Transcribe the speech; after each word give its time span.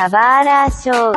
Kawara 0.00 0.70
Show. 0.70 1.12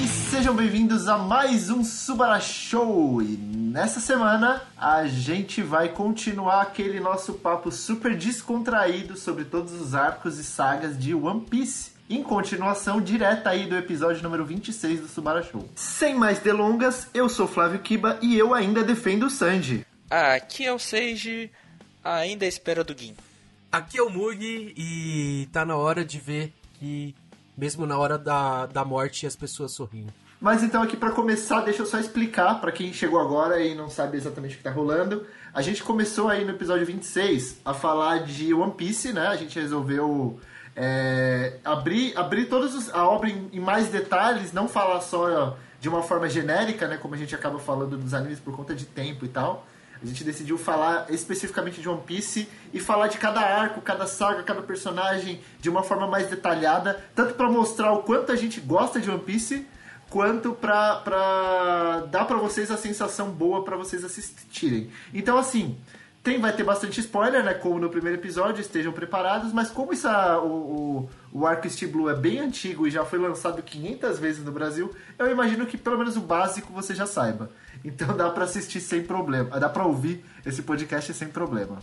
E 0.00 0.06
sejam 0.06 0.54
bem-vindos 0.54 1.08
a 1.08 1.18
mais 1.18 1.70
um 1.70 1.82
Subara 1.82 2.38
Show. 2.38 3.20
E 3.20 3.36
nessa 3.36 3.98
semana 3.98 4.62
a 4.76 5.08
gente 5.08 5.60
vai 5.60 5.88
continuar 5.88 6.62
aquele 6.62 7.00
nosso 7.00 7.32
papo 7.32 7.72
super 7.72 8.16
descontraído 8.16 9.16
sobre 9.16 9.44
todos 9.44 9.72
os 9.72 9.92
arcos 9.92 10.38
e 10.38 10.44
sagas 10.44 10.96
de 10.96 11.16
One 11.16 11.40
Piece. 11.40 11.91
Em 12.12 12.22
continuação 12.22 13.00
direta 13.00 13.48
aí 13.48 13.64
do 13.64 13.74
episódio 13.74 14.22
número 14.22 14.44
26 14.44 15.00
do 15.00 15.08
Subara 15.08 15.42
Show. 15.42 15.66
Sem 15.74 16.14
mais 16.14 16.40
delongas, 16.40 17.08
eu 17.14 17.26
sou 17.26 17.48
Flávio 17.48 17.80
Kiba 17.80 18.18
e 18.20 18.38
eu 18.38 18.52
ainda 18.52 18.84
defendo 18.84 19.22
o 19.24 19.30
Sanji. 19.30 19.86
Ah, 20.10 20.34
aqui 20.34 20.66
é 20.66 20.70
o 20.70 20.78
Seiji, 20.78 21.50
ainda 22.04 22.44
à 22.44 22.48
espera 22.48 22.84
do 22.84 22.94
Gin. 22.94 23.14
Aqui 23.72 23.96
é 23.96 24.02
o 24.02 24.10
Mugi 24.10 24.74
e 24.76 25.48
tá 25.52 25.64
na 25.64 25.74
hora 25.74 26.04
de 26.04 26.18
ver 26.18 26.52
que, 26.74 27.14
mesmo 27.56 27.86
na 27.86 27.96
hora 27.96 28.18
da, 28.18 28.66
da 28.66 28.84
morte, 28.84 29.26
as 29.26 29.34
pessoas 29.34 29.72
sorriem. 29.72 30.08
Mas 30.38 30.62
então 30.62 30.82
aqui 30.82 30.98
para 30.98 31.12
começar, 31.12 31.62
deixa 31.62 31.80
eu 31.80 31.86
só 31.86 31.98
explicar 31.98 32.60
para 32.60 32.72
quem 32.72 32.92
chegou 32.92 33.20
agora 33.20 33.64
e 33.64 33.74
não 33.74 33.88
sabe 33.88 34.18
exatamente 34.18 34.56
o 34.56 34.58
que 34.58 34.64
tá 34.64 34.70
rolando. 34.70 35.26
A 35.54 35.62
gente 35.62 35.82
começou 35.82 36.28
aí 36.28 36.44
no 36.44 36.50
episódio 36.50 36.84
26 36.84 37.62
a 37.64 37.72
falar 37.72 38.18
de 38.18 38.52
One 38.52 38.74
Piece, 38.74 39.14
né? 39.14 39.28
A 39.28 39.36
gente 39.36 39.58
resolveu 39.58 40.38
é, 40.74 41.58
abrir, 41.64 42.16
abrir 42.16 42.46
todos 42.46 42.92
a 42.94 43.06
obra 43.06 43.28
em, 43.28 43.48
em, 43.52 43.60
mais 43.60 43.88
detalhes, 43.88 44.52
não 44.52 44.68
falar 44.68 45.00
só 45.00 45.56
de 45.80 45.88
uma 45.88 46.02
forma 46.02 46.28
genérica, 46.28 46.88
né? 46.88 46.96
Como 46.96 47.14
a 47.14 47.18
gente 47.18 47.34
acaba 47.34 47.58
falando 47.58 47.96
dos 47.96 48.14
animes 48.14 48.40
por 48.40 48.56
conta 48.56 48.74
de 48.74 48.84
tempo 48.84 49.24
e 49.24 49.28
tal. 49.28 49.66
A 50.02 50.06
gente 50.06 50.24
decidiu 50.24 50.58
falar 50.58 51.06
especificamente 51.10 51.80
de 51.80 51.88
One 51.88 52.02
Piece 52.04 52.48
e 52.72 52.80
falar 52.80 53.06
de 53.06 53.18
cada 53.18 53.40
arco, 53.40 53.80
cada 53.80 54.06
saga, 54.06 54.42
cada 54.42 54.60
personagem 54.60 55.40
de 55.60 55.70
uma 55.70 55.84
forma 55.84 56.08
mais 56.08 56.28
detalhada, 56.28 57.04
tanto 57.14 57.34
para 57.34 57.48
mostrar 57.48 57.92
o 57.92 58.02
quanto 58.02 58.32
a 58.32 58.36
gente 58.36 58.60
gosta 58.60 59.00
de 59.00 59.08
One 59.08 59.20
Piece, 59.20 59.64
quanto 60.10 60.52
pra 60.52 62.04
dar 62.10 62.24
pra 62.24 62.36
vocês 62.36 62.70
a 62.70 62.76
sensação 62.76 63.30
boa 63.30 63.64
para 63.64 63.76
vocês 63.76 64.04
assistirem. 64.04 64.90
Então, 65.14 65.38
assim, 65.38 65.78
tem, 66.22 66.40
vai 66.40 66.54
ter 66.54 66.62
bastante 66.62 67.00
spoiler, 67.00 67.42
né? 67.42 67.52
Como 67.52 67.80
no 67.80 67.90
primeiro 67.90 68.18
episódio, 68.18 68.60
estejam 68.60 68.92
preparados, 68.92 69.52
mas 69.52 69.70
como 69.70 69.92
isso, 69.92 70.08
o, 70.08 71.08
o, 71.32 71.40
o 71.40 71.46
arco 71.46 71.66
East 71.66 71.84
Blue 71.86 72.08
é 72.08 72.14
bem 72.14 72.38
antigo 72.38 72.86
e 72.86 72.90
já 72.90 73.04
foi 73.04 73.18
lançado 73.18 73.60
500 73.60 74.18
vezes 74.20 74.44
no 74.44 74.52
Brasil, 74.52 74.94
eu 75.18 75.30
imagino 75.30 75.66
que 75.66 75.76
pelo 75.76 75.98
menos 75.98 76.16
o 76.16 76.20
básico 76.20 76.72
você 76.72 76.94
já 76.94 77.06
saiba. 77.06 77.50
Então 77.84 78.16
dá 78.16 78.30
para 78.30 78.44
assistir 78.44 78.80
sem 78.80 79.02
problema, 79.02 79.58
dá 79.58 79.68
para 79.68 79.84
ouvir 79.84 80.24
esse 80.46 80.62
podcast 80.62 81.12
sem 81.12 81.28
problema. 81.28 81.78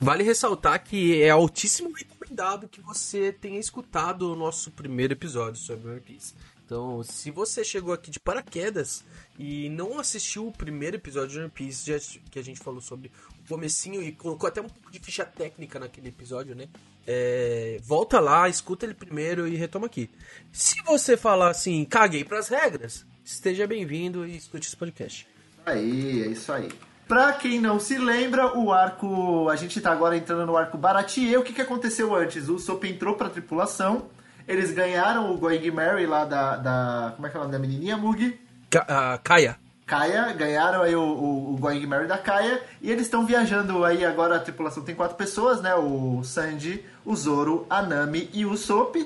Vale 0.00 0.24
ressaltar 0.24 0.82
que 0.82 1.22
é 1.22 1.30
altíssimo 1.30 1.92
recomendado 1.92 2.68
que 2.68 2.80
você 2.80 3.30
tenha 3.30 3.60
escutado 3.60 4.32
o 4.32 4.34
nosso 4.34 4.70
primeiro 4.70 5.12
episódio 5.12 5.60
sobre 5.60 5.90
One 5.90 6.00
Piece. 6.00 6.34
Então, 6.64 7.02
se 7.02 7.30
você 7.30 7.62
chegou 7.62 7.92
aqui 7.92 8.10
de 8.10 8.18
paraquedas 8.18 9.04
e 9.38 9.68
não 9.68 10.00
assistiu 10.00 10.48
o 10.48 10.52
primeiro 10.52 10.96
episódio 10.96 11.28
de 11.28 11.38
One 11.40 11.50
Piece, 11.50 12.20
que 12.30 12.38
a 12.38 12.42
gente 12.42 12.60
falou 12.60 12.80
sobre 12.80 13.12
comecinho 13.48 14.02
e 14.02 14.12
colocou 14.12 14.48
até 14.48 14.60
um 14.60 14.68
pouco 14.68 14.90
de 14.90 14.98
ficha 14.98 15.24
técnica 15.24 15.78
naquele 15.78 16.08
episódio, 16.08 16.54
né? 16.54 16.68
É, 17.06 17.80
volta 17.82 18.20
lá, 18.20 18.48
escuta 18.48 18.86
ele 18.86 18.94
primeiro 18.94 19.46
e 19.46 19.56
retoma 19.56 19.86
aqui. 19.86 20.08
Se 20.52 20.82
você 20.84 21.16
falar 21.16 21.50
assim, 21.50 21.84
caguei 21.84 22.24
pras 22.24 22.48
regras, 22.48 23.04
esteja 23.24 23.66
bem-vindo 23.66 24.26
e 24.26 24.36
escute 24.36 24.68
esse 24.68 24.76
podcast. 24.76 25.26
Aí, 25.66 26.22
é 26.22 26.26
isso 26.28 26.52
aí. 26.52 26.68
Pra 27.06 27.32
quem 27.32 27.60
não 27.60 27.78
se 27.78 27.98
lembra, 27.98 28.56
o 28.56 28.72
arco. 28.72 29.48
A 29.48 29.56
gente 29.56 29.80
tá 29.80 29.92
agora 29.92 30.16
entrando 30.16 30.46
no 30.46 30.56
arco 30.56 30.78
Baratie. 30.78 31.36
O 31.36 31.42
que, 31.42 31.52
que 31.52 31.60
aconteceu 31.60 32.14
antes? 32.14 32.48
O 32.48 32.58
Sop 32.58 32.84
entrou 32.84 33.16
pra 33.16 33.28
tripulação. 33.28 34.06
Eles 34.48 34.72
ganharam 34.72 35.32
o 35.32 35.36
Going 35.36 35.70
Mary 35.70 36.06
lá 36.06 36.24
da, 36.24 36.56
da. 36.56 37.12
Como 37.14 37.26
é 37.26 37.30
que 37.30 37.36
é 37.36 37.40
o 37.40 37.42
nome 37.42 37.52
da 37.52 37.58
menininha, 37.58 37.96
Mugi? 37.96 38.40
Ka 38.70 38.86
uh, 38.88 39.22
Kaia. 39.22 39.58
Kaia, 39.86 40.32
ganharam 40.32 40.82
aí 40.82 40.94
o, 40.94 41.02
o, 41.02 41.54
o 41.54 41.56
Going 41.56 41.84
Mary 41.86 42.06
da 42.06 42.18
Kaia. 42.18 42.62
E 42.80 42.90
eles 42.90 43.02
estão 43.02 43.26
viajando 43.26 43.84
aí 43.84 44.04
agora. 44.04 44.36
A 44.36 44.40
tripulação 44.40 44.82
tem 44.82 44.94
quatro 44.94 45.16
pessoas, 45.16 45.60
né? 45.60 45.74
O 45.74 46.22
Sanji, 46.24 46.84
o 47.04 47.14
Zoro, 47.14 47.66
a 47.68 47.82
Nami 47.82 48.30
e 48.32 48.46
o 48.46 48.56
Sop. 48.56 48.96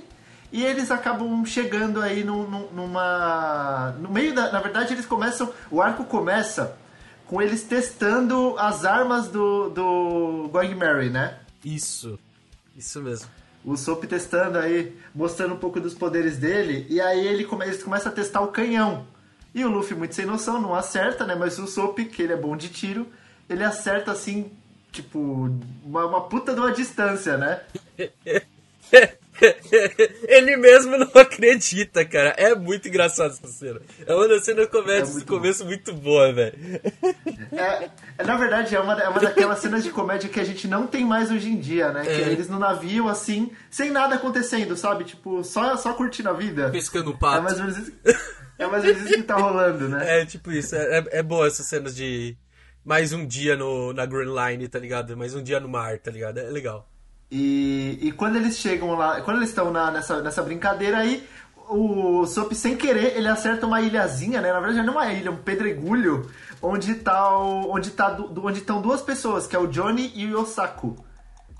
E 0.53 0.65
eles 0.65 0.91
acabam 0.91 1.45
chegando 1.45 2.01
aí 2.01 2.23
num, 2.23 2.47
numa. 2.73 3.95
No 3.99 4.09
meio 4.11 4.35
da. 4.35 4.53
Na 4.53 4.61
verdade, 4.61 4.95
eles 4.95 5.07
começam. 5.07 5.53
O 5.71 5.83
arco 5.83 6.05
começa 6.05 6.77
com 7.27 7.43
eles 7.43 7.65
testando 7.65 8.55
as 8.59 8.85
armas 8.85 9.29
do, 9.29 9.69
do 9.71 10.49
Going 10.53 10.75
Mary, 10.75 11.11
né? 11.11 11.39
Isso. 11.65 12.19
Isso 12.77 13.03
mesmo. 13.03 13.29
O 13.65 13.77
Soap 13.77 14.05
testando 14.05 14.59
aí, 14.59 14.97
mostrando 15.13 15.55
um 15.55 15.59
pouco 15.59 15.81
dos 15.81 15.93
poderes 15.93 16.37
dele, 16.39 16.87
e 16.89 17.01
aí 17.01 17.27
ele 17.27 17.45
come, 17.45 17.65
eles 17.65 17.83
começam 17.83 18.13
a 18.13 18.15
testar 18.15 18.41
o 18.43 18.49
canhão. 18.49 19.05
E 19.57 19.65
o 19.65 19.71
Luffy, 19.71 19.97
muito 19.97 20.15
sem 20.15 20.27
noção, 20.27 20.61
não 20.61 20.75
acerta, 20.75 21.25
né? 21.25 21.35
Mas 21.35 21.59
o 21.59 21.67
Soap, 21.67 21.99
que 22.01 22.23
ele 22.23 22.35
é 22.35 22.37
bom 22.37 22.55
de 22.55 22.69
tiro, 22.69 23.07
ele 23.49 23.65
acerta 23.65 24.13
assim, 24.13 24.53
tipo, 24.93 25.51
uma, 25.83 26.05
uma 26.05 26.21
puta 26.29 26.53
de 26.53 26.61
uma 26.61 26.71
distância, 26.71 27.39
né? 27.39 27.63
Ele 30.27 30.57
mesmo 30.57 30.97
não 30.97 31.11
acredita, 31.15 32.05
cara. 32.07 32.31
É 32.39 32.55
muito 32.55 32.89
engraçado 32.89 33.33
essa 33.33 33.49
cena. 33.49 33.81
É 34.07 34.15
uma 34.15 34.41
cena 34.41 34.67
comédia 34.67 35.11
é 35.11 35.15
do 35.21 35.27
começo 35.27 35.63
bom. 35.63 35.69
muito 35.69 35.93
boa, 35.93 36.33
velho. 36.33 36.57
É, 37.53 37.91
é, 38.17 38.25
na 38.25 38.37
verdade, 38.37 38.75
é 38.75 38.81
uma, 38.81 38.95
é 38.95 39.09
uma 39.09 39.21
daquelas 39.21 39.59
cenas 39.59 39.85
de 39.85 39.91
comédia 39.91 40.31
que 40.31 40.41
a 40.41 40.45
gente 40.45 40.67
não 40.67 40.87
tem 40.87 41.05
mais 41.05 41.31
hoje 41.31 41.51
em 41.51 41.59
dia, 41.59 41.93
né? 41.93 42.01
É. 42.01 42.05
Que 42.05 42.31
eles 42.31 42.49
no 42.49 42.59
navio, 42.59 43.09
assim, 43.09 43.51
sem 43.71 43.91
nada 43.91 44.15
acontecendo, 44.15 44.75
sabe? 44.75 45.05
Tipo, 45.05 45.45
só, 45.45 45.77
só 45.77 45.93
curtindo 45.93 46.31
a 46.31 46.33
vida. 46.33 46.71
Pescando 46.71 47.17
pato. 47.17 47.39
É 47.39 47.41
mais 47.43 47.59
ou 47.59 47.67
menos 47.67 47.79
isso, 47.79 47.93
é 48.59 48.67
mais 48.67 48.85
ou 48.85 48.89
menos 48.91 49.03
isso 49.05 49.15
que 49.15 49.23
tá 49.23 49.37
rolando, 49.37 49.89
né? 49.89 50.21
É, 50.21 50.27
tipo 50.27 50.51
isso. 50.51 50.75
É, 50.75 50.99
é, 50.99 51.19
é 51.19 51.23
boa 51.23 51.47
essas 51.47 51.67
cenas 51.67 51.95
de 51.95 52.37
mais 52.85 53.13
um 53.13 53.27
dia 53.27 53.57
no, 53.57 53.93
na 53.93 54.07
Grand 54.07 54.33
Line, 54.33 54.69
tá 54.69 54.79
ligado? 54.79 55.17
Mais 55.17 55.35
um 55.35 55.43
dia 55.43 55.59
no 55.59 55.69
mar, 55.69 55.99
tá 55.99 56.11
ligado? 56.11 56.39
É 56.39 56.45
legal. 56.45 56.89
E, 57.31 57.99
e 58.01 58.13
quando 58.13 58.37
eles 58.37 58.57
chegam 58.57 58.95
lá, 58.95 59.21
quando 59.21 59.39
eles 59.39 59.49
estão 59.49 59.73
nessa, 59.73 60.23
nessa 60.23 60.43
brincadeira 60.43 60.99
aí, 60.99 61.27
o 61.69 62.25
Sop, 62.27 62.53
sem 62.55 62.77
querer, 62.77 63.17
ele 63.17 63.29
acerta 63.29 63.67
uma 63.67 63.81
ilhazinha, 63.81 64.41
né? 64.41 64.53
Na 64.53 64.61
verdade, 64.61 64.87
não 64.87 64.95
é 64.95 64.97
uma 64.97 65.13
ilha, 65.13 65.29
é 65.29 65.33
um 65.33 65.37
pedregulho, 65.37 66.31
onde 66.63 66.95
tá 66.95 67.37
o, 67.37 67.73
onde 67.73 67.91
tá 67.91 68.17
onde 68.43 68.61
estão 68.61 68.81
duas 68.81 69.03
pessoas, 69.03 69.47
que 69.47 69.57
é 69.57 69.59
o 69.59 69.67
Johnny 69.67 70.13
e 70.15 70.27
o 70.27 70.41
Yosaku. 70.41 71.05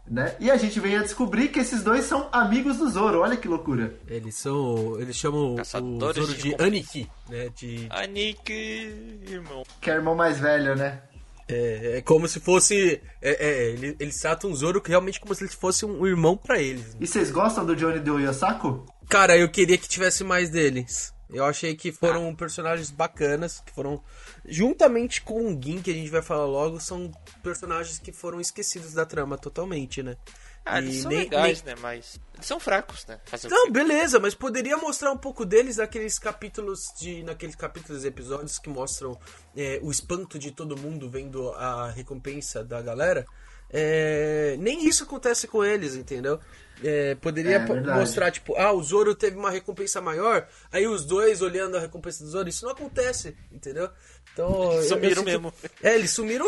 Né? 0.09 0.37
E 0.39 0.51
a 0.51 0.57
gente 0.57 0.79
vem 0.79 0.97
a 0.97 1.03
descobrir 1.03 1.49
que 1.49 1.59
esses 1.59 1.83
dois 1.83 2.05
são 2.05 2.29
amigos 2.31 2.77
do 2.77 2.89
Zoro. 2.89 3.21
Olha 3.21 3.37
que 3.37 3.49
loucura. 3.49 3.93
Eles 4.07 4.37
são, 4.37 5.01
eles 5.01 5.17
chamam 5.17 5.57
Caçadores 5.57 6.17
o 6.17 6.27
Zoro 6.27 6.39
de, 6.39 6.55
de 6.55 6.63
Aniki, 6.63 7.11
né? 7.29 7.49
De 7.57 7.87
Aniki, 7.91 9.23
irmão. 9.29 9.65
Que 9.81 9.91
é 9.91 9.95
o 9.95 9.97
irmão 9.97 10.15
mais 10.15 10.39
velho, 10.39 10.77
né? 10.77 11.03
É, 11.49 11.99
é 11.99 12.03
como 12.03 12.27
se 12.27 12.41
fosse. 12.41 13.01
É, 13.23 13.47
é, 13.47 13.71
eles, 13.71 13.97
eles 13.99 14.21
tratam 14.21 14.51
o 14.51 14.55
Zoro 14.55 14.83
realmente 14.85 15.21
como 15.21 15.35
se 15.35 15.45
ele 15.45 15.53
fosse 15.53 15.85
um 15.85 16.07
irmão 16.07 16.37
para 16.37 16.61
eles. 16.61 16.97
E 17.01 17.07
vocês 17.07 17.31
gostam 17.31 17.65
do 17.65 17.75
Johnny 17.75 18.01
do 18.01 18.19
Yosako? 18.19 18.87
Cara, 19.09 19.37
eu 19.37 19.49
queria 19.49 19.79
que 19.79 19.89
tivesse 19.89 20.25
mais 20.25 20.51
deles. 20.51 21.15
Eu 21.31 21.45
achei 21.45 21.75
que 21.75 21.93
foram 21.93 22.29
ah. 22.29 22.35
personagens 22.35 22.91
bacanas, 22.91 23.61
que 23.61 23.73
foram. 23.73 24.03
Juntamente 24.49 25.23
com 25.23 25.53
o 25.53 25.63
Gin, 25.63 25.83
que 25.83 25.91
a 25.91 25.95
gente 25.95 26.11
vai 26.11 26.23
falar 26.23 26.47
logo, 26.47 26.81
são 26.81 27.11
personagens 27.43 27.99
que 27.99 28.13
foram 28.13 28.41
esquecidos 28.41 28.93
da 28.93 29.05
trama 29.05 29.37
totalmente, 29.37 30.03
né? 30.03 30.17
Ah, 30.65 30.79
eles 30.79 31.03
são 31.03 31.11
nem, 31.11 31.21
legais, 31.21 31.63
nem... 31.63 31.75
né? 31.75 31.81
Mas 31.81 32.19
eles 32.35 32.47
são 32.47 32.59
fracos, 32.59 33.07
né? 33.07 33.21
Fazer 33.25 33.49
não, 33.49 33.71
beleza, 33.71 34.19
mas 34.19 34.35
poderia 34.35 34.77
mostrar 34.77 35.13
um 35.13 35.17
pouco 35.17 35.45
deles 35.45 35.77
naqueles 35.77 36.19
capítulos 36.19 36.93
de. 36.99 37.23
naqueles 37.23 37.55
capítulos 37.55 38.05
episódios 38.05 38.59
que 38.59 38.69
mostram 38.69 39.17
é, 39.57 39.79
o 39.81 39.93
espanto 39.93 40.41
de 40.41 40.51
todo 40.51 40.77
mundo 40.77 41.09
vendo 41.09 41.51
a 41.53 41.91
recompensa 41.91 42.65
da 42.65 42.83
galera. 42.83 43.25
É, 43.71 44.57
nem 44.59 44.87
isso 44.87 45.05
acontece 45.05 45.47
com 45.47 45.65
eles, 45.65 45.95
entendeu? 45.95 46.39
É, 46.85 47.15
poderia 47.15 47.57
é, 47.57 47.95
mostrar, 47.95 48.31
tipo, 48.31 48.55
ah, 48.57 48.73
o 48.73 48.83
Zoro 48.83 49.15
teve 49.15 49.37
uma 49.37 49.51
recompensa 49.51 50.01
maior, 50.01 50.47
aí 50.71 50.87
os 50.87 51.07
dois 51.07 51.41
olhando 51.41 51.77
a 51.77 51.81
recompensa 51.81 52.23
do 52.23 52.31
Zoro, 52.31 52.49
isso 52.49 52.65
não 52.65 52.73
acontece, 52.73 53.37
entendeu? 53.51 53.89
Então. 54.33 54.73
Eles 54.73 54.89
sumiram 54.89 55.23
mesmo. 55.23 55.55
É, 55.83 55.95
eles 55.95 56.11
sumiram. 56.11 56.47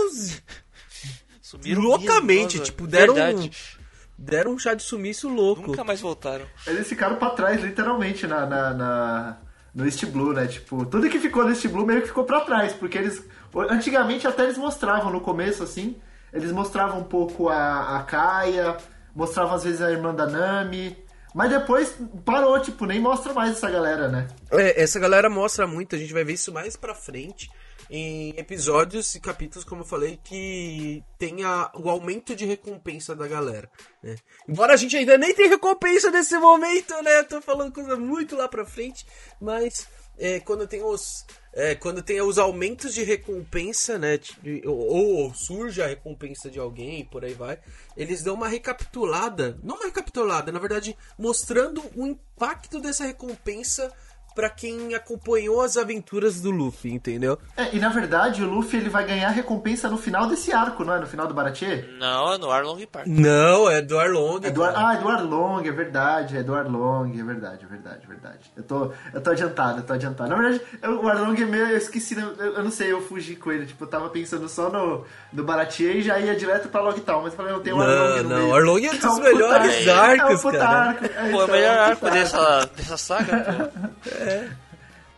sumiram 1.40 1.82
loucamente, 1.82 2.58
mesmo, 2.58 2.64
tipo, 2.64 2.86
deram. 2.86 3.14
Verdade 3.14 3.78
deram 4.18 4.52
um 4.52 4.58
chá 4.58 4.74
de 4.74 4.82
sumiço 4.82 5.28
louco. 5.28 5.68
Nunca 5.68 5.84
mais 5.84 6.00
voltaram. 6.00 6.44
Eles 6.66 6.88
ficaram 6.88 7.16
para 7.16 7.30
trás, 7.30 7.62
literalmente, 7.62 8.26
na, 8.26 8.44
na, 8.44 8.74
na, 8.74 9.38
no 9.72 9.84
East 9.84 10.04
Blue, 10.06 10.32
né? 10.32 10.48
Tipo, 10.48 10.84
tudo 10.84 11.08
que 11.08 11.20
ficou 11.20 11.44
no 11.44 11.50
East 11.50 11.66
Blue 11.68 11.86
meio 11.86 12.02
que 12.02 12.08
ficou 12.08 12.24
para 12.24 12.40
trás, 12.40 12.72
porque 12.72 12.98
eles. 12.98 13.22
Antigamente 13.70 14.26
até 14.26 14.42
eles 14.42 14.58
mostravam 14.58 15.12
no 15.12 15.20
começo, 15.20 15.62
assim. 15.62 15.96
Eles 16.32 16.52
mostravam 16.52 17.00
um 17.00 17.04
pouco 17.04 17.48
a, 17.48 17.98
a 17.98 18.02
Kaia, 18.02 18.76
mostravam 19.14 19.54
às 19.54 19.64
vezes 19.64 19.80
a 19.80 19.90
irmã 19.90 20.14
da 20.14 20.26
Nami. 20.26 20.96
Mas 21.34 21.50
depois 21.50 21.94
parou, 22.24 22.58
tipo, 22.60 22.86
nem 22.86 22.98
mostra 23.00 23.32
mais 23.34 23.52
essa 23.52 23.70
galera, 23.70 24.08
né? 24.08 24.26
É, 24.50 24.82
essa 24.82 24.98
galera 24.98 25.28
mostra 25.28 25.66
muito, 25.66 25.94
a 25.94 25.98
gente 25.98 26.12
vai 26.12 26.24
ver 26.24 26.32
isso 26.32 26.52
mais 26.52 26.74
pra 26.74 26.94
frente. 26.94 27.50
em 27.90 28.34
episódios 28.36 29.14
e 29.14 29.20
capítulos, 29.20 29.64
como 29.64 29.80
eu 29.82 29.86
falei, 29.86 30.18
que 30.22 31.02
tenha 31.18 31.70
o 31.74 31.88
aumento 31.88 32.36
de 32.36 32.44
recompensa 32.44 33.14
da 33.14 33.26
galera. 33.26 33.70
Né? 34.02 34.16
Embora 34.46 34.74
a 34.74 34.76
gente 34.76 34.96
ainda 34.96 35.16
nem 35.16 35.34
tenha 35.34 35.48
recompensa 35.48 36.10
nesse 36.10 36.36
momento, 36.38 36.94
né? 37.02 37.22
Tô 37.22 37.40
falando 37.40 37.72
coisa 37.72 37.96
muito 37.96 38.36
lá 38.36 38.46
pra 38.46 38.64
frente, 38.66 39.06
mas 39.40 39.86
é, 40.18 40.40
quando 40.40 40.66
tem 40.66 40.82
os. 40.82 41.24
É, 41.52 41.74
quando 41.74 42.02
tem 42.02 42.20
os 42.20 42.38
aumentos 42.38 42.92
de 42.94 43.02
recompensa, 43.02 43.98
né? 43.98 44.20
Ou, 44.64 44.74
ou, 44.74 45.34
surge 45.34 45.82
a 45.82 45.86
recompensa 45.86 46.50
de 46.50 46.58
alguém, 46.58 47.04
por 47.04 47.24
aí 47.24 47.34
vai. 47.34 47.58
Eles 47.96 48.22
dão 48.22 48.34
uma 48.34 48.48
recapitulada. 48.48 49.58
Não 49.62 49.76
uma 49.76 49.86
recapitulada, 49.86 50.52
na 50.52 50.58
verdade, 50.58 50.96
mostrando 51.18 51.82
o 51.96 52.06
impacto 52.06 52.80
dessa 52.80 53.04
recompensa 53.04 53.92
para 54.38 54.48
quem 54.48 54.94
acompanhou 54.94 55.60
as 55.60 55.76
aventuras 55.76 56.40
do 56.40 56.52
Luffy, 56.52 56.92
entendeu? 56.92 57.36
É, 57.56 57.74
e 57.74 57.80
na 57.80 57.88
verdade 57.88 58.40
o 58.40 58.48
Luffy 58.48 58.78
ele 58.78 58.88
vai 58.88 59.04
ganhar 59.04 59.30
recompensa 59.30 59.88
no 59.88 59.98
final 59.98 60.28
desse 60.28 60.52
arco, 60.52 60.84
não 60.84 60.94
é? 60.94 61.00
No 61.00 61.08
final 61.08 61.26
do 61.26 61.34
Baratie? 61.34 61.84
Não, 61.98 62.32
é 62.32 62.38
no 62.38 62.48
Arlong 62.48 62.86
Park. 62.86 63.08
Não, 63.08 63.68
é 63.68 63.82
do 63.82 63.98
Arlong. 63.98 64.38
É 64.44 64.50
do 64.52 64.62
Ar... 64.62 64.74
Ah, 64.76 64.94
é 64.94 64.98
do 64.98 65.08
Arlong, 65.08 65.66
é 65.66 65.72
verdade, 65.72 66.36
é 66.36 66.44
do 66.44 66.54
Arlong, 66.54 67.18
é 67.18 67.24
verdade, 67.24 67.64
é 67.64 67.68
verdade, 67.68 67.98
é 68.04 68.06
verdade. 68.06 68.52
Eu 68.56 68.62
tô, 68.62 68.92
eu 69.12 69.20
tô 69.20 69.30
adiantado, 69.30 69.80
eu 69.80 69.82
tô 69.82 69.92
adiantado. 69.94 70.30
Na 70.30 70.36
verdade, 70.36 70.62
eu, 70.82 71.02
o 71.02 71.08
Arlong 71.08 71.42
é 71.42 71.44
meio, 71.44 71.66
eu 71.70 71.76
esqueci, 71.76 72.16
eu, 72.16 72.36
eu, 72.36 72.62
não 72.62 72.70
sei, 72.70 72.92
eu 72.92 73.02
fugi 73.02 73.34
com 73.34 73.50
ele, 73.50 73.66
tipo, 73.66 73.82
eu 73.82 73.88
tava 73.88 74.08
pensando 74.08 74.48
só 74.48 74.70
no, 74.70 75.04
no 75.32 75.42
Baratie 75.42 75.98
e 75.98 76.02
já 76.02 76.16
ia 76.20 76.36
direto 76.36 76.68
pra 76.68 76.80
Logtown, 76.80 77.22
mas 77.22 77.32
eu 77.32 77.36
falei, 77.36 77.54
não, 77.54 77.60
tem 77.60 77.72
o 77.72 77.80
Arlong 77.80 78.22
Não, 78.22 78.38
não, 78.38 78.54
Arlong 78.54 78.86
é 78.86 78.92
um 78.92 78.98
dos 78.98 79.18
melhores 79.18 79.88
arcos, 79.88 80.44
é, 80.44 80.58
cara. 80.58 80.78
Arco, 80.90 81.04
é, 81.06 81.08
pô, 81.08 81.18
é 81.18 81.22
o 81.24 81.28
então, 81.28 81.48
melhor 81.48 81.76
arco 81.76 82.08
dessa, 82.08 82.70
dessa 82.76 82.96
saga, 82.96 83.36
pô. 83.40 83.88
É. 84.28 84.50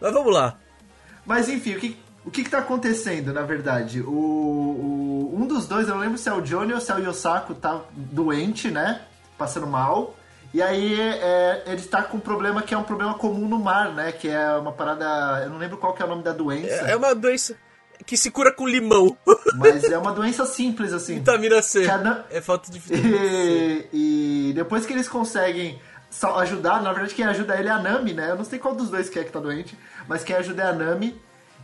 Mas 0.00 0.12
vamos 0.12 0.32
lá. 0.32 0.56
Mas 1.26 1.48
enfim, 1.48 1.74
o 1.74 1.80
que, 1.80 1.98
o 2.24 2.30
que, 2.30 2.44
que 2.44 2.50
tá 2.50 2.58
acontecendo, 2.58 3.32
na 3.32 3.42
verdade? 3.42 4.00
O, 4.00 4.10
o, 4.10 5.34
um 5.36 5.46
dos 5.46 5.66
dois, 5.66 5.88
eu 5.88 5.94
não 5.94 6.00
lembro 6.00 6.18
se 6.18 6.28
é 6.28 6.32
o 6.32 6.40
Johnny 6.40 6.72
ou 6.72 6.80
se 6.80 6.90
é 6.90 6.94
o 6.94 6.98
Yosako, 6.98 7.54
tá 7.54 7.82
doente, 7.92 8.70
né? 8.70 9.02
Passando 9.36 9.66
mal. 9.66 10.16
E 10.52 10.60
aí 10.60 11.00
é, 11.00 11.62
ele 11.66 11.80
está 11.80 12.02
com 12.02 12.16
um 12.16 12.20
problema 12.20 12.62
que 12.62 12.74
é 12.74 12.78
um 12.78 12.82
problema 12.82 13.14
comum 13.14 13.48
no 13.48 13.58
mar, 13.58 13.92
né? 13.92 14.10
Que 14.10 14.28
é 14.28 14.52
uma 14.54 14.72
parada. 14.72 15.42
Eu 15.44 15.50
não 15.50 15.58
lembro 15.58 15.76
qual 15.76 15.94
que 15.94 16.02
é 16.02 16.04
o 16.04 16.08
nome 16.08 16.22
da 16.22 16.32
doença. 16.32 16.88
É, 16.88 16.92
é 16.92 16.96
uma 16.96 17.14
doença 17.14 17.56
que 18.04 18.16
se 18.16 18.30
cura 18.30 18.52
com 18.52 18.66
limão. 18.66 19.16
Mas 19.54 19.84
é 19.84 19.96
uma 19.96 20.12
doença 20.12 20.44
simples, 20.46 20.92
assim. 20.92 21.16
Vitamina 21.16 21.62
C. 21.62 21.84
Cada... 21.84 22.26
É 22.30 22.40
falta 22.40 22.70
de 22.70 22.78
vitamina 22.78 23.18
C. 23.18 23.88
E 23.92 24.52
depois 24.54 24.84
que 24.84 24.92
eles 24.92 25.08
conseguem 25.08 25.80
ajudar, 26.38 26.82
na 26.82 26.92
verdade 26.92 27.14
quem 27.14 27.24
ajuda 27.24 27.58
ele 27.58 27.68
é 27.68 27.72
a 27.72 27.78
Nami, 27.78 28.12
né? 28.12 28.30
Eu 28.30 28.36
não 28.36 28.44
sei 28.44 28.58
qual 28.58 28.74
dos 28.74 28.90
dois 28.90 29.08
que 29.08 29.18
é 29.18 29.24
que 29.24 29.30
tá 29.30 29.40
doente, 29.40 29.76
mas 30.08 30.24
quem 30.24 30.36
ajuda 30.36 30.62
é 30.62 30.66
a 30.66 30.72
Nami. 30.72 31.20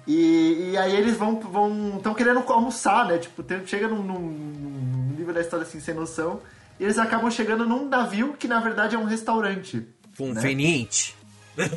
E, 0.06 0.70
e 0.70 0.78
aí 0.78 0.94
eles 0.94 1.16
vão 1.16 1.40
vão 1.40 1.96
estão 1.96 2.14
querendo 2.14 2.38
almoçar, 2.46 3.06
né? 3.06 3.18
Tipo, 3.18 3.42
tem, 3.42 3.66
chega 3.66 3.88
num, 3.88 4.02
num, 4.02 5.14
nível 5.18 5.34
da 5.34 5.40
história 5.40 5.66
assim 5.66 5.80
sem 5.80 5.94
noção. 5.94 6.40
E 6.78 6.84
eles 6.84 6.98
acabam 6.98 7.30
chegando 7.30 7.66
num 7.66 7.88
navio 7.88 8.34
que 8.38 8.46
na 8.46 8.60
verdade 8.60 8.94
é 8.94 8.98
um 8.98 9.04
restaurante. 9.04 9.84
Conveniente. 10.16 11.14
Né? 11.56 11.68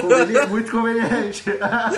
Conveniente 0.00 0.46
muito 0.48 0.70
conveniente. 0.70 1.44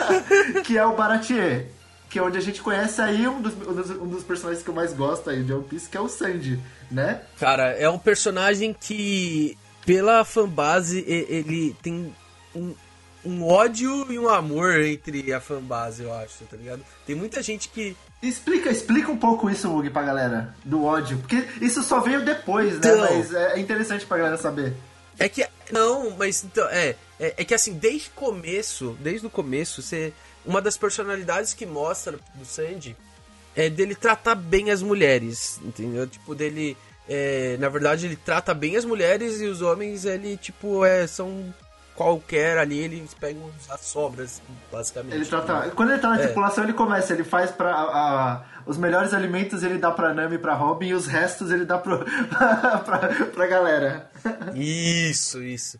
que 0.64 0.78
é 0.78 0.86
o 0.86 0.94
Baratier. 0.94 1.66
Que 2.08 2.20
é 2.20 2.22
onde 2.22 2.38
a 2.38 2.40
gente 2.40 2.62
conhece 2.62 3.00
aí 3.00 3.26
um 3.26 3.42
dos, 3.42 3.54
um 3.90 4.06
dos 4.06 4.22
personagens 4.22 4.62
que 4.62 4.70
eu 4.70 4.74
mais 4.74 4.92
gosto 4.92 5.28
aí 5.30 5.42
de 5.42 5.52
One 5.52 5.64
Piece, 5.64 5.88
que 5.88 5.96
é 5.96 6.00
o 6.00 6.08
Sandy, 6.08 6.60
né? 6.88 7.22
Cara, 7.40 7.70
é 7.70 7.88
um 7.88 7.98
personagem 7.98 8.72
que 8.72 9.58
pela 9.84 10.24
fanbase, 10.24 11.04
ele 11.06 11.76
tem 11.82 12.14
um, 12.54 12.74
um 13.24 13.44
ódio 13.46 14.10
e 14.12 14.18
um 14.18 14.28
amor 14.28 14.80
entre 14.80 15.32
a 15.32 15.40
fanbase, 15.40 16.02
eu 16.02 16.12
acho, 16.12 16.44
tá 16.44 16.56
ligado? 16.56 16.84
Tem 17.06 17.14
muita 17.14 17.42
gente 17.42 17.68
que. 17.68 17.96
Explica, 18.22 18.70
explica 18.70 19.10
um 19.10 19.16
pouco 19.16 19.50
isso, 19.50 19.68
Mug, 19.68 19.88
pra 19.90 20.02
galera, 20.02 20.54
do 20.64 20.84
ódio. 20.84 21.18
Porque 21.18 21.46
isso 21.60 21.82
só 21.82 22.00
veio 22.00 22.24
depois, 22.24 22.74
né? 22.74 22.78
Então, 22.78 23.00
mas 23.00 23.34
é 23.34 23.58
interessante 23.58 24.06
pra 24.06 24.18
galera 24.18 24.36
saber. 24.36 24.74
É 25.18 25.28
que. 25.28 25.46
Não, 25.70 26.10
mas 26.10 26.44
então. 26.44 26.66
É, 26.68 26.96
é, 27.20 27.34
é 27.36 27.44
que 27.44 27.54
assim, 27.54 27.74
desde 27.74 28.08
o 28.08 28.12
começo, 28.12 28.96
desde 29.00 29.26
o 29.26 29.30
começo, 29.30 29.82
você. 29.82 30.12
Uma 30.44 30.60
das 30.60 30.76
personalidades 30.76 31.54
que 31.54 31.64
mostra 31.64 32.18
do 32.34 32.44
Sandy 32.44 32.94
é 33.56 33.70
dele 33.70 33.94
tratar 33.94 34.34
bem 34.34 34.70
as 34.70 34.82
mulheres, 34.82 35.58
entendeu? 35.64 36.06
Tipo, 36.06 36.34
dele 36.34 36.76
é, 37.08 37.56
na 37.58 37.68
verdade, 37.68 38.06
ele 38.06 38.16
trata 38.16 38.54
bem 38.54 38.76
as 38.76 38.84
mulheres 38.84 39.40
e 39.40 39.46
os 39.46 39.60
homens, 39.60 40.04
ele, 40.04 40.36
tipo, 40.36 40.84
é, 40.84 41.06
são 41.06 41.52
qualquer 41.94 42.58
ali, 42.58 42.78
eles 42.78 43.14
pegam 43.14 43.50
as 43.68 43.80
sobras, 43.82 44.42
basicamente. 44.70 45.14
Ele 45.14 45.26
trata. 45.26 45.70
Quando 45.70 45.92
ele 45.92 46.00
tá 46.00 46.08
na 46.08 46.20
é. 46.20 46.24
tripulação, 46.24 46.64
ele 46.64 46.72
começa, 46.72 47.12
ele 47.12 47.24
faz 47.24 47.50
pra. 47.50 47.72
A, 47.72 48.44
os 48.66 48.78
melhores 48.78 49.12
alimentos 49.12 49.62
ele 49.62 49.78
dá 49.78 49.90
pra 49.90 50.14
Nami 50.14 50.36
e 50.36 50.38
pra 50.38 50.54
Robin 50.54 50.88
e 50.88 50.94
os 50.94 51.06
restos 51.06 51.50
ele 51.50 51.64
dá 51.64 51.78
pro, 51.78 52.04
pra, 52.84 53.26
pra 53.32 53.46
galera. 53.46 54.10
Isso, 54.54 55.42
isso. 55.42 55.78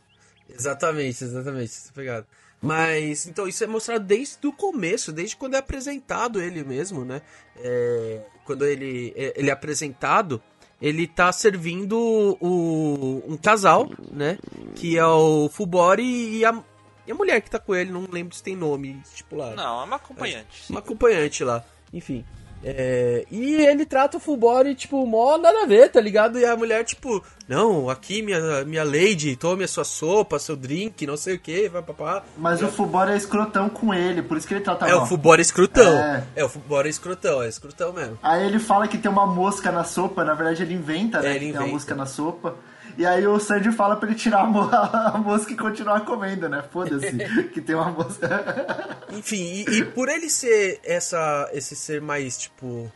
Exatamente, 0.49 1.25
exatamente, 1.25 1.85
tá 1.87 1.91
pegado. 1.95 2.27
Mas, 2.61 3.27
então, 3.27 3.47
isso 3.47 3.63
é 3.63 3.67
mostrado 3.67 4.05
desde 4.05 4.47
o 4.47 4.53
começo, 4.53 5.13
desde 5.13 5.37
quando 5.37 5.55
é 5.55 5.59
apresentado 5.59 6.41
ele 6.41 6.65
mesmo, 6.65 7.05
né? 7.05 7.21
É, 7.59 8.23
quando 8.45 8.65
ele, 8.65 9.13
é, 9.17 9.35
ele 9.37 9.51
é 9.51 9.53
apresentado, 9.53 10.43
ele 10.85 11.07
tá 11.07 11.33
servindo 11.33 11.97
o, 12.43 13.23
um 13.27 13.39
casal, 13.39 13.89
né? 14.13 14.37
Que 14.75 14.99
é 14.99 15.07
o 15.07 15.49
Fubori 15.49 16.37
e 16.37 16.45
a, 16.45 16.63
e 17.07 17.11
a 17.11 17.15
mulher 17.15 17.41
que 17.41 17.51
tá 17.51 17.59
com 17.59 17.75
ele, 17.75 17.91
não 17.91 18.07
lembro 18.11 18.37
se 18.37 18.43
tem 18.43 18.55
nome 18.55 19.01
estipulado. 19.03 19.57
Não, 19.57 19.81
é 19.81 19.85
uma 19.85 19.97
acompanhante. 19.97 20.65
É, 20.69 20.73
uma 20.73 20.81
acompanhante 20.81 21.43
lá, 21.43 21.65
enfim. 21.91 22.23
É, 22.67 23.27
e 23.31 23.57
ele 23.57 23.85
trata 23.85 24.17
o 24.17 24.21
Fulbori, 24.21 24.75
tipo, 24.75 25.07
mó 25.07 25.37
nada 25.37 25.65
a 25.65 25.67
ver, 25.67 25.91
tá 25.91 26.01
ligado? 26.01 26.39
E 26.39 26.47
a 26.47 26.57
mulher, 26.57 26.83
tipo, 26.83 27.23
não, 27.47 27.91
aqui 27.91 28.23
minha, 28.23 28.65
minha 28.65 28.83
lady, 28.83 29.37
tome 29.37 29.65
a 29.65 29.69
sua 29.69 29.85
sopa, 29.85 30.39
seu 30.39 30.57
drink, 30.57 31.07
não 31.07 31.17
sei 31.17 31.35
o 31.35 31.39
que, 31.39 31.69
vai 31.69 31.83
papá. 31.83 32.23
Mas 32.39 32.63
o 32.63 32.69
Fulbori 32.69 33.13
é 33.13 33.17
escrotão 33.17 33.69
com 33.69 33.93
ele, 33.93 34.23
por 34.23 34.39
isso 34.39 34.49
que 34.49 34.55
ele 34.55 34.65
trata 34.65 34.89
É, 34.89 34.95
mal. 34.95 35.03
o 35.03 35.07
Fulbori 35.07 35.41
é 35.41 35.43
escrotão. 35.43 35.93
É. 35.93 36.25
é, 36.37 36.45
o 36.45 36.49
Fulbori 36.49 36.89
é 36.89 36.91
escrotão, 36.91 37.43
é 37.43 37.49
escrotão 37.49 37.93
mesmo. 37.93 38.19
Aí 38.23 38.47
ele 38.47 38.59
fala 38.59 38.89
que 38.89 38.97
tem 38.97 39.11
uma 39.11 39.27
mosca 39.27 39.71
na 39.71 39.85
sopa, 39.85 40.25
na 40.25 40.33
verdade 40.33 40.63
ele 40.63 40.73
inventa, 40.73 41.21
né? 41.21 41.33
É, 41.33 41.37
ele 41.37 41.45
inventa. 41.47 41.59
Tem 41.59 41.67
uma 41.69 41.73
mosca 41.75 41.95
na 41.95 42.07
sopa. 42.07 42.55
E 42.97 43.05
aí 43.05 43.27
o 43.27 43.39
Sandy 43.39 43.73
fala 43.73 43.97
pra 43.97 44.09
ele 44.09 44.19
tirar 44.19 44.41
a, 44.43 44.47
mo 44.47 44.61
a 44.73 45.19
mosca 45.19 45.53
e 45.53 45.57
continuar 45.57 46.05
comendo, 46.05 46.49
né? 46.49 46.63
Foda-se, 46.71 47.13
que 47.53 47.61
tem 47.61 47.75
uma 47.75 47.91
mosca. 47.91 48.99
Enfim, 49.11 49.65
e, 49.69 49.79
e, 49.79 49.85
por 49.85 50.09
ele 50.09 50.29
ser 50.31 50.81
essa, 50.85 51.51
esse 51.53 51.75
ser 51.75 52.01
mais, 52.01 52.39
tipo. 52.39 52.91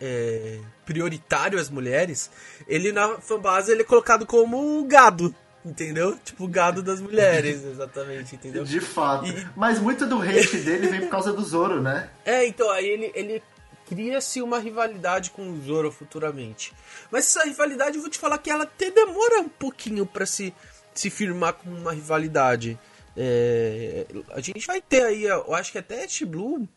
É, 0.00 0.58
prioritário 0.84 1.58
às 1.58 1.70
mulheres, 1.70 2.30
ele 2.66 2.92
na 2.92 3.20
fanbase 3.20 3.72
ele 3.72 3.82
é 3.82 3.84
colocado 3.84 4.26
como 4.26 4.84
gado. 4.84 5.34
Entendeu? 5.64 6.18
Tipo, 6.22 6.46
gado 6.46 6.82
das 6.82 7.00
mulheres, 7.00 7.64
exatamente, 7.64 8.34
entendeu? 8.34 8.64
De 8.64 8.80
fato. 8.80 9.26
E... 9.26 9.46
Mas 9.56 9.78
muito 9.78 10.04
do 10.04 10.20
hate 10.20 10.58
dele 10.58 10.88
vem 10.88 11.00
por 11.02 11.08
causa 11.08 11.32
do 11.32 11.42
Zoro, 11.42 11.80
né? 11.80 12.10
É, 12.22 12.46
então, 12.46 12.70
aí 12.70 12.86
ele, 12.86 13.10
ele 13.14 13.42
cria-se 13.86 14.40
uma 14.42 14.58
rivalidade 14.58 15.30
com 15.30 15.50
o 15.50 15.62
Zoro 15.62 15.90
futuramente. 15.90 16.72
Mas 17.10 17.26
essa 17.26 17.44
rivalidade, 17.44 17.96
eu 17.96 18.02
vou 18.02 18.10
te 18.10 18.18
falar 18.18 18.38
que 18.38 18.50
ela 18.50 18.64
até 18.64 18.90
demora 18.90 19.40
um 19.40 19.48
pouquinho 19.48 20.06
para 20.06 20.26
se, 20.26 20.54
se 20.94 21.10
firmar 21.10 21.54
como 21.54 21.76
uma 21.76 21.92
rivalidade. 21.92 22.78
É, 23.16 24.06
a 24.30 24.40
gente 24.40 24.66
vai 24.66 24.80
ter 24.80 25.02
aí, 25.02 25.24
eu 25.24 25.54
acho 25.54 25.72
que 25.72 25.78
até 25.78 26.02
East 26.02 26.24
Blue, 26.24 26.68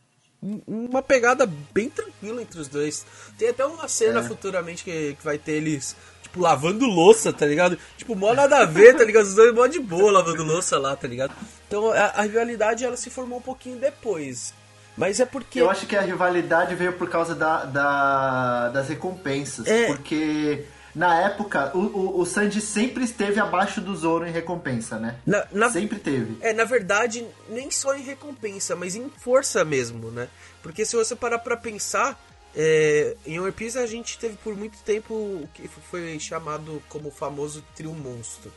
uma 0.67 1.01
pegada 1.01 1.51
bem 1.73 1.89
tranquila 1.89 2.41
entre 2.41 2.59
os 2.59 2.67
dois. 2.67 3.05
Tem 3.37 3.49
até 3.49 3.65
uma 3.65 3.87
cena 3.87 4.19
é. 4.19 4.23
futuramente 4.23 4.83
que, 4.83 5.15
que 5.15 5.23
vai 5.23 5.37
ter 5.37 5.53
eles, 5.53 5.95
tipo, 6.21 6.39
lavando 6.39 6.85
louça, 6.85 7.33
tá 7.33 7.45
ligado? 7.45 7.77
Tipo, 7.97 8.15
mó 8.15 8.33
nada 8.33 8.59
a 8.59 8.65
ver, 8.65 8.95
tá 8.95 9.03
ligado? 9.03 9.25
Os 9.25 9.35
dois 9.35 9.53
mó 9.53 9.65
de 9.65 9.79
boa 9.79 10.11
lavando 10.11 10.43
louça 10.43 10.77
lá, 10.77 10.95
tá 10.95 11.07
ligado? 11.07 11.33
Então 11.67 11.91
a, 11.91 12.05
a 12.05 12.21
rivalidade 12.21 12.85
ela 12.85 12.97
se 12.97 13.09
formou 13.09 13.39
um 13.39 13.41
pouquinho 13.41 13.79
depois. 13.79 14.53
Mas 14.97 15.19
é 15.19 15.25
porque. 15.25 15.61
Eu 15.61 15.69
acho 15.69 15.85
que 15.85 15.95
a 15.95 16.01
rivalidade 16.01 16.73
veio 16.73 16.93
por 16.93 17.09
causa 17.09 17.35
da, 17.35 17.65
da 17.65 18.69
das 18.69 18.89
recompensas. 18.89 19.67
É... 19.67 19.85
Porque 19.85 20.65
na 20.97 21.21
época, 21.21 21.71
o, 21.75 21.79
o, 21.79 22.21
o, 22.21 22.25
Sanji 22.25 22.59
sempre 22.59 23.03
esteve 23.03 23.39
abaixo 23.39 23.79
do 23.79 23.95
Zoro 23.95 24.25
em 24.25 24.31
recompensa, 24.31 24.97
né? 24.97 25.19
Na, 25.25 25.45
na, 25.51 25.69
sempre 25.69 25.99
teve. 25.99 26.37
É, 26.41 26.53
na 26.53 26.63
verdade, 26.63 27.23
nem 27.47 27.69
só 27.69 27.95
em 27.95 28.01
recompensa, 28.01 28.75
mas 28.75 28.95
em 28.95 29.07
força 29.09 29.63
mesmo, 29.63 30.09
né? 30.09 30.27
Porque 30.63 30.83
se 30.83 30.95
você 30.95 31.15
parar 31.15 31.37
pra 31.37 31.55
pensar, 31.55 32.19
é, 32.55 33.15
em 33.27 33.39
One 33.39 33.51
Piece 33.51 33.77
a 33.77 33.85
gente 33.85 34.17
teve 34.17 34.37
por 34.37 34.55
muito 34.55 34.79
tempo 34.79 35.13
o 35.13 35.47
que 35.53 35.67
foi 35.67 36.19
chamado 36.19 36.81
como 36.89 37.09
o 37.09 37.11
famoso 37.11 37.63
trio 37.75 37.93
monstro. 37.93 38.51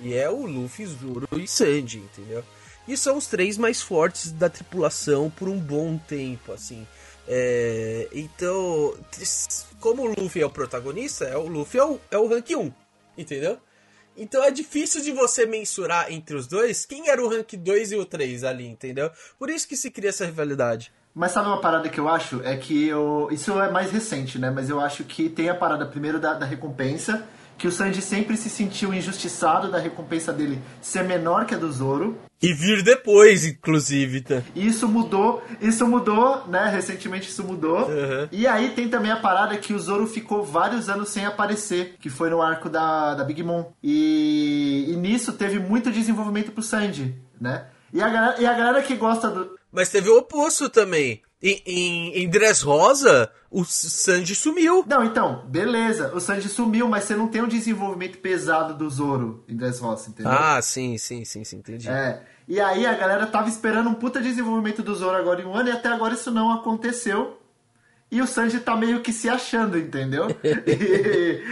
E 0.00 0.14
é 0.14 0.30
o 0.30 0.46
Luffy, 0.46 0.86
Zoro 0.86 1.28
e 1.32 1.46
Sanji, 1.46 1.98
entendeu? 1.98 2.42
E 2.86 2.96
são 2.96 3.16
os 3.16 3.26
três 3.26 3.56
mais 3.56 3.80
fortes 3.80 4.32
da 4.32 4.48
tripulação 4.48 5.30
por 5.30 5.48
um 5.48 5.58
bom 5.58 5.96
tempo, 5.96 6.52
assim. 6.52 6.86
É, 7.28 8.08
então, 8.12 8.94
como 9.80 10.02
o 10.02 10.14
Luffy 10.20 10.42
é 10.42 10.46
o 10.46 10.50
protagonista, 10.50 11.24
é, 11.24 11.36
o 11.36 11.46
Luffy 11.46 11.78
é 11.78 11.84
o, 11.84 12.00
é 12.10 12.18
o 12.18 12.26
rank 12.26 12.50
1, 12.50 12.72
entendeu? 13.16 13.58
Então 14.16 14.42
é 14.44 14.50
difícil 14.50 15.02
de 15.02 15.12
você 15.12 15.46
mensurar 15.46 16.12
entre 16.12 16.36
os 16.36 16.46
dois 16.46 16.84
quem 16.84 17.08
era 17.08 17.22
o 17.22 17.28
rank 17.28 17.54
2 17.54 17.92
e 17.92 17.96
o 17.96 18.04
3 18.04 18.44
ali, 18.44 18.66
entendeu? 18.66 19.10
Por 19.38 19.48
isso 19.48 19.66
que 19.66 19.76
se 19.76 19.90
cria 19.90 20.10
essa 20.10 20.26
rivalidade. 20.26 20.92
Mas 21.14 21.32
sabe 21.32 21.48
uma 21.48 21.60
parada 21.60 21.88
que 21.88 22.00
eu 22.00 22.08
acho? 22.08 22.42
É 22.42 22.56
que 22.56 22.88
eu. 22.88 23.28
Isso 23.30 23.58
é 23.60 23.70
mais 23.70 23.90
recente, 23.90 24.38
né? 24.38 24.50
Mas 24.50 24.70
eu 24.70 24.80
acho 24.80 25.04
que 25.04 25.28
tem 25.28 25.48
a 25.48 25.54
parada 25.54 25.84
primeiro 25.86 26.18
da, 26.18 26.34
da 26.34 26.46
recompensa. 26.46 27.26
Que 27.62 27.68
o 27.68 27.70
Sanji 27.70 28.02
sempre 28.02 28.36
se 28.36 28.50
sentiu 28.50 28.92
injustiçado 28.92 29.70
da 29.70 29.78
recompensa 29.78 30.32
dele 30.32 30.60
ser 30.80 31.04
menor 31.04 31.46
que 31.46 31.54
a 31.54 31.56
do 31.56 31.70
Zoro. 31.70 32.18
E 32.42 32.52
vir 32.52 32.82
depois, 32.82 33.46
inclusive, 33.46 34.20
tá? 34.20 34.42
Isso 34.52 34.88
mudou, 34.88 35.40
isso 35.60 35.86
mudou, 35.86 36.44
né? 36.48 36.68
Recentemente 36.68 37.28
isso 37.28 37.44
mudou. 37.44 37.86
Uhum. 37.86 38.28
E 38.32 38.48
aí 38.48 38.70
tem 38.70 38.88
também 38.88 39.12
a 39.12 39.16
parada 39.16 39.56
que 39.56 39.72
o 39.72 39.78
Zoro 39.78 40.08
ficou 40.08 40.42
vários 40.42 40.88
anos 40.88 41.10
sem 41.10 41.24
aparecer, 41.24 41.94
que 42.00 42.10
foi 42.10 42.30
no 42.30 42.42
arco 42.42 42.68
da, 42.68 43.14
da 43.14 43.22
Big 43.22 43.44
Mom. 43.44 43.70
E, 43.80 44.86
e 44.88 44.96
nisso 44.96 45.32
teve 45.32 45.60
muito 45.60 45.92
desenvolvimento 45.92 46.50
pro 46.50 46.64
Sanji, 46.64 47.14
né? 47.40 47.66
E 47.92 48.02
a, 48.02 48.08
galera, 48.08 48.42
e 48.42 48.44
a 48.44 48.54
galera 48.54 48.82
que 48.82 48.96
gosta 48.96 49.30
do. 49.30 49.56
Mas 49.70 49.88
teve 49.88 50.10
o 50.10 50.18
oposto 50.18 50.68
também. 50.68 51.22
Em, 51.42 51.62
em, 51.66 52.22
em 52.22 52.28
Dressrosa, 52.28 53.30
o 53.50 53.64
Sanji 53.64 54.34
sumiu. 54.34 54.84
Não, 54.86 55.04
então, 55.04 55.44
beleza. 55.48 56.14
O 56.14 56.20
Sanji 56.20 56.48
sumiu, 56.48 56.86
mas 56.86 57.04
você 57.04 57.16
não 57.16 57.26
tem 57.26 57.42
um 57.42 57.48
desenvolvimento 57.48 58.18
pesado 58.18 58.74
do 58.74 58.88
Zoro 58.88 59.44
em 59.48 59.56
Dressrosa, 59.56 60.10
entendeu? 60.10 60.30
Ah, 60.30 60.62
sim, 60.62 60.96
sim, 60.98 61.24
sim, 61.24 61.42
sim, 61.42 61.56
entendi. 61.56 61.88
É. 61.88 62.22
E 62.46 62.60
aí 62.60 62.86
a 62.86 62.94
galera 62.94 63.26
tava 63.26 63.48
esperando 63.48 63.90
um 63.90 63.94
puta 63.94 64.20
desenvolvimento 64.20 64.82
do 64.82 64.94
Zoro 64.94 65.16
agora 65.16 65.42
em 65.42 65.44
um 65.44 65.54
ano 65.54 65.68
e 65.68 65.72
até 65.72 65.88
agora 65.88 66.14
isso 66.14 66.30
não 66.30 66.52
aconteceu. 66.52 67.38
E 68.10 68.20
o 68.20 68.26
Sanji 68.26 68.60
tá 68.60 68.76
meio 68.76 69.00
que 69.00 69.12
se 69.12 69.28
achando, 69.28 69.78
entendeu? 69.78 70.26
E 70.44 71.42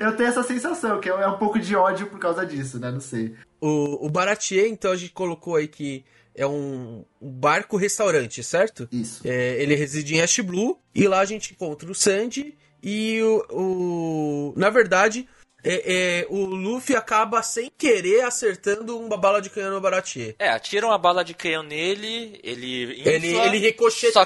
eu 0.02 0.16
tenho 0.16 0.28
essa 0.30 0.42
sensação, 0.42 0.98
que 1.00 1.08
é 1.08 1.28
um 1.28 1.38
pouco 1.38 1.58
de 1.58 1.76
ódio 1.76 2.06
por 2.06 2.18
causa 2.18 2.46
disso, 2.46 2.80
né? 2.80 2.90
Não 2.90 3.00
sei. 3.00 3.34
O, 3.60 4.06
o 4.06 4.10
Baratier, 4.10 4.66
então, 4.68 4.90
a 4.90 4.96
gente 4.96 5.12
colocou 5.12 5.56
aí 5.56 5.68
que 5.68 6.02
é 6.34 6.46
um, 6.46 7.04
barco-restaurante, 7.20 8.42
certo? 8.42 8.88
Isso. 8.90 9.20
É, 9.24 9.60
ele 9.62 9.74
reside 9.74 10.14
em 10.14 10.20
Ash 10.20 10.38
Blue 10.40 10.78
e 10.94 11.06
lá 11.06 11.20
a 11.20 11.24
gente 11.24 11.52
encontra 11.52 11.90
o 11.90 11.94
Sandy 11.94 12.56
e 12.82 13.20
o. 13.22 13.46
o 13.50 14.54
na 14.56 14.70
verdade, 14.70 15.28
é, 15.64 16.20
é, 16.22 16.26
o 16.28 16.44
Luffy 16.44 16.94
acaba 16.96 17.42
sem 17.42 17.70
querer 17.76 18.22
acertando 18.22 18.98
uma 18.98 19.16
bala 19.16 19.40
de 19.40 19.50
canhão 19.50 19.70
no 19.72 19.80
Baratier. 19.80 20.34
É, 20.38 20.48
atira 20.48 20.86
uma 20.86 20.98
bala 20.98 21.24
de 21.24 21.34
canhão 21.34 21.62
nele, 21.62 22.40
ele 22.42 23.00
infla, 23.00 23.10
Ele, 23.12 23.36
ele 23.36 23.58
ricocheteia. 23.58 24.12
Só 24.12 24.24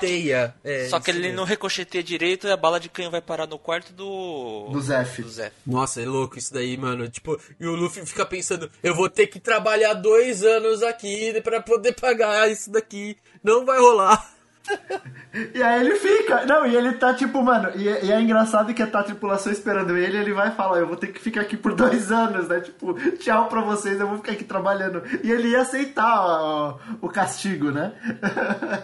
que, 0.63 0.69
É, 0.69 0.89
só 0.89 1.01
que 1.01 1.11
ele 1.11 1.21
mesmo. 1.21 1.37
não 1.37 1.45
ricocheteia 1.45 2.03
direito 2.03 2.47
e 2.47 2.51
a 2.51 2.57
bala 2.57 2.79
de 2.79 2.89
canhão 2.89 3.11
vai 3.11 3.21
parar 3.21 3.47
no 3.47 3.59
quarto 3.59 3.93
do... 3.93 4.69
Do 4.71 4.81
Zef. 4.81 5.23
Do 5.23 5.29
Zef. 5.31 5.53
Nossa, 5.67 6.01
é 6.03 6.05
louco 6.07 6.39
isso 6.39 6.53
daí, 6.53 6.77
mano. 6.77 7.09
Tipo, 7.09 7.41
e 7.59 7.67
o 7.67 7.75
Luffy 7.75 8.05
fica 8.07 8.25
pensando, 8.25 8.71
eu 8.83 8.95
vou 8.95 9.09
ter 9.11 9.27
que 9.27 9.41
trabalhar 9.41 9.95
dois 9.95 10.43
anos 10.45 10.83
aqui 10.83 11.41
pra 11.43 11.61
poder 11.61 11.93
pagar 11.95 12.51
isso 12.51 12.71
daqui. 12.71 13.17
Não 13.43 13.65
vai 13.65 13.79
rolar. 13.79 14.33
E 15.53 15.61
aí 15.61 15.81
ele 15.81 15.97
fica. 15.97 16.47
Não, 16.47 16.65
e 16.65 16.77
ele 16.77 16.93
tá 16.93 17.13
tipo, 17.13 17.43
mano. 17.43 17.69
E, 17.75 17.89
é- 17.89 18.05
e 18.05 18.13
é 18.13 18.21
engraçado 18.21 18.73
que 18.73 18.87
tá 18.87 19.01
a 19.01 19.03
tripulação 19.03 19.51
esperando 19.51 19.97
ele. 19.97 20.17
Ele 20.17 20.33
vai 20.33 20.53
falar: 20.53 20.79
Eu 20.79 20.87
vou 20.87 20.97
ter 20.97 21.09
que 21.09 21.21
ficar 21.21 21.41
aqui 21.41 21.57
por 21.57 21.75
dois 21.77 22.13
anos, 22.13 22.47
né? 22.47 22.61
Tipo, 22.61 22.95
tchau 23.19 23.49
pra 23.49 23.61
vocês, 23.61 23.99
eu 23.99 24.07
vou 24.07 24.19
ficar 24.19 24.31
aqui 24.33 24.45
trabalhando. 24.45 25.03
E 25.25 25.33
ele 25.33 25.49
ia 25.49 25.63
aceitar 25.63 26.21
ó, 26.25 26.79
o 27.03 27.09
castigo, 27.09 27.73
né? 27.73 27.93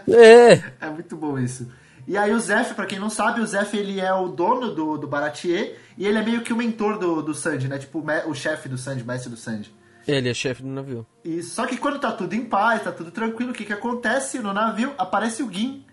É. 0.08 0.60
É 0.80 0.90
muito 0.90 1.16
bom 1.16 1.38
isso. 1.38 1.70
E 2.06 2.16
aí 2.18 2.32
o 2.32 2.40
Zef, 2.40 2.74
pra 2.74 2.86
quem 2.86 2.98
não 2.98 3.10
sabe, 3.10 3.40
o 3.40 3.46
Zef 3.46 3.76
ele 3.76 4.00
é 4.00 4.12
o 4.12 4.26
dono 4.26 4.74
do, 4.74 4.98
do 4.98 5.06
Baratier 5.06 5.76
e 5.96 6.04
ele 6.06 6.18
é 6.18 6.22
meio 6.22 6.40
que 6.40 6.52
o 6.52 6.56
mentor 6.56 6.98
do, 6.98 7.22
do 7.22 7.32
Sanji, 7.34 7.68
né? 7.68 7.78
Tipo, 7.78 8.00
o 8.00 8.30
o 8.30 8.34
chefe 8.34 8.68
do 8.68 8.76
Sanji, 8.76 9.04
mestre 9.04 9.30
do 9.30 9.36
Sanji. 9.36 9.72
Ele 10.08 10.28
é 10.28 10.34
chefe 10.34 10.62
do 10.62 10.68
navio. 10.68 11.06
E 11.24 11.42
só 11.42 11.66
que 11.66 11.76
quando 11.76 11.98
tá 11.98 12.10
tudo 12.12 12.34
em 12.34 12.44
paz, 12.44 12.82
tá 12.82 12.90
tudo 12.92 13.10
tranquilo, 13.10 13.50
o 13.50 13.54
que 13.54 13.64
que 13.64 13.72
acontece 13.72 14.38
no 14.38 14.52
navio? 14.52 14.92
Aparece 14.98 15.42
o 15.42 15.52
Gin, 15.52 15.84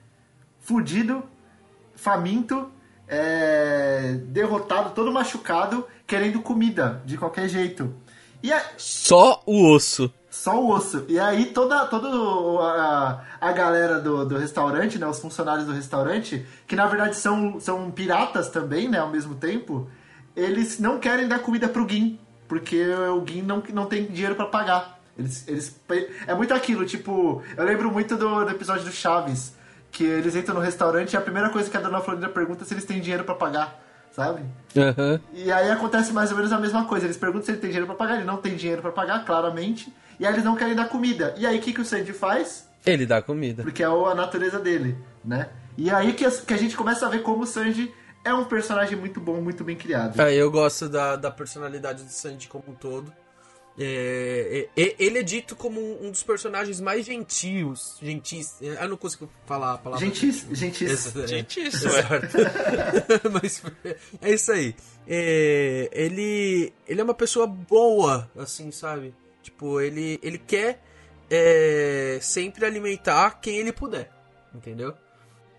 fudido, 0.60 1.24
faminto, 1.96 2.70
é, 3.08 4.16
derrotado, 4.28 4.92
todo 4.92 5.12
machucado, 5.12 5.86
querendo 6.06 6.42
comida 6.42 7.02
de 7.06 7.18
qualquer 7.18 7.48
jeito. 7.50 7.94
E 8.42 8.52
a- 8.54 8.62
Só 8.78 9.42
o 9.46 9.72
osso. 9.74 10.14
só 10.30 10.62
o 10.62 10.70
osso. 10.72 11.06
E 11.10 11.20
aí 11.20 11.48
toda, 11.48 11.86
toda 11.88 12.08
a, 12.64 13.22
a 13.42 13.52
galera 13.52 14.00
do, 14.00 14.26
do 14.26 14.38
restaurante, 14.38 15.00
né, 15.00 15.08
os 15.08 15.20
funcionários 15.20 15.66
do 15.66 15.74
restaurante, 15.74 16.46
que 16.68 16.76
na 16.76 16.86
verdade 16.86 17.16
são, 17.18 17.60
são 17.60 17.90
piratas 17.92 18.50
também, 18.50 18.88
né, 18.88 19.00
ao 19.00 19.10
mesmo 19.10 19.36
tempo, 19.36 19.90
eles 20.36 20.80
não 20.80 21.00
querem 21.00 21.28
dar 21.28 21.40
comida 21.40 21.68
pro 21.68 21.88
Gin, 21.90 22.20
porque 22.48 22.84
o 22.86 23.26
Gin 23.26 23.42
não, 23.42 23.62
não 23.74 23.86
tem 23.86 24.06
dinheiro 24.06 24.36
pra 24.36 24.46
pagar. 24.46 25.00
Eles, 25.18 25.48
eles, 25.48 25.80
é 26.28 26.34
muito 26.36 26.54
aquilo, 26.54 26.86
tipo, 26.86 27.42
eu 27.58 27.66
lembro 27.66 27.92
muito 27.92 28.16
do, 28.16 28.46
do 28.46 28.52
episódio 28.52 28.84
do 28.86 28.92
Chaves, 28.92 29.54
que 29.92 30.04
eles 30.04 30.36
entram 30.36 30.54
no 30.56 30.62
restaurante 30.62 31.14
e 31.14 31.18
a 31.18 31.22
primeira 31.22 31.50
coisa 31.50 31.70
que 31.70 31.76
a 31.76 31.82
dona 31.82 32.00
Florinda 32.02 32.30
pergunta 32.30 32.64
é 32.64 32.68
se 32.68 32.74
eles 32.76 32.86
têm 32.86 33.00
dinheiro 33.02 33.24
pra 33.24 33.34
pagar, 33.34 33.84
sabe? 34.12 34.42
Aham. 34.78 35.20
E 35.34 35.52
aí 35.52 35.72
acontece 35.72 36.14
mais 36.14 36.30
ou 36.30 36.38
menos 36.38 36.52
a 36.54 36.60
mesma 36.60 36.86
coisa. 36.86 37.06
Eles 37.08 37.18
perguntam 37.18 37.46
se 37.46 37.52
ele 37.52 37.58
tem 37.60 37.70
dinheiro 37.72 37.88
pra 37.88 37.96
pagar, 37.96 38.18
ele 38.18 38.26
não 38.26 38.38
tem 38.38 38.56
dinheiro 38.56 38.82
pra 38.82 38.92
pagar, 38.92 39.26
claramente. 39.26 39.92
E 40.20 40.26
aí 40.26 40.34
eles 40.34 40.46
não 40.46 40.56
querem 40.56 40.76
dar 40.76 40.88
comida. 40.88 41.34
E 41.38 41.48
aí 41.48 41.58
o 41.58 41.62
que, 41.62 41.74
que 41.74 41.82
o 41.82 41.86
Sandy 41.86 42.14
faz? 42.14 42.68
Ele 42.86 43.06
dá 43.08 43.20
comida. 43.22 43.64
Porque 43.64 43.82
é 43.82 43.88
a 43.88 44.14
natureza 44.16 44.60
dele, 44.60 44.96
né? 45.26 45.50
E 45.76 45.90
aí 45.90 46.14
que, 46.14 46.26
as- 46.26 46.42
que 46.42 46.54
a 46.54 46.58
gente 46.58 46.78
começa 46.78 47.06
a 47.06 47.10
ver 47.10 47.24
como 47.24 47.44
o 47.44 47.48
Sanji 47.48 47.92
é 48.28 48.34
um 48.34 48.46
personagem 48.46 48.98
muito 48.98 49.20
bom, 49.20 49.42
muito 49.42 49.64
bem 49.64 49.76
criado. 49.76 50.20
Ah, 50.20 50.32
eu 50.32 50.50
gosto 50.52 50.88
da, 50.90 51.16
da 51.16 51.32
personalidade 51.32 52.04
do 52.04 52.10
Sanji 52.12 52.48
como 52.48 52.64
um 52.70 52.74
todo. 52.74 53.12
É, 53.80 54.68
é, 54.76 54.82
é- 54.84 54.96
ele 54.98 55.20
é 55.20 55.24
dito 55.24 55.56
como 55.56 55.80
um, 56.04 56.10
dos 56.10 56.24
personagens 56.24 56.82
mais 56.82 57.06
gentios. 57.06 57.98
Gentis. 58.02 58.56
é, 58.62 58.84
Eu 58.84 58.90
não 58.90 58.98
consigo 58.98 59.30
falar 59.46 59.74
a 59.76 59.78
palavra. 59.78 60.04
Gentis, 60.04 60.46
gentis. 60.52 60.92
Essa- 60.92 61.24
é, 61.24 61.28
Gentíssimo, 61.28 61.92
é. 61.94 63.30
Mas 63.32 63.62
é 64.22 64.34
isso 64.34 64.52
aí. 64.52 64.76
É, 65.08 65.90
ele, 65.94 66.74
ele 66.88 67.02
é 67.02 67.04
uma 67.04 67.14
pessoa 67.14 67.46
boa, 67.46 68.30
assim, 68.36 68.72
sabe? 68.72 69.14
Tipo, 69.44 69.80
ele, 69.80 70.20
ele 70.24 70.40
quer 70.40 70.82
é, 71.30 72.18
sempre 72.20 72.66
alimentar 72.66 73.40
quem 73.40 73.58
ele 73.60 73.72
puder, 73.72 74.10
entendeu? 74.56 74.94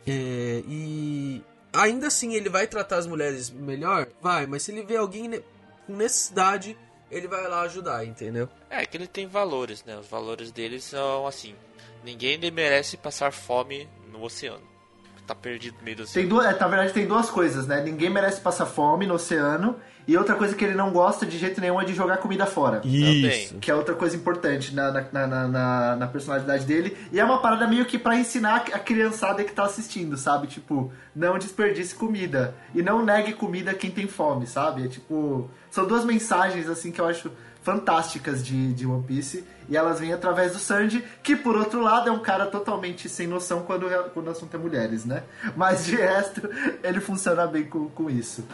É, 0.07 0.63
e 0.67 1.43
ainda 1.73 2.07
assim 2.07 2.35
ele 2.35 2.49
vai 2.49 2.67
tratar 2.67 2.97
as 2.97 3.07
mulheres 3.07 3.51
melhor? 3.51 4.09
Vai, 4.21 4.47
mas 4.47 4.63
se 4.63 4.73
ele 4.73 4.83
vê 4.83 4.97
alguém 4.97 5.43
com 5.87 5.97
necessidade, 5.97 6.77
ele 7.11 7.27
vai 7.29 7.47
lá 7.49 7.63
ajudar, 7.63 8.05
entendeu? 8.05 8.49
É 8.69 8.85
que 8.85 8.97
ele 8.97 9.07
tem 9.07 9.27
valores, 9.27 9.85
né? 9.85 9.97
Os 9.99 10.07
valores 10.07 10.51
dele 10.51 10.81
são 10.81 11.27
assim: 11.27 11.55
ninguém 12.05 12.39
merece 12.51 12.97
passar 12.97 13.33
fome 13.33 13.89
no 14.11 14.23
oceano. 14.23 14.67
Tá 15.29 15.35
perdido 15.35 15.77
no 15.77 15.85
meio 15.85 15.99
do 15.99 16.05
Tem 16.05 16.25
oceano. 16.25 16.29
duas, 16.31 16.47
é, 16.47 16.59
na 16.59 16.69
verdade, 16.69 16.93
tem 16.95 17.07
duas 17.07 17.29
coisas, 17.29 17.67
né? 17.67 17.83
Ninguém 17.83 18.09
merece 18.09 18.41
passar 18.41 18.65
fome 18.65 19.07
no 19.07 19.15
oceano. 19.15 19.77
E 20.07 20.17
outra 20.17 20.35
coisa 20.35 20.57
que 20.57 20.65
ele 20.65 20.75
não 20.75 20.91
gosta 20.91 21.27
de 21.27 21.37
jeito 21.37 21.61
nenhum 21.61 21.79
é 21.79 21.85
de 21.85 21.93
jogar 21.93 22.17
comida 22.17 22.47
fora. 22.47 22.81
Isso. 22.83 23.59
Que 23.59 23.71
é 23.71 23.75
outra 23.75 23.95
coisa 23.95 24.17
importante 24.17 24.75
na, 24.75 24.91
na, 24.91 25.27
na, 25.27 25.49
na, 25.49 25.97
na 25.97 26.07
personalidade 26.07 26.65
dele. 26.65 26.97
E 27.13 27.21
é 27.21 27.25
uma 27.27 27.43
parada 27.43 27.69
meio 27.69 27.85
que 27.85 27.99
pra 27.99 28.17
ensinar 28.17 28.65
a 28.73 28.79
criançada 28.79 29.45
que 29.45 29.53
tá 29.53 29.65
assistindo, 29.65 30.17
sabe? 30.17 30.47
Tipo, 30.47 30.91
não 31.15 31.39
desperdice 31.39 31.95
comida. 31.95 32.55
E 32.75 32.81
não 32.81 33.05
negue 33.05 33.35
comida 33.35 33.73
a 33.73 33.75
quem 33.75 33.91
tem 33.91 34.07
fome, 34.07 34.47
sabe? 34.47 34.87
É 34.87 34.89
tipo. 34.89 35.51
São 35.71 35.87
duas 35.87 36.07
mensagens, 36.07 36.71
assim, 36.71 36.91
que 36.91 37.03
eu 37.03 37.07
acho 37.07 37.31
fantásticas 37.63 38.43
de, 38.43 38.73
de 38.73 38.87
One 38.87 39.03
Piece. 39.03 39.45
E 39.69 39.77
elas 39.77 40.01
vêm 40.01 40.13
através 40.13 40.53
do 40.53 40.59
Sanji, 40.59 41.05
que 41.23 41.37
por 41.37 41.57
outro 41.57 41.81
lado 41.81 42.09
é 42.09 42.13
um 42.13 42.21
cara 42.21 42.47
totalmente 42.47 43.09
sem 43.09 43.27
noção 43.27 43.63
quando, 43.63 43.87
quando 44.15 44.29
o 44.29 44.31
assunto 44.31 44.55
é 44.55 44.59
mulheres, 44.59 45.05
né? 45.05 45.23
Mas 45.55 45.85
de 45.85 45.97
resto, 45.97 46.49
ele 46.83 47.01
funciona 47.01 47.47
bem 47.47 47.65
com, 47.65 47.89
com 47.91 48.09
isso. 48.09 48.45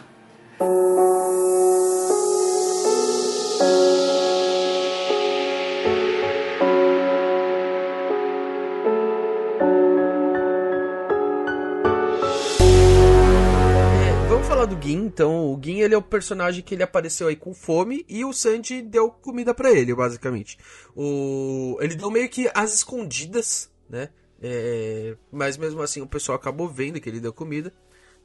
Do 14.75 14.81
Gin, 14.81 15.05
então. 15.05 15.53
O 15.53 15.59
Gin, 15.61 15.79
ele 15.79 15.93
é 15.93 15.97
o 15.97 16.01
personagem 16.01 16.63
que 16.63 16.75
ele 16.75 16.83
apareceu 16.83 17.27
aí 17.27 17.35
com 17.35 17.53
fome 17.53 18.05
e 18.07 18.23
o 18.23 18.33
Sanji 18.33 18.81
deu 18.81 19.09
comida 19.09 19.53
pra 19.53 19.71
ele, 19.71 19.93
basicamente. 19.95 20.57
O... 20.95 21.77
Ele 21.81 21.95
deu 21.95 22.11
meio 22.11 22.29
que 22.29 22.49
as 22.53 22.73
escondidas, 22.73 23.71
né? 23.89 24.09
É, 24.41 25.15
Mas 25.31 25.57
mesmo 25.57 25.81
assim 25.81 26.01
o 26.01 26.07
pessoal 26.07 26.35
acabou 26.35 26.67
vendo 26.67 26.99
que 26.99 27.09
ele 27.09 27.21
deu 27.21 27.33
comida 27.33 27.73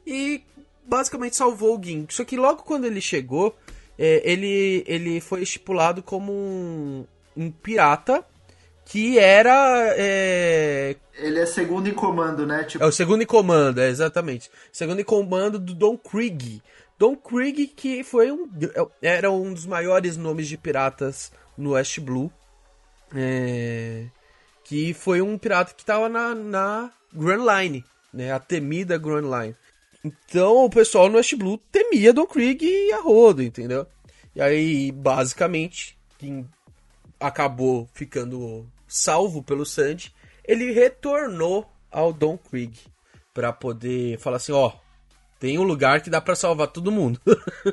e 0.05 0.43
basicamente 0.85 1.35
salvou 1.35 1.77
o 1.77 1.83
Gin. 1.83 2.05
Só 2.09 2.23
que 2.23 2.37
logo 2.37 2.63
quando 2.63 2.85
ele 2.85 3.01
chegou, 3.01 3.55
é, 3.97 4.21
ele, 4.29 4.83
ele 4.85 5.21
foi 5.21 5.41
estipulado 5.41 6.03
como 6.03 6.31
um, 6.31 7.05
um 7.35 7.49
pirata 7.49 8.25
que 8.91 9.17
era 9.17 9.95
é, 9.95 10.97
Ele 11.13 11.39
é 11.39 11.45
segundo 11.45 11.87
em 11.87 11.93
comando, 11.93 12.45
né? 12.45 12.65
Tipo, 12.65 12.83
é 12.83 12.87
o 12.87 12.91
segundo 12.91 13.23
em 13.23 13.25
comando, 13.25 13.79
é 13.79 13.87
exatamente. 13.87 14.51
Segundo 14.69 14.99
em 14.99 15.05
comando 15.05 15.57
do 15.57 15.73
Don 15.73 15.97
Krieg. 15.97 16.61
Don 16.99 17.15
Krieg 17.15 17.67
que 17.67 18.03
foi 18.03 18.33
um 18.33 18.49
era 19.01 19.31
um 19.31 19.53
dos 19.53 19.65
maiores 19.65 20.17
nomes 20.17 20.45
de 20.49 20.57
piratas 20.57 21.31
no 21.57 21.71
West 21.71 22.01
Blue. 22.01 22.29
É, 23.15 24.07
que 24.65 24.93
foi 24.93 25.21
um 25.21 25.37
pirata 25.37 25.73
que 25.73 25.83
estava 25.83 26.09
na, 26.09 26.35
na 26.35 26.91
Grand 27.13 27.45
Line, 27.45 27.85
né? 28.13 28.33
A 28.33 28.39
temida 28.39 28.97
Grand 28.97 29.21
Line. 29.21 29.55
Então 30.03 30.65
o 30.65 30.69
pessoal 30.69 31.07
no 31.07 31.15
West 31.15 31.33
Blue 31.35 31.57
temia 31.71 32.11
Don 32.11 32.25
Krieg 32.25 32.65
e 32.65 32.91
a 32.91 32.99
Rodo, 32.99 33.41
entendeu? 33.41 33.87
E 34.35 34.41
aí, 34.41 34.91
basicamente, 34.91 35.97
quem 36.17 36.45
acabou 37.21 37.87
ficando 37.93 38.67
salvo 38.91 39.41
pelo 39.41 39.65
Sandy, 39.65 40.13
ele 40.43 40.73
retornou 40.73 41.71
ao 41.89 42.11
Don 42.11 42.37
Krieg 42.37 42.77
para 43.33 43.53
poder 43.53 44.19
falar 44.19 44.35
assim, 44.35 44.51
ó, 44.51 44.73
tem 45.39 45.57
um 45.57 45.63
lugar 45.63 46.01
que 46.01 46.09
dá 46.09 46.19
para 46.19 46.35
salvar 46.35 46.67
todo 46.67 46.91
mundo. 46.91 47.19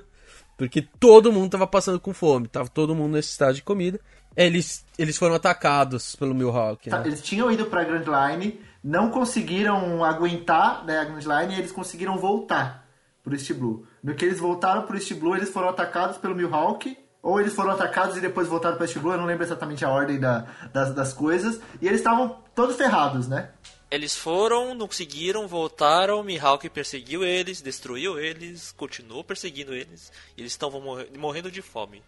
Porque 0.57 0.81
todo 0.81 1.33
mundo 1.33 1.51
tava 1.51 1.67
passando 1.67 1.99
com 1.99 2.15
fome, 2.15 2.47
tava 2.47 2.69
todo 2.69 2.95
mundo 2.95 3.15
nesse 3.15 3.31
estado 3.31 3.55
de 3.55 3.63
comida. 3.63 4.01
Eles, 4.37 4.85
eles 4.97 5.17
foram 5.17 5.35
atacados 5.35 6.15
pelo 6.15 6.35
Mihawk. 6.35 6.89
Né? 6.89 7.03
Eles 7.05 7.21
tinham 7.21 7.51
ido 7.51 7.67
pra 7.67 7.85
Grand 7.85 8.05
Line, 8.05 8.61
não 8.83 9.11
conseguiram 9.11 10.05
aguentar 10.05 10.85
né, 10.85 11.01
a 11.01 11.05
Grand 11.05 11.19
Line 11.41 11.55
e 11.55 11.59
eles 11.59 11.73
conseguiram 11.73 12.17
voltar 12.17 12.89
pro 13.25 13.35
East 13.35 13.53
Blue. 13.55 13.85
No 14.03 14.15
que 14.15 14.25
eles 14.25 14.39
voltaram 14.39 14.83
pro 14.83 14.97
East 14.97 15.13
Blue, 15.15 15.35
eles 15.35 15.51
foram 15.51 15.69
atacados 15.69 16.17
pelo 16.17 16.35
Mihawk, 16.35 16.97
ou 17.23 17.41
eles 17.41 17.55
foram 17.55 17.73
atacados 17.73 18.17
e 18.17 18.21
depois 18.21 18.49
voltaram 18.49 18.79
East 18.81 18.99
Blue, 18.99 19.13
eu 19.13 19.19
não 19.19 19.27
lembro 19.27 19.45
exatamente 19.45 19.85
a 19.85 19.91
ordem 19.91 20.19
da, 20.19 20.47
das, 20.73 20.95
das 20.95 21.13
coisas. 21.13 21.61
E 21.81 21.87
eles 21.87 22.01
estavam 22.01 22.39
todos 22.55 22.77
ferrados, 22.77 23.27
né? 23.27 23.51
Eles 23.91 24.15
foram, 24.15 24.75
não 24.75 24.87
conseguiram, 24.87 25.49
voltaram, 25.49 26.23
Mihawk 26.23 26.69
perseguiu 26.69 27.25
eles, 27.25 27.63
destruiu 27.63 28.19
eles, 28.21 28.71
continuou 28.73 29.25
perseguindo 29.25 29.73
eles, 29.73 30.13
e 30.37 30.43
eles 30.43 30.53
estão 30.53 30.71
morrendo 31.17 31.51
de 31.51 31.63
fome. 31.63 32.03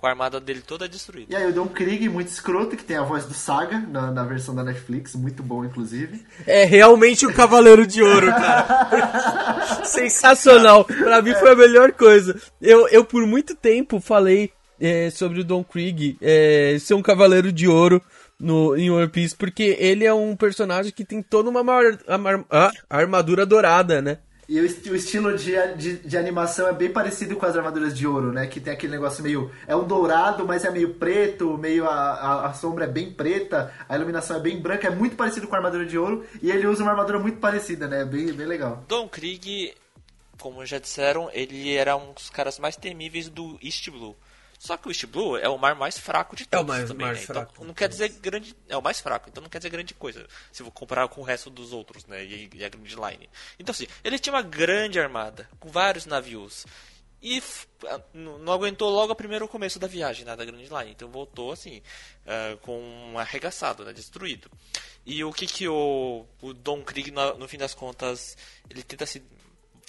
Com 0.00 0.06
a 0.06 0.10
armada 0.10 0.40
dele 0.40 0.62
toda 0.66 0.88
destruída. 0.88 1.30
E 1.30 1.36
aí 1.36 1.46
o 1.46 1.52
Don 1.52 1.68
Krieg, 1.68 2.08
muito 2.08 2.28
escroto, 2.28 2.74
que 2.74 2.82
tem 2.82 2.96
a 2.96 3.02
voz 3.02 3.26
do 3.26 3.34
Saga 3.34 3.80
na, 3.80 4.10
na 4.10 4.24
versão 4.24 4.54
da 4.54 4.64
Netflix, 4.64 5.14
muito 5.14 5.42
bom, 5.42 5.62
inclusive. 5.62 6.24
É 6.46 6.64
realmente 6.64 7.26
o 7.26 7.34
Cavaleiro 7.34 7.86
de 7.86 8.02
Ouro, 8.02 8.28
cara. 8.28 9.84
Sensacional. 9.84 10.86
Pra 10.86 11.20
mim 11.20 11.34
foi 11.34 11.52
a 11.52 11.54
melhor 11.54 11.92
coisa. 11.92 12.34
Eu, 12.62 12.88
eu 12.88 13.04
por 13.04 13.26
muito 13.26 13.54
tempo 13.54 14.00
falei 14.00 14.50
é, 14.80 15.10
sobre 15.10 15.40
o 15.40 15.44
Don 15.44 15.62
Krieg 15.62 16.16
é, 16.22 16.78
ser 16.80 16.94
um 16.94 17.02
Cavaleiro 17.02 17.52
de 17.52 17.68
Ouro 17.68 18.00
no, 18.40 18.74
em 18.74 18.90
One 18.90 19.06
Piece, 19.06 19.36
porque 19.36 19.76
ele 19.78 20.06
é 20.06 20.14
um 20.14 20.34
personagem 20.34 20.92
que 20.92 21.04
tem 21.04 21.22
toda 21.22 21.50
uma 21.50 21.62
mar, 21.62 21.84
ah, 22.48 22.70
armadura 22.88 23.44
dourada, 23.44 24.00
né? 24.00 24.16
E 24.50 24.58
o, 24.58 24.64
o 24.64 24.96
estilo 24.96 25.38
de, 25.38 25.52
de, 25.76 25.96
de, 25.98 26.18
animação 26.18 26.66
é 26.66 26.72
bem 26.72 26.92
parecido 26.92 27.36
com 27.36 27.46
as 27.46 27.56
armaduras 27.56 27.96
de 27.96 28.04
ouro, 28.04 28.32
né? 28.32 28.48
Que 28.48 28.58
tem 28.58 28.72
aquele 28.72 28.90
negócio 28.90 29.22
meio. 29.22 29.48
É 29.64 29.76
um 29.76 29.86
dourado, 29.86 30.44
mas 30.44 30.64
é 30.64 30.70
meio 30.72 30.94
preto, 30.94 31.56
meio. 31.56 31.86
A, 31.86 31.94
a, 31.94 32.46
a, 32.48 32.52
sombra 32.52 32.84
é 32.84 32.88
bem 32.88 33.12
preta, 33.12 33.72
a 33.88 33.94
iluminação 33.94 34.36
é 34.36 34.40
bem 34.40 34.60
branca, 34.60 34.88
é 34.88 34.90
muito 34.90 35.14
parecido 35.14 35.46
com 35.46 35.54
a 35.54 35.58
armadura 35.58 35.86
de 35.86 35.96
ouro. 35.96 36.26
E 36.42 36.50
ele 36.50 36.66
usa 36.66 36.82
uma 36.82 36.90
armadura 36.90 37.20
muito 37.20 37.38
parecida, 37.38 37.86
né? 37.86 38.04
Bem, 38.04 38.32
bem 38.32 38.44
legal. 38.44 38.84
Don 38.88 39.08
Krieg, 39.08 39.72
como 40.36 40.66
já 40.66 40.80
disseram, 40.80 41.30
ele 41.32 41.72
era 41.76 41.96
um 41.96 42.12
dos 42.12 42.28
caras 42.28 42.58
mais 42.58 42.74
temíveis 42.74 43.28
do 43.28 43.56
East 43.62 43.88
Blue. 43.88 44.16
Só 44.60 44.76
que 44.76 44.88
o 44.88 44.90
East 44.90 45.06
Blue 45.06 45.38
é 45.38 45.48
o 45.48 45.56
mar 45.56 45.74
mais 45.74 45.98
fraco 45.98 46.36
de 46.36 46.46
todos 46.46 46.60
é 46.60 46.62
o 46.62 46.68
mais, 46.68 46.86
também, 46.86 47.06
mais 47.06 47.20
né? 47.20 47.24
Fraco, 47.24 47.52
então 47.54 47.66
não 47.66 47.72
quer 47.72 47.88
dizer 47.88 48.10
grande. 48.10 48.54
É 48.68 48.76
o 48.76 48.82
mais 48.82 49.00
fraco, 49.00 49.30
então 49.30 49.42
não 49.42 49.48
quer 49.48 49.56
dizer 49.56 49.70
grande 49.70 49.94
coisa. 49.94 50.26
Se 50.52 50.62
for 50.62 50.70
comparar 50.70 51.08
com 51.08 51.22
o 51.22 51.24
resto 51.24 51.48
dos 51.48 51.72
outros, 51.72 52.04
né? 52.04 52.22
E, 52.22 52.50
e 52.52 52.62
a 52.62 52.68
Grand 52.68 53.10
Line. 53.10 53.26
Então 53.58 53.72
assim, 53.72 53.86
ele 54.04 54.18
tinha 54.18 54.34
uma 54.34 54.42
grande 54.42 55.00
armada, 55.00 55.48
com 55.58 55.70
vários 55.70 56.04
navios. 56.04 56.66
E 57.22 57.42
não 58.12 58.52
aguentou 58.52 58.90
logo 58.90 59.14
o 59.14 59.16
primeiro 59.16 59.48
começo 59.48 59.78
da 59.78 59.86
viagem 59.86 60.26
né, 60.26 60.36
da 60.36 60.44
Grand 60.44 60.58
Line. 60.58 60.90
Então 60.90 61.08
voltou 61.08 61.52
assim, 61.52 61.78
uh, 62.26 62.58
com 62.58 62.78
um 62.78 63.18
arregaçado, 63.18 63.82
né, 63.82 63.94
destruído. 63.94 64.50
E 65.06 65.24
o 65.24 65.32
que 65.32 65.46
que 65.46 65.68
o, 65.68 66.26
o 66.42 66.52
Don 66.52 66.82
Krieg, 66.82 67.10
no, 67.10 67.38
no 67.38 67.48
fim 67.48 67.56
das 67.56 67.72
contas, 67.72 68.36
ele 68.68 68.82
tenta 68.82 69.06
se 69.06 69.22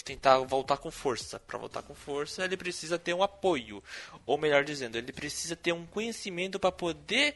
tentar 0.02 0.38
voltar 0.38 0.76
com 0.76 0.90
força. 0.90 1.38
Para 1.38 1.58
voltar 1.58 1.82
com 1.82 1.94
força, 1.94 2.44
ele 2.44 2.56
precisa 2.56 2.98
ter 2.98 3.14
um 3.14 3.22
apoio, 3.22 3.82
ou 4.26 4.38
melhor 4.38 4.64
dizendo, 4.64 4.96
ele 4.96 5.12
precisa 5.12 5.56
ter 5.56 5.72
um 5.72 5.86
conhecimento 5.86 6.58
para 6.58 6.72
poder 6.72 7.34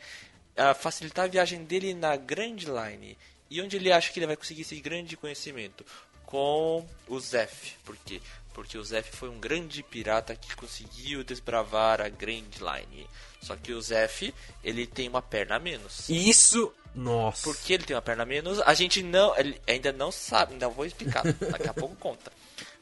uh, 0.57 0.75
facilitar 0.75 1.25
a 1.25 1.29
viagem 1.29 1.65
dele 1.65 1.95
na 1.95 2.17
Grand 2.17 2.57
Line. 2.57 3.17
E 3.49 3.61
onde 3.63 3.77
ele 3.77 3.93
acha 3.93 4.13
que 4.13 4.19
ele 4.19 4.27
vai 4.27 4.37
conseguir 4.37 4.63
esse 4.63 4.79
grande 4.81 5.17
conhecimento? 5.17 5.85
Com 6.25 6.87
o 7.07 7.21
Zef. 7.21 7.75
Por 7.85 7.97
quê? 8.05 8.21
Porque 8.53 8.77
o 8.77 8.83
Zef 8.83 9.15
foi 9.15 9.29
um 9.29 9.39
grande 9.39 9.83
pirata 9.83 10.35
que 10.35 10.57
conseguiu 10.57 11.23
desbravar 11.23 12.01
a 12.01 12.09
Grand 12.09 12.51
Line. 12.59 13.07
Só 13.41 13.55
que 13.55 13.73
o 13.73 13.81
Zef, 13.81 14.35
ele 14.65 14.87
tem 14.87 15.09
uma 15.09 15.23
perna 15.23 15.57
a 15.57 15.61
menos. 15.61 16.09
Isso 16.09 16.73
nossa. 16.97 17.43
Por 17.45 17.57
que 17.59 17.75
ele 17.75 17.85
tem 17.85 17.95
uma 17.95 18.03
perna 18.03 18.25
menos? 18.25 18.59
A 18.61 18.73
gente 18.73 19.03
não, 19.03 19.35
ainda 19.67 19.93
não 19.93 20.11
sabe, 20.11 20.55
ainda 20.55 20.67
vou 20.69 20.87
explicar. 20.87 21.23
Daqui 21.53 21.69
a 21.69 21.75
pouco 21.75 21.95
conta. 21.97 22.33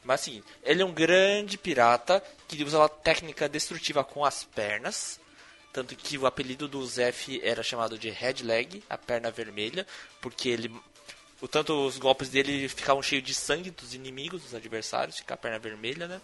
Mas 0.05 0.21
assim, 0.21 0.43
ele 0.63 0.83
é 0.83 0.85
um 0.85 0.93
grande 0.93 1.57
pirata 1.57 2.23
que 2.47 2.63
usa 2.63 2.79
uma 2.79 2.89
técnica 2.89 3.49
destrutiva 3.49 4.05
com 4.05 4.25
as 4.25 4.45
pernas. 4.45 5.19
Tanto 5.73 5.97
que 5.97 6.17
o 6.17 6.27
apelido 6.27 6.69
do 6.69 6.87
Zef 6.87 7.41
era 7.43 7.63
chamado 7.63 7.99
de 7.99 8.09
Red 8.09 8.45
Leg, 8.45 8.85
a 8.89 8.97
perna 8.97 9.31
vermelha, 9.31 9.87
porque 10.21 10.49
ele. 10.49 10.71
O 11.41 11.49
tanto 11.49 11.87
os 11.87 11.99
golpes 11.99 12.29
dele 12.29 12.69
ficavam 12.69 13.03
cheios 13.03 13.25
de 13.25 13.35
sangue 13.35 13.71
dos 13.71 13.93
inimigos, 13.93 14.43
dos 14.43 14.55
adversários, 14.55 15.19
fica 15.19 15.35
a 15.35 15.37
perna 15.37 15.59
vermelha, 15.59 16.07
né? 16.07 16.21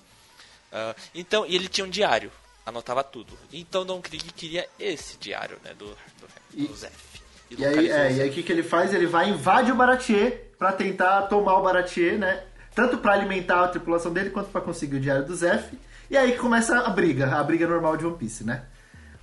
Uh, 0.72 0.94
então, 1.14 1.44
e 1.44 1.56
ele 1.56 1.68
tinha 1.68 1.84
um 1.84 1.90
diário, 1.90 2.30
anotava 2.64 3.02
tudo. 3.02 3.36
Então 3.52 3.84
Don 3.84 4.00
Krieg 4.00 4.32
queria 4.32 4.68
esse 4.78 5.18
diário, 5.18 5.58
né, 5.64 5.74
do, 5.74 5.86
do, 5.86 6.68
do 6.68 6.76
Zef. 6.76 7.20
E, 7.50 7.60
e 7.60 7.66
aí, 7.66 7.90
é, 7.90 8.12
e 8.12 8.20
aí 8.22 8.30
o 8.30 8.32
que, 8.32 8.44
que 8.44 8.52
ele 8.52 8.62
faz? 8.62 8.94
Ele 8.94 9.06
vai 9.06 9.28
invade 9.28 9.72
o 9.72 9.74
Baratier 9.74 10.52
para 10.56 10.72
tentar 10.72 11.22
tomar 11.22 11.58
o 11.58 11.62
Baratier, 11.62 12.16
né? 12.16 12.44
Tanto 12.74 12.98
para 12.98 13.12
alimentar 13.12 13.64
a 13.64 13.68
tripulação 13.68 14.12
dele 14.12 14.30
quanto 14.30 14.50
para 14.50 14.60
conseguir 14.60 14.96
o 14.96 15.00
diário 15.00 15.24
do 15.24 15.34
Zef. 15.34 15.76
E 16.10 16.16
aí 16.16 16.32
que 16.32 16.38
começa 16.38 16.78
a 16.78 16.90
briga, 16.90 17.36
a 17.36 17.42
briga 17.42 17.66
normal 17.66 17.96
de 17.96 18.04
One 18.04 18.16
Piece, 18.16 18.44
né? 18.44 18.64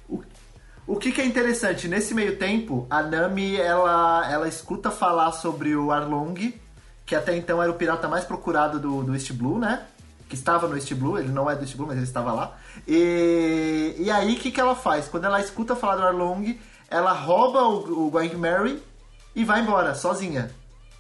O, 0.07 0.23
o 0.85 0.95
que, 0.95 1.11
que 1.11 1.19
é 1.19 1.25
interessante, 1.25 1.87
nesse 1.87 2.13
meio 2.13 2.37
tempo, 2.37 2.87
a 2.89 3.03
Nami 3.03 3.57
ela, 3.57 4.31
ela 4.31 4.47
escuta 4.47 4.89
falar 4.89 5.33
sobre 5.33 5.75
o 5.75 5.91
Arlong, 5.91 6.53
que 7.05 7.15
até 7.15 7.35
então 7.35 7.61
era 7.61 7.71
o 7.71 7.75
pirata 7.75 8.07
mais 8.07 8.23
procurado 8.23 8.79
do, 8.79 9.03
do 9.03 9.13
East 9.13 9.33
Blue, 9.33 9.59
né? 9.59 9.85
Que 10.29 10.35
estava 10.35 10.67
no 10.67 10.75
East 10.75 10.93
Blue, 10.93 11.17
ele 11.17 11.29
não 11.29 11.49
é 11.49 11.55
do 11.55 11.63
East 11.63 11.75
Blue, 11.75 11.87
mas 11.87 11.97
ele 11.97 12.05
estava 12.05 12.31
lá. 12.31 12.57
E, 12.87 13.95
e 13.97 14.09
aí 14.09 14.33
o 14.33 14.37
que, 14.37 14.51
que 14.51 14.61
ela 14.61 14.75
faz? 14.75 15.07
Quando 15.07 15.25
ela 15.25 15.41
escuta 15.41 15.75
falar 15.75 15.97
do 15.97 16.03
Arlong, 16.03 16.57
ela 16.89 17.11
rouba 17.11 17.63
o, 17.63 18.07
o 18.07 18.09
Going 18.09 18.35
Mary 18.35 18.81
e 19.35 19.43
vai 19.43 19.61
embora, 19.61 19.93
sozinha, 19.93 20.49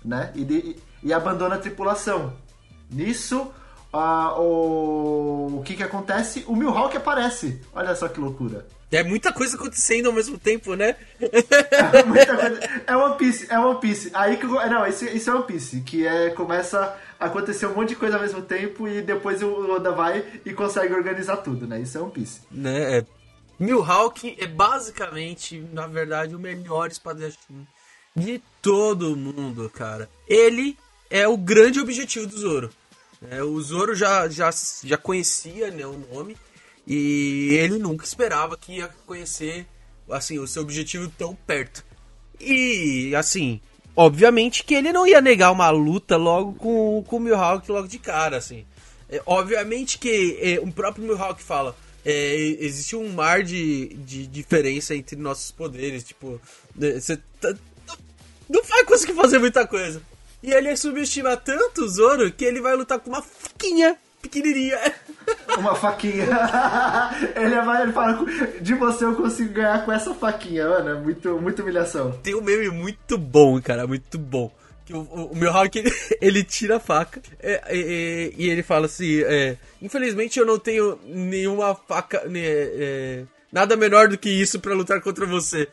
né? 0.03 0.31
E, 0.35 0.43
de, 0.43 0.75
e 1.03 1.13
abandona 1.13 1.55
a 1.55 1.59
tripulação. 1.59 2.33
Nisso, 2.89 3.51
uh, 3.93 4.39
o... 4.39 5.59
o 5.59 5.63
que 5.63 5.75
que 5.75 5.83
acontece? 5.83 6.43
O 6.47 6.55
Mihawk 6.55 6.95
aparece. 6.95 7.61
Olha 7.73 7.95
só 7.95 8.07
que 8.07 8.19
loucura. 8.19 8.65
É 8.89 9.03
muita 9.03 9.33
coisa 9.33 9.57
acontecendo 9.57 10.07
ao 10.07 10.13
mesmo 10.13 10.37
tempo, 10.37 10.73
né? 10.73 10.95
é, 11.19 12.03
muita 12.03 12.37
coisa. 12.37 12.59
é 12.87 12.95
One 12.95 13.17
Piece, 13.17 13.47
é 13.49 13.59
One 13.59 13.79
Piece. 13.81 14.09
Aí 14.13 14.37
que 14.37 14.45
não, 14.45 14.87
isso, 14.87 15.05
isso 15.05 15.29
é 15.29 15.33
One 15.33 15.45
Piece, 15.45 15.81
que 15.81 16.07
é 16.07 16.29
começa 16.29 16.97
a 17.19 17.25
acontecer 17.25 17.65
um 17.65 17.75
monte 17.75 17.89
de 17.89 17.95
coisa 17.97 18.15
ao 18.15 18.21
mesmo 18.21 18.41
tempo 18.41 18.87
e 18.87 19.01
depois 19.01 19.43
o 19.43 19.71
Oda 19.71 19.91
vai 19.91 20.23
e 20.45 20.53
consegue 20.53 20.93
organizar 20.93 21.37
tudo, 21.37 21.67
né? 21.67 21.81
Isso 21.81 21.97
é 21.97 22.01
One 22.01 22.11
Piece. 22.11 22.41
Né? 22.49 22.99
É. 22.99 23.05
Mihawk 23.59 24.37
é 24.39 24.47
basicamente, 24.47 25.59
na 25.73 25.87
verdade, 25.87 26.33
o 26.33 26.39
melhor 26.39 26.89
espadachim 26.89 27.67
de 28.15 28.41
todo 28.61 29.17
mundo, 29.17 29.69
cara. 29.69 30.09
Ele 30.27 30.77
é 31.09 31.27
o 31.27 31.37
grande 31.37 31.79
objetivo 31.79 32.27
do 32.27 32.37
Zoro. 32.37 32.69
É, 33.29 33.41
o 33.41 33.59
Zoro 33.61 33.95
já, 33.95 34.27
já, 34.29 34.49
já 34.83 34.97
conhecia 34.97 35.71
né, 35.71 35.85
o 35.85 35.97
nome 36.13 36.37
e 36.85 37.49
ele 37.51 37.77
nunca 37.79 38.05
esperava 38.05 38.55
que 38.55 38.77
ia 38.77 38.87
conhecer 39.05 39.65
assim 40.09 40.39
o 40.39 40.47
seu 40.47 40.61
objetivo 40.61 41.11
tão 41.17 41.35
perto. 41.35 41.83
E 42.39 43.13
assim, 43.15 43.59
obviamente 43.95 44.63
que 44.63 44.75
ele 44.75 44.93
não 44.93 45.07
ia 45.07 45.19
negar 45.19 45.51
uma 45.51 45.69
luta 45.69 46.15
logo 46.15 46.53
com, 46.53 47.03
com 47.07 47.17
o 47.17 47.19
Mihawk 47.19 47.69
logo 47.71 47.87
de 47.87 47.97
cara, 47.97 48.37
assim. 48.37 48.65
É, 49.09 49.21
obviamente 49.25 49.97
que 49.97 50.37
é, 50.41 50.59
o 50.59 50.71
próprio 50.71 51.05
Mihawk 51.05 51.41
fala, 51.41 51.75
é, 52.05 52.35
existe 52.59 52.95
um 52.95 53.09
mar 53.09 53.43
de, 53.43 53.87
de 53.95 54.27
diferença 54.27 54.95
entre 54.95 55.15
nossos 55.15 55.51
poderes, 55.51 56.03
tipo, 56.03 56.39
né, 56.75 56.99
você 56.99 57.17
tá, 57.39 57.53
não 58.49 58.63
vai 58.63 58.83
conseguir 58.85 59.13
fazer 59.13 59.39
muita 59.39 59.65
coisa. 59.67 60.01
E 60.41 60.51
ele 60.51 60.75
subestima 60.77 61.35
tanto 61.35 61.83
o 61.83 61.89
Zoro 61.89 62.31
que 62.31 62.45
ele 62.45 62.61
vai 62.61 62.75
lutar 62.75 62.99
com 62.99 63.09
uma 63.09 63.21
faquinha 63.21 63.97
pequenininha. 64.21 64.77
Uma 65.57 65.75
faquinha. 65.75 66.25
ele, 67.35 67.61
vai, 67.61 67.83
ele 67.83 67.91
fala, 67.91 68.25
de 68.61 68.73
você 68.75 69.03
eu 69.03 69.15
consigo 69.15 69.53
ganhar 69.53 69.83
com 69.83 69.91
essa 69.91 70.13
faquinha, 70.13 70.69
mano. 70.69 70.89
É 70.89 70.93
muito, 70.93 71.41
muita 71.41 71.61
humilhação. 71.61 72.11
Tem 72.23 72.35
um 72.35 72.41
meme 72.41 72.69
muito 72.69 73.17
bom, 73.17 73.59
cara, 73.61 73.87
muito 73.87 74.17
bom. 74.17 74.51
Que 74.85 74.93
o, 74.93 74.99
o, 74.99 75.31
o 75.31 75.35
Mihawk, 75.35 75.77
ele, 75.77 75.91
ele 76.21 76.43
tira 76.43 76.77
a 76.77 76.79
faca 76.79 77.21
é, 77.39 77.61
é, 77.65 77.79
é, 77.79 78.33
e 78.37 78.49
ele 78.49 78.63
fala 78.63 78.85
assim, 78.85 79.21
é, 79.23 79.57
infelizmente 79.81 80.39
eu 80.39 80.45
não 80.45 80.57
tenho 80.57 80.97
nenhuma 81.05 81.75
faca, 81.75 82.25
né, 82.25 82.39
é, 82.41 83.23
nada 83.51 83.75
menor 83.75 84.07
do 84.07 84.17
que 84.17 84.29
isso 84.29 84.61
para 84.61 84.73
lutar 84.73 85.01
contra 85.01 85.25
você. 85.25 85.67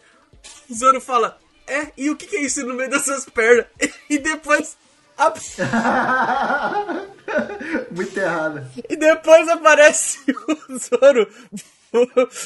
O 0.68 0.74
Zoro 0.74 1.00
fala, 1.00 1.38
É, 1.66 1.92
e 1.96 2.11
o 2.11 2.16
que, 2.16 2.27
que 2.27 2.37
é 2.37 2.42
isso 2.42 2.66
no 2.66 2.74
meio 2.74 2.90
das 2.90 3.05
suas 3.05 3.24
pernas? 3.24 3.66
E 4.09 4.18
depois. 4.18 4.77
Muito 7.90 8.18
errado. 8.18 8.66
E 8.88 8.96
depois 8.96 9.48
aparece 9.48 10.18
o 10.68 10.79
Zoro 10.79 11.29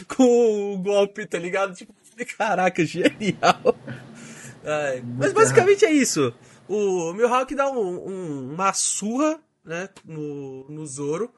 com 0.07 0.75
o 0.75 0.79
golpe, 0.79 1.27
tá 1.27 1.39
ligado? 1.39 1.75
Tipo, 1.75 1.95
caraca, 2.37 2.85
genial. 2.85 3.77
Ai, 4.65 5.03
mas 5.19 5.33
basicamente 5.33 5.85
é 5.85 5.91
isso. 5.91 6.33
O 6.69 7.13
Mihawk 7.15 7.55
dá 7.55 7.71
um, 7.71 8.09
um, 8.09 8.53
uma 8.53 8.73
surra, 8.73 9.41
né, 9.65 9.89
no, 10.05 10.69
no 10.69 10.87
Zoro, 10.87 11.33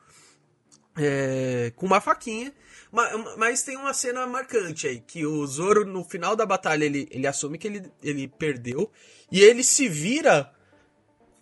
é, 0.96 1.72
com 1.76 1.86
uma 1.86 2.00
faquinha. 2.00 2.52
Mas, 2.92 3.62
tem 3.62 3.76
uma 3.76 3.94
cena 3.94 4.26
marcante 4.26 4.88
aí, 4.88 5.00
que 5.00 5.24
o 5.24 5.46
Zoro, 5.46 5.84
no 5.84 6.02
final 6.02 6.34
da 6.34 6.44
batalha, 6.44 6.84
ele, 6.84 7.08
ele 7.10 7.26
assume 7.26 7.56
que 7.56 7.68
ele, 7.68 7.92
ele 8.02 8.26
perdeu, 8.26 8.90
e 9.30 9.40
ele 9.40 9.62
se 9.62 9.88
vira 9.88 10.52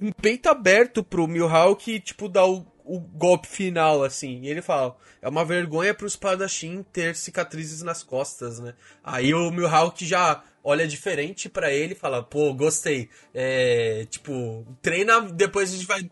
um 0.00 0.12
peito 0.12 0.48
aberto 0.48 1.02
pro 1.02 1.26
Mihawk, 1.26 2.00
tipo, 2.00 2.28
dar 2.28 2.46
o, 2.46 2.66
o 2.84 3.00
golpe 3.00 3.48
final, 3.48 4.04
assim. 4.04 4.42
E 4.42 4.48
ele 4.48 4.62
fala, 4.62 4.96
é 5.20 5.28
uma 5.28 5.44
vergonha 5.44 5.94
pro 5.94 6.06
espadachim 6.06 6.84
ter 6.92 7.16
cicatrizes 7.16 7.82
nas 7.82 8.02
costas, 8.02 8.61
né? 8.61 8.74
Aí 9.02 9.34
o 9.34 9.50
Mihawk 9.50 10.04
já 10.04 10.44
olha 10.62 10.87
diferente 10.87 11.48
para 11.48 11.72
ele 11.72 11.94
e 11.94 11.96
fala, 11.96 12.22
pô, 12.22 12.52
gostei. 12.54 13.08
É, 13.34 14.06
tipo, 14.11 14.66
treina, 14.82 15.22
depois 15.22 15.72
a 15.72 15.76
gente 15.76 15.87
vai 15.87 16.08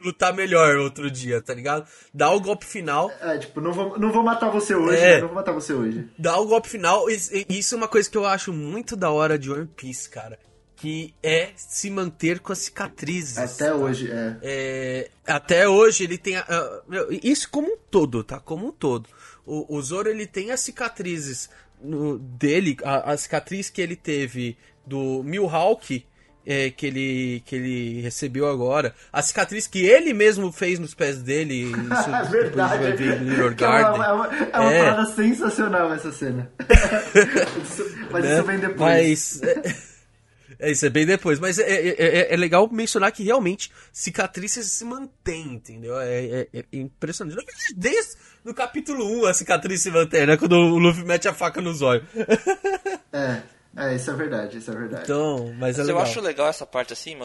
lutar 0.00 0.34
melhor 0.34 0.76
outro 0.76 1.10
dia, 1.10 1.40
tá 1.40 1.54
ligado? 1.54 1.86
Dá 2.12 2.30
o 2.30 2.40
golpe 2.40 2.64
final. 2.64 3.10
É, 3.20 3.38
tipo, 3.38 3.60
não 3.60 3.72
vou, 3.72 3.98
não 3.98 4.12
vou 4.12 4.22
matar 4.22 4.50
você 4.50 4.74
hoje, 4.74 5.02
é, 5.02 5.20
não 5.20 5.28
vou 5.28 5.36
matar 5.36 5.52
você 5.52 5.72
hoje. 5.72 6.08
Dá 6.18 6.38
o 6.38 6.46
golpe 6.46 6.68
final. 6.68 7.06
Isso 7.10 7.74
é 7.74 7.78
uma 7.78 7.88
coisa 7.88 8.08
que 8.08 8.16
eu 8.16 8.26
acho 8.26 8.52
muito 8.52 8.96
da 8.96 9.10
hora 9.10 9.38
de 9.38 9.50
One 9.50 9.66
Piece, 9.66 10.08
cara 10.08 10.38
que 10.80 11.12
é 11.22 11.50
se 11.56 11.90
manter 11.90 12.38
com 12.38 12.52
as 12.52 12.58
cicatrizes. 12.58 13.36
Até 13.36 13.70
tá? 13.70 13.74
hoje, 13.74 14.10
é. 14.10 14.36
é. 14.42 15.10
Até 15.26 15.68
hoje 15.68 16.04
ele 16.04 16.16
tem. 16.16 16.38
Uh, 16.38 16.42
isso 17.22 17.50
como 17.50 17.68
um 17.68 17.76
todo, 17.90 18.22
tá? 18.22 18.38
Como 18.38 18.68
um 18.68 18.72
todo. 18.72 19.08
O, 19.44 19.76
o 19.76 19.82
Zoro 19.82 20.08
ele 20.08 20.26
tem 20.26 20.52
as 20.52 20.60
cicatrizes 20.60 21.50
no, 21.80 22.18
dele, 22.18 22.76
a, 22.84 23.12
a, 23.12 23.16
cicatriz 23.16 23.70
que 23.70 23.80
ele 23.80 23.96
teve 23.96 24.56
do 24.86 25.22
Mihawk. 25.24 26.04
É, 26.50 26.70
que, 26.70 26.86
ele, 26.86 27.42
que 27.44 27.56
ele 27.56 28.00
recebeu 28.00 28.48
agora. 28.48 28.94
A 29.12 29.20
cicatriz 29.20 29.66
que 29.66 29.84
ele 29.84 30.14
mesmo 30.14 30.50
fez 30.50 30.78
nos 30.78 30.94
pés 30.94 31.20
dele. 31.20 31.64
Isso 31.92 32.10
é 32.10 32.22
verdade. 32.22 32.82
Vai 32.84 32.92
ver 32.96 33.20
Little 33.20 33.54
Garden. 33.54 33.84
É 33.84 33.90
uma, 33.90 34.06
é 34.06 34.12
uma, 34.12 34.26
é 34.26 34.58
uma 34.58 34.72
é. 34.72 34.84
parada 34.84 35.06
sensacional 35.12 35.92
essa 35.92 36.10
cena. 36.10 36.50
mas 38.10 38.24
né? 38.24 38.34
isso 38.34 38.44
vem 38.44 38.58
depois. 38.58 38.78
Mas. 38.78 39.42
É, 40.58 40.70
isso 40.70 40.86
é 40.86 40.90
bem 40.90 41.06
depois. 41.06 41.38
Mas 41.38 41.58
é, 41.58 41.70
é, 41.70 41.88
é, 41.98 42.34
é, 42.34 42.36
legal 42.36 42.68
mencionar 42.72 43.12
que 43.12 43.22
realmente 43.22 43.70
cicatrizes 43.92 44.72
se 44.72 44.84
mantém, 44.84 45.54
entendeu? 45.54 45.98
É, 46.00 46.24
é, 46.24 46.48
é 46.52 46.64
impressionante. 46.72 47.44
Desde 47.76 48.16
no 48.44 48.52
capítulo 48.54 49.04
1 49.22 49.26
a 49.26 49.34
cicatriz 49.34 49.82
se 49.82 49.90
mantém, 49.90 50.26
né? 50.26 50.36
Quando 50.36 50.54
o 50.56 50.78
Luffy 50.78 51.04
mete 51.04 51.28
a 51.28 51.34
faca 51.34 51.60
nos 51.60 51.82
olhos. 51.82 52.04
é, 53.12 53.42
é, 53.76 53.94
isso 53.94 54.10
é 54.10 54.14
verdade, 54.14 54.58
isso 54.58 54.70
é 54.70 54.74
verdade. 54.74 55.04
Então, 55.04 55.52
mas, 55.54 55.78
é 55.78 55.82
legal. 55.82 56.00
eu 56.00 56.02
acho 56.02 56.20
legal 56.20 56.48
essa 56.48 56.66
parte 56.66 56.92
assim, 56.92 57.16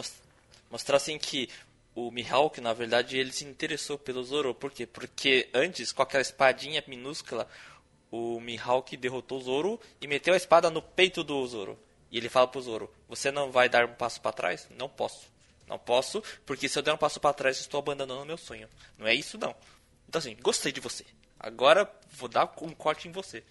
mostrar 0.70 0.96
assim 0.96 1.18
que 1.18 1.48
o 1.94 2.10
Mihawk, 2.10 2.60
na 2.60 2.72
verdade, 2.72 3.16
ele 3.16 3.32
se 3.32 3.44
interessou 3.44 3.98
pelo 3.98 4.24
Zoro. 4.24 4.54
Por 4.54 4.70
quê? 4.70 4.86
Porque 4.86 5.48
antes, 5.54 5.92
com 5.92 6.02
aquela 6.02 6.22
espadinha 6.22 6.82
minúscula, 6.86 7.48
o 8.10 8.40
Mihawk 8.40 8.96
derrotou 8.96 9.38
o 9.38 9.42
Zoro 9.42 9.80
e 10.00 10.06
meteu 10.06 10.34
a 10.34 10.36
espada 10.36 10.70
no 10.70 10.82
peito 10.82 11.22
do 11.22 11.46
Zoro. 11.46 11.78
E 12.10 12.18
ele 12.18 12.28
fala 12.28 12.48
pro 12.48 12.60
Zoro: 12.60 12.92
Você 13.08 13.30
não 13.30 13.50
vai 13.50 13.68
dar 13.68 13.84
um 13.84 13.94
passo 13.94 14.20
para 14.20 14.32
trás? 14.32 14.68
Não 14.76 14.88
posso. 14.88 15.32
Não 15.66 15.78
posso, 15.78 16.22
porque 16.44 16.68
se 16.68 16.78
eu 16.78 16.82
der 16.82 16.92
um 16.92 16.98
passo 16.98 17.18
para 17.18 17.32
trás, 17.32 17.58
estou 17.58 17.78
abandonando 17.78 18.26
meu 18.26 18.36
sonho. 18.36 18.68
Não 18.98 19.06
é 19.06 19.14
isso, 19.14 19.38
não. 19.38 19.54
Então, 20.08 20.18
assim, 20.18 20.36
gostei 20.42 20.70
de 20.70 20.80
você. 20.80 21.04
Agora 21.40 21.90
vou 22.10 22.28
dar 22.28 22.52
um 22.60 22.70
corte 22.70 23.08
em 23.08 23.12
você. 23.12 23.42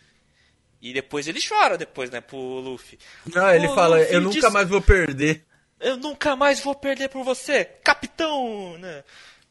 E 0.84 0.94
depois 0.94 1.30
ele 1.30 1.40
chora, 1.42 1.78
depois, 1.78 2.12
né, 2.12 2.20
pro 2.20 2.38
Luffy. 2.38 3.00
Não, 3.34 3.50
ele 3.50 3.70
fala: 3.70 4.00
Luffy, 4.00 4.14
Eu 4.14 4.22
nunca 4.22 4.42
diz... 4.42 4.52
mais 4.52 4.68
vou 4.68 4.82
perder. 4.82 5.46
Eu 5.80 5.96
nunca 5.96 6.36
mais 6.36 6.60
vou 6.62 6.76
perder 6.76 7.08
por 7.08 7.24
você, 7.24 7.64
capitão! 7.64 8.78
Né? 8.78 9.02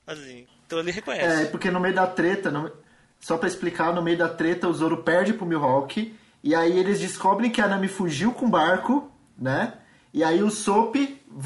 Assim, 0.06 0.46
então 0.66 0.78
ele 0.78 0.90
reconhece. 0.90 1.44
É, 1.44 1.46
porque 1.46 1.70
no 1.70 1.80
meio 1.80 1.94
da 1.94 2.06
treta, 2.06 2.50
no... 2.50 2.70
só 3.18 3.38
para 3.38 3.48
explicar, 3.48 3.94
no 3.94 4.02
meio 4.02 4.18
da 4.18 4.28
treta, 4.28 4.68
o 4.68 4.74
Zoro 4.74 5.02
perde 5.02 5.32
pro 5.32 5.46
Mihawk 5.46 6.14
e 6.44 6.54
aí 6.54 6.78
eles 6.78 7.00
descobrem 7.00 7.50
que 7.50 7.62
a 7.62 7.68
Nami 7.68 7.88
fugiu 7.88 8.32
com 8.32 8.46
o 8.46 8.50
barco, 8.50 9.10
né? 9.38 9.74
E 10.12 10.22
aí 10.22 10.42
o 10.42 10.50
Soap 10.50 10.96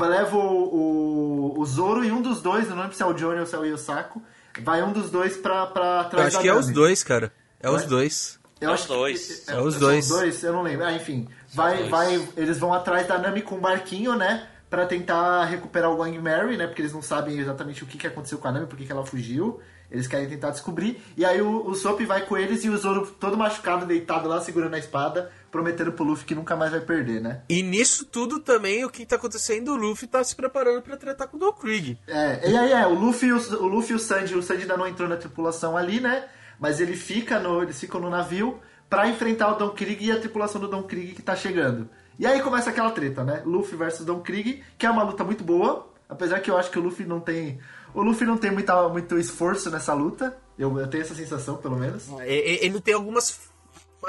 leva 0.01 0.37
o, 0.37 1.55
o, 1.55 1.61
o 1.61 1.64
Zoro 1.64 2.05
e 2.05 2.11
um 2.11 2.20
dos 2.20 2.42
dois, 2.42 2.68
não 2.68 2.77
lembro 2.77 2.96
se 2.96 3.03
é 3.03 3.07
o 3.07 3.12
Johnny 3.12 3.38
ou 3.38 3.46
se 3.46 3.55
é 3.55 3.59
o 3.59 3.64
Yosako, 3.64 4.20
vai 4.62 4.83
um 4.83 4.92
dos 4.92 5.11
dois 5.11 5.37
pra, 5.37 5.66
pra 5.66 6.05
trás 6.05 6.12
Eu 6.12 6.38
acho 6.38 6.38
que 6.40 6.49
Nami. 6.49 6.59
é 6.59 6.61
os 6.61 6.70
dois, 6.72 7.05
cara. 7.05 7.33
É, 7.61 7.68
é 7.68 7.70
os 7.70 7.85
dois. 7.85 8.40
Eu 8.61 8.71
é 8.71 8.75
os 8.75 8.87
dois. 8.87 9.45
Que, 9.45 9.51
é, 9.51 9.55
é, 9.55 9.61
os 9.61 9.77
dois. 9.77 10.05
Os 10.11 10.11
dois, 10.11 10.42
eu 10.42 10.53
não 10.53 10.62
lembro. 10.62 10.87
Ah, 10.87 10.92
enfim. 10.92 11.29
Vai, 11.53 11.88
vai, 11.88 12.29
eles 12.37 12.59
vão 12.59 12.73
atrás 12.73 13.07
da 13.07 13.19
Nami 13.19 13.42
com 13.42 13.57
o 13.57 13.61
barquinho, 13.61 14.16
né? 14.16 14.49
Pra 14.71 14.87
tentar 14.87 15.45
recuperar 15.45 15.90
o 15.90 15.97
Going 15.97 16.19
Mary, 16.19 16.57
né? 16.57 16.66
Porque 16.66 16.83
eles 16.83 16.92
não 16.92 17.03
sabem 17.03 17.38
exatamente 17.38 17.85
o 17.85 17.87
que, 17.87 17.99
que 17.99 18.07
aconteceu 18.07 18.38
com 18.38 18.49
a 18.49 18.53
Nami, 18.53 18.66
por 18.66 18.77
que 18.77 18.90
ela 18.90 19.05
fugiu. 19.05 19.61
Eles 19.90 20.09
querem 20.09 20.29
tentar 20.29 20.51
descobrir. 20.51 21.01
E 21.16 21.25
aí 21.25 21.40
o, 21.40 21.69
o 21.69 21.75
Sop 21.75 22.01
vai 22.01 22.27
com 22.27 22.37
eles 22.37 22.64
e 22.64 22.69
o 22.69 22.77
Zoro 22.77 23.07
todo 23.07 23.37
machucado, 23.37 23.87
deitado 23.87 24.29
lá, 24.29 24.40
segurando 24.40 24.75
a 24.75 24.79
espada, 24.79 25.31
prometendo 25.51 25.92
pro 25.92 26.05
Luffy 26.05 26.27
que 26.27 26.35
nunca 26.35 26.57
mais 26.57 26.73
vai 26.73 26.81
perder, 26.81 27.21
né? 27.21 27.42
E 27.49 27.62
nisso 27.62 28.05
tudo 28.05 28.40
também, 28.40 28.85
o 28.85 28.90
que 28.90 29.07
tá 29.07 29.14
acontecendo, 29.14 29.73
o 29.73 29.77
Luffy 29.77 30.09
tá 30.09 30.25
se 30.25 30.35
preparando 30.35 30.83
para 30.83 30.97
tratar 30.97 31.29
com 31.29 31.37
o 31.37 31.40
Don 31.40 31.53
Krieg. 31.53 31.99
É, 32.09 32.51
e 32.51 32.57
aí 32.57 32.73
é, 32.73 32.87
o 32.87 32.95
Luffy, 32.95 33.33
o, 33.33 33.37
o 33.62 33.66
Luffy 33.69 33.92
e 33.92 33.97
o 33.97 33.99
Sanji, 33.99 34.35
o 34.35 34.42
Sanji 34.42 34.62
ainda 34.62 34.77
não 34.77 34.88
entrou 34.88 35.09
na 35.09 35.16
tripulação 35.16 35.77
ali, 35.77 36.01
né? 36.01 36.25
Mas 36.59 36.81
ele 36.81 36.97
fica 36.97 37.38
no, 37.38 37.62
eles 37.62 37.79
ficam 37.79 38.01
no 38.01 38.11
navio 38.11 38.59
para 38.88 39.09
enfrentar 39.09 39.53
o 39.53 39.59
Don 39.59 39.71
Krieg 39.71 40.05
e 40.05 40.12
a 40.12 40.19
tripulação 40.19 40.61
do 40.61 40.69
Don 40.69 40.83
Krieg 40.83 41.14
que 41.14 41.23
tá 41.23 41.35
chegando. 41.37 41.88
E 42.19 42.27
aí 42.27 42.40
começa 42.40 42.71
aquela 42.71 42.90
treta, 42.90 43.25
né? 43.25 43.42
Luffy 43.45 43.77
versus 43.77 44.07
Don 44.07 44.21
Krieg, 44.21 44.62
que 44.79 44.87
é 44.87 44.90
uma 44.90 45.03
luta 45.03 45.23
muito 45.23 45.45
boa, 45.45 45.88
apesar 46.09 46.40
que 46.40 46.51
eu 46.51 46.57
acho 46.57 46.71
que 46.71 46.79
o 46.79 46.83
Luffy 46.83 47.05
não 47.05 47.21
tem 47.21 47.61
o 47.97 48.03
Luffy 48.03 48.27
não 48.27 48.37
tem 48.37 48.51
muita, 48.51 48.88
muito 48.90 49.19
esforço 49.19 49.71
nessa 49.71 49.95
luta. 49.95 50.37
Eu, 50.59 50.79
eu 50.79 50.87
tenho 50.87 51.03
essa 51.03 51.14
sensação, 51.14 51.57
pelo 51.57 51.77
menos. 51.77 52.09
Ele 52.27 52.79
tem 52.79 52.92
algumas 52.92 53.49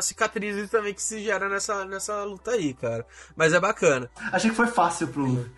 cicatrizes 0.01 0.69
também 0.69 0.93
que 0.93 1.01
se 1.01 1.23
geram 1.23 1.47
nessa, 1.47 1.86
nessa 1.86 2.21
luta 2.25 2.51
aí, 2.51 2.73
cara. 2.73 3.05
Mas 3.33 3.53
é 3.53 3.60
bacana. 3.62 4.10
Achei 4.31 4.49
que 4.49 4.55
foi 4.57 4.67
fácil 4.67 5.07
pro 5.07 5.21
Luffy. 5.21 5.51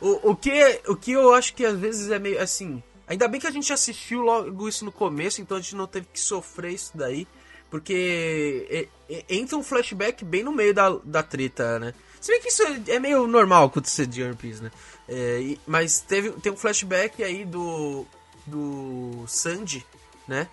o, 0.00 0.30
o, 0.30 0.36
que, 0.36 0.80
o 0.88 0.96
que 0.96 1.12
eu 1.12 1.32
acho 1.32 1.54
que 1.54 1.64
às 1.64 1.78
vezes 1.78 2.10
é 2.10 2.18
meio 2.18 2.42
assim. 2.42 2.82
Ainda 3.12 3.28
bem 3.28 3.38
que 3.38 3.46
a 3.46 3.50
gente 3.50 3.70
assistiu 3.70 4.22
logo 4.22 4.66
isso 4.66 4.86
no 4.86 4.90
começo, 4.90 5.42
então 5.42 5.58
a 5.58 5.60
gente 5.60 5.76
não 5.76 5.86
teve 5.86 6.06
que 6.10 6.18
sofrer 6.18 6.72
isso 6.72 6.92
daí. 6.94 7.28
Porque 7.70 8.88
entra 9.28 9.58
um 9.58 9.62
flashback 9.62 10.24
bem 10.24 10.42
no 10.42 10.50
meio 10.50 10.72
da, 10.72 10.96
da 11.04 11.22
treta, 11.22 11.78
né? 11.78 11.92
Se 12.18 12.32
bem 12.32 12.40
que 12.40 12.48
isso 12.48 12.62
é, 12.62 12.94
é 12.94 12.98
meio 12.98 13.26
normal 13.26 13.66
acontecer 13.66 14.06
de 14.06 14.22
One 14.22 14.34
Piece, 14.34 14.62
né? 14.62 14.70
É, 15.06 15.56
mas 15.66 16.00
teve, 16.00 16.30
tem 16.30 16.50
um 16.52 16.56
flashback 16.56 17.22
aí 17.22 17.44
do, 17.44 18.06
do 18.46 19.24
Sandy, 19.26 19.84
né? 20.26 20.48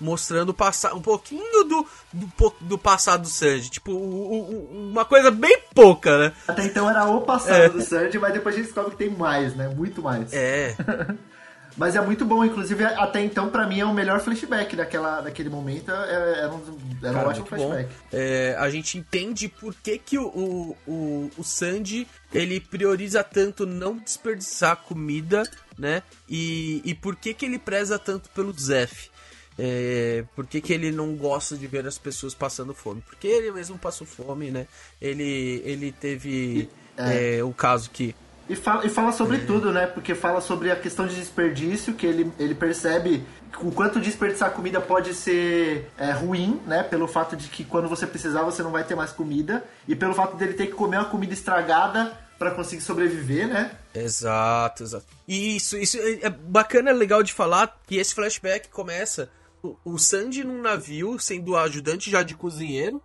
Mostrando 0.00 0.56
um 0.94 1.00
pouquinho 1.00 1.64
do, 1.64 1.86
do, 2.12 2.54
do, 2.60 2.78
passado 2.78 3.22
do 3.22 3.28
Sanji. 3.28 3.70
Tipo, 3.70 3.92
o, 3.92 4.50
o, 4.50 4.90
uma 4.90 5.04
coisa 5.04 5.30
bem 5.30 5.60
pouca, 5.72 6.18
né? 6.18 6.32
Até 6.48 6.64
então 6.64 6.90
era 6.90 7.04
o 7.04 7.20
passado 7.20 7.54
é. 7.54 7.68
do 7.68 7.80
Sanji, 7.80 8.18
mas 8.18 8.32
depois 8.32 8.54
a 8.54 8.58
gente 8.58 8.66
descobre 8.66 8.90
que 8.90 8.96
tem 8.96 9.10
mais, 9.10 9.54
né? 9.54 9.68
Muito 9.68 10.02
mais. 10.02 10.32
É. 10.32 10.74
Mas 11.76 11.96
é 11.96 12.00
muito 12.00 12.24
bom, 12.24 12.44
inclusive 12.44 12.84
até 12.84 13.22
então 13.22 13.48
para 13.48 13.66
mim 13.66 13.80
é 13.80 13.84
o 13.84 13.94
melhor 13.94 14.20
flashback 14.20 14.74
daquela, 14.76 15.20
daquele 15.20 15.48
momento, 15.48 15.90
é, 15.90 16.40
era 16.40 16.52
um, 16.52 16.62
era 17.02 17.18
um 17.18 17.26
ótimo 17.26 17.46
flashback. 17.46 17.88
É, 18.12 18.56
a 18.58 18.68
gente 18.70 18.98
entende 18.98 19.48
por 19.48 19.74
que, 19.74 19.98
que 19.98 20.18
o, 20.18 20.76
o, 20.86 21.30
o 21.36 21.44
Sandy 21.44 22.06
ele 22.32 22.60
prioriza 22.60 23.22
tanto 23.22 23.66
não 23.66 23.96
desperdiçar 23.96 24.76
comida, 24.76 25.42
né? 25.78 26.02
E, 26.28 26.82
e 26.84 26.94
por 26.94 27.16
que, 27.16 27.34
que 27.34 27.44
ele 27.44 27.58
preza 27.58 27.98
tanto 27.98 28.28
pelo 28.30 28.52
Zef. 28.52 29.10
É, 29.58 30.24
por 30.34 30.46
que, 30.46 30.60
que, 30.60 30.72
ele 30.72 30.90
não 30.90 31.14
gosta 31.14 31.54
de 31.54 31.66
ver 31.66 31.86
as 31.86 31.98
pessoas 31.98 32.34
passando 32.34 32.72
fome? 32.72 33.02
Porque 33.02 33.26
ele 33.26 33.52
mesmo 33.52 33.78
passou 33.78 34.06
fome, 34.06 34.50
né? 34.50 34.66
Ele, 35.00 35.60
ele 35.66 35.92
teve 35.92 36.70
é. 36.96 37.38
É, 37.38 37.44
o 37.44 37.52
caso 37.52 37.90
que 37.90 38.14
e 38.50 38.56
fala, 38.56 38.84
e 38.84 38.88
fala 38.88 39.12
sobre 39.12 39.38
tudo, 39.38 39.70
né? 39.72 39.86
Porque 39.86 40.12
fala 40.12 40.40
sobre 40.40 40.72
a 40.72 40.76
questão 40.76 41.06
de 41.06 41.14
desperdício, 41.14 41.94
que 41.94 42.04
ele, 42.04 42.32
ele 42.36 42.52
percebe 42.52 43.24
o 43.60 43.70
quanto 43.70 44.00
desperdiçar 44.00 44.50
comida 44.50 44.80
pode 44.80 45.14
ser 45.14 45.88
é, 45.96 46.10
ruim, 46.10 46.60
né? 46.66 46.82
Pelo 46.82 47.06
fato 47.06 47.36
de 47.36 47.46
que 47.46 47.62
quando 47.62 47.88
você 47.88 48.08
precisar 48.08 48.42
você 48.42 48.60
não 48.60 48.72
vai 48.72 48.82
ter 48.82 48.96
mais 48.96 49.12
comida. 49.12 49.62
E 49.86 49.94
pelo 49.94 50.14
fato 50.14 50.36
dele 50.36 50.54
ter 50.54 50.66
que 50.66 50.72
comer 50.72 50.96
uma 50.96 51.04
comida 51.04 51.32
estragada 51.32 52.12
para 52.40 52.50
conseguir 52.50 52.82
sobreviver, 52.82 53.46
né? 53.46 53.70
Exato, 53.94 54.82
exato. 54.82 55.06
E 55.28 55.54
isso, 55.54 55.76
isso 55.76 55.96
é, 55.98 56.26
é 56.26 56.28
bacana, 56.28 56.90
é 56.90 56.92
legal 56.92 57.22
de 57.22 57.32
falar 57.32 57.78
que 57.86 57.98
esse 57.98 58.12
flashback 58.12 58.68
começa 58.68 59.30
o, 59.62 59.76
o 59.84 59.96
Sandy 59.96 60.42
num 60.42 60.60
navio 60.60 61.20
sendo 61.20 61.56
ajudante 61.56 62.10
já 62.10 62.24
de 62.24 62.34
cozinheiro 62.34 63.00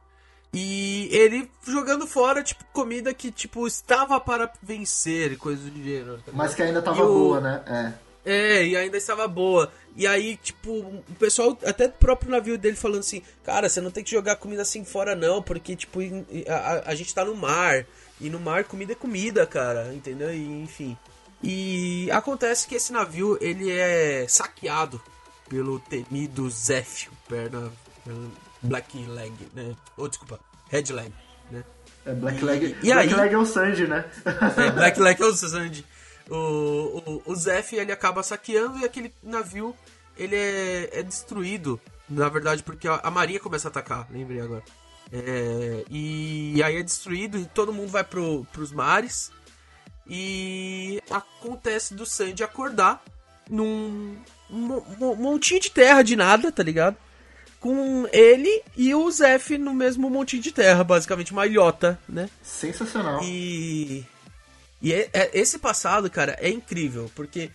E 0.58 1.10
ele 1.12 1.52
jogando 1.68 2.08
fora, 2.08 2.42
tipo, 2.42 2.64
comida 2.72 3.14
que, 3.14 3.30
tipo, 3.30 3.68
estava 3.68 4.20
para 4.22 4.50
vencer 4.64 5.34
e 5.34 5.36
coisas 5.36 5.66
do 5.70 5.84
gênero. 5.84 6.18
tá 6.26 6.32
Mas 6.34 6.56
que 6.56 6.64
ainda 6.64 6.82
tava 6.82 7.00
E 7.00 7.02
o- 7.02 7.08
boa, 7.08 7.42
né? 7.42 7.62
É. 7.68 8.06
É, 8.28 8.66
e 8.66 8.76
ainda 8.78 8.96
estava 8.98 9.28
boa. 9.28 9.72
E 9.98 10.08
aí, 10.08 10.38
tipo, 10.38 10.72
o 10.72 11.04
pessoal, 11.20 11.58
até 11.66 11.86
o 11.88 11.92
próprio 11.92 12.32
navio 12.32 12.58
dele 12.58 12.76
falando 12.76 13.02
assim, 13.02 13.22
cara, 13.44 13.68
você 13.70 13.80
não 13.82 13.92
tem 13.92 14.04
que 14.04 14.10
jogar 14.12 14.38
comida 14.38 14.62
assim 14.62 14.84
fora 14.86 15.14
não, 15.14 15.42
porque, 15.44 15.76
tipo, 15.76 16.00
a, 16.48 16.56
a- 16.56 16.92
gente 16.96 17.14
tá 17.14 17.24
no 17.26 17.36
mar. 17.36 17.86
E 18.20 18.30
no 18.30 18.40
mar 18.40 18.64
comida 18.64 18.94
é 18.94 18.96
comida, 18.96 19.46
cara, 19.46 19.94
entendeu? 19.94 20.34
E, 20.34 20.42
enfim. 20.64 20.98
E 21.44 22.10
acontece 22.12 22.66
que 22.66 22.76
esse 22.76 22.94
navio, 22.94 23.38
ele 23.42 23.70
é 23.70 24.26
saqueado 24.28 25.02
pelo 25.50 25.80
temido 25.82 26.50
perna 26.50 27.12
perna 27.30 27.72
Black 28.66 28.98
Leg, 29.06 29.34
né? 29.54 29.76
Ou, 29.98 30.08
desculpa, 30.08 30.40
Red 30.70 30.86
Leg, 30.92 31.14
né? 31.52 31.64
É 32.06 32.14
Black 32.14 32.44
Leg. 32.44 32.76
e 32.84 32.92
Black 32.94 33.14
aí? 33.14 33.20
Leg 33.20 33.34
é 33.34 33.38
o 33.38 33.46
Sanji, 33.46 33.88
né? 33.88 34.06
É, 34.58 34.72
Black 34.72 35.00
Leg 35.00 35.22
é 35.22 35.26
o 35.26 35.34
Sandy. 35.34 35.86
O, 36.30 36.36
o, 36.36 37.32
o 37.32 37.36
Zeph, 37.36 37.74
ele 37.74 37.92
acaba 37.92 38.22
saqueando 38.24 38.78
e 38.80 38.86
aquele 38.86 39.14
navio, 39.24 39.76
ele 40.18 40.36
é, 40.36 40.90
é 41.00 41.04
destruído. 41.04 41.80
Na 42.10 42.30
verdade, 42.30 42.62
porque 42.64 42.88
a, 42.88 42.96
a 43.04 43.10
marinha 43.12 43.40
começa 43.40 43.68
a 43.68 43.72
atacar, 43.72 44.08
lembrei 44.12 44.40
agora. 44.40 44.64
É, 45.12 45.84
e 45.90 46.62
aí 46.64 46.78
é 46.78 46.84
destruído 46.84 47.38
e 47.38 47.46
todo 47.46 47.74
mundo 47.74 47.90
vai 47.90 48.04
pro, 48.04 48.46
pros 48.52 48.72
mares. 48.72 49.32
E 50.08 51.02
acontece 51.10 51.94
do 51.96 52.06
Sandy 52.06 52.44
acordar 52.44 53.04
num 53.50 54.16
mo- 54.50 54.86
mo- 55.00 55.16
montinho 55.16 55.60
de 55.60 55.72
terra 55.72 56.02
de 56.04 56.16
nada, 56.16 56.52
tá 56.52 56.62
ligado? 56.62 56.96
Com 57.66 58.08
ele 58.14 58.62
e 58.78 58.94
o 58.94 59.10
Zeph 59.10 59.50
no 59.58 59.74
mesmo 59.74 60.08
montinho 60.08 60.40
de 60.40 60.52
terra, 60.52 60.84
basicamente 60.84 61.32
uma 61.32 61.48
ilhota, 61.48 61.98
né? 62.08 62.30
Sensacional. 62.44 63.24
E, 63.24 64.06
e 64.80 64.94
é- 64.94 65.10
é- 65.12 65.32
esse 65.34 65.58
passado, 65.58 66.08
cara, 66.08 66.38
é 66.40 66.48
incrível, 66.48 67.10
porque 67.16 67.50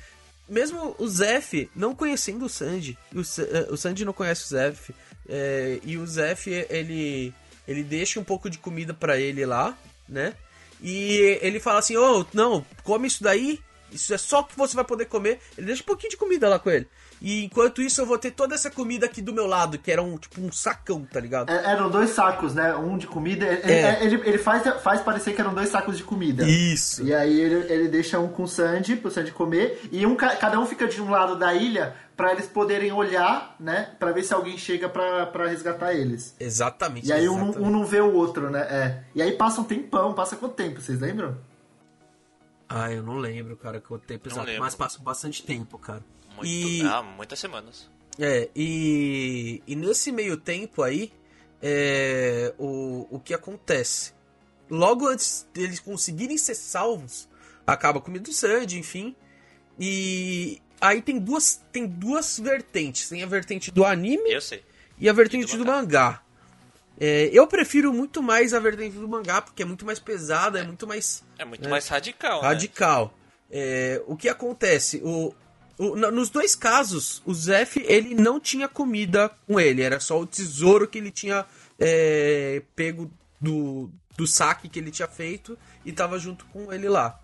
mesmo 0.48 0.96
o 0.98 1.06
Zef 1.06 1.70
não 1.76 1.94
conhecendo 1.94 2.44
o 2.44 2.48
Sanji, 2.48 2.98
e 3.12 3.18
o, 3.18 3.22
eh, 3.22 3.68
o 3.70 3.76
Sanji 3.76 4.04
não 4.04 4.12
conhece 4.12 4.46
o 4.46 4.48
Zef, 4.48 4.92
é, 5.28 5.78
e 5.84 5.96
o 5.96 6.04
Zef, 6.04 6.50
ele, 6.68 7.32
ele 7.68 7.84
deixa 7.84 8.18
um 8.18 8.24
pouco 8.24 8.50
de 8.50 8.58
comida 8.58 8.92
pra 8.92 9.16
ele 9.16 9.46
lá, 9.46 9.78
né? 10.08 10.34
E 10.82 11.38
ele 11.40 11.60
fala 11.60 11.78
assim, 11.78 11.96
ô, 11.96 12.26
não, 12.34 12.66
come 12.82 13.06
isso 13.06 13.22
daí, 13.22 13.60
isso 13.92 14.12
é 14.12 14.18
só 14.18 14.42
que 14.42 14.56
você 14.56 14.74
vai 14.74 14.84
poder 14.84 15.04
comer. 15.04 15.38
Ele 15.56 15.68
deixa 15.68 15.84
um 15.84 15.86
pouquinho 15.86 16.10
de 16.10 16.16
comida 16.16 16.48
lá 16.48 16.58
com 16.58 16.68
ele. 16.68 16.88
E 17.22 17.44
enquanto 17.44 17.82
isso 17.82 18.00
eu 18.00 18.06
vou 18.06 18.16
ter 18.16 18.30
toda 18.30 18.54
essa 18.54 18.70
comida 18.70 19.04
aqui 19.04 19.20
do 19.20 19.32
meu 19.32 19.46
lado, 19.46 19.76
que 19.78 19.90
era 19.92 20.02
um 20.02 20.16
tipo 20.16 20.40
um 20.40 20.50
sacão, 20.50 21.04
tá 21.04 21.20
ligado? 21.20 21.50
É, 21.50 21.70
eram 21.72 21.90
dois 21.90 22.10
sacos, 22.10 22.54
né? 22.54 22.74
Um 22.74 22.96
de 22.96 23.06
comida. 23.06 23.46
Ele, 23.46 23.72
É. 23.72 24.04
ele, 24.04 24.14
ele 24.24 24.38
faz, 24.38 24.62
faz 24.82 25.00
parecer 25.02 25.34
que 25.34 25.40
eram 25.40 25.52
dois 25.52 25.68
sacos 25.68 25.96
de 25.98 26.02
comida. 26.02 26.48
Isso. 26.48 27.02
E 27.04 27.12
aí 27.14 27.38
ele, 27.38 27.72
ele 27.72 27.88
deixa 27.88 28.18
um 28.18 28.28
com 28.28 28.44
o 28.44 28.48
Sandy, 28.48 28.96
pro 28.96 29.10
Sandy 29.10 29.32
comer, 29.32 29.80
e 29.92 30.06
um, 30.06 30.16
ca- 30.16 30.36
cada 30.36 30.58
um 30.58 30.64
fica 30.66 30.86
de 30.88 31.02
um 31.02 31.10
lado 31.10 31.36
da 31.36 31.52
ilha 31.52 31.94
pra 32.16 32.32
eles 32.32 32.46
poderem 32.46 32.90
olhar, 32.92 33.54
né? 33.60 33.90
Pra 33.98 34.12
ver 34.12 34.22
se 34.22 34.32
alguém 34.32 34.56
chega 34.56 34.88
pra, 34.88 35.26
pra 35.26 35.46
resgatar 35.46 35.92
eles. 35.94 36.34
Exatamente. 36.40 37.08
E 37.08 37.12
aí 37.12 37.28
um, 37.28 37.36
não- 37.36 37.44
exatamente. 37.50 37.68
um 37.68 37.70
não 37.70 37.84
vê 37.84 38.00
o 38.00 38.12
outro, 38.14 38.48
né? 38.50 38.60
É. 38.60 39.02
E 39.14 39.20
aí 39.20 39.32
passa 39.32 39.60
um 39.60 39.64
tempão, 39.64 40.14
passa 40.14 40.36
quanto 40.36 40.54
tempo, 40.54 40.80
vocês 40.80 40.98
lembram? 41.00 41.36
Ah, 42.68 42.90
eu 42.92 43.02
não 43.02 43.16
lembro, 43.18 43.56
cara, 43.56 43.80
quanto 43.80 44.06
tempo 44.06 44.28
exato, 44.28 44.48
mas 44.58 44.74
passa 44.74 44.98
bastante 45.02 45.42
tempo, 45.42 45.76
cara. 45.76 46.02
Muito, 46.36 46.46
E, 46.48 46.82
Ah, 46.82 47.02
muitas 47.02 47.38
semanas. 47.38 47.88
é, 48.18 48.48
e, 48.54 49.62
e 49.66 49.76
nesse 49.76 50.10
meio 50.12 50.36
tempo 50.36 50.82
aí, 50.82 51.12
é, 51.62 52.54
o, 52.58 53.06
o 53.10 53.20
que 53.20 53.34
acontece? 53.34 54.12
Logo 54.70 55.08
antes 55.08 55.46
deles 55.52 55.80
conseguirem 55.80 56.38
ser 56.38 56.54
salvos, 56.54 57.28
acaba 57.66 57.98
a 57.98 58.02
comida 58.02 58.24
do 58.24 58.32
Sandy, 58.32 58.78
enfim. 58.78 59.14
E 59.78 60.60
aí 60.80 61.02
tem 61.02 61.18
duas, 61.18 61.62
tem 61.72 61.86
duas 61.86 62.38
vertentes. 62.38 63.08
Tem 63.08 63.22
a 63.22 63.26
vertente 63.26 63.70
do 63.70 63.84
anime 63.84 64.30
Eu 64.32 64.40
sei. 64.40 64.62
e 64.98 65.08
a 65.08 65.12
vertente 65.12 65.54
E 65.54 65.58
do 65.58 65.64
do 65.64 65.70
mangá. 65.70 66.22
É, 66.98 67.30
eu 67.32 67.46
prefiro 67.46 67.92
muito 67.92 68.22
mais 68.22 68.52
a 68.52 68.60
vertente 68.60 68.96
do 68.96 69.08
mangá, 69.08 69.40
porque 69.40 69.62
é 69.62 69.64
muito 69.66 69.86
mais 69.86 69.98
pesada, 69.98 70.60
é 70.60 70.62
muito 70.62 70.86
mais 70.86 71.24
É 71.38 71.44
muito 71.44 71.66
É. 71.66 71.70
mais 71.70 71.88
radical, 71.88 72.42
né? 72.42 72.48
radical. 72.48 73.14
É, 73.50 74.02
o 74.06 74.16
que 74.16 74.28
acontece? 74.28 75.00
O, 75.02 75.28
o- 75.28 75.34
nos 76.12 76.28
dois 76.30 76.54
casos, 76.54 77.22
o 77.24 77.32
Zef 77.32 77.82
ele 77.88 78.14
não 78.14 78.38
tinha 78.38 78.68
comida 78.68 79.30
com 79.46 79.58
ele, 79.58 79.82
era 79.82 79.98
só 79.98 80.20
o 80.20 80.26
tesouro 80.26 80.86
que 80.86 80.98
ele 80.98 81.10
tinha 81.10 81.46
é, 81.78 82.62
pego 82.76 83.10
do, 83.40 83.90
do 84.16 84.26
saque 84.26 84.68
que 84.68 84.78
ele 84.78 84.90
tinha 84.90 85.08
feito 85.08 85.56
e 85.84 85.90
tava 85.92 86.18
junto 86.18 86.44
com 86.46 86.70
ele 86.72 86.88
lá. 86.88 87.18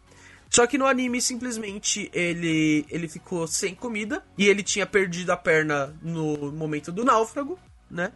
Só 0.49 0.67
que 0.67 0.79
no 0.79 0.87
anime, 0.87 1.21
simplesmente, 1.21 2.09
ele, 2.15 2.87
ele 2.89 3.09
ficou 3.09 3.47
sem 3.47 3.75
comida 3.75 4.23
e 4.39 4.47
ele 4.47 4.63
tinha 4.63 4.87
perdido 4.87 5.31
a 5.31 5.37
perna 5.37 5.95
no 6.01 6.51
momento 6.53 6.91
do 6.93 7.05
náufrago, 7.05 7.59
né? 7.91 8.13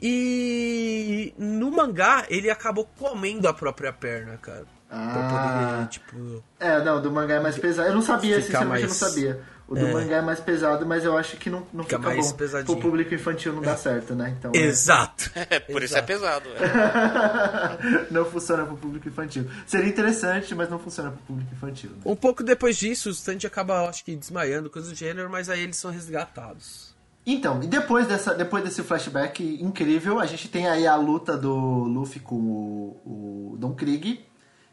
E 0.00 1.34
no 1.38 1.70
mangá, 1.70 2.26
ele 2.28 2.50
acabou 2.50 2.84
comendo 2.98 3.48
a 3.48 3.54
própria 3.54 3.92
perna, 3.92 4.36
cara. 4.36 4.66
Pra 4.88 4.98
Ah. 4.98 5.76
poder, 5.78 5.88
tipo. 5.88 6.44
É, 6.60 6.84
não, 6.84 7.00
do 7.02 7.10
mangá 7.10 7.34
é 7.36 7.40
mais 7.40 7.58
pesado. 7.58 7.88
Eu 7.88 7.94
não 7.94 8.02
sabia, 8.02 8.40
sinceramente 8.40 8.82
eu 8.82 8.88
mais- 8.88 9.00
não 9.00 9.08
sabia. 9.08 9.42
O 9.68 9.74
do 9.74 9.84
É. 9.84 9.92
mangá 9.92 10.16
é 10.18 10.22
mais 10.22 10.38
pesado, 10.38 10.86
mas 10.86 11.04
eu 11.04 11.16
acho 11.18 11.36
que 11.36 11.50
não, 11.50 11.66
não 11.72 11.82
Fica 11.82 11.96
fica, 11.98 12.08
mais 12.10 12.30
bom. 12.30 12.36
pesadinho. 12.36 12.78
Pro 12.78 12.88
público 12.88 13.12
infantil 13.14 13.52
não 13.52 13.62
dá 13.62 13.76
certo, 13.76 14.14
né? 14.14 14.34
Então, 14.38 14.52
é. 14.54 14.58
Exato. 14.58 15.30
É, 15.50 15.58
por 15.60 15.82
isso 15.82 15.96
é 15.96 15.98
Exato. 15.98 16.06
pesado. 16.06 16.48
é. 16.50 18.06
não 18.10 18.24
funciona 18.24 18.64
pro 18.64 18.76
público 18.76 19.08
infantil. 19.08 19.46
Seria 19.66 19.88
interessante, 19.88 20.54
mas 20.54 20.68
não 20.70 20.78
funciona 20.78 21.10
pro 21.10 21.20
público 21.22 21.52
infantil. 21.54 21.90
Né? 21.90 21.96
Um 22.04 22.14
pouco 22.16 22.42
depois 22.42 22.76
disso, 22.76 23.10
o 23.10 23.14
Sanji 23.14 23.46
acaba, 23.46 23.88
acho 23.88 24.04
que, 24.04 24.14
desmaiando, 24.14 24.70
coisa 24.70 24.88
do 24.88 24.94
gênero, 24.94 25.28
mas 25.30 25.48
aí 25.48 25.60
eles 25.62 25.76
são 25.76 25.90
resgatados. 25.90 26.94
Então, 27.26 27.60
e 27.62 27.66
depois, 27.66 28.06
dessa, 28.06 28.32
depois 28.34 28.62
desse 28.62 28.82
flashback 28.84 29.42
incrível, 29.60 30.20
a 30.20 30.26
gente 30.26 30.46
tem 30.48 30.68
aí 30.68 30.86
a 30.86 30.94
luta 30.94 31.36
do 31.36 31.52
Luffy 31.54 32.20
com 32.20 32.36
o, 32.36 33.52
o 33.52 33.56
Don 33.58 33.74
Krieg, 33.74 34.24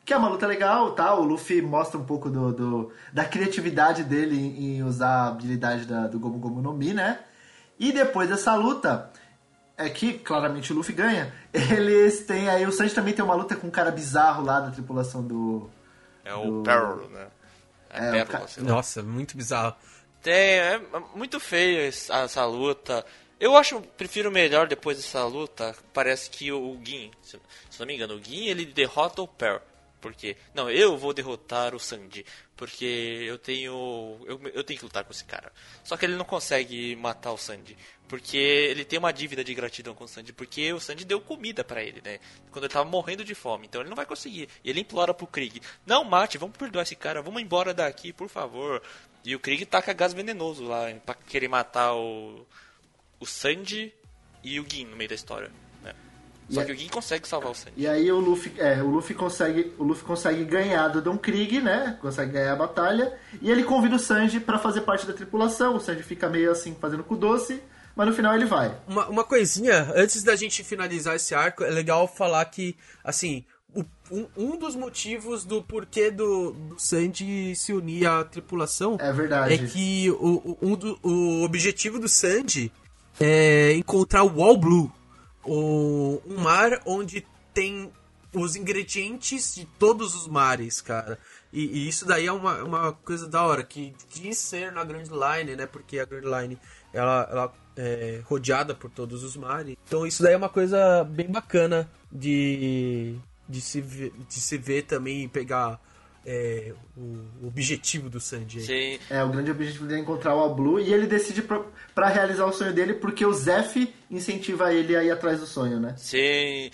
que 0.06 0.14
é 0.14 0.18
uma 0.18 0.28
luta 0.30 0.46
legal, 0.48 0.92
tá? 0.92 1.14
O 1.16 1.24
Luffy 1.24 1.62
mostra 1.62 1.98
um 2.00 2.04
pouco 2.06 2.30
do, 2.30 2.52
do- 2.52 2.92
da 3.14 3.24
criatividade 3.26 4.04
dele 4.04 4.36
em, 4.38 4.78
em 4.78 4.84
usar 4.84 5.08
a 5.10 5.28
habilidade 5.30 5.86
da- 5.86 6.08
do 6.08 6.20
Gomu 6.20 6.40
Gomu 6.40 6.62
no 6.62 6.74
Mi, 6.74 6.94
né? 6.94 7.20
E 7.80 7.92
depois 7.92 8.30
dessa 8.30 8.54
luta, 8.56 9.10
é 9.78 9.90
que 9.90 10.14
claramente 10.20 10.72
o 10.72 10.76
Luffy 10.76 10.94
ganha, 10.94 11.34
eles 11.54 12.26
têm 12.26 12.50
aí, 12.50 12.66
o 12.66 12.72
Sanji 12.72 12.94
também 12.94 13.14
tem 13.14 13.24
uma 13.24 13.36
luta 13.36 13.56
com 13.56 13.68
um 13.68 13.72
cara 13.72 13.92
bizarro 13.92 14.44
lá 14.44 14.60
da 14.60 14.72
tripulação 14.72 15.24
do... 15.24 15.70
É 16.26 16.34
o 16.34 16.46
Do- 16.60 16.64
Peril, 16.64 17.10
né? 17.10 17.28
É, 17.90 18.06
É, 18.06 18.10
o 18.10 18.12
Pérola, 18.12 18.26
ca- 18.26 18.48
sei 18.48 18.64
lá. 18.64 18.70
Nossa, 18.70 19.04
muito 19.04 19.36
bizarro. 19.38 19.76
Tem, 20.22 20.34
é 20.60 20.82
muito 21.16 21.40
feio 21.40 21.80
esse- 21.82 22.12
essa 22.12 22.46
luta. 22.46 23.06
Eu 23.40 23.56
acho, 23.58 23.82
prefiro 23.98 24.32
melhor 24.32 24.68
depois 24.68 24.98
dessa 24.98 25.26
luta. 25.26 25.76
Parece 25.94 26.30
que 26.30 26.50
o 26.52 26.80
Gin, 26.84 27.12
se, 27.22 27.38
se 27.70 27.80
não 27.80 27.86
me 27.88 27.96
engano, 27.96 28.16
o 28.16 28.24
Gin 28.24 28.46
ele 28.46 28.66
derrota 28.66 29.22
o 29.22 29.28
Per. 29.28 29.62
Porque, 30.04 30.36
não, 30.54 30.70
eu 30.70 30.98
vou 30.98 31.14
derrotar 31.14 31.74
o 31.74 31.80
Sandy. 31.80 32.26
Porque 32.58 33.24
eu 33.26 33.38
tenho. 33.38 34.20
Eu, 34.26 34.38
eu 34.54 34.62
tenho 34.62 34.78
que 34.78 34.84
lutar 34.84 35.06
com 35.06 35.14
esse 35.14 35.24
cara. 35.24 35.50
Só 35.82 35.96
que 35.96 36.06
ele 36.06 36.18
não 36.18 36.26
consegue 36.26 36.94
matar 36.98 37.32
o 37.32 37.38
Sandy. 37.38 37.78
Porque 38.06 38.36
ele 38.36 38.84
tem 38.84 39.00
uma 39.00 39.14
dívida 39.14 39.46
de 39.46 39.56
gratidão 39.56 39.96
com 39.96 40.04
o 40.04 40.08
Sandy. 40.08 40.34
Porque 40.34 40.74
o 40.74 40.80
Sandy 40.82 41.06
deu 41.06 41.22
comida 41.22 41.64
pra 41.64 41.82
ele, 41.82 42.02
né? 42.04 42.20
Quando 42.52 42.66
ele 42.66 42.74
tava 42.74 42.90
morrendo 42.90 43.24
de 43.24 43.34
fome. 43.34 43.66
Então 43.66 43.80
ele 43.80 43.90
não 43.90 43.96
vai 43.96 44.06
conseguir. 44.06 44.50
E 44.62 44.70
ele 44.70 44.82
implora 44.82 45.14
pro 45.14 45.26
Krieg: 45.26 45.62
Não 45.86 46.04
mate, 46.04 46.38
vamos 46.38 46.58
perdoar 46.58 46.84
esse 46.84 46.98
cara. 46.98 47.22
Vamos 47.22 47.42
embora 47.42 47.74
daqui, 47.74 48.12
por 48.12 48.28
favor. 48.28 48.84
E 49.24 49.34
o 49.34 49.40
Krieg 49.40 49.66
taca 49.66 49.94
gás 49.94 50.14
venenoso 50.14 50.66
lá 50.66 50.94
pra 51.06 51.16
querer 51.16 51.48
matar 51.48 51.96
o. 51.96 52.46
O 53.22 53.26
Sandy 53.26 53.94
e 54.44 54.60
o 54.60 54.70
Gin 54.70 54.84
no 54.84 54.98
meio 54.98 55.08
da 55.08 55.16
história. 55.16 55.50
Só 56.54 56.62
E 56.62 56.66
que 56.66 56.72
o 56.72 56.76
Gin 56.78 56.88
consegue 56.90 57.28
salvar 57.28 57.52
o 57.52 57.56
Sandy. 57.56 57.74
E 57.78 57.88
aí 57.88 58.12
o 58.12 58.20
Luffy, 58.20 58.54
é, 58.58 58.82
o 58.82 58.88
Luffy 58.88 59.16
consegue, 59.16 59.74
o 59.78 59.84
Luffy 59.84 60.04
consegue 60.06 60.44
ganhar 60.46 60.88
do 60.90 61.02
Don 61.02 61.18
Krieg, 61.18 61.60
né? 61.62 61.98
Consegue 62.02 62.32
ganhar 62.34 62.54
a 62.54 62.56
batalha. 62.56 63.14
E 63.42 63.50
ele 63.50 63.64
convida 63.64 63.96
o 63.96 64.00
Sanji 64.00 64.40
pra 64.40 64.60
fazer 64.60 64.82
parte 64.82 65.06
da 65.08 65.14
tripulação. 65.14 65.76
O 65.76 65.80
Sanji 65.80 66.04
fica 66.04 66.30
meio 66.30 66.52
assim 66.52 66.76
fazendo 66.80 67.04
com 67.04 67.16
o 67.16 67.18
doce, 67.18 67.62
mas 67.96 68.08
no 68.08 68.14
final 68.14 68.36
ele 68.36 68.46
vai. 68.46 68.76
Uma, 68.88 69.08
uma 69.08 69.24
coisinha, 69.24 69.92
antes 69.96 70.24
da 70.24 70.36
gente 70.36 70.64
finalizar 70.64 71.16
esse 71.16 71.34
arco, 71.34 71.64
é 71.64 71.70
legal 71.70 72.08
falar 72.08 72.46
que, 72.46 72.76
assim, 73.04 73.44
o- 73.76 73.84
um, 74.12 74.28
um 74.38 74.58
dos 74.58 74.76
motivos 74.76 75.44
do 75.46 75.62
porquê 75.64 76.12
do, 76.12 76.52
do 76.52 76.76
Sandy 76.80 77.56
se 77.56 77.74
unir 77.74 78.06
à 78.06 78.24
tripulação 78.24 78.98
É 79.00 79.12
verdade. 79.12 79.54
é 79.56 79.58
que 79.58 80.12
o, 80.12 80.16
o, 80.52 80.58
um 80.62 80.76
do- 80.76 81.00
o 81.02 81.44
objetivo 81.44 81.98
do 82.00 82.08
Sandy 82.08 82.72
é 83.20 83.74
encontrar 83.74 84.24
o 84.24 84.38
Wall 84.40 84.58
Blue, 84.58 84.92
um 85.46 86.38
mar 86.40 86.82
onde 86.86 87.26
tem 87.54 87.92
os 88.34 88.56
ingredientes 88.56 89.56
de 89.56 89.66
todos 89.78 90.16
os 90.16 90.28
mares, 90.28 90.82
cara. 90.82 91.20
E, 91.52 91.66
e, 91.66 91.88
isso 91.88 92.06
daí 92.06 92.26
é 92.26 92.32
uma, 92.32 92.64
uma 92.64 92.94
coisa 92.94 93.28
da 93.28 93.44
hora, 93.44 93.64
que 93.64 93.94
de 94.10 94.34
ser 94.34 94.72
na 94.72 94.84
Grand 94.84 95.04
Line, 95.04 95.56
né? 95.56 95.68
Porque 95.68 96.00
a 96.00 96.06
Grand 96.06 96.42
Line, 96.42 96.58
ela, 96.92 97.28
ela 97.30 97.54
é 97.78 98.22
rodeada 98.26 98.74
por 98.74 98.90
todos 98.90 99.24
os 99.24 99.38
mares. 99.38 99.78
Então 99.86 100.06
isso 100.06 100.24
daí 100.24 100.34
é 100.34 100.38
uma 100.38 100.50
coisa 100.50 101.04
bem 101.04 101.28
bacana 101.28 101.90
de, 102.12 103.16
de, 103.48 103.62
se, 103.62 103.82
ver, 103.82 104.12
de 104.28 104.40
se 104.40 104.58
ver 104.58 104.84
também 104.84 105.24
e 105.24 105.28
pegar 105.28 105.80
é, 106.26 106.74
o 106.98 107.48
objetivo 107.48 108.10
do 108.10 108.20
Sanji. 108.20 108.62
Sim. 108.62 109.00
É, 109.10 109.24
o 109.24 109.30
grande 109.30 109.52
objetivo 109.52 109.86
dele 109.86 110.00
é 110.00 110.04
encontrar 110.04 110.36
o 110.36 110.40
All 110.40 110.56
Blue 110.56 110.80
e 110.80 110.94
ele 110.94 111.06
decide 111.06 111.42
para 111.42 112.08
realizar 112.08 112.46
o 112.46 112.54
sonho 112.54 112.74
dele 112.74 112.94
porque 112.94 113.26
o 113.26 113.34
Zef 113.34 113.94
incentiva 114.10 114.74
ele 114.74 114.96
a 114.96 115.04
ir 115.04 115.12
atrás 115.12 115.40
do 115.40 115.46
sonho, 115.46 115.80
né? 115.80 115.96
Sim. 115.98 116.72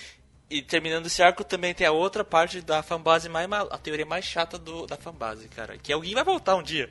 E 0.49 0.61
terminando 0.61 1.05
esse 1.05 1.21
arco 1.21 1.43
também 1.43 1.73
tem 1.73 1.85
a 1.85 1.91
outra 1.91 2.23
parte 2.23 2.61
da 2.61 2.81
fanbase 2.81 3.29
mais 3.29 3.47
a 3.51 3.77
teoria 3.77 4.05
mais 4.05 4.25
chata 4.25 4.57
do, 4.57 4.87
da 4.87 4.97
fanbase, 4.97 5.47
cara, 5.47 5.77
que 5.77 5.93
alguém 5.93 6.13
vai 6.13 6.23
voltar 6.23 6.55
um 6.55 6.63
dia. 6.63 6.89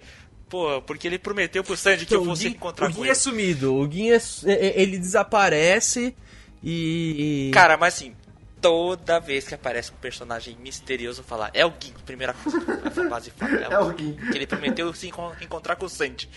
Pô, 0.48 0.80
porque 0.82 1.06
ele 1.06 1.18
prometeu 1.18 1.62
pro 1.62 1.76
Sanji 1.76 2.06
que 2.06 2.14
então, 2.14 2.24
eu 2.24 2.30
fosse 2.30 2.44
Gui, 2.44 2.56
encontrar 2.56 2.88
o 2.88 2.92
Gui 2.92 3.08
é 3.08 3.14
sumido, 3.14 3.74
o 3.74 3.86
Gui 3.86 4.10
é, 4.10 4.16
é, 4.16 4.52
é, 4.52 4.82
ele 4.82 4.98
desaparece 4.98 6.14
e 6.62 7.50
Cara, 7.52 7.76
mas 7.76 7.94
assim, 7.94 8.14
toda 8.60 9.18
vez 9.18 9.46
que 9.46 9.54
aparece 9.54 9.92
um 9.92 9.96
personagem 9.96 10.56
misterioso 10.60 11.22
falar 11.22 11.50
é 11.54 11.64
o 11.64 11.72
Gin, 11.78 11.92
primeira 12.04 12.34
coisa 12.34 12.58
a 12.84 12.90
fanbase 12.90 13.30
fala, 13.30 13.56
é, 13.56 13.64
é 13.72 13.78
o 13.78 13.96
Gin. 13.96 14.14
Que 14.14 14.38
ele 14.38 14.46
prometeu 14.46 14.92
se 14.92 15.08
encontrar 15.08 15.76
com 15.76 15.86
o 15.86 15.88
Sanji. 15.88 16.28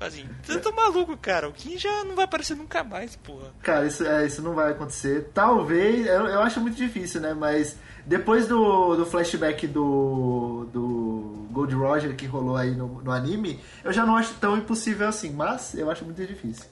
Assim, 0.00 0.26
você 0.42 0.58
tá 0.58 0.72
maluco, 0.72 1.14
cara. 1.14 1.46
O 1.46 1.52
Kim 1.52 1.76
já 1.76 2.02
não 2.04 2.14
vai 2.14 2.24
aparecer 2.24 2.56
nunca 2.56 2.82
mais, 2.82 3.16
porra. 3.16 3.52
Cara, 3.62 3.86
isso, 3.86 4.06
é, 4.06 4.26
isso 4.26 4.40
não 4.40 4.54
vai 4.54 4.70
acontecer. 4.70 5.28
Talvez, 5.34 6.06
eu, 6.06 6.26
eu 6.26 6.40
acho 6.40 6.58
muito 6.58 6.76
difícil, 6.76 7.20
né? 7.20 7.34
Mas 7.34 7.76
depois 8.06 8.48
do, 8.48 8.96
do 8.96 9.04
flashback 9.04 9.66
do, 9.66 10.66
do 10.72 11.46
Gold 11.50 11.74
Roger 11.74 12.16
que 12.16 12.24
rolou 12.24 12.56
aí 12.56 12.70
no, 12.70 13.02
no 13.02 13.12
anime, 13.12 13.60
eu 13.84 13.92
já 13.92 14.06
não 14.06 14.16
acho 14.16 14.32
tão 14.40 14.56
impossível 14.56 15.06
assim. 15.06 15.32
Mas 15.32 15.74
eu 15.74 15.90
acho 15.90 16.02
muito 16.02 16.24
difícil 16.24 16.64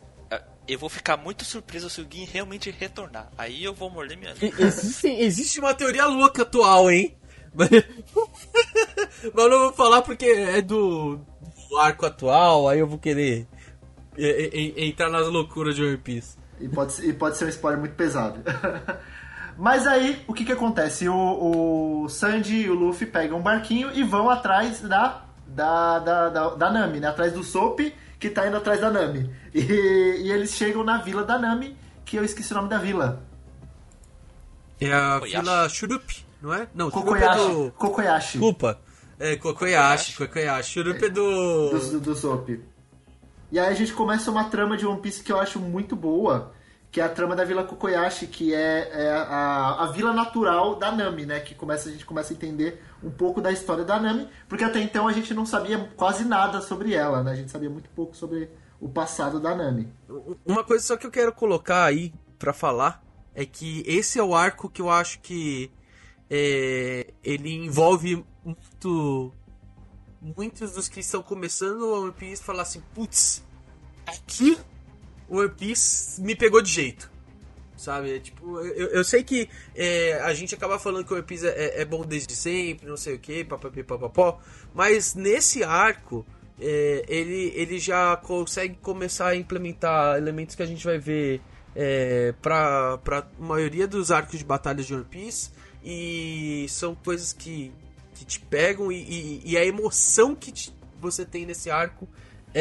eu 0.69 0.79
vou 0.79 0.89
ficar 0.89 1.17
muito 1.17 1.45
surpreso 1.45 1.89
se 1.89 2.01
o 2.01 2.07
Gin 2.09 2.25
realmente 2.25 2.71
retornar. 2.71 3.31
Aí 3.39 3.65
eu 3.65 3.75
vou 3.75 3.91
morder 3.91 4.19
minha 4.19 4.35
existe, 4.59 5.09
existe 5.09 5.61
uma 5.61 5.75
teoria 5.75 6.07
louca 6.07 6.43
atual, 6.43 6.91
hein? 6.91 7.17
Mas, 7.55 7.71
mas 9.35 9.51
não 9.51 9.59
vou 9.59 9.73
falar 9.73 10.03
porque 10.03 10.27
é 10.27 10.61
do, 10.61 11.19
arco 11.81 12.07
atual, 12.07 12.69
aí 12.69 12.79
eu 12.79 12.87
vou 12.87 12.99
querer 12.99 13.49
entrar 14.77 15.11
nas 15.11 15.27
loucuras 15.27 15.75
de 15.75 15.83
One 15.83 15.97
Piece. 15.97 16.37
E 16.61 16.69
pode, 16.69 16.93
ser, 16.93 17.09
e 17.09 17.13
pode 17.13 17.37
ser 17.37 17.47
um 17.47 17.49
spoiler 17.49 17.81
muito 17.81 17.95
pesado. 17.95 18.41
Mas 19.57 19.89
aí, 19.89 20.23
o 20.29 20.33
que 20.33 20.45
que 20.45 20.53
acontece? 20.53 21.09
O, 21.09 22.05
o 22.05 22.09
Sanji 22.09 22.63
e 22.63 22.71
o 22.71 22.75
Luffy 22.75 23.07
pegam 23.09 23.39
um 23.39 23.43
barquinho 23.43 23.91
e 23.93 24.05
vão 24.05 24.31
atrás 24.31 24.81
da, 24.81 25.25
da, 25.49 25.99
da, 25.99 26.29
da, 26.29 26.49
da 26.55 26.71
Nami, 26.71 27.01
né? 27.01 27.09
Atrás 27.09 27.33
do 27.33 27.43
Soap, 27.43 27.81
que 28.19 28.29
tá 28.31 28.47
indo 28.47 28.57
atrás 28.57 28.81
da 28.81 28.91
Nami. 28.91 29.31
E, 29.55 29.61
e, 29.61 30.33
eles 30.33 30.53
chegam 30.53 30.85
na 30.85 30.99
vila 30.99 31.25
da 31.25 31.39
Nami, 31.39 31.77
que 32.05 32.17
eu 32.17 32.25
esqueci 32.25 32.53
o 32.53 32.57
nome 32.57 32.69
da 32.69 32.79
vila. 32.79 33.23
É 34.81 34.93
a 34.93 35.19
Koyashi. 35.21 35.41
Vila 35.41 35.69
Shurup, 35.69 36.27
não 36.43 36.55
é? 36.55 36.69
Não, 36.75 36.91
Kokoyashi. 36.91 37.41
É 37.41 37.49
do... 37.49 37.73
Kokoyashi. 37.73 38.39
Desculpa. 38.39 38.81
É, 39.19 39.37
Kokoyashi, 39.37 40.17
Kokoyashi. 40.17 40.73
Churup 40.73 41.05
é 41.05 41.09
do... 41.09 41.71
do... 41.71 42.01
Do 42.01 42.15
Soap. 42.15 42.49
E 43.51 43.59
aí 43.59 43.67
a 43.67 43.75
gente 43.75 43.93
começa 43.93 44.31
uma 44.31 44.45
trama 44.45 44.77
de 44.77 44.87
One 44.87 45.01
Piece 45.01 45.23
que 45.23 45.33
eu 45.33 45.41
acho 45.41 45.59
muito 45.59 45.97
boa, 45.97 46.53
que 46.91 47.01
é 47.01 47.05
a 47.05 47.09
trama 47.09 47.37
da 47.37 47.45
Vila 47.45 47.65
Kokoyashi, 47.65 48.27
que 48.27 48.55
é, 48.55 48.89
é 48.93 49.11
a, 49.11 49.85
a 49.85 49.87
vila 49.93 50.13
natural 50.13 50.77
da 50.77 50.91
Nami, 50.91 51.27
né? 51.27 51.41
Que 51.41 51.55
começa, 51.55 51.89
a 51.89 51.93
gente 51.93 52.07
começa 52.07 52.33
a 52.33 52.37
entender 52.37 52.83
um 53.03 53.11
pouco 53.11 53.41
da 53.41 53.53
história 53.53 53.85
da 53.85 54.01
Nami, 54.01 54.29
porque 54.49 54.65
até 54.65 54.81
então 54.81 55.07
a 55.07 55.13
gente 55.13 55.35
não 55.35 55.45
sabia 55.45 55.91
quase 55.97 56.25
nada 56.25 56.61
sobre 56.61 56.95
ela, 56.95 57.23
né? 57.23 57.33
A 57.33 57.37
gente 57.37 57.51
sabia 57.51 57.69
muito 57.69 57.91
pouco 57.91 58.17
sobre 58.17 58.51
o 58.81 58.89
passado 58.89 59.39
da 59.39 59.55
Nami. 59.55 59.93
Uma 60.47 60.65
coisa 60.65 60.85
só 60.85 60.97
que 60.97 61.07
eu 61.07 61.11
quero 61.11 61.33
colocar 61.33 61.85
aí 61.85 62.13
para 62.39 62.53
falar 62.53 63.03
é 63.35 63.45
que 63.45 63.83
esse 63.87 64.19
é 64.19 64.23
o 64.23 64.35
arco 64.35 64.71
que 64.71 64.81
eu 64.81 64.89
acho 64.89 65.21
que 65.21 65.71
é, 66.31 67.13
ele 67.23 67.55
envolve 67.55 68.25
muito. 68.45 69.33
Muitos 70.21 70.73
dos 70.73 70.89
que 70.89 70.99
estão 70.99 71.23
começando 71.23 71.83
o 71.83 72.03
One 72.03 72.13
Piece 72.13 72.43
falar 72.43 72.63
assim: 72.63 72.83
putz, 72.93 73.45
aqui 74.05 74.59
One 75.29 75.51
Piece 75.51 76.21
me 76.21 76.35
pegou 76.35 76.63
de 76.63 76.71
jeito. 76.71 77.11
Sabe? 77.77 78.17
É, 78.17 78.19
tipo, 78.19 78.59
eu, 78.61 78.89
eu 78.89 79.05
sei 79.05 79.23
que 79.23 79.49
é, 79.75 80.21
a 80.23 80.35
gente 80.35 80.55
acaba 80.55 80.79
falando 80.79 81.05
que 81.05 81.13
o 81.13 81.17
One 81.17 81.25
Piece 81.25 81.47
é, 81.47 81.81
é 81.81 81.85
bom 81.85 82.05
desde 82.05 82.35
sempre, 82.35 82.89
não 82.89 82.97
sei 82.97 83.15
o 83.15 83.19
que, 83.19 83.45
papapá, 83.45 84.39
mas 84.75 85.15
nesse 85.15 85.63
arco. 85.63 86.27
É, 86.61 87.05
ele, 87.07 87.53
ele 87.55 87.79
já 87.79 88.17
consegue 88.17 88.75
começar 88.83 89.29
a 89.29 89.37
implementar 89.37 90.17
elementos 90.17 90.57
que 90.57 90.63
a 90.65 90.67
gente 90.67 90.85
vai 90.85 90.99
ver 90.99 91.41
é, 91.75 92.35
para 92.43 92.99
a 93.07 93.25
maioria 93.39 93.87
dos 93.87 94.11
arcos 94.11 94.41
de 94.41 94.45
batalhas 94.45 94.85
de 94.85 94.93
One 94.93 95.05
Piece 95.05 95.53
e 95.85 96.67
são 96.69 96.97
coisas 96.97 97.33
que, 97.33 97.73
que 98.15 98.25
te 98.25 98.41
pegam 98.41 98.91
e, 98.91 98.97
e, 98.97 99.43
e 99.53 99.57
a 99.57 99.65
emoção 99.65 100.35
que 100.35 100.51
te, 100.51 100.75
você 101.01 101.25
tem 101.25 101.47
nesse 101.47 101.71
arco 101.71 102.09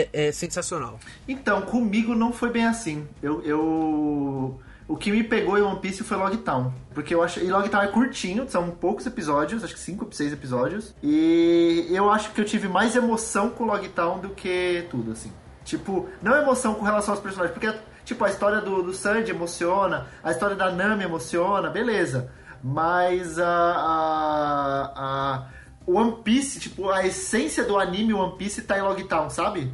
é, 0.01 0.27
é, 0.27 0.31
sensacional. 0.31 0.99
Então, 1.27 1.61
comigo 1.61 2.13
não 2.13 2.31
foi 2.31 2.49
bem 2.49 2.65
assim. 2.65 3.07
Eu, 3.21 3.41
eu... 3.43 4.59
O 4.87 4.95
que 4.95 5.11
me 5.11 5.21
pegou 5.21 5.57
em 5.57 5.61
One 5.61 5.79
Piece 5.79 6.03
foi 6.03 6.15
Logtown. 6.15 6.73
Porque 6.93 7.13
eu 7.13 7.21
acho. 7.21 7.41
E 7.41 7.51
Logtown 7.51 7.81
é 7.81 7.87
curtinho, 7.87 8.49
são 8.49 8.69
poucos 8.69 9.05
episódios, 9.05 9.63
acho 9.63 9.73
que 9.73 9.79
5 9.79 10.07
6 10.09 10.31
episódios. 10.31 10.95
E 11.03 11.87
eu 11.89 12.09
acho 12.09 12.31
que 12.31 12.39
eu 12.39 12.45
tive 12.45 12.69
mais 12.69 12.95
emoção 12.95 13.49
com 13.49 13.65
Logtown 13.65 14.19
do 14.19 14.29
que 14.29 14.85
tudo, 14.89 15.11
assim. 15.11 15.31
Tipo, 15.65 16.07
não 16.21 16.33
emoção 16.35 16.73
com 16.73 16.85
relação 16.85 17.13
aos 17.13 17.21
personagens, 17.21 17.53
porque, 17.53 17.77
tipo, 18.05 18.23
a 18.23 18.29
história 18.29 18.61
do, 18.61 18.81
do 18.81 18.93
Sanji 18.93 19.31
emociona, 19.31 20.07
a 20.23 20.31
história 20.31 20.55
da 20.55 20.71
Nami 20.71 21.03
emociona, 21.03 21.69
beleza 21.69 22.31
mas 22.63 23.39
a, 23.39 23.47
a, 23.47 24.93
a 24.95 25.47
One 25.85 26.17
Piece, 26.23 26.59
tipo, 26.59 26.89
a 26.89 27.05
essência 27.05 27.63
do 27.63 27.77
anime 27.77 28.13
One 28.13 28.37
Piece 28.37 28.61
tá 28.61 28.77
em 28.77 28.81
Logtown, 28.81 29.29
sabe? 29.29 29.71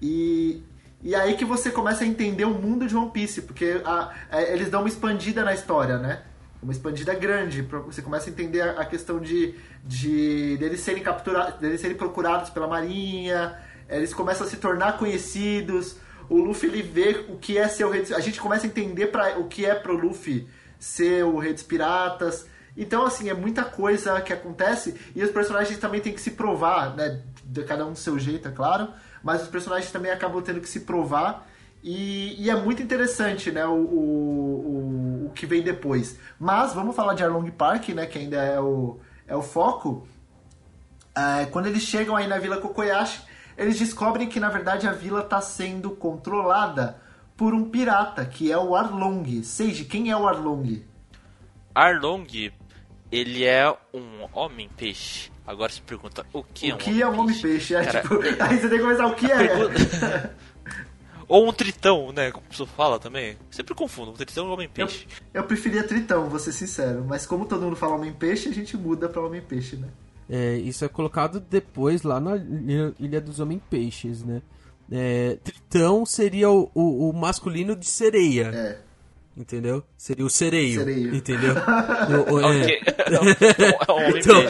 E, 0.00 0.62
e 1.02 1.14
aí 1.14 1.36
que 1.36 1.44
você 1.44 1.70
começa 1.70 2.04
a 2.04 2.06
entender 2.06 2.44
o 2.44 2.54
mundo 2.54 2.86
de 2.86 2.96
One 2.96 3.10
Piece, 3.10 3.42
porque 3.42 3.80
a, 3.84 4.12
a, 4.30 4.40
é, 4.40 4.52
eles 4.52 4.70
dão 4.70 4.80
uma 4.80 4.88
expandida 4.88 5.44
na 5.44 5.54
história, 5.54 5.98
né? 5.98 6.22
Uma 6.62 6.72
expandida 6.72 7.14
grande, 7.14 7.62
você 7.62 8.02
começa 8.02 8.28
a 8.28 8.32
entender 8.32 8.62
a, 8.62 8.80
a 8.80 8.84
questão 8.84 9.20
de, 9.20 9.54
de 9.84 10.56
deles 10.58 10.80
serem 10.80 11.02
capturados, 11.02 11.60
deles 11.60 11.80
serem 11.80 11.96
procurados 11.96 12.50
pela 12.50 12.66
marinha, 12.66 13.56
eles 13.88 14.12
começam 14.12 14.46
a 14.46 14.50
se 14.50 14.56
tornar 14.56 14.98
conhecidos, 14.98 15.96
o 16.28 16.38
Luffy 16.38 16.68
ele 16.68 16.82
vê 16.82 17.24
o 17.28 17.36
que 17.36 17.56
é 17.56 17.68
ser 17.68 17.84
o 17.84 17.90
rei, 17.90 18.04
a 18.14 18.20
gente 18.20 18.40
começa 18.40 18.66
a 18.66 18.68
entender 18.68 19.08
para 19.08 19.38
o 19.38 19.46
que 19.46 19.64
é 19.64 19.74
pro 19.74 19.96
Luffy 19.96 20.48
ser 20.78 21.24
o 21.24 21.38
Rei 21.38 21.52
dos 21.52 21.62
Piratas. 21.62 22.46
Então, 22.76 23.06
assim, 23.06 23.30
é 23.30 23.34
muita 23.34 23.64
coisa 23.64 24.20
que 24.20 24.32
acontece 24.32 24.94
e 25.14 25.22
os 25.22 25.30
personagens 25.30 25.78
também 25.78 26.00
têm 26.00 26.12
que 26.12 26.20
se 26.20 26.32
provar, 26.32 26.94
né? 26.94 27.22
De 27.44 27.62
cada 27.64 27.86
um 27.86 27.92
do 27.92 27.98
seu 27.98 28.18
jeito, 28.18 28.48
é 28.48 28.50
claro. 28.50 28.88
Mas 29.26 29.42
os 29.42 29.48
personagens 29.48 29.90
também 29.90 30.12
acabam 30.12 30.40
tendo 30.40 30.60
que 30.60 30.68
se 30.68 30.82
provar. 30.82 31.48
E, 31.82 32.40
e 32.40 32.48
é 32.48 32.54
muito 32.54 32.80
interessante, 32.80 33.50
né? 33.50 33.66
O, 33.66 33.72
o, 33.72 35.26
o, 35.26 35.32
que 35.34 35.44
vem 35.46 35.62
depois. 35.62 36.16
Mas 36.38 36.72
vamos 36.72 36.94
falar 36.94 37.14
de 37.14 37.24
Arlong 37.24 37.50
Park, 37.50 37.88
né? 37.88 38.06
Que 38.06 38.20
ainda 38.20 38.36
é 38.36 38.60
o, 38.60 39.00
é 39.26 39.34
o 39.34 39.42
foco. 39.42 40.06
É, 41.12 41.46
quando 41.46 41.66
eles 41.66 41.82
chegam 41.82 42.14
aí 42.14 42.28
na 42.28 42.38
Vila 42.38 42.58
Kokoyashi, 42.58 43.20
eles 43.58 43.76
descobrem 43.76 44.28
que 44.28 44.38
na 44.38 44.48
verdade 44.48 44.86
a 44.86 44.92
vila 44.92 45.22
está 45.22 45.40
sendo 45.40 45.90
controlada 45.90 47.02
por 47.36 47.52
um 47.52 47.68
pirata, 47.68 48.24
que 48.24 48.52
é 48.52 48.56
o 48.56 48.76
Arlong. 48.76 49.42
Seiji, 49.42 49.86
quem 49.86 50.08
é 50.08 50.16
o 50.16 50.28
Arlong? 50.28 50.84
Arlong, 51.74 52.52
ele 53.10 53.44
é 53.44 53.68
um 53.92 54.28
homem-peixe. 54.32 55.32
Agora 55.46 55.70
você 55.70 55.80
pergunta, 55.80 56.26
o 56.32 56.42
que 56.42 56.68
o 56.68 56.70
é 56.70 56.74
um 56.74 56.78
que 56.78 57.02
é 57.02 57.08
um 57.08 57.20
homem-peixe? 57.20 57.74
É, 57.74 57.84
tipo, 57.84 58.14
aí 58.42 58.58
você 58.58 58.68
tem 58.68 58.78
que 58.78 58.84
começar, 58.84 59.06
o 59.06 59.14
que 59.14 59.30
é? 59.30 59.48
Pergunta... 59.48 60.34
Ou 61.28 61.48
um 61.48 61.52
tritão, 61.52 62.12
né? 62.12 62.30
Como 62.30 62.44
a 62.46 62.50
pessoa 62.50 62.68
fala 62.68 63.00
também. 63.00 63.36
Sempre 63.50 63.74
confundo, 63.74 64.12
um 64.12 64.14
tritão 64.14 64.46
e 64.46 64.48
um 64.48 64.52
homem-peixe. 64.52 65.08
Eu, 65.34 65.42
eu 65.42 65.46
preferia 65.46 65.82
tritão, 65.82 66.28
vou 66.28 66.38
ser 66.38 66.52
sincero. 66.52 67.04
Mas 67.04 67.26
como 67.26 67.46
todo 67.46 67.62
mundo 67.62 67.74
fala 67.74 67.96
homem-peixe, 67.96 68.48
a 68.48 68.52
gente 68.52 68.76
muda 68.76 69.08
pra 69.08 69.22
homem-peixe, 69.22 69.76
né? 69.76 69.88
É, 70.28 70.56
isso 70.56 70.84
é 70.84 70.88
colocado 70.88 71.40
depois 71.40 72.02
lá 72.02 72.20
na 72.20 72.36
Ilha 72.98 73.20
dos 73.20 73.38
Homem-Peixes, 73.38 74.24
né? 74.24 74.42
É, 74.90 75.38
tritão 75.42 76.06
seria 76.06 76.50
o, 76.50 76.70
o, 76.74 77.10
o, 77.10 77.12
masculino 77.12 77.74
de 77.74 77.86
sereia. 77.86 78.50
É. 78.54 78.78
Entendeu? 79.36 79.84
Seria 79.98 80.24
o 80.24 80.30
sereio. 80.30 80.80
sereio. 80.80 81.14
Entendeu? 81.14 81.54
o, 82.30 82.34
o, 82.36 82.40
é. 82.40 82.44
homem 82.44 84.18
então, 84.18 84.42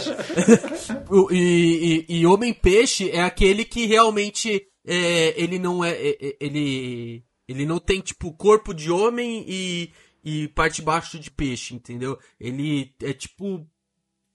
o, 1.11 1.32
e, 1.32 2.05
e, 2.09 2.18
e 2.20 2.26
homem 2.26 2.55
peixe 2.55 3.11
é 3.11 3.22
aquele 3.22 3.64
que 3.64 3.84
realmente 3.87 4.64
é, 4.87 5.34
ele 5.41 5.59
não 5.59 5.84
é, 5.84 5.91
é, 5.91 6.11
é, 6.28 6.37
ele 6.41 7.24
ele 7.49 7.64
não 7.66 7.78
tem 7.78 8.01
tipo 8.01 8.32
corpo 8.32 8.72
de 8.74 8.91
homem 8.91 9.45
e, 9.49 9.93
e 10.24 10.49
parte 10.49 10.82
baixo 10.82 11.18
de 11.18 11.30
peixe, 11.30 11.74
entendeu? 11.74 12.18
Ele 12.41 12.93
é 13.03 13.12
tipo 13.12 13.66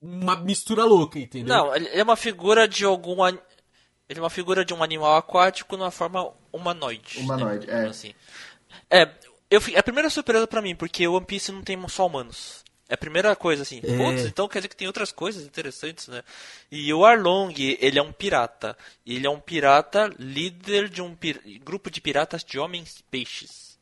uma 0.02 0.36
mistura 0.36 0.84
louca, 0.84 1.20
entendeu? 1.20 1.56
Não, 1.56 1.76
ele 1.76 1.88
é 1.90 2.04
uma 2.04 2.16
figura 2.16 2.68
de 2.68 2.84
algum. 2.86 3.22
an- 3.24 3.38
Ele 4.10 4.20
é 4.20 4.24
uma 4.24 4.30
figura 4.30 4.64
de 4.66 4.74
um 4.74 4.82
animal 4.84 5.16
aquático 5.18 5.76
numa 5.78 5.92
forma 5.92 6.34
humanoide. 6.52 7.18
né? 7.20 7.24
Humanoide, 7.24 7.70
é. 7.70 7.86
Assim. 7.86 8.14
É, 8.90 9.10
eu, 9.52 9.62
é 9.74 9.80
a 9.80 9.84
primeira 9.84 10.10
surpresa 10.10 10.48
pra 10.48 10.62
mim, 10.62 10.76
porque 10.76 11.08
o 11.08 11.14
One 11.14 11.26
Piece 11.26 11.52
não 11.52 11.62
tem 11.62 11.78
só 11.88 12.08
humanos. 12.08 12.64
É 12.90 12.96
a 12.96 12.98
primeira 12.98 13.34
coisa, 13.36 13.62
assim. 13.62 13.80
É. 13.84 13.98
Putz, 13.98 14.26
então 14.26 14.48
quer 14.50 14.60
dizer 14.60 14.68
que 14.70 14.76
tem 14.76 14.88
outras 14.88 15.12
coisas 15.12 15.46
interessantes, 15.46 16.08
né? 16.10 16.24
E 16.70 16.94
o 16.94 17.06
Arlong, 17.06 17.54
ele 17.80 17.98
é 17.98 18.02
um 18.02 18.12
pirata. 18.12 18.78
Ele 19.06 19.26
é 19.26 19.30
um 19.30 19.40
pirata 19.40 20.12
líder 20.20 20.90
de 20.90 21.02
um 21.02 21.16
pir- 21.16 21.42
grupo 21.64 21.90
de 21.90 22.02
piratas 22.02 22.44
de 22.44 22.60
homens 22.60 23.00
e 23.00 23.04
peixes. 23.04 23.78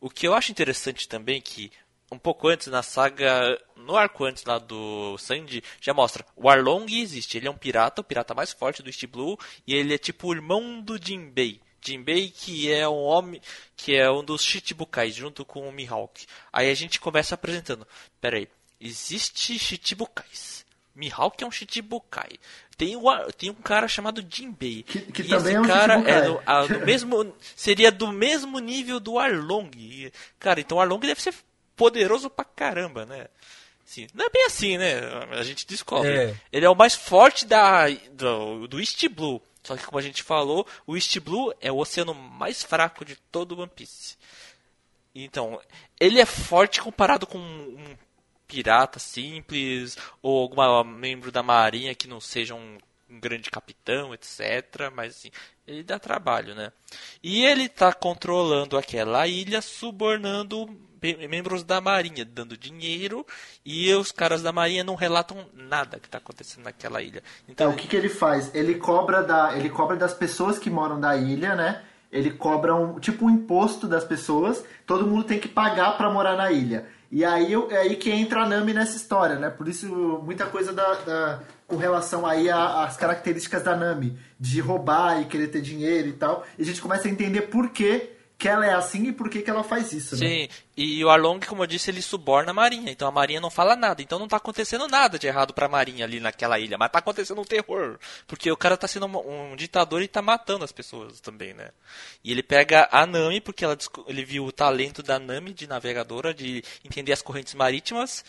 O 0.00 0.08
que 0.08 0.26
eu 0.26 0.32
acho 0.34 0.52
interessante 0.52 1.06
também 1.08 1.40
que 1.40 1.70
um 2.10 2.18
pouco 2.18 2.48
antes 2.48 2.68
na 2.68 2.82
saga, 2.82 3.60
no 3.74 3.96
arco 3.96 4.24
antes 4.24 4.44
lá 4.44 4.58
do 4.58 5.18
Sandy, 5.18 5.62
já 5.80 5.92
mostra 5.92 6.24
o 6.36 6.48
Arlong 6.48 6.86
existe. 6.90 7.36
Ele 7.36 7.48
é 7.48 7.50
um 7.50 7.56
pirata, 7.58 8.00
o 8.00 8.04
pirata 8.04 8.32
mais 8.32 8.52
forte 8.52 8.82
do 8.82 8.88
East 8.88 9.04
Blue, 9.06 9.38
e 9.66 9.74
ele 9.74 9.92
é 9.92 9.98
tipo 9.98 10.28
o 10.28 10.32
irmão 10.32 10.80
do 10.80 10.96
Jinbei. 10.96 11.60
Jinbei 11.86 12.30
que 12.30 12.72
é 12.72 12.88
um 12.88 13.02
homem, 13.02 13.40
que 13.76 13.94
é 13.94 14.10
um 14.10 14.24
dos 14.24 14.42
Chichibukais 14.42 15.14
junto 15.14 15.44
com 15.44 15.68
o 15.68 15.72
Mihawk. 15.72 16.26
Aí 16.52 16.70
a 16.70 16.74
gente 16.74 16.98
começa 17.00 17.34
apresentando. 17.34 17.86
Pera 18.20 18.36
aí, 18.38 18.48
existe 18.80 19.58
Chichibukais. 19.58 20.64
Mihawk 20.94 21.42
é 21.44 21.46
um 21.46 21.50
Chichibukai. 21.50 22.30
Tem, 22.76 22.96
o, 22.96 23.08
Ar- 23.08 23.32
tem 23.32 23.50
um 23.50 23.54
cara 23.54 23.86
chamado 23.88 24.24
Jinbei. 24.28 24.82
Que- 24.82 25.00
que 25.00 25.22
e 25.22 25.28
também 25.28 25.52
esse 25.52 25.56
é 25.56 25.60
um 25.60 25.66
cara 25.66 25.94
é 26.10 26.22
do, 26.22 26.42
a- 26.46 26.66
do 26.66 26.80
mesmo 26.86 27.34
seria 27.54 27.90
do 27.92 28.10
mesmo 28.12 28.58
nível 28.58 28.98
do 29.00 29.18
Arlong. 29.18 29.70
E, 29.76 30.12
Cara, 30.38 30.60
então 30.60 30.78
o 30.78 30.80
Arlong 30.80 31.00
deve 31.00 31.20
ser 31.22 31.34
poderoso 31.74 32.28
pra 32.30 32.44
caramba, 32.44 33.04
né? 33.06 33.26
Sim, 33.84 34.08
não 34.14 34.26
é 34.26 34.30
bem 34.30 34.44
assim, 34.46 34.76
né? 34.78 35.00
A 35.32 35.42
gente 35.44 35.66
descobre. 35.66 36.10
É. 36.10 36.34
Ele 36.52 36.66
é 36.66 36.70
o 36.70 36.74
mais 36.74 36.94
forte 36.94 37.46
da 37.46 37.88
do, 38.12 38.66
do 38.66 38.80
East 38.80 39.06
Blue. 39.08 39.40
Só 39.66 39.76
que 39.76 39.84
como 39.84 39.98
a 39.98 40.02
gente 40.02 40.22
falou, 40.22 40.66
o 40.86 40.96
East 40.96 41.18
Blue 41.18 41.52
é 41.60 41.72
o 41.72 41.78
oceano 41.78 42.14
mais 42.14 42.62
fraco 42.62 43.04
de 43.04 43.16
todo 43.16 43.52
o 43.52 43.60
One 43.60 43.70
Piece. 43.74 44.16
Então, 45.14 45.60
ele 45.98 46.20
é 46.20 46.26
forte 46.26 46.80
comparado 46.80 47.26
com 47.26 47.38
um 47.38 47.96
pirata 48.46 48.98
simples 48.98 49.96
ou 50.22 50.42
algum 50.42 50.84
membro 50.84 51.32
da 51.32 51.42
marinha 51.42 51.94
que 51.94 52.06
não 52.06 52.20
seja 52.20 52.54
um, 52.54 52.78
grande 53.08 53.50
capitão, 53.50 54.12
etc. 54.14 54.90
Mas 54.94 55.16
assim, 55.16 55.30
ele 55.66 55.82
dá 55.82 55.98
trabalho, 55.98 56.54
né? 56.54 56.72
E 57.22 57.44
ele 57.44 57.68
tá 57.68 57.92
controlando 57.92 58.76
aquela 58.76 59.26
ilha, 59.26 59.62
subornando 59.62 60.66
membros 61.28 61.62
da 61.62 61.80
marinha, 61.80 62.24
dando 62.24 62.56
dinheiro 62.56 63.24
e 63.64 63.92
os 63.94 64.10
caras 64.12 64.42
da 64.42 64.52
marinha 64.52 64.82
não 64.84 64.94
relatam 64.94 65.46
nada 65.54 65.98
que 65.98 66.08
tá 66.08 66.18
acontecendo 66.18 66.64
naquela 66.64 67.02
ilha. 67.02 67.22
Então, 67.48 67.66
Então, 67.66 67.70
o 67.70 67.76
que, 67.76 67.86
que 67.88 67.96
ele 67.96 68.08
faz? 68.08 68.54
Ele 68.54 68.74
cobra, 68.76 69.22
da, 69.22 69.56
ele 69.56 69.68
cobra 69.68 69.96
das 69.96 70.14
pessoas 70.14 70.58
que 70.58 70.70
moram 70.70 70.98
da 71.00 71.16
ilha, 71.16 71.54
né? 71.54 71.82
Ele 72.10 72.30
cobra 72.30 72.74
um 72.74 72.98
tipo 73.00 73.26
um 73.26 73.30
imposto 73.30 73.86
das 73.86 74.04
pessoas. 74.04 74.64
Todo 74.86 75.06
mundo 75.06 75.24
tem 75.24 75.38
que 75.38 75.48
pagar 75.48 75.96
pra 75.96 76.10
morar 76.10 76.36
na 76.36 76.50
ilha. 76.52 76.86
E 77.10 77.24
aí 77.24 77.52
é 77.70 77.76
aí 77.78 77.96
que 77.96 78.10
entra 78.10 78.42
a 78.42 78.48
Nami 78.48 78.72
nessa 78.72 78.96
história, 78.96 79.36
né? 79.38 79.50
Por 79.50 79.68
isso 79.68 79.86
muita 80.24 80.46
coisa 80.46 80.72
da, 80.72 80.94
da- 80.94 81.40
com 81.66 81.76
relação 81.76 82.24
aí 82.24 82.48
às 82.48 82.96
características 82.96 83.62
da 83.64 83.76
Nami 83.76 84.16
de 84.38 84.60
roubar 84.60 85.20
e 85.20 85.24
querer 85.26 85.48
ter 85.48 85.60
dinheiro 85.60 86.08
e 86.08 86.12
tal. 86.12 86.44
E 86.58 86.62
a 86.62 86.64
gente 86.64 86.80
começa 86.80 87.06
a 87.08 87.10
entender 87.10 87.42
por 87.42 87.70
que, 87.70 88.10
que 88.38 88.48
ela 88.48 88.66
é 88.66 88.74
assim 88.74 89.04
e 89.06 89.12
por 89.12 89.30
que, 89.30 89.40
que 89.40 89.48
ela 89.48 89.64
faz 89.64 89.92
isso, 89.94 90.14
né? 90.16 90.28
Sim, 90.28 90.48
e 90.76 91.02
o 91.02 91.08
Arlong, 91.08 91.40
como 91.46 91.62
eu 91.62 91.66
disse, 91.66 91.90
ele 91.90 92.02
suborna 92.02 92.50
a 92.50 92.54
Marinha. 92.54 92.90
Então 92.92 93.08
a 93.08 93.10
Marinha 93.10 93.40
não 93.40 93.48
fala 93.50 93.74
nada. 93.74 94.02
Então 94.02 94.18
não 94.18 94.28
tá 94.28 94.36
acontecendo 94.36 94.86
nada 94.86 95.18
de 95.18 95.26
errado 95.26 95.54
pra 95.54 95.68
Marinha 95.68 96.04
ali 96.04 96.20
naquela 96.20 96.58
ilha. 96.58 96.76
Mas 96.76 96.90
tá 96.92 96.98
acontecendo 96.98 97.40
um 97.40 97.44
terror. 97.44 97.98
Porque 98.26 98.50
o 98.50 98.56
cara 98.56 98.76
tá 98.76 98.86
sendo 98.86 99.06
um, 99.06 99.52
um 99.52 99.56
ditador 99.56 100.02
e 100.02 100.08
tá 100.08 100.20
matando 100.20 100.64
as 100.64 100.72
pessoas 100.72 101.18
também, 101.20 101.54
né? 101.54 101.70
E 102.22 102.30
ele 102.30 102.42
pega 102.42 102.86
a 102.92 103.06
Nami, 103.06 103.40
porque 103.40 103.64
ela, 103.64 103.76
ele 104.06 104.22
viu 104.24 104.44
o 104.44 104.52
talento 104.52 105.02
da 105.02 105.18
Nami 105.18 105.54
de 105.54 105.66
navegadora, 105.66 106.34
de 106.34 106.62
entender 106.84 107.12
as 107.12 107.22
correntes 107.22 107.54
marítimas, 107.54 108.22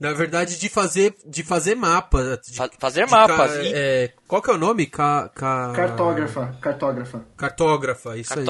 Na 0.00 0.12
verdade, 0.14 0.58
de 0.58 0.68
fazer, 0.70 1.14
de 1.26 1.42
fazer 1.42 1.74
mapa. 1.74 2.40
De, 2.46 2.56
fa- 2.56 2.70
fazer 2.78 3.04
de 3.04 3.10
mapas. 3.10 3.52
ca- 3.52 3.62
e 3.62 3.72
é, 3.74 4.12
qual 4.26 4.40
que 4.40 4.48
é 4.48 4.54
o 4.54 4.58
nome? 4.58 4.86
Ca, 4.86 5.28
ca- 5.34 5.72
Cartógrafa, 5.76 6.56
cartógrafa. 6.62 7.26
Cartógrafa, 7.36 8.16
isso 8.16 8.32
aí. 8.32 8.46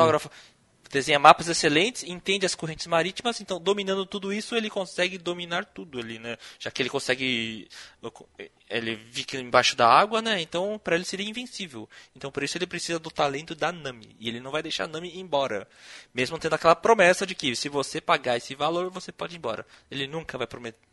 Desenha 0.91 1.19
mapas 1.19 1.49
excelentes, 1.49 2.03
entende 2.03 2.47
as 2.47 2.55
correntes 2.55 2.87
marítimas, 2.87 3.41
então 3.41 3.61
dominando 3.61 4.07
tudo 4.07 4.33
isso 4.33 4.57
ele 4.57 4.71
consegue 4.71 5.19
dominar 5.19 5.65
tudo 5.65 5.99
ali, 5.99 6.19
né? 6.19 6.39
Já 6.59 6.71
que 6.71 6.81
ele 6.81 6.89
consegue. 6.89 7.69
Ele 8.71 8.97
fica 8.97 9.37
embaixo 9.37 9.77
da 9.77 9.87
água, 9.87 10.23
né? 10.23 10.41
Então 10.41 10.81
pra 10.83 10.95
ele 10.95 11.05
seria 11.05 11.29
invencível. 11.29 11.89
Então 12.17 12.31
por 12.31 12.43
isso 12.43 12.57
ele 12.57 12.67
precisa 12.67 12.99
do 12.99 13.11
talento 13.11 13.55
da 13.55 13.71
Nami. 13.71 14.17
E 14.19 14.29
ele 14.29 14.41
não 14.41 14.51
vai 14.51 14.63
deixar 14.63 14.85
a 14.85 14.89
Nami 14.89 15.09
ir 15.09 15.21
embora. 15.21 15.69
Mesmo 16.15 16.39
tendo 16.39 16.55
aquela 16.55 16.77
promessa 16.77 17.27
de 17.27 17.35
que 17.35 17.55
se 17.55 17.69
você 17.69 18.01
pagar 18.01 18.37
esse 18.37 18.55
valor, 18.55 18.91
você 18.91 19.13
pode 19.13 19.35
ir 19.35 19.39
embora. 19.39 19.67
Ele 19.91 20.07
nunca 20.07 20.39
vai 20.39 20.49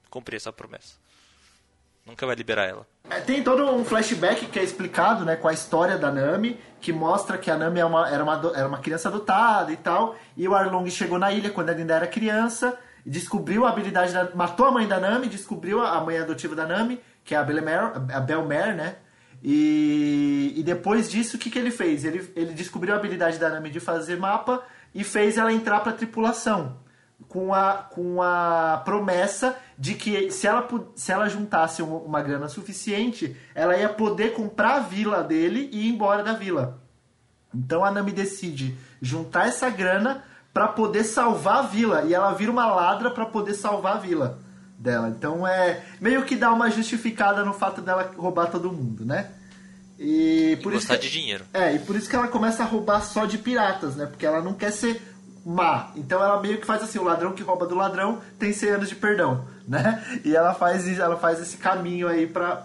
cumprir 0.09 0.35
essa 0.35 0.51
promessa. 0.51 1.04
Nunca 2.05 2.25
vai 2.25 2.35
liberar 2.35 2.65
ela. 2.65 2.85
É, 3.09 3.19
tem 3.19 3.43
todo 3.43 3.65
um 3.71 3.83
flashback 3.83 4.45
que 4.47 4.59
é 4.59 4.63
explicado, 4.63 5.25
né, 5.25 5.35
com 5.35 5.47
a 5.47 5.53
história 5.53 5.97
da 5.97 6.11
Nami, 6.11 6.59
que 6.79 6.93
mostra 6.93 7.37
que 7.37 7.49
a 7.49 7.57
Nami 7.57 7.79
é 7.79 7.85
uma- 7.85 8.09
era, 8.09 8.23
uma, 8.23 8.51
era 8.55 8.67
uma 8.67 8.77
criança 8.79 9.09
adotada 9.09 9.71
e 9.71 9.77
tal, 9.77 10.15
e 10.37 10.47
o 10.47 10.53
Arlong 10.55 10.87
chegou 10.89 11.17
na 11.17 11.31
ilha 11.31 11.49
quando 11.49 11.69
ela 11.69 11.77
ainda 11.79 11.95
era 11.95 12.07
criança, 12.07 12.77
descobriu 13.05 13.65
a 13.65 13.69
habilidade 13.69 14.13
da... 14.13 14.29
matou 14.35 14.67
a 14.67 14.71
mãe 14.71 14.87
da 14.87 14.99
Nami, 14.99 15.27
descobriu 15.27 15.81
a 15.83 15.99
mãe 16.03 16.17
adotiva 16.17 16.55
da 16.55 16.65
Nami, 16.67 16.99
que 17.23 17.33
é 17.33 17.37
a 17.37 17.43
Belmer, 17.43 17.91
a 18.13 18.19
Belmer, 18.19 18.75
né, 18.75 18.95
e, 19.43 20.53
e 20.55 20.63
depois 20.63 21.09
disso, 21.09 21.37
o 21.37 21.39
que, 21.39 21.49
que 21.49 21.59
ele 21.59 21.71
fez? 21.71 22.03
Ele, 22.05 22.31
ele 22.35 22.53
descobriu 22.53 22.93
a 22.93 22.97
habilidade 22.97 23.37
da 23.37 23.49
Nami 23.49 23.69
de 23.69 23.79
fazer 23.79 24.17
mapa 24.17 24.63
e 24.93 25.03
fez 25.03 25.37
ela 25.37 25.53
entrar 25.53 25.79
pra 25.81 25.91
tripulação 25.91 26.77
com 27.27 27.53
a, 27.53 27.73
com 27.73 28.21
a 28.21 28.81
promessa 28.83 29.57
de 29.77 29.93
que 29.95 30.31
se 30.31 30.47
ela, 30.47 30.67
se 30.95 31.11
ela 31.11 31.27
juntasse 31.27 31.81
um- 31.83 31.97
uma 31.97 32.21
grana 32.21 32.47
suficiente, 32.47 33.35
ela 33.53 33.75
ia 33.77 33.89
poder 33.89 34.33
comprar 34.33 34.75
a 34.75 34.79
vila 34.79 35.21
dele 35.23 35.69
e 35.71 35.87
ir 35.87 35.89
embora 35.89 36.23
da 36.23 36.33
vila. 36.33 36.79
Então 37.53 37.83
a 37.83 37.91
Nami 37.91 38.11
decide 38.11 38.75
juntar 39.01 39.47
essa 39.47 39.69
grana 39.69 40.23
para 40.53 40.67
poder 40.69 41.03
salvar 41.03 41.57
a 41.57 41.61
vila 41.63 42.03
e 42.05 42.13
ela 42.13 42.31
vira 42.33 42.51
uma 42.51 42.65
ladra 42.67 43.09
para 43.11 43.25
poder 43.25 43.53
salvar 43.53 43.97
a 43.97 43.99
vila 43.99 44.39
dela. 44.79 45.09
Então 45.09 45.45
é 45.47 45.83
meio 45.99 46.23
que 46.23 46.35
dá 46.35 46.51
uma 46.53 46.69
justificada 46.69 47.43
no 47.43 47.53
fato 47.53 47.81
dela 47.81 48.11
roubar 48.17 48.47
todo 48.49 48.71
mundo, 48.71 49.05
né? 49.05 49.31
E 49.97 50.51
E 50.53 50.57
por 50.57 50.73
isso 50.73 50.87
que- 50.87 50.97
de 50.97 51.09
dinheiro. 51.09 51.45
é, 51.53 51.73
e 51.75 51.79
por 51.79 51.95
isso 51.95 52.09
que 52.09 52.15
ela 52.15 52.27
começa 52.27 52.63
a 52.63 52.65
roubar 52.65 53.01
só 53.01 53.25
de 53.25 53.37
piratas, 53.37 53.95
né? 53.95 54.05
Porque 54.05 54.25
ela 54.25 54.41
não 54.41 54.53
quer 54.53 54.71
ser 54.71 55.01
má. 55.45 55.91
Então 55.95 56.21
ela 56.23 56.41
meio 56.41 56.57
que 56.57 56.65
faz 56.65 56.81
assim, 56.81 56.97
o 56.97 57.03
ladrão 57.03 57.33
que 57.33 57.43
rouba 57.43 57.67
do 57.67 57.75
ladrão 57.75 58.19
tem 58.39 58.51
100 58.51 58.69
anos 58.69 58.89
de 58.89 58.95
perdão, 58.95 59.45
né? 59.67 60.03
E 60.25 60.35
ela 60.35 60.55
faz, 60.55 60.87
ela 60.97 61.17
faz 61.17 61.39
esse 61.39 61.57
caminho 61.57 62.07
aí 62.07 62.25
pra, 62.25 62.55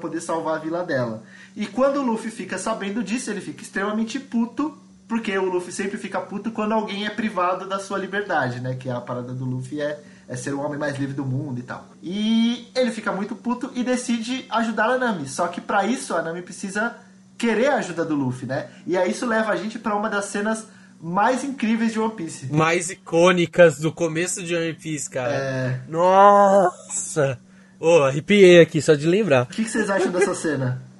poder 0.00 0.20
salvar 0.20 0.56
a 0.56 0.58
vila 0.58 0.84
dela. 0.84 1.24
E 1.56 1.66
quando 1.66 1.96
o 1.96 2.02
Luffy 2.02 2.30
fica 2.30 2.56
sabendo 2.56 3.02
disso, 3.02 3.30
ele 3.30 3.40
fica 3.40 3.62
extremamente 3.62 4.20
puto, 4.20 4.78
porque 5.08 5.36
o 5.36 5.50
Luffy 5.50 5.72
sempre 5.72 5.98
fica 5.98 6.20
puto 6.20 6.52
quando 6.52 6.72
alguém 6.72 7.04
é 7.04 7.10
privado 7.10 7.68
da 7.68 7.80
sua 7.80 7.98
liberdade, 7.98 8.60
né? 8.60 8.76
Que 8.76 8.88
a 8.88 9.00
parada 9.00 9.32
do 9.32 9.44
Luffy 9.44 9.80
é, 9.80 10.00
é 10.28 10.36
ser 10.36 10.54
o 10.54 10.60
homem 10.60 10.78
mais 10.78 10.96
livre 10.96 11.14
do 11.14 11.24
mundo 11.24 11.58
e 11.58 11.64
tal. 11.64 11.84
E 12.00 12.70
ele 12.76 12.92
fica 12.92 13.10
muito 13.10 13.34
puto 13.34 13.72
e 13.74 13.82
decide 13.82 14.46
ajudar 14.50 14.88
a 14.88 14.96
Nami. 14.96 15.28
Só 15.28 15.48
que 15.48 15.60
pra 15.60 15.84
isso 15.84 16.14
a 16.14 16.22
Nami 16.22 16.42
precisa 16.42 16.96
querer 17.36 17.68
a 17.68 17.76
ajuda 17.76 18.04
do 18.04 18.14
Luffy, 18.14 18.46
né? 18.46 18.68
E 18.86 18.96
aí 18.96 19.10
isso 19.10 19.26
leva 19.26 19.50
a 19.50 19.56
gente 19.56 19.80
pra 19.80 19.96
uma 19.96 20.08
das 20.08 20.26
cenas 20.26 20.68
mais 21.00 21.42
incríveis 21.44 21.92
de 21.92 21.98
One 22.00 22.14
Piece. 22.14 22.52
Mais 22.52 22.90
icônicas 22.90 23.78
do 23.78 23.92
começo 23.92 24.42
de 24.42 24.54
One 24.54 24.74
Piece, 24.74 25.08
cara. 25.08 25.32
É... 25.34 25.80
Nossa! 25.88 27.40
Ô, 27.78 28.02
arrepiei 28.02 28.60
aqui 28.60 28.82
só 28.82 28.94
de 28.94 29.06
lembrar. 29.06 29.44
O 29.44 29.46
que, 29.46 29.64
que 29.64 29.70
vocês 29.70 29.88
acham 29.88 30.10
dessa 30.12 30.34
cena? 30.34 30.82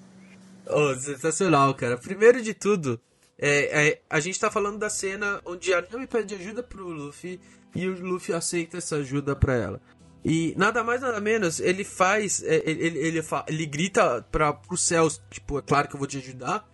Oh, 0.73 0.95
sensacional, 0.95 1.75
cara. 1.75 1.99
Primeiro 1.99 2.41
de 2.41 2.55
tudo, 2.55 3.01
é, 3.37 3.89
é, 3.89 4.01
a 4.09 4.21
gente 4.21 4.39
tá 4.39 4.53
falando 4.53 4.79
da 4.79 4.89
cena 4.89 5.41
onde 5.45 5.75
a 5.75 5.85
Nami 5.91 6.07
pede 6.07 6.37
ajuda 6.37 6.63
pro 6.63 6.87
Luffy 6.87 7.41
e 7.75 7.89
o 7.89 8.01
Luffy 8.01 8.33
aceita 8.33 8.79
essa 8.79 8.95
ajuda 8.97 9.35
pra 9.35 9.57
ela. 9.57 9.81
E 10.25 10.55
nada 10.57 10.85
mais, 10.85 11.01
nada 11.01 11.21
menos, 11.21 11.59
ele 11.59 11.83
faz. 11.83 12.41
é, 12.45 12.63
Ele, 12.65 12.87
ele, 12.87 12.99
ele, 13.01 13.27
ele 13.49 13.67
grita 13.67 14.25
pra, 14.31 14.53
pros 14.53 14.83
céus, 14.83 15.21
tipo, 15.29 15.59
é 15.59 15.63
claro 15.63 15.89
que 15.89 15.95
eu 15.97 15.99
vou 15.99 16.07
te 16.07 16.19
ajudar. 16.19 16.65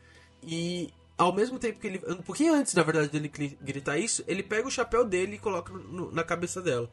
E 0.43 0.91
ao 1.19 1.33
mesmo 1.35 1.59
tempo 1.59 1.79
que 1.81 1.87
ele. 1.87 2.01
Um 2.09 2.17
pouquinho 2.23 2.55
antes, 2.55 2.75
na 2.75 2.83
verdade, 2.83 3.09
dele 3.09 3.29
gri- 3.29 3.59
gritar 3.61 3.99
isso, 3.99 4.23
ele 4.27 4.43
pega 4.43 4.67
o 4.69 4.71
chapéu 4.71 5.05
dele 5.05 5.37
e 5.37 5.39
coloca 5.39 5.73
no- 5.73 6.11
na 6.13 6.23
cabeça 6.25 6.61
dela. 6.63 6.91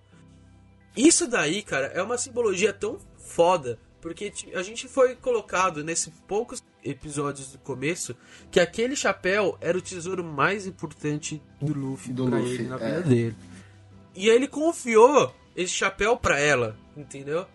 Isso 0.95 1.27
daí, 1.27 1.61
cara, 1.63 1.87
é 1.87 2.01
uma 2.01 2.17
simbologia 2.17 2.71
tão 2.73 2.99
foda. 3.17 3.79
Porque 3.99 4.33
a 4.53 4.61
gente 4.61 4.85
foi 4.89 5.15
colocado 5.15 5.81
nesses 5.81 6.11
poucos 6.27 6.61
episódios 6.83 7.53
do 7.53 7.57
começo 7.59 8.13
que 8.51 8.59
aquele 8.59 8.97
chapéu 8.97 9.57
era 9.61 9.77
o 9.77 9.81
tesouro 9.81 10.21
mais 10.21 10.67
importante 10.67 11.41
do 11.61 11.73
Luffy 11.73 12.11
Do 12.11 12.27
pra 12.27 12.37
Luffy, 12.37 12.53
ele 12.55 12.63
na 12.67 12.75
é. 12.75 12.95
vida 12.97 13.01
dele. 13.09 13.35
E 14.13 14.29
aí 14.29 14.35
ele 14.35 14.47
confiou 14.49 15.33
esse 15.55 15.71
chapéu 15.73 16.17
pra 16.17 16.37
ela, 16.37 16.75
entendeu? 16.97 17.47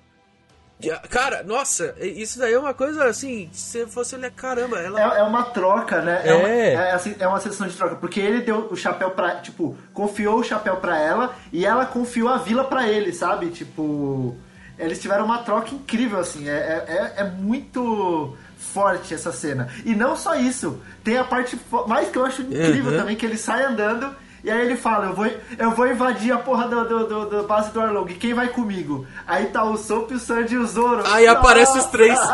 Cara, 1.10 1.42
nossa, 1.42 1.94
isso 2.00 2.38
daí 2.38 2.52
é 2.54 2.58
uma 2.58 2.72
coisa 2.72 3.04
assim, 3.06 3.50
se 3.52 3.84
você 3.84 4.14
olhar, 4.14 4.30
caramba, 4.30 4.78
ela. 4.78 5.16
É, 5.16 5.18
é 5.18 5.22
uma 5.24 5.42
troca, 5.44 6.00
né? 6.00 6.22
É. 6.24 6.28
É, 6.30 6.34
uma, 6.34 6.48
é, 6.48 6.92
assim, 6.92 7.16
é 7.18 7.26
uma 7.26 7.40
sessão 7.40 7.66
de 7.66 7.76
troca. 7.76 7.96
Porque 7.96 8.20
ele 8.20 8.42
deu 8.42 8.68
o 8.70 8.76
chapéu 8.76 9.10
pra. 9.10 9.36
Tipo, 9.36 9.76
confiou 9.92 10.38
o 10.38 10.44
chapéu 10.44 10.76
pra 10.76 10.96
ela 11.00 11.34
e 11.52 11.66
ela 11.66 11.84
confiou 11.84 12.28
a 12.28 12.36
vila 12.36 12.62
pra 12.64 12.86
ele, 12.88 13.12
sabe? 13.12 13.48
Tipo. 13.48 14.36
Eles 14.78 15.00
tiveram 15.00 15.24
uma 15.24 15.38
troca 15.38 15.74
incrível, 15.74 16.20
assim. 16.20 16.48
É, 16.48 16.52
é, 16.52 16.92
é- 17.16 17.22
é 17.22 17.24
muito 17.24 18.36
forte 18.56 19.12
essa 19.12 19.32
cena. 19.32 19.68
E 19.84 19.94
não 19.96 20.14
só 20.14 20.36
isso. 20.36 20.80
Tem 21.02 21.16
a 21.16 21.24
parte 21.24 21.58
mais 21.88 22.08
que 22.10 22.16
eu 22.18 22.24
acho 22.24 22.42
incrível 22.42 22.92
Uhum. 22.92 22.98
também, 22.98 23.16
que 23.16 23.26
ele 23.26 23.36
sai 23.36 23.64
andando. 23.64 24.14
E 24.44 24.50
aí 24.50 24.60
ele 24.64 24.76
fala, 24.76 25.06
eu 25.06 25.14
vou, 25.14 25.26
eu 25.58 25.70
vou 25.72 25.86
invadir 25.88 26.32
a 26.32 26.38
porra 26.38 26.68
do, 26.68 26.84
do, 26.88 27.06
do, 27.06 27.26
do 27.26 27.42
base 27.46 27.72
do 27.72 27.80
Arlong. 27.80 28.06
Quem 28.06 28.34
vai 28.34 28.48
comigo? 28.48 29.06
Aí 29.26 29.46
tá 29.46 29.64
o 29.64 29.76
Soap, 29.76 30.12
o 30.12 30.18
Sanji 30.18 30.54
e 30.54 30.58
o 30.58 30.66
Zoro. 30.66 31.02
Aí 31.06 31.26
aparece 31.26 31.78
os 31.78 31.86
três. 31.86 32.18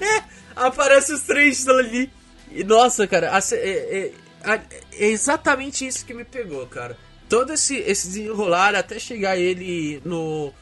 É, 0.00 0.66
aparece 0.66 1.12
os 1.12 1.22
três 1.22 1.66
ali. 1.68 2.10
E, 2.50 2.62
nossa, 2.64 3.06
cara, 3.06 3.30
é, 3.52 3.58
é- 3.58 4.12
é 4.92 5.06
exatamente 5.06 5.86
isso 5.86 6.04
que 6.04 6.14
me 6.14 6.24
pegou, 6.24 6.66
cara. 6.66 6.96
Todo 7.28 7.52
esse, 7.52 7.76
esse 7.76 8.08
desenrolar 8.08 8.74
até 8.74 8.98
chegar 8.98 9.36
ele 9.36 10.00
no. 10.04 10.52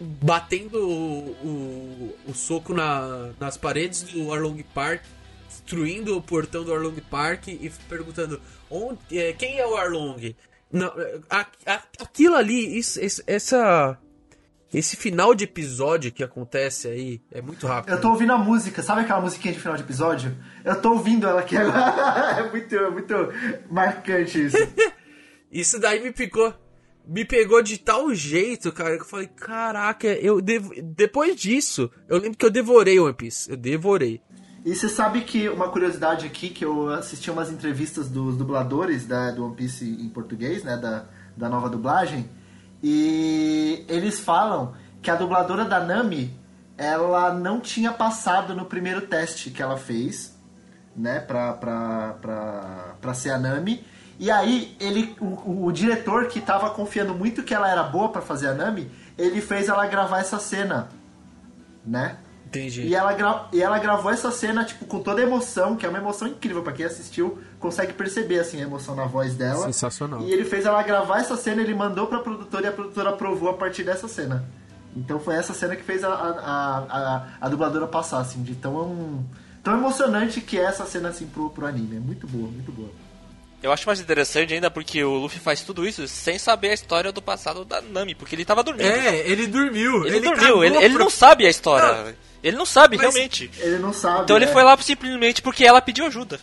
batendo 0.00 0.78
o, 0.88 1.36
o, 1.44 2.16
o 2.28 2.34
soco 2.34 2.72
na, 2.72 3.30
nas 3.38 3.56
paredes 3.56 4.02
do 4.02 4.32
Arlong 4.32 4.62
Park, 4.74 5.02
destruindo 5.70 6.16
o 6.16 6.22
portão 6.22 6.62
do 6.64 6.72
Arlong 6.72 7.00
Park 7.10 7.48
e 7.48 7.70
perguntando 7.88 8.40
onde, 8.70 9.18
é, 9.18 9.32
quem 9.32 9.58
é 9.58 9.66
o 9.66 9.76
Arlong. 9.76 10.34
Não, 10.72 10.86
é, 10.96 11.18
a- 11.28 11.46
a- 11.66 11.82
aquilo 12.00 12.36
ali, 12.36 12.78
isso- 12.78 13.00
esse- 13.00 13.22
essa. 13.26 13.98
Esse 14.74 14.96
final 14.96 15.32
de 15.34 15.44
episódio 15.44 16.10
que 16.12 16.24
acontece 16.24 16.88
aí 16.88 17.20
é 17.32 17.40
muito 17.40 17.66
rápido. 17.68 17.94
Eu 17.94 18.00
tô 18.00 18.10
ouvindo 18.10 18.32
a 18.32 18.36
música, 18.38 18.82
sabe 18.82 19.02
aquela 19.02 19.20
musiquinha 19.20 19.54
de 19.54 19.60
final 19.60 19.76
de 19.76 19.82
episódio? 19.84 20.36
Eu 20.64 20.80
tô 20.82 20.90
ouvindo 20.92 21.26
ela 21.26 21.40
aqui 21.40 21.56
agora. 21.56 22.36
É 22.46 22.50
muito, 22.50 22.92
muito 22.92 23.14
marcante 23.70 24.44
isso. 24.46 24.56
Isso 25.50 25.78
daí 25.78 26.00
me 26.02 26.12
pegou. 26.12 26.52
Me 27.06 27.24
pegou 27.24 27.62
de 27.62 27.78
tal 27.78 28.12
jeito, 28.12 28.72
cara, 28.72 28.96
que 28.96 29.02
eu 29.02 29.06
falei, 29.06 29.28
caraca, 29.28 30.08
eu 30.08 30.40
devo... 30.40 30.72
depois 30.82 31.36
disso, 31.36 31.88
eu 32.08 32.18
lembro 32.18 32.36
que 32.36 32.44
eu 32.44 32.50
devorei 32.50 32.98
One 32.98 33.14
Piece. 33.14 33.48
Eu 33.48 33.56
devorei. 33.56 34.20
E 34.66 34.74
você 34.74 34.88
sabe 34.88 35.20
que 35.20 35.48
uma 35.48 35.68
curiosidade 35.68 36.26
aqui, 36.26 36.48
que 36.50 36.64
eu 36.64 36.90
assisti 36.90 37.30
umas 37.30 37.50
entrevistas 37.52 38.08
dos 38.08 38.36
dubladores 38.36 39.06
da, 39.06 39.30
do 39.30 39.46
One 39.46 39.54
Piece 39.54 39.84
em 39.88 40.08
português, 40.08 40.64
né? 40.64 40.76
Da, 40.76 41.04
da 41.36 41.48
nova 41.48 41.68
dublagem. 41.70 42.28
E 42.82 43.84
eles 43.88 44.18
falam 44.18 44.74
que 45.00 45.08
a 45.08 45.14
dubladora 45.14 45.64
da 45.64 45.78
Nami, 45.78 46.36
ela 46.76 47.32
não 47.32 47.60
tinha 47.60 47.92
passado 47.92 48.56
no 48.56 48.64
primeiro 48.64 49.02
teste 49.02 49.50
que 49.50 49.62
ela 49.62 49.76
fez, 49.76 50.36
né? 50.96 51.20
Pra, 51.20 51.52
pra, 51.52 52.14
pra, 52.20 52.96
pra 53.00 53.14
ser 53.14 53.30
a 53.30 53.38
Nami. 53.38 53.84
E 54.18 54.32
aí, 54.32 54.76
ele, 54.80 55.14
o, 55.20 55.66
o- 55.66 55.72
diretor 55.72 56.26
que 56.26 56.40
tava 56.40 56.70
confiando 56.70 57.14
muito 57.14 57.44
que 57.44 57.54
ela 57.54 57.70
era 57.70 57.84
boa 57.84 58.08
pra 58.08 58.20
fazer 58.20 58.48
a 58.48 58.54
Nami, 58.54 58.90
ele 59.16 59.40
fez 59.40 59.68
ela 59.68 59.86
gravar 59.86 60.18
essa 60.18 60.40
cena, 60.40 60.88
né? 61.86 62.16
Entendi. 62.46 62.82
E 62.82 62.94
ela, 62.94 63.12
gra- 63.12 63.48
e 63.52 63.60
ela 63.60 63.78
gravou 63.78 64.10
essa 64.10 64.30
cena, 64.30 64.64
tipo, 64.64 64.86
com 64.86 65.00
toda 65.00 65.20
a 65.20 65.24
emoção, 65.24 65.76
que 65.76 65.84
é 65.84 65.88
uma 65.88 65.98
emoção 65.98 66.28
incrível 66.28 66.62
pra 66.62 66.72
quem 66.72 66.86
assistiu, 66.86 67.38
consegue 67.58 67.92
perceber, 67.92 68.38
assim, 68.38 68.58
a 68.60 68.62
emoção 68.62 68.94
na 68.94 69.04
voz 69.04 69.34
dela. 69.34 69.66
Sensacional. 69.66 70.20
E 70.22 70.32
ele 70.32 70.44
fez 70.44 70.64
ela 70.64 70.82
gravar 70.82 71.18
essa 71.18 71.36
cena, 71.36 71.60
ele 71.60 71.74
mandou 71.74 72.06
pra 72.06 72.20
produtora 72.20 72.66
e 72.66 72.68
a 72.68 72.72
produtora 72.72 73.10
aprovou 73.10 73.50
a 73.50 73.54
partir 73.54 73.82
dessa 73.82 74.06
cena. 74.08 74.44
Então 74.96 75.18
foi 75.20 75.34
essa 75.34 75.52
cena 75.52 75.76
que 75.76 75.82
fez 75.82 76.02
a, 76.04 76.08
a, 76.08 76.30
a, 76.30 76.78
a, 76.78 77.26
a 77.42 77.48
dubladora 77.48 77.86
passar, 77.86 78.18
assim, 78.20 78.42
de 78.42 78.54
tão, 78.54 79.24
tão 79.62 79.74
emocionante 79.76 80.40
que 80.40 80.56
é 80.58 80.62
essa 80.62 80.86
cena, 80.86 81.08
assim, 81.10 81.26
pro, 81.26 81.50
pro 81.50 81.66
anime. 81.66 81.96
É 81.96 82.00
muito 82.00 82.26
boa, 82.26 82.48
muito 82.50 82.72
boa. 82.72 82.88
Eu 83.62 83.72
acho 83.72 83.86
mais 83.86 83.98
interessante 84.00 84.52
ainda 84.54 84.70
porque 84.70 85.02
o 85.02 85.14
Luffy 85.14 85.40
faz 85.40 85.62
tudo 85.62 85.86
isso 85.88 86.06
sem 86.06 86.38
saber 86.38 86.70
a 86.70 86.74
história 86.74 87.10
do 87.10 87.22
passado 87.22 87.64
da 87.64 87.80
Nami, 87.80 88.14
porque 88.14 88.34
ele 88.36 88.44
tava 88.44 88.62
dormindo. 88.62 88.86
É, 88.86 89.18
ele 89.28 89.46
dormiu. 89.46 90.06
ele, 90.06 90.20
dormiu, 90.20 90.46
cagou 90.46 90.64
ele, 90.64 90.76
ele 90.76 90.94
não 90.98 91.10
sabe 91.10 91.46
a 91.46 91.50
história. 91.50 92.04
Não. 92.04 92.14
Ele 92.42 92.56
não 92.56 92.66
sabe, 92.66 92.96
Mas- 92.96 93.02
realmente. 93.02 93.50
Ele 93.58 93.78
não 93.78 93.92
sabe, 93.92 94.22
Então 94.24 94.36
ele 94.36 94.46
né? 94.46 94.52
foi 94.52 94.62
lá 94.62 94.76
simplesmente 94.78 95.42
porque 95.42 95.64
ela 95.64 95.80
pediu 95.80 96.06
ajuda. 96.06 96.38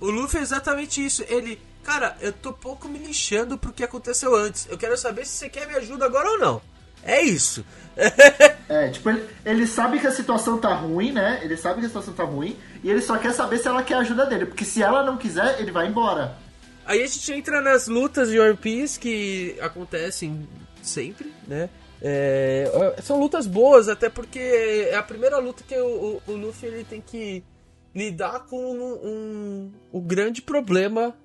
O 0.00 0.10
Luffy 0.10 0.38
é 0.38 0.42
exatamente 0.42 1.04
isso. 1.04 1.24
Ele, 1.28 1.58
cara, 1.82 2.16
eu 2.20 2.32
tô 2.32 2.52
pouco 2.52 2.88
me 2.88 2.98
lixando 2.98 3.56
pro 3.56 3.72
que 3.72 3.82
aconteceu 3.82 4.34
antes. 4.34 4.66
Eu 4.70 4.76
quero 4.76 4.96
saber 4.98 5.24
se 5.24 5.32
você 5.32 5.48
quer 5.48 5.66
me 5.66 5.74
ajuda 5.76 6.04
agora 6.04 6.28
ou 6.32 6.38
não. 6.38 6.60
É 7.02 7.22
isso. 7.22 7.64
É, 8.68 8.90
tipo, 8.90 9.08
ele, 9.08 9.24
ele 9.46 9.66
sabe 9.66 9.98
que 9.98 10.06
a 10.06 10.10
situação 10.12 10.58
tá 10.58 10.74
ruim, 10.74 11.10
né? 11.10 11.40
Ele 11.42 11.56
sabe 11.56 11.80
que 11.80 11.86
a 11.86 11.88
situação 11.88 12.12
tá 12.12 12.22
ruim 12.22 12.54
e 12.84 12.90
ele 12.90 13.00
só 13.00 13.16
quer 13.16 13.32
saber 13.32 13.56
se 13.58 13.66
ela 13.66 13.82
quer 13.82 13.94
a 13.94 14.00
ajuda 14.00 14.26
dele, 14.26 14.44
porque 14.44 14.62
se 14.64 14.82
ela 14.82 15.02
não 15.02 15.16
quiser, 15.16 15.58
ele 15.58 15.72
vai 15.72 15.86
embora. 15.88 16.36
Aí 16.84 17.02
a 17.02 17.06
gente 17.06 17.32
entra 17.32 17.62
nas 17.62 17.88
lutas 17.88 18.28
de 18.28 18.38
One 18.38 18.58
Piece 18.58 19.00
que 19.00 19.56
acontecem 19.62 20.46
sempre, 20.82 21.32
né? 21.46 21.70
É, 22.02 22.94
são 23.02 23.18
lutas 23.18 23.46
boas, 23.46 23.88
até 23.88 24.10
porque 24.10 24.38
é 24.38 24.94
a 24.96 25.02
primeira 25.02 25.38
luta 25.38 25.64
que 25.66 25.74
o, 25.76 26.20
o, 26.26 26.32
o 26.32 26.36
Luffy 26.36 26.68
ele 26.68 26.84
tem 26.84 27.00
que 27.00 27.42
lidar 27.94 28.40
com 28.40 28.58
um, 28.62 28.92
um- 29.02 29.72
o 29.90 30.00
grande 30.00 30.42
problema 30.42 31.16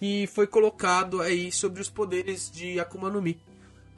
que 0.00 0.26
foi 0.26 0.46
colocado 0.48 1.22
aí 1.22 1.52
sobre 1.52 1.80
os 1.80 1.88
poderes 1.88 2.50
de 2.50 2.80
Akuma 2.80 3.08
no 3.08 3.22
Mi. 3.22 3.40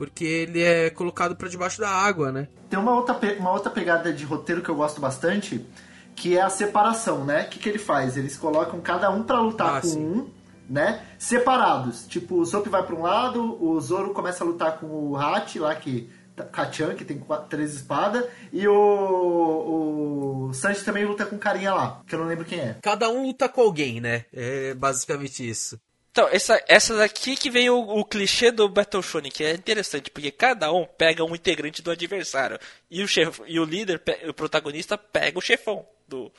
Porque 0.03 0.25
ele 0.25 0.61
é 0.61 0.91
colocado 0.91 1.37
pra 1.37 1.49
debaixo 1.49 1.81
da 1.81 1.89
água, 1.89 2.33
né? 2.33 2.49
Tem 2.69 2.77
uma 2.77 2.93
outra, 2.93 3.17
uma 3.39 3.53
outra 3.53 3.71
pegada 3.71 4.13
de 4.13 4.25
roteiro 4.25 4.61
que 4.61 4.69
eu 4.69 4.75
gosto 4.75 5.01
bastante, 5.01 5.65
que 6.17 6.37
é 6.37 6.41
a 6.43 6.51
separação, 6.51 7.25
né? 7.25 7.45
O 7.45 7.49
que, 7.49 7.61
que 7.61 7.69
ele 7.69 7.79
faz? 7.79 8.17
Eles 8.17 8.37
colocam 8.37 8.81
cada 8.81 9.09
um 9.11 9.23
pra 9.23 9.39
lutar 9.41 9.77
Ah, 9.77 9.81
com 9.81 9.87
sim. 9.87 10.05
um, 10.05 10.29
né? 10.69 11.03
Separados. 11.21 12.05
Tipo, 12.09 12.41
o 12.41 12.45
Sop 12.45 12.67
vai 12.67 12.83
pra 12.83 12.97
um 12.97 13.03
lado, 13.03 13.63
o 13.65 13.81
Zoro 13.81 14.13
começa 14.13 14.43
a 14.43 14.47
lutar 14.47 14.79
com 14.81 14.87
o 14.87 15.17
Hachi 15.17 15.61
lá, 15.61 15.73
que. 15.77 16.11
Kachan, 16.51 16.95
que 16.95 17.05
tem 17.05 17.19
quatro, 17.19 17.47
três 17.49 17.75
espadas, 17.75 18.25
e 18.53 18.67
o, 18.67 20.49
o 20.49 20.53
Sanji 20.55 20.83
também 20.83 21.05
luta 21.05 21.27
com 21.27 21.37
um 21.37 21.39
carinha 21.39 21.75
lá, 21.75 22.01
que 22.07 22.15
eu 22.15 22.19
não 22.19 22.27
lembro 22.27 22.45
quem 22.45 22.59
é. 22.59 22.77
Cada 22.83 23.09
um 23.11 23.27
luta 23.27 23.49
com 23.49 23.61
alguém, 23.61 24.01
né? 24.01 24.25
É 24.33 24.75
basicamente 24.75 25.49
isso. 25.49 25.79
Então, 26.13 26.29
essa, 26.31 26.63
essa 26.69 26.95
daqui 26.95 27.35
que 27.37 27.49
vem 27.51 27.71
o, 27.71 27.79
o 27.81 28.05
clichê 28.05 28.51
do 28.51 28.69
Battle 28.69 29.03
Shonen, 29.03 29.33
que 29.33 29.43
é 29.43 29.53
interessante, 29.55 30.11
porque 30.11 30.31
cada 30.31 30.71
um 30.71 30.85
pega 30.85 31.25
um 31.25 31.35
integrante 31.35 31.81
do 31.81 31.91
adversário. 31.91 32.59
E 32.91 33.03
o, 33.03 33.09
chef, 33.09 33.41
e 33.47 33.59
o 33.59 33.65
líder, 33.65 34.01
o 34.29 34.35
protagonista, 34.35 34.99
pega 34.99 35.39
o 35.39 35.43
chefão 35.43 35.87
do, 36.07 36.31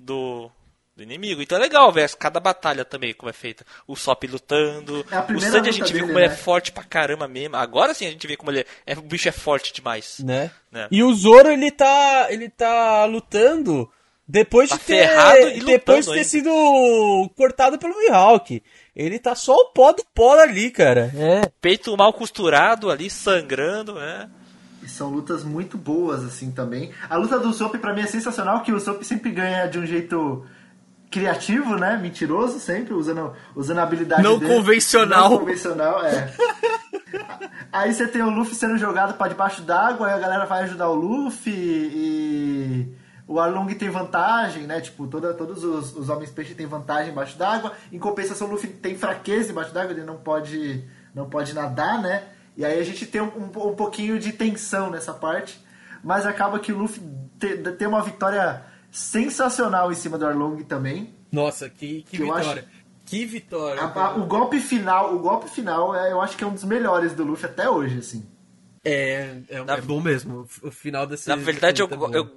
do, 0.00 0.48
do 0.94 1.02
inimigo. 1.02 1.42
Então 1.42 1.58
é 1.58 1.60
legal 1.60 1.90
ver 1.92 2.08
cada 2.14 2.38
batalha 2.38 2.84
também, 2.84 3.12
como 3.12 3.28
é 3.28 3.32
feita. 3.32 3.66
O 3.88 3.96
Sop 3.96 4.22
lutando, 4.28 5.04
É 5.10 5.16
a 5.16 5.26
o 5.28 5.40
Sandy 5.40 5.68
a 5.68 5.72
gente 5.72 5.92
vê 5.92 5.94
dele, 5.94 6.06
como 6.06 6.18
ele 6.20 6.28
né? 6.28 6.32
é 6.32 6.36
forte 6.36 6.70
pra 6.70 6.84
caramba 6.84 7.26
mesmo. 7.26 7.56
Agora 7.56 7.94
sim 7.94 8.06
a 8.06 8.10
gente 8.12 8.24
vê 8.24 8.36
como 8.36 8.52
ele 8.52 8.60
é, 8.60 8.66
é 8.86 8.94
o 8.96 9.02
bicho 9.02 9.28
é 9.28 9.32
forte 9.32 9.72
demais. 9.72 10.20
né? 10.20 10.52
Né? 10.70 10.86
E 10.92 11.02
o 11.02 11.12
Zoro 11.12 11.50
ele 11.50 11.72
tá 11.72 12.28
ele 12.30 12.48
tá 12.48 13.04
lutando 13.04 13.90
depois 14.30 14.68
Tá 14.68 14.76
de 14.76 14.82
ter 14.84 15.08
e 15.56 15.60
depois 15.64 16.04
de 16.04 16.12
ter 16.12 16.18
ainda. 16.18 16.28
sido 16.28 17.30
cortado 17.34 17.78
pelo 17.78 17.96
Mihawk. 17.98 18.62
Ele 18.98 19.16
tá 19.16 19.36
só 19.36 19.54
o 19.54 19.66
pó 19.66 19.92
do 19.92 20.04
pó 20.12 20.36
ali, 20.40 20.72
cara. 20.72 21.12
É. 21.16 21.48
Peito 21.60 21.96
mal 21.96 22.12
costurado 22.12 22.90
ali, 22.90 23.08
sangrando, 23.08 23.94
né? 23.94 24.28
E 24.82 24.88
são 24.88 25.08
lutas 25.08 25.44
muito 25.44 25.78
boas, 25.78 26.24
assim, 26.24 26.50
também. 26.50 26.90
A 27.08 27.16
luta 27.16 27.38
do 27.38 27.52
Sop 27.52 27.76
pra 27.76 27.94
mim 27.94 28.00
é 28.00 28.06
sensacional, 28.06 28.62
que 28.62 28.72
o 28.72 28.80
Sop 28.80 29.00
sempre 29.04 29.30
ganha 29.30 29.66
de 29.68 29.78
um 29.78 29.86
jeito 29.86 30.44
criativo, 31.12 31.76
né? 31.76 31.96
Mentiroso, 31.96 32.58
sempre, 32.58 32.92
usando, 32.92 33.32
usando 33.54 33.78
a 33.78 33.84
habilidade 33.84 34.22
Não 34.22 34.36
dele. 34.36 34.52
convencional. 34.52 35.30
Não 35.30 35.38
convencional, 35.38 36.04
é. 36.04 36.32
Aí 37.72 37.94
você 37.94 38.08
tem 38.08 38.22
o 38.22 38.30
Luffy 38.30 38.54
sendo 38.54 38.76
jogado 38.78 39.14
pra 39.14 39.28
debaixo 39.28 39.62
d'água, 39.62 40.08
aí 40.08 40.14
a 40.14 40.18
galera 40.18 40.44
vai 40.46 40.64
ajudar 40.64 40.88
o 40.88 40.94
Luffy 40.94 41.52
e... 41.54 42.88
O 43.28 43.38
Arlong 43.38 43.68
tem 43.74 43.90
vantagem, 43.90 44.62
né? 44.64 44.80
Tipo, 44.80 45.06
toda, 45.06 45.34
todos 45.34 45.62
os, 45.62 45.94
os 45.94 46.08
homens 46.08 46.30
peixe 46.30 46.54
têm 46.54 46.66
vantagem 46.66 47.12
embaixo 47.12 47.36
d'água. 47.36 47.74
Em 47.92 47.98
compensação, 47.98 48.48
o 48.48 48.50
Luffy 48.52 48.70
tem 48.70 48.96
fraqueza 48.96 49.52
embaixo 49.52 49.72
d'água, 49.72 49.92
ele 49.92 50.02
não 50.02 50.16
pode, 50.16 50.82
não 51.14 51.28
pode 51.28 51.52
nadar, 51.54 52.00
né? 52.00 52.24
E 52.56 52.64
aí 52.64 52.80
a 52.80 52.82
gente 52.82 53.04
tem 53.06 53.20
um, 53.20 53.26
um, 53.36 53.44
um 53.68 53.76
pouquinho 53.76 54.18
de 54.18 54.32
tensão 54.32 54.90
nessa 54.90 55.12
parte. 55.12 55.60
Mas 56.02 56.24
acaba 56.24 56.58
que 56.58 56.72
o 56.72 56.78
Luffy 56.78 57.02
te- 57.38 57.56
tem 57.72 57.86
uma 57.86 58.02
vitória 58.02 58.62
sensacional 58.90 59.92
em 59.92 59.94
cima 59.94 60.16
do 60.18 60.26
Arlong 60.26 60.62
também. 60.64 61.14
Nossa, 61.30 61.68
que, 61.68 62.02
que 62.02 62.16
Que 62.16 62.22
eu 62.22 62.34
vitória. 62.34 62.64
Que 63.04 63.24
vitória. 63.24 63.80
A- 63.82 64.16
o 64.16 64.26
golpe 64.26 64.58
final, 64.60 65.14
o 65.14 65.18
golpe 65.18 65.48
final, 65.50 65.94
é, 65.94 66.12
eu 66.12 66.20
acho 66.20 66.36
que 66.36 66.44
é 66.44 66.46
um 66.46 66.52
dos 66.54 66.64
melhores 66.64 67.12
do 67.14 67.24
Luffy 67.24 67.46
até 67.46 67.68
hoje, 67.68 67.98
assim. 67.98 68.26
É, 68.84 69.38
é, 69.48 69.64
Na- 69.64 69.74
é 69.76 69.80
bom 69.80 70.00
mesmo. 70.00 70.46
O 70.62 70.70
final 70.70 71.06
desse 71.06 71.28
Na 71.28 71.36
verdade, 71.36 71.82
eu, 71.82 71.88
é 71.90 71.96
bom. 71.96 72.10
eu, 72.12 72.30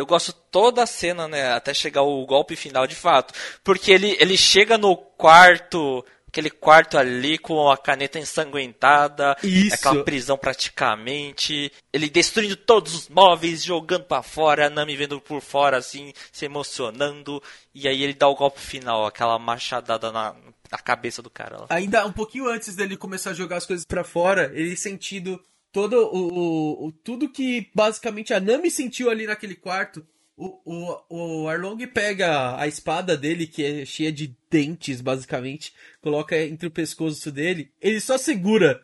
eu 0.00 0.06
gosto 0.06 0.32
toda 0.32 0.82
a 0.82 0.86
cena, 0.86 1.28
né? 1.28 1.52
Até 1.52 1.74
chegar 1.74 2.02
o 2.02 2.24
golpe 2.26 2.56
final 2.56 2.86
de 2.86 2.94
fato. 2.94 3.34
Porque 3.62 3.92
ele, 3.92 4.16
ele 4.18 4.36
chega 4.36 4.78
no 4.78 4.96
quarto 4.96 6.04
aquele 6.30 6.48
quarto 6.48 6.96
ali 6.96 7.36
com 7.36 7.68
a 7.68 7.76
caneta 7.76 8.18
ensanguentada, 8.18 9.36
Isso. 9.42 9.74
aquela 9.74 10.04
prisão 10.04 10.38
praticamente, 10.38 11.72
ele 11.92 12.08
destruindo 12.08 12.54
todos 12.54 12.94
os 12.94 13.08
móveis, 13.08 13.64
jogando 13.64 14.04
pra 14.04 14.22
fora, 14.22 14.68
a 14.68 14.70
Nami 14.70 14.96
vendo 14.96 15.20
por 15.20 15.42
fora 15.42 15.76
assim, 15.76 16.12
se 16.30 16.44
emocionando, 16.44 17.42
e 17.74 17.88
aí 17.88 18.04
ele 18.04 18.14
dá 18.14 18.28
o 18.28 18.36
golpe 18.36 18.60
final, 18.60 19.04
aquela 19.04 19.40
machadada 19.40 20.12
na, 20.12 20.36
na 20.70 20.78
cabeça 20.78 21.20
do 21.20 21.28
cara 21.28 21.62
lá. 21.62 21.66
Ainda 21.68 22.06
um 22.06 22.12
pouquinho 22.12 22.48
antes 22.48 22.76
dele 22.76 22.96
começar 22.96 23.30
a 23.30 23.34
jogar 23.34 23.56
as 23.56 23.66
coisas 23.66 23.84
pra 23.84 24.04
fora, 24.04 24.52
ele 24.54 24.76
sentindo 24.76 25.42
todo 25.72 25.94
o, 25.94 26.28
o- 26.32 26.86
o- 26.88 26.92
tudo 26.92 27.28
que 27.28 27.68
basicamente 27.74 28.32
a 28.34 28.40
Nami 28.40 28.70
sentiu 28.70 29.10
ali 29.10 29.26
naquele 29.26 29.54
quarto. 29.54 30.04
O, 30.36 30.58
o, 30.64 31.42
o 31.44 31.48
Arlong 31.48 31.76
pega 31.86 32.56
a 32.58 32.66
espada 32.66 33.14
dele, 33.14 33.46
que 33.46 33.62
é 33.62 33.84
cheia 33.84 34.10
de 34.10 34.34
dentes, 34.50 35.02
basicamente, 35.02 35.74
coloca 36.00 36.34
entre 36.34 36.66
o 36.66 36.70
pescoço 36.70 37.30
dele, 37.30 37.70
ele 37.78 38.00
só 38.00 38.16
segura 38.16 38.80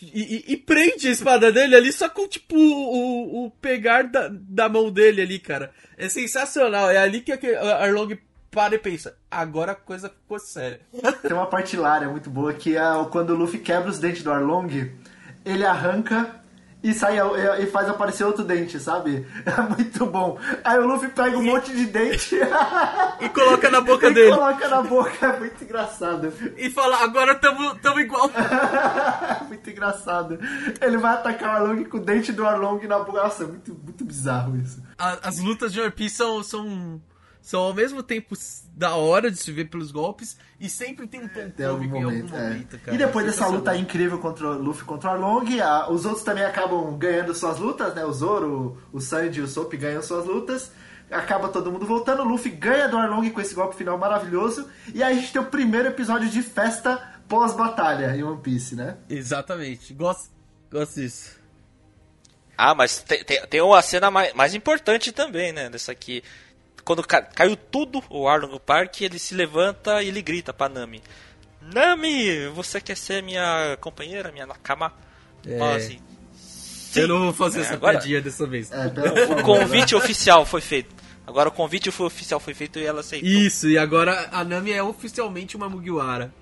e, 0.00 0.36
e- 0.36 0.52
e 0.52 0.56
prende 0.56 1.08
a 1.08 1.10
espada 1.10 1.50
dele 1.50 1.74
ali 1.74 1.92
só 1.92 2.08
com, 2.08 2.28
tipo, 2.28 2.54
o, 2.56 3.46
o 3.46 3.50
pegar 3.50 4.02
da, 4.04 4.28
da 4.30 4.68
mão 4.68 4.92
dele 4.92 5.22
ali, 5.22 5.40
cara. 5.40 5.72
É 5.98 6.08
sensacional. 6.08 6.88
É 6.88 6.98
ali 6.98 7.20
que 7.20 7.32
a 7.32 7.76
Arlong 7.82 8.16
para 8.48 8.74
e 8.76 8.78
pensa, 8.78 9.16
agora 9.30 9.72
a 9.72 9.74
coisa 9.74 10.08
ficou 10.08 10.38
séria. 10.38 10.80
Tem 11.22 11.32
uma 11.32 11.46
parte 11.46 11.74
hilária 11.74 12.08
muito 12.08 12.30
boa 12.30 12.52
que 12.54 12.76
é 12.76 12.92
o- 12.92 13.06
quando 13.06 13.30
o 13.30 13.34
Luffy 13.36 13.58
quebra 13.58 13.90
os 13.90 13.98
dentes 13.98 14.22
do 14.22 14.30
Arlong, 14.30 14.68
ele 15.44 15.64
arranca 15.64 16.42
e 16.82 16.92
sai 16.92 17.16
e 17.60 17.66
faz 17.66 17.88
aparecer 17.88 18.24
outro 18.24 18.42
dente, 18.42 18.80
sabe? 18.80 19.24
É 19.46 19.60
muito 19.60 20.04
bom. 20.06 20.36
Aí 20.64 20.78
o 20.78 20.86
Luffy 20.86 21.08
pega 21.10 21.38
um 21.38 21.42
monte 21.44 21.72
de 21.72 21.86
dente 21.86 22.36
E 23.20 23.28
coloca 23.28 23.70
na 23.70 23.80
boca 23.80 24.08
e 24.10 24.14
dele. 24.14 24.32
coloca 24.34 24.68
na 24.68 24.82
boca. 24.82 25.26
É 25.26 25.38
muito 25.38 25.62
engraçado. 25.62 26.32
e 26.56 26.68
fala, 26.70 27.04
agora 27.04 27.36
tamo, 27.36 27.76
tamo 27.76 28.00
igual. 28.00 28.28
muito 29.46 29.70
engraçado. 29.70 30.38
Ele 30.80 30.96
vai 30.96 31.12
atacar 31.14 31.50
o 31.50 31.52
Arlong 31.56 31.84
com 31.84 31.98
o 31.98 32.00
dente 32.00 32.32
do 32.32 32.44
Arlong 32.44 32.84
na 32.88 32.98
boca. 32.98 33.22
Nossa, 33.22 33.44
é 33.44 33.46
muito, 33.46 33.72
muito 33.74 34.04
bizarro 34.04 34.56
isso. 34.56 34.82
As 34.98 35.38
lutas 35.38 35.72
de 35.72 35.80
One 35.80 35.90
Piece 35.92 36.16
são, 36.16 36.42
são, 36.42 37.00
são 37.42 37.60
ao 37.60 37.74
mesmo 37.74 38.02
tempo 38.02 38.34
da 38.74 38.94
hora 38.94 39.30
de 39.30 39.36
se 39.36 39.50
ver 39.52 39.64
pelos 39.68 39.90
golpes 39.90 40.38
e 40.60 40.68
sempre 40.70 41.06
tem 41.08 41.20
um 41.24 41.28
tom 41.28 41.50
Tem 41.50 41.66
algum 41.66 41.80
cômico 41.88 41.96
em 41.98 42.02
momento, 42.04 42.32
algum 42.32 42.36
é. 42.46 42.48
momento, 42.50 42.78
cara. 42.78 42.94
E 42.94 42.98
depois 42.98 43.26
dessa 43.26 43.46
luta 43.48 43.76
incrível 43.76 44.18
contra 44.18 44.46
o 44.48 44.62
Luffy 44.62 44.84
contra 44.84 45.10
o 45.10 45.12
Arlong, 45.14 45.60
a- 45.60 45.90
os 45.90 46.06
outros 46.06 46.24
também 46.24 46.44
acabam 46.44 46.96
ganhando 46.96 47.34
suas 47.34 47.58
lutas, 47.58 47.94
né? 47.94 48.04
O 48.04 48.12
Zoro, 48.12 48.80
o 48.92 49.00
Sanji 49.00 49.40
e 49.40 49.42
o 49.42 49.48
Soap 49.48 49.74
ganham 49.74 50.00
suas 50.02 50.24
lutas. 50.24 50.70
Acaba 51.10 51.48
todo 51.48 51.70
mundo 51.70 51.84
voltando. 51.84 52.22
O 52.22 52.24
Luffy 52.28 52.50
ganha 52.52 52.88
do 52.88 52.96
Arlong 52.96 53.28
com 53.30 53.40
esse 53.40 53.54
golpe 53.54 53.74
final 53.76 53.98
maravilhoso. 53.98 54.66
E 54.94 55.02
aí 55.02 55.18
a 55.18 55.20
gente 55.20 55.32
tem 55.32 55.42
o 55.42 55.46
primeiro 55.46 55.88
episódio 55.88 56.30
de 56.30 56.40
festa 56.42 56.96
pós-batalha 57.28 58.16
em 58.16 58.22
One 58.22 58.40
Piece, 58.40 58.74
né? 58.76 58.96
Exatamente. 59.10 59.92
Gosto, 59.92 60.30
gosto 60.70 60.94
disso. 61.00 61.36
Ah, 62.56 62.74
mas 62.74 63.02
tem, 63.02 63.24
tem, 63.24 63.44
tem 63.46 63.60
uma 63.60 63.82
cena 63.82 64.10
mais, 64.10 64.32
mais 64.34 64.54
importante 64.54 65.10
também, 65.12 65.52
né? 65.52 65.68
Dessa 65.68 65.92
aqui. 65.92 66.22
Quando 66.84 67.02
ca- 67.06 67.22
caiu 67.22 67.56
tudo, 67.56 68.02
o 68.10 68.28
Arlong 68.28 68.58
Park, 68.58 69.00
ele 69.02 69.18
se 69.18 69.34
levanta 69.34 70.02
e 70.02 70.08
ele 70.08 70.20
grita 70.22 70.52
pra 70.52 70.68
Nami. 70.68 71.02
Nami, 71.60 72.48
você 72.48 72.80
quer 72.80 72.96
ser 72.96 73.22
minha 73.22 73.76
companheira, 73.80 74.32
minha 74.32 74.46
nakama? 74.46 74.92
É. 75.46 75.58
Fala 75.58 75.76
assim, 75.76 76.00
Eu 76.94 77.08
não 77.08 77.18
vou 77.20 77.32
fazer 77.32 77.60
É, 77.60 77.62
essa 77.62 77.74
agora- 77.74 77.98
piadinha 77.98 78.20
dessa 78.20 78.46
vez. 78.46 78.70
É, 78.72 78.88
pera, 78.88 79.32
O 79.32 79.42
convite 79.42 79.94
oficial 79.94 80.44
foi 80.44 80.60
feito. 80.60 80.94
Agora 81.26 81.48
o 81.48 81.52
convite 81.52 81.90
foi 81.92 82.06
oficial 82.06 82.40
foi 82.40 82.52
feito 82.52 82.78
e 82.80 82.84
ela 82.84 83.00
aceitou. 83.00 83.28
Isso, 83.28 83.68
e 83.68 83.78
agora 83.78 84.28
a 84.32 84.42
Nami 84.44 84.72
é 84.72 84.82
oficialmente 84.82 85.56
uma 85.56 85.68
Mugiwara. 85.68 86.32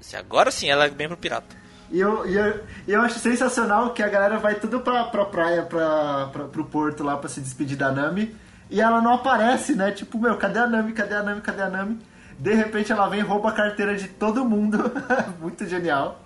Se 0.00 0.16
Agora 0.16 0.50
sim, 0.50 0.68
ela 0.70 0.86
é 0.86 0.90
bem 0.90 1.06
pro 1.06 1.16
pirata. 1.18 1.54
E 1.92 2.00
eu, 2.00 2.26
e 2.26 2.34
eu, 2.34 2.60
e 2.88 2.92
eu 2.92 3.00
acho 3.02 3.18
sensacional 3.18 3.92
que 3.92 4.02
a 4.02 4.08
galera 4.08 4.38
vai 4.38 4.54
tudo 4.54 4.80
pra, 4.80 5.04
pra 5.04 5.24
praia, 5.26 5.62
pra, 5.64 6.28
pra, 6.32 6.44
pro 6.44 6.64
porto 6.64 7.02
lá 7.04 7.16
pra 7.16 7.28
se 7.28 7.40
despedir 7.40 7.76
da 7.76 7.92
Nami. 7.92 8.34
E 8.70 8.80
ela 8.80 9.00
não 9.02 9.14
aparece, 9.14 9.74
né? 9.74 9.90
Tipo, 9.90 10.18
meu, 10.18 10.36
cadê 10.36 10.60
a 10.60 10.66
Nami? 10.66 10.92
Cadê 10.92 11.14
a 11.14 11.22
Nami? 11.22 11.40
Cadê 11.40 11.62
a 11.62 11.68
Nami? 11.68 11.98
De 12.38 12.54
repente 12.54 12.90
ela 12.90 13.08
vem 13.08 13.20
rouba 13.20 13.50
a 13.50 13.52
carteira 13.52 13.94
de 13.96 14.08
todo 14.08 14.44
mundo. 14.44 14.78
Muito 15.40 15.66
genial. 15.66 16.24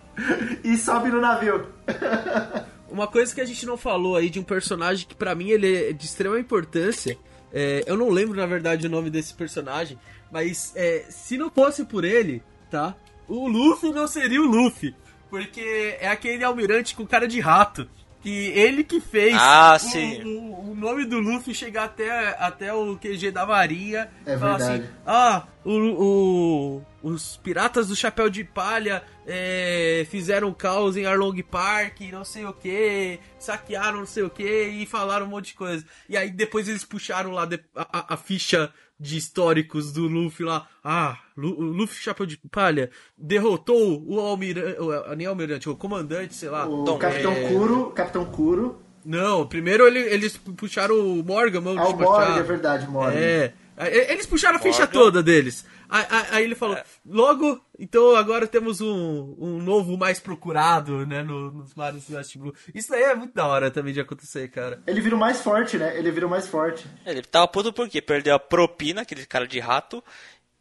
E 0.62 0.76
sobe 0.76 1.08
no 1.08 1.20
navio. 1.20 1.66
Uma 2.88 3.08
coisa 3.08 3.34
que 3.34 3.40
a 3.40 3.44
gente 3.44 3.66
não 3.66 3.76
falou 3.76 4.16
aí 4.16 4.30
de 4.30 4.38
um 4.38 4.44
personagem 4.44 5.08
que 5.08 5.14
pra 5.14 5.34
mim 5.34 5.48
ele 5.48 5.88
é 5.88 5.92
de 5.92 6.04
extrema 6.04 6.38
importância. 6.38 7.18
é, 7.52 7.82
eu 7.86 7.96
não 7.96 8.10
lembro 8.10 8.36
na 8.36 8.46
verdade 8.46 8.86
o 8.86 8.90
nome 8.90 9.10
desse 9.10 9.34
personagem, 9.34 9.98
mas 10.30 10.72
é, 10.76 11.04
se 11.08 11.36
não 11.36 11.50
fosse 11.50 11.84
por 11.84 12.04
ele, 12.04 12.42
tá? 12.70 12.94
O 13.26 13.48
Luffy 13.48 13.90
não 13.90 14.06
seria 14.06 14.40
o 14.40 14.46
Luffy, 14.46 14.94
porque 15.28 15.96
é 15.98 16.08
aquele 16.08 16.44
almirante 16.44 16.94
com 16.94 17.04
cara 17.06 17.26
de 17.26 17.40
rato. 17.40 17.88
Que 18.24 18.46
ele 18.58 18.82
que 18.82 19.00
fez 19.00 19.36
Ah, 19.38 19.74
o, 19.76 19.78
sim. 19.78 20.22
o- 20.24 20.70
o 20.70 20.74
nome 20.74 21.04
do 21.04 21.18
Luffy 21.20 21.54
chegar 21.54 21.84
até, 21.84 22.28
até 22.38 22.72
o 22.72 22.96
QG 22.96 23.30
da 23.30 23.44
Marinha. 23.44 24.10
É 24.24 24.36
falar 24.38 24.56
verdade. 24.56 24.82
assim, 24.84 24.92
ah, 25.06 25.46
o, 25.62 25.70
o- 26.08 26.82
os 27.02 27.36
piratas 27.36 27.88
do 27.88 27.94
Chapéu 27.94 28.30
de 28.30 28.42
Palha 28.42 29.02
é, 29.26 30.06
fizeram 30.10 30.52
caos 30.54 30.96
em 30.96 31.04
Arlong 31.04 31.42
Park, 31.42 32.00
não 32.10 32.24
sei 32.24 32.46
o 32.46 32.52
que, 32.54 33.18
saquearam 33.38 33.98
não 33.98 34.06
sei 34.06 34.22
o 34.22 34.30
que 34.30 34.42
e 34.68 34.86
falaram 34.86 35.26
um 35.26 35.28
monte 35.28 35.48
de 35.48 35.54
coisa. 35.54 35.84
E 36.08 36.16
aí 36.16 36.30
depois 36.30 36.66
eles 36.66 36.82
puxaram 36.84 37.30
lá 37.30 37.46
a- 37.76 38.14
a 38.14 38.16
ficha 38.16 38.72
de 39.04 39.16
históricos 39.18 39.92
do 39.92 40.08
Luffy 40.08 40.44
lá. 40.44 40.66
Ah, 40.82 41.18
Luffy 41.36 42.02
Chapéu 42.02 42.24
de 42.26 42.38
Palha 42.50 42.90
derrotou 43.16 44.02
o 44.06 44.18
almirante, 44.20 44.76
nem 45.16 45.26
almirante, 45.26 45.68
o 45.68 45.76
comandante, 45.76 46.34
sei 46.34 46.48
lá. 46.48 46.66
O 46.66 46.84
Tom, 46.84 46.98
Capitão 46.98 47.32
é- 47.32 47.48
Kuro, 47.48 47.90
Capitão 47.90 48.24
Kuro. 48.24 48.80
Não, 49.04 49.46
primeiro 49.46 49.86
ele- 49.86 50.00
eles 50.00 50.36
puxaram 50.36 50.94
o 50.98 51.22
Morgan, 51.22 51.60
mano. 51.60 51.80
Ah, 51.80 51.88
o 51.88 51.96
Morgan, 51.96 52.36
é 52.38 52.42
verdade, 52.42 52.88
Morgan. 52.88 53.18
É. 53.18 53.52
Aí 53.76 53.92
Eles 54.10 54.24
puxaram 54.24 54.56
a 54.56 54.60
ficha 54.60 54.82
Morgan. 54.84 54.92
toda 54.92 55.22
deles. 55.22 55.66
Aí, 55.88 56.06
aí- 56.08 56.26
aí 56.30 56.44
ele 56.44 56.54
falou, 56.54 56.76
logo, 57.04 57.60
então 57.78 58.16
agora 58.16 58.46
temos 58.46 58.80
um, 58.80 59.34
um 59.38 59.62
novo 59.62 59.96
mais 59.96 60.18
procurado, 60.20 61.06
né, 61.06 61.22
no- 61.22 61.50
nos 61.50 61.74
mares 61.74 62.06
do 62.08 62.16
West 62.16 62.36
Blue. 62.36 62.54
Isso 62.74 62.90
daí 62.90 63.02
é 63.02 63.14
muito 63.14 63.34
da 63.34 63.46
hora 63.46 63.70
também 63.70 63.92
de 63.92 64.00
acontecer, 64.00 64.48
cara. 64.50 64.82
Ele 64.86 65.00
vira 65.00 65.14
o 65.14 65.18
mais 65.18 65.40
forte, 65.40 65.76
né? 65.76 65.96
Ele 65.98 66.10
vira 66.10 66.26
o 66.26 66.30
mais 66.30 66.46
forte. 66.48 66.86
Ele 67.04 67.22
tava 67.22 67.46
puto 67.48 67.72
porque 67.72 68.00
perdeu 68.02 68.34
a 68.34 68.38
propina, 68.40 69.02
aquele 69.02 69.26
cara 69.26 69.46
de 69.46 69.60
rato, 69.60 70.02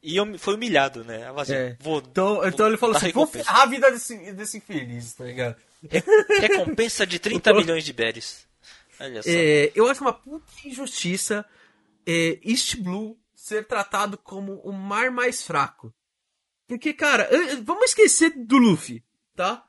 e 0.02 0.20
hum- 0.20 0.38
foi 0.38 0.56
humilhado, 0.56 1.04
né? 1.04 1.32
Assim, 1.38 1.54
É. 1.54 1.78
vou, 1.80 2.00
Então, 2.00 2.36
vou 2.36 2.48
então 2.48 2.68
ele 2.68 2.78
falou 2.78 2.96
assim, 2.96 3.12
vou 3.12 3.24
recompensa. 3.24 3.46
ferrar 3.46 3.62
a 3.62 3.66
vida 3.66 3.92
desse, 3.92 4.34
desse 4.34 4.58
infeliz, 4.58 5.14
tá 5.14 5.24
ligado? 5.24 5.56
Recompensa 6.40 7.06
de 7.06 7.20
30 7.20 7.54
milhões 7.54 7.84
de 7.84 7.94
berries. 7.94 8.46
Olha 9.00 9.22
só. 9.24 9.30
É, 9.30 9.72
eu 9.76 9.88
acho 9.90 10.02
uma 10.02 10.14
puta 10.14 10.46
injustiça 10.66 11.46
é, 12.06 12.38
East 12.44 12.78
Blue 12.78 13.18
ser 13.44 13.68
tratado 13.68 14.18
como 14.18 14.54
o 14.64 14.72
mar 14.72 15.12
mais 15.12 15.44
fraco. 15.44 15.94
Porque, 16.66 16.94
cara, 16.94 17.30
vamos 17.64 17.86
esquecer 17.90 18.32
do 18.38 18.58
Luffy, 18.58 19.04
tá? 19.36 19.62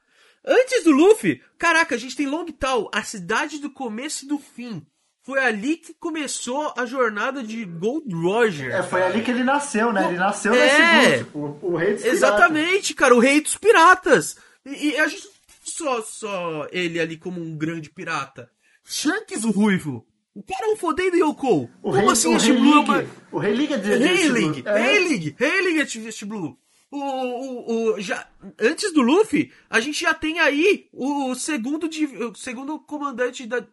Antes 0.47 0.85
do 0.85 0.93
Luffy, 0.93 1.43
caraca, 1.59 1.97
a 1.97 1.99
gente 1.99 2.15
tem 2.15 2.27
Long 2.27 2.47
Tal, 2.53 2.89
a 2.95 3.03
cidade 3.03 3.59
do 3.59 3.69
começo 3.69 4.25
e 4.25 4.29
do 4.29 4.39
fim. 4.39 4.87
Foi 5.23 5.41
ali 5.41 5.77
que 5.77 5.93
começou 5.95 6.73
a 6.77 6.87
jornada 6.87 7.43
de 7.43 7.65
Gold 7.65 8.15
Roger. 8.15 8.73
É, 8.73 8.83
foi 8.85 9.03
ali 9.03 9.23
que 9.25 9.31
ele 9.33 9.43
nasceu, 9.43 9.93
né? 9.93 10.07
Ele 10.07 10.19
nasceu 10.19 10.55
É. 10.55 11.09
nesse 11.09 11.25
grupo, 11.25 11.59
o, 11.67 11.73
o 11.73 11.77
rei 11.77 11.95
dos 11.95 12.03
piratas. 12.03 12.17
Exatamente, 12.23 12.95
cara, 12.95 13.15
o 13.15 13.19
rei 13.19 13.41
dos 13.41 13.57
piratas. 13.57 14.37
E, 14.65 14.91
e 14.91 14.97
a 14.99 15.09
gente 15.09 15.29
só, 15.65 16.01
só 16.03 16.69
ele 16.71 17.01
ali 17.01 17.17
como 17.17 17.41
um 17.41 17.57
grande 17.57 17.91
pirata. 17.91 18.49
Shanks, 18.85 19.43
o 19.45 19.51
ruivo. 19.51 20.07
O 20.35 20.43
cara 20.43 20.67
é 20.67 20.73
um 20.73 20.77
fodendo 20.77 21.17
Yoko. 21.17 21.71
O 21.81 21.91
Como 21.91 21.93
rei, 21.93 22.09
assim 22.09 22.35
o 22.35 22.37
rei 22.37 22.53
Blue 22.53 22.73
é 22.73 22.97
League. 22.97 23.11
O 23.31 23.39
Rei 23.39 23.55
League 23.55 23.73
é 23.73 23.79
de 23.79 23.93
Heilig, 23.93 24.63
Blue. 24.63 24.73
É. 24.73 24.95
Heilig, 24.95 25.37
Heilig 25.39 25.79
é 25.79 26.07
East 26.07 26.25
Blue. 26.25 26.59
O, 26.91 26.99
o, 26.99 27.95
o, 27.95 28.01
já, 28.01 28.27
antes 28.61 28.93
do 28.93 29.01
Luffy, 29.01 29.53
a 29.71 29.81
gente 29.81 30.01
já 30.01 30.13
tem 30.13 30.41
aí 30.41 30.89
o 30.93 31.35
segundo, 31.35 31.89
o 31.89 32.35
segundo 32.35 32.79
comandante 32.81 33.47
da. 33.47 33.65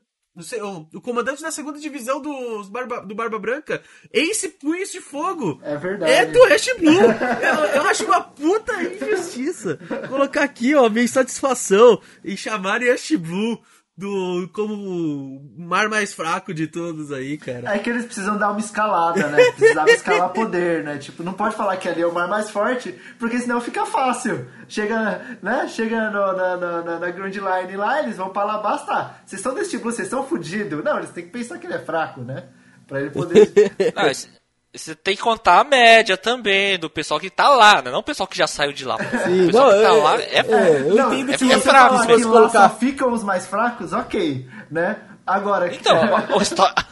O, 0.93 1.01
comandante 1.01 1.41
da 1.41 1.51
segunda 1.51 1.77
divisão 1.77 2.21
dos 2.21 2.69
Barba, 2.69 3.01
do 3.01 3.13
Barba 3.13 3.37
Branca, 3.37 3.83
Ace 4.13 4.47
Punhos 4.47 4.91
de 4.91 5.01
Fogo. 5.01 5.59
É 5.61 5.75
verdade. 5.77 6.11
É 6.11 6.25
do 6.25 6.39
West 6.43 6.73
Blue. 6.79 6.93
eu, 6.93 7.65
eu 7.75 7.81
acho 7.83 8.05
uma 8.05 8.21
puta 8.21 8.71
injustiça 8.81 9.77
colocar 10.07 10.43
aqui, 10.43 10.73
ó, 10.73 10.89
minha 10.89 11.03
insatisfação 11.03 12.01
em 12.23 12.37
chamar 12.37 12.81
West 12.81 13.13
Blue 13.17 13.59
do, 14.01 14.49
como 14.51 14.73
o 14.73 15.51
mar 15.59 15.87
mais 15.87 16.11
fraco 16.11 16.51
de 16.53 16.65
todos 16.65 17.11
aí, 17.11 17.37
cara. 17.37 17.75
É 17.75 17.77
que 17.77 17.87
eles 17.87 18.05
precisam 18.05 18.35
dar 18.35 18.49
uma 18.49 18.59
escalada, 18.59 19.27
né? 19.27 19.51
Precisava 19.51 19.89
escalar 19.93 20.29
poder, 20.29 20.83
né? 20.83 20.97
Tipo, 20.97 21.21
não 21.21 21.33
pode 21.33 21.55
falar 21.55 21.77
que 21.77 21.87
ali 21.87 22.01
é 22.01 22.07
o 22.07 22.11
mar 22.11 22.27
mais 22.27 22.49
forte, 22.49 22.95
porque 23.19 23.37
senão 23.37 23.61
fica 23.61 23.85
fácil. 23.85 24.47
Chega, 24.67 25.37
né? 25.43 25.67
Chega 25.67 26.09
no- 26.09 26.33
na, 26.33 26.57
na, 26.57 26.99
na, 26.99 27.11
Grand 27.11 27.29
Line 27.29 27.77
lá, 27.77 28.01
eles 28.01 28.17
vão 28.17 28.29
pra 28.29 28.43
lá, 28.43 28.57
basta. 28.57 29.17
Vocês 29.23 29.39
estão 29.39 29.53
desse 29.53 29.69
tipo, 29.71 29.83
vocês 29.83 30.07
estão 30.07 30.25
fudidos. 30.25 30.83
Não, 30.83 30.97
eles 30.97 31.11
têm 31.11 31.25
que 31.25 31.29
pensar 31.31 31.59
que 31.59 31.67
ele 31.67 31.75
é 31.75 31.79
fraco, 31.79 32.21
né? 32.21 32.45
Pra 32.87 33.01
ele 33.01 33.11
poder. 33.11 33.51
Não, 33.95 34.07
esse, 34.07 34.27
você 34.73 34.95
tem 34.95 35.15
que 35.15 35.21
contar 35.21 35.59
a 35.59 35.63
média 35.63 36.15
também 36.17 36.77
do 36.79 36.89
pessoal 36.89 37.19
que 37.19 37.29
tá 37.29 37.49
lá, 37.49 37.81
né? 37.81 37.91
Não 37.91 37.99
o 37.99 38.03
pessoal 38.03 38.27
que 38.27 38.37
já 38.37 38.47
saiu 38.47 38.71
de 38.71 38.85
lá. 38.85 38.97
Sim, 39.25 39.43
o 39.43 39.45
pessoal 39.47 39.69
não, 39.71 39.77
que 39.77 39.83
tá 39.83 39.89
é- 39.89 39.91
lá 39.91 40.21
é, 40.21 40.39
é, 40.39 40.81
eu 40.89 40.95
não, 40.95 41.13
entendo 41.13 41.33
é 41.33 41.37
que 41.37 41.51
é 41.51 41.55
você 41.57 41.61
fraco, 41.69 41.89
falar 41.89 42.01
se 42.01 42.07
que 42.07 42.23
lá 42.25 42.31
colocar. 42.31 42.69
só 42.69 42.75
ficam 42.77 43.11
os 43.13 43.23
mais 43.23 43.45
fracos, 43.47 43.91
ok, 43.93 44.47
né? 44.69 44.97
Agora, 45.27 45.73
Então, 45.73 45.97
a, 46.01 46.85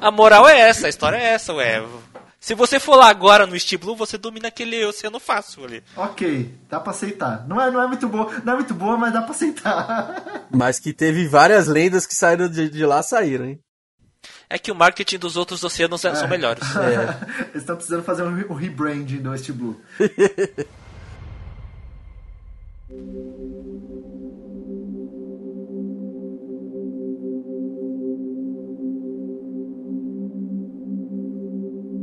a 0.08 0.10
moral 0.10 0.48
é 0.48 0.58
essa, 0.60 0.86
a 0.86 0.90
história 0.90 1.16
é 1.16 1.24
essa, 1.34 1.52
ué. 1.54 1.82
Se 2.40 2.54
você 2.54 2.78
for 2.78 2.94
lá 2.94 3.08
agora 3.08 3.46
no 3.48 3.58
Steel 3.58 3.80
Blue, 3.80 3.96
você 3.96 4.16
domina 4.16 4.46
aquele 4.46 4.84
oceano 4.86 5.18
fácil 5.18 5.64
ali. 5.64 5.82
ok, 5.96 6.54
dá 6.70 6.78
pra 6.78 6.92
aceitar. 6.92 7.44
Não 7.48 7.60
é, 7.60 7.68
não 7.68 7.82
é 7.82 7.86
muito 7.88 8.08
boa, 8.08 8.30
não 8.44 8.52
é 8.52 8.56
muito 8.56 8.72
boa, 8.74 8.96
mas 8.96 9.12
dá 9.12 9.22
pra 9.22 9.32
aceitar. 9.32 10.22
Mas 10.50 10.78
que 10.80 10.92
teve 10.94 11.26
várias 11.28 11.66
lendas 11.66 12.06
que 12.06 12.14
saíram 12.14 12.48
de, 12.48 12.70
de 12.70 12.86
lá, 12.86 13.02
saíram, 13.02 13.44
hein? 13.44 13.58
É 14.50 14.58
que 14.58 14.72
o 14.72 14.74
marketing 14.74 15.18
dos 15.18 15.36
outros 15.36 15.62
oceanos 15.62 16.04
é- 16.04 16.14
são 16.14 16.26
melhores. 16.28 16.62
Eles 17.50 17.56
estão 17.56 17.76
precisando 17.76 18.02
fazer 18.02 18.22
um, 18.22 18.34
re- 18.34 18.46
um 18.48 18.54
rebranding 18.54 19.18
do 19.18 19.30
West 19.30 19.50
Blue. 19.52 19.78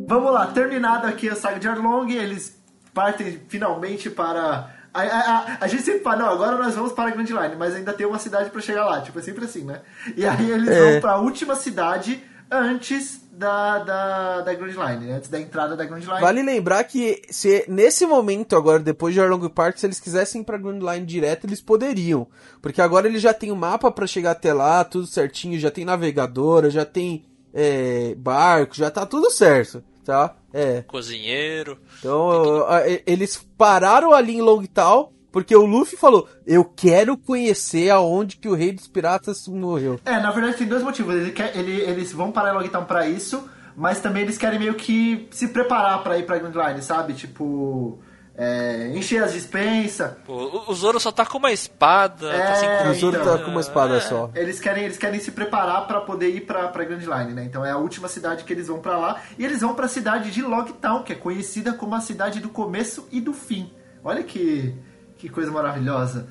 Vamos 0.07 0.31
lá, 0.33 0.47
terminado 0.47 1.07
aqui 1.07 1.27
a 1.29 1.35
saga 1.35 1.59
de 1.59 1.67
Arlong, 1.67 2.09
eles 2.11 2.57
partem 2.93 3.39
finalmente 3.49 4.09
para. 4.09 4.69
A, 4.93 5.01
a, 5.01 5.03
a, 5.03 5.57
a 5.61 5.67
gente 5.67 5.83
sempre 5.83 6.01
fala, 6.01 6.17
não, 6.17 6.29
agora 6.29 6.57
nós 6.57 6.73
vamos 6.75 6.93
para 6.93 7.09
a 7.09 7.11
Grand 7.11 7.25
Line, 7.25 7.55
mas 7.57 7.75
ainda 7.75 7.91
tem 7.91 8.05
uma 8.05 8.19
cidade 8.19 8.49
para 8.49 8.61
chegar 8.61 8.85
lá, 8.85 9.01
tipo, 9.01 9.19
é 9.19 9.21
sempre 9.21 9.43
assim, 9.43 9.63
né? 9.65 9.81
E 10.15 10.25
aí 10.25 10.49
eles 10.49 10.69
É. 10.69 10.91
vão 10.91 11.01
para 11.01 11.11
a 11.13 11.17
última 11.17 11.55
cidade 11.55 12.23
antes 12.49 13.25
da, 13.31 13.79
da, 13.79 14.41
da 14.41 14.53
Grand 14.53 14.71
Line, 14.71 15.05
né? 15.07 15.15
antes 15.17 15.29
da 15.29 15.39
entrada 15.39 15.75
da 15.75 15.85
Grand 15.85 15.99
Line. 15.99 16.21
Vale 16.21 16.41
lembrar 16.41 16.83
que 16.85 17.21
se 17.29 17.65
nesse 17.67 18.05
momento, 18.05 18.55
agora, 18.55 18.79
depois 18.79 19.13
de 19.13 19.19
Arlong 19.19 19.49
Park, 19.49 19.77
se 19.77 19.85
eles 19.85 19.99
quisessem 19.99 20.41
ir 20.41 20.45
pra 20.45 20.57
Grand 20.57 20.79
Line 20.79 21.05
direto, 21.05 21.45
eles 21.45 21.61
poderiam. 21.61 22.27
Porque 22.61 22.81
agora 22.81 23.07
eles 23.07 23.21
já 23.21 23.33
tem 23.33 23.51
o 23.51 23.55
mapa 23.55 23.91
pra 23.91 24.07
chegar 24.07 24.31
até 24.31 24.53
lá, 24.53 24.83
tudo 24.83 25.05
certinho, 25.05 25.59
já 25.59 25.69
tem 25.69 25.83
navegadora, 25.83 26.69
já 26.69 26.85
tem 26.85 27.25
é, 27.53 28.15
barco, 28.15 28.75
já 28.75 28.89
tá 28.89 29.05
tudo 29.05 29.29
certo, 29.29 29.83
tá? 30.03 30.35
É. 30.53 30.83
Cozinheiro. 30.83 31.77
Então, 31.99 32.65
eles 33.05 33.45
pararam 33.57 34.13
ali 34.13 34.35
em 34.35 34.41
Longtown, 34.41 35.11
porque 35.36 35.53
o 35.53 35.65
Luffy 35.65 35.97
falou, 35.97 36.29
eu 36.47 36.63
quero 36.63 37.17
conhecer 37.17 37.89
aonde 37.89 38.38
que 38.38 38.47
o 38.47 38.53
Rei 38.55 38.71
dos 38.71 38.88
Piratas 38.88 39.45
morreu. 39.49 39.99
É, 40.05 40.17
na 40.21 40.31
verdade 40.31 40.55
tem 40.55 40.65
dois 40.65 40.81
motivos. 40.81 41.13
Ele 41.13 41.31
quer, 41.31 41.53
ele- 41.57 41.81
eles 41.81 42.13
vão 42.13 42.31
para 42.31 42.53
Logtown 42.53 42.86
pra 42.86 43.05
isso, 43.05 43.43
mas 43.75 43.99
também 43.99 44.23
eles 44.23 44.38
querem 44.38 44.57
meio 44.57 44.75
que 44.75 45.27
se 45.31 45.49
preparar 45.49 46.01
pra 46.03 46.17
ir 46.17 46.25
pra 46.25 46.38
Grand 46.38 46.53
Line, 46.69 46.81
sabe? 46.81 47.13
Tipo, 47.13 47.99
é, 48.38 48.91
encher 48.95 49.21
as 49.23 49.33
dispensas. 49.33 50.11
O, 50.25 50.71
o 50.71 50.73
Zoro 50.73 50.99
só 51.01 51.11
tá 51.11 51.25
com 51.25 51.38
uma 51.38 51.51
espada, 51.51 52.29
É, 52.33 52.39
tá 52.39 52.55
sem 52.55 52.65
então. 52.69 52.77
comida. 52.86 52.95
O 52.97 52.99
Zoro 53.11 53.23
tá 53.23 53.43
com 53.43 53.51
uma 53.51 53.59
espada 53.61 53.99
só. 53.99 54.31
Eles 54.36 54.59
querem, 54.61 54.86
eles 54.86 54.97
querem 54.97 55.19
se 55.19 55.31
preparar 55.31 55.86
pra 55.86 55.99
poder 55.99 56.29
ir 56.29 56.41
pra, 56.45 56.69
pra 56.69 56.86
Grand 56.86 56.99
Line, 56.99 57.33
né? 57.33 57.43
Então 57.43 57.65
é 57.65 57.71
a 57.71 57.77
última 57.77 58.07
cidade 58.07 58.45
que 58.45 58.53
eles 58.53 58.67
vão 58.67 58.79
pra 58.79 58.97
lá. 58.97 59.21
E 59.38 59.43
eles 59.43 59.59
vão 59.59 59.75
pra 59.75 59.88
cidade 59.89 60.31
de 60.31 60.41
Logtown, 60.41 61.03
que 61.03 61.11
é 61.11 61.15
conhecida 61.17 61.73
como 61.73 61.93
a 61.93 61.99
cidade 61.99 62.39
do 62.39 62.47
começo 62.47 63.05
e 63.11 63.19
do 63.19 63.33
fim. 63.33 63.69
Olha 64.03 64.21
que, 64.23 64.73
que 65.18 65.30
coisa 65.30 65.51
maravilhosa. 65.51 66.28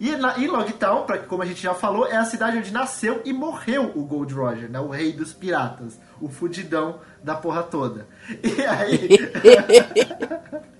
E 0.00 0.14
na, 0.16 0.38
em 0.38 0.46
Logtown, 0.46 1.04
pra, 1.04 1.18
como 1.18 1.42
a 1.42 1.46
gente 1.46 1.60
já 1.60 1.74
falou, 1.74 2.06
é 2.06 2.16
a 2.16 2.24
cidade 2.24 2.56
onde 2.56 2.72
nasceu 2.72 3.20
e 3.24 3.32
morreu 3.32 3.92
o 3.96 4.04
Gold 4.04 4.32
Roger, 4.32 4.70
né? 4.70 4.78
O 4.78 4.88
rei 4.88 5.12
dos 5.12 5.32
piratas. 5.32 5.98
O 6.20 6.28
fudidão 6.28 7.00
da 7.22 7.34
porra 7.34 7.62
toda. 7.62 8.06
E 8.42 8.62
aí... 8.64 9.08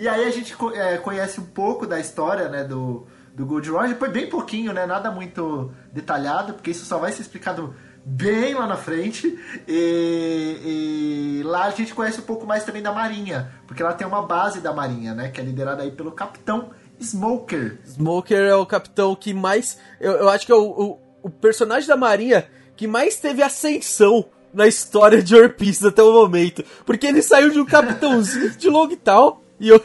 E 0.00 0.08
aí 0.08 0.24
a 0.24 0.30
gente 0.30 0.56
é, 0.76 0.96
conhece 0.96 1.38
um 1.40 1.44
pouco 1.44 1.86
da 1.86 2.00
história, 2.00 2.48
né, 2.48 2.64
do, 2.64 3.06
do 3.34 3.44
Gold 3.44 3.68
Roger. 3.68 3.98
Foi 3.98 4.08
bem 4.08 4.30
pouquinho, 4.30 4.72
né, 4.72 4.86
nada 4.86 5.10
muito 5.10 5.70
detalhado, 5.92 6.54
porque 6.54 6.70
isso 6.70 6.86
só 6.86 6.96
vai 6.96 7.12
ser 7.12 7.20
explicado 7.20 7.74
bem 8.04 8.54
lá 8.54 8.66
na 8.66 8.76
frente. 8.76 9.38
E, 9.66 11.40
e 11.40 11.42
lá 11.44 11.64
a 11.64 11.70
gente 11.70 11.94
conhece 11.94 12.20
um 12.20 12.24
pouco 12.24 12.46
mais 12.46 12.64
também 12.64 12.82
da 12.82 12.92
Marinha, 12.92 13.50
porque 13.66 13.82
lá 13.82 13.92
tem 13.92 14.06
uma 14.06 14.22
base 14.22 14.60
da 14.60 14.72
Marinha, 14.72 15.14
né, 15.14 15.28
que 15.28 15.40
é 15.40 15.44
liderada 15.44 15.82
aí 15.82 15.90
pelo 15.90 16.12
Capitão 16.12 16.70
Smoker. 17.00 17.78
Smoker 17.86 18.38
é 18.38 18.54
o 18.54 18.66
capitão 18.66 19.14
que 19.14 19.32
mais. 19.32 19.78
Eu, 20.00 20.12
eu 20.12 20.28
acho 20.28 20.44
que 20.44 20.52
é 20.52 20.54
o, 20.54 20.68
o, 20.68 20.98
o 21.22 21.30
personagem 21.30 21.88
da 21.88 21.96
Marinha 21.96 22.46
que 22.76 22.86
mais 22.86 23.16
teve 23.16 23.42
ascensão 23.42 24.24
na 24.52 24.66
história 24.66 25.22
de 25.22 25.34
One 25.36 25.48
Piece 25.50 25.86
até 25.86 26.02
o 26.02 26.12
momento. 26.12 26.64
Porque 26.84 27.06
ele 27.06 27.22
saiu 27.22 27.50
de 27.50 27.60
um 27.60 27.64
capitãozinho 27.64 28.50
de 28.50 28.68
Longtown 28.68 29.38
e 29.58 29.68
eu. 29.68 29.82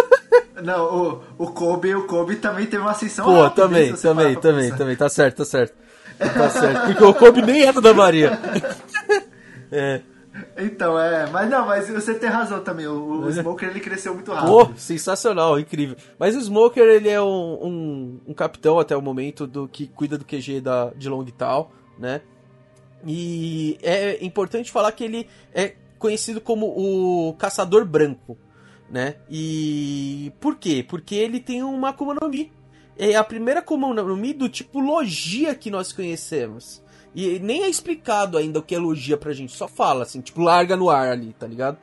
Não, 0.62 1.22
o, 1.38 1.44
o 1.44 1.46
Kobe, 1.52 1.94
o 1.94 2.06
Kobe 2.06 2.36
também 2.36 2.66
teve 2.66 2.82
uma 2.82 2.92
ascensão 2.92 3.24
Pô, 3.24 3.42
rápida, 3.42 3.62
também, 3.62 3.92
também, 3.94 4.34
também, 4.36 4.76
também. 4.76 4.96
Tá 4.96 5.08
certo, 5.08 5.38
tá 5.38 5.44
certo. 5.44 5.74
Tá 6.18 6.50
certo. 6.50 6.86
Porque 6.86 7.04
o 7.04 7.14
Kobe 7.14 7.42
nem 7.42 7.62
era 7.62 7.80
da 7.80 7.94
Marinha. 7.94 8.38
É. 9.76 10.02
Então, 10.56 10.98
é, 10.98 11.28
mas 11.30 11.50
não, 11.50 11.66
mas 11.66 11.88
você 11.88 12.14
tem 12.14 12.28
razão 12.28 12.60
também, 12.60 12.86
o, 12.86 13.22
o 13.24 13.32
Smoker 13.32 13.68
ele 13.68 13.80
cresceu 13.80 14.14
muito 14.14 14.32
rápido. 14.32 14.50
Pô, 14.50 14.70
sensacional, 14.76 15.58
incrível. 15.58 15.96
Mas 16.16 16.36
o 16.36 16.40
Smoker, 16.40 16.84
ele 16.84 17.08
é 17.08 17.20
um, 17.20 17.26
um, 17.26 18.20
um 18.28 18.34
capitão 18.34 18.78
até 18.78 18.96
o 18.96 19.02
momento 19.02 19.46
do 19.46 19.66
que 19.66 19.88
cuida 19.88 20.16
do 20.16 20.24
QG 20.24 20.60
da, 20.60 20.90
de 20.96 21.08
Longtown, 21.08 21.68
né? 21.98 22.20
E 23.06 23.78
é 23.82 24.24
importante 24.24 24.70
falar 24.72 24.92
que 24.92 25.04
ele 25.04 25.28
é 25.52 25.74
conhecido 25.98 26.40
como 26.40 26.66
o 26.66 27.34
Caçador 27.34 27.84
Branco, 27.84 28.36
né? 28.90 29.16
E 29.30 30.32
por 30.40 30.56
quê? 30.56 30.84
Porque 30.86 31.14
ele 31.14 31.40
tem 31.40 31.62
uma 31.62 31.90
Akuma 31.90 32.14
no 32.14 32.28
Mi. 32.28 32.52
É 32.96 33.14
a 33.16 33.24
primeira 33.24 33.60
Akuma 33.60 33.92
no 33.92 34.16
Mi 34.16 34.32
do 34.32 34.48
tipo 34.48 34.78
logia 34.78 35.54
que 35.54 35.70
nós 35.70 35.92
conhecemos. 35.92 36.82
E 37.14 37.38
nem 37.38 37.62
é 37.62 37.68
explicado 37.68 38.36
ainda 38.36 38.58
o 38.58 38.62
que 38.62 38.74
é 38.74 38.78
logia 38.78 39.16
pra 39.16 39.32
gente, 39.32 39.52
só 39.52 39.68
fala 39.68 40.02
assim, 40.02 40.20
tipo, 40.20 40.40
larga 40.40 40.76
no 40.76 40.90
ar 40.90 41.08
ali, 41.08 41.32
tá 41.38 41.46
ligado? 41.46 41.78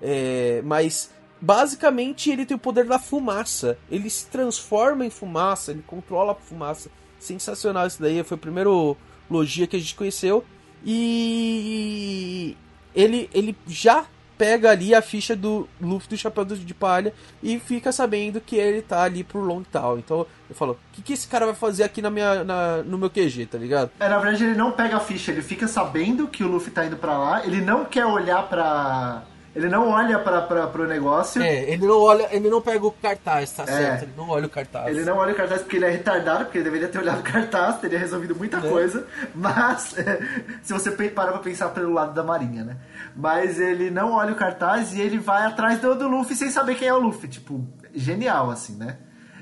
É, 0.00 0.60
mas 0.62 1.10
basicamente 1.40 2.30
ele 2.30 2.44
tem 2.44 2.56
o 2.56 2.60
poder 2.60 2.84
da 2.84 2.98
fumaça. 2.98 3.78
Ele 3.90 4.10
se 4.10 4.26
transforma 4.26 5.06
em 5.06 5.10
fumaça, 5.10 5.70
ele 5.70 5.82
controla 5.86 6.32
a 6.32 6.34
fumaça. 6.34 6.90
Sensacional 7.18 7.86
isso 7.86 8.00
daí, 8.00 8.22
foi 8.22 8.36
o 8.36 8.40
primeiro 8.40 8.96
logia 9.30 9.66
que 9.66 9.76
a 9.76 9.78
gente 9.78 9.94
conheceu. 9.94 10.44
E 10.84 12.56
ele, 12.94 13.30
ele 13.32 13.56
já 13.66 14.06
pega 14.36 14.70
ali 14.70 14.94
a 14.94 15.02
ficha 15.02 15.34
do 15.34 15.68
Luffy 15.80 16.08
do 16.08 16.16
Chapéu 16.16 16.44
de 16.44 16.74
Palha 16.74 17.12
e 17.42 17.58
fica 17.58 17.92
sabendo 17.92 18.40
que 18.40 18.56
ele 18.56 18.82
tá 18.82 19.02
ali 19.02 19.24
pro 19.24 19.40
Longtown. 19.40 19.98
Então 19.98 20.26
eu 20.48 20.54
falo, 20.54 20.72
o 20.72 20.78
que, 20.92 21.02
que 21.02 21.12
esse 21.12 21.26
cara 21.26 21.46
vai 21.46 21.54
fazer 21.54 21.84
aqui 21.84 22.02
na 22.02 22.10
minha, 22.10 22.44
na, 22.44 22.78
no 22.78 22.98
meu 22.98 23.10
QG, 23.10 23.46
tá 23.46 23.58
ligado? 23.58 23.90
É, 23.98 24.08
na 24.08 24.18
verdade 24.18 24.44
ele 24.44 24.54
não 24.54 24.72
pega 24.72 24.96
a 24.96 25.00
ficha, 25.00 25.32
ele 25.32 25.42
fica 25.42 25.66
sabendo 25.66 26.26
que 26.26 26.44
o 26.44 26.48
Luffy 26.48 26.70
tá 26.70 26.84
indo 26.84 26.96
pra 26.96 27.16
lá, 27.16 27.46
ele 27.46 27.60
não 27.60 27.84
quer 27.84 28.06
olhar 28.06 28.48
pra. 28.48 29.22
Ele 29.54 29.68
não 29.68 29.88
olha 29.88 30.18
pra, 30.18 30.40
pro 30.42 30.86
negócio. 30.86 31.40
É, 31.40 31.70
ele 31.70 31.86
não 31.86 32.00
olha, 32.00 32.28
ele 32.32 32.50
não 32.50 32.60
pega 32.60 32.84
o 32.84 32.90
cartaz, 32.90 33.52
tá 33.52 33.64
certo, 33.64 34.02
Ele 34.02 34.12
não 34.16 34.28
olha 34.28 34.46
o 34.46 34.50
cartaz. 34.50 34.88
Ele 34.88 35.04
não 35.04 35.16
olha 35.16 35.32
o 35.32 35.36
cartaz 35.36 35.62
porque 35.62 35.76
ele 35.76 35.84
é 35.84 35.90
retardado, 35.90 36.44
porque 36.44 36.58
ele 36.58 36.64
deveria 36.64 36.88
ter 36.88 36.98
olhado 36.98 37.20
o 37.20 37.22
cartaz, 37.22 37.78
teria 37.78 37.98
resolvido 37.98 38.34
muita 38.34 38.58
Né? 38.58 38.68
coisa. 38.68 39.06
Mas, 39.32 39.94
se 40.62 40.72
você 40.72 40.90
parar 40.90 41.32
pra 41.32 41.40
pensar 41.40 41.68
pelo 41.68 41.92
lado 41.92 42.12
da 42.12 42.22
Marinha, 42.24 42.64
né? 42.64 42.76
Mas 43.14 43.60
ele 43.60 43.90
não 43.90 44.12
olha 44.12 44.32
o 44.32 44.36
cartaz 44.36 44.92
e 44.92 45.00
ele 45.00 45.18
vai 45.18 45.44
atrás 45.46 45.78
do, 45.80 45.94
do 45.94 46.08
Luffy 46.08 46.34
sem 46.34 46.50
saber 46.50 46.74
quem 46.74 46.88
é 46.88 46.94
o 46.94 46.98
Luffy. 46.98 47.28
Tipo, 47.28 47.64
genial, 47.94 48.50
assim, 48.50 48.74
né? 48.74 48.96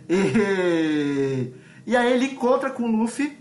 E, 0.08 1.52
e 1.86 1.96
aí 1.96 2.12
ele 2.12 2.26
encontra 2.26 2.70
com 2.70 2.82
o 2.82 2.86
Luffy 2.96 3.38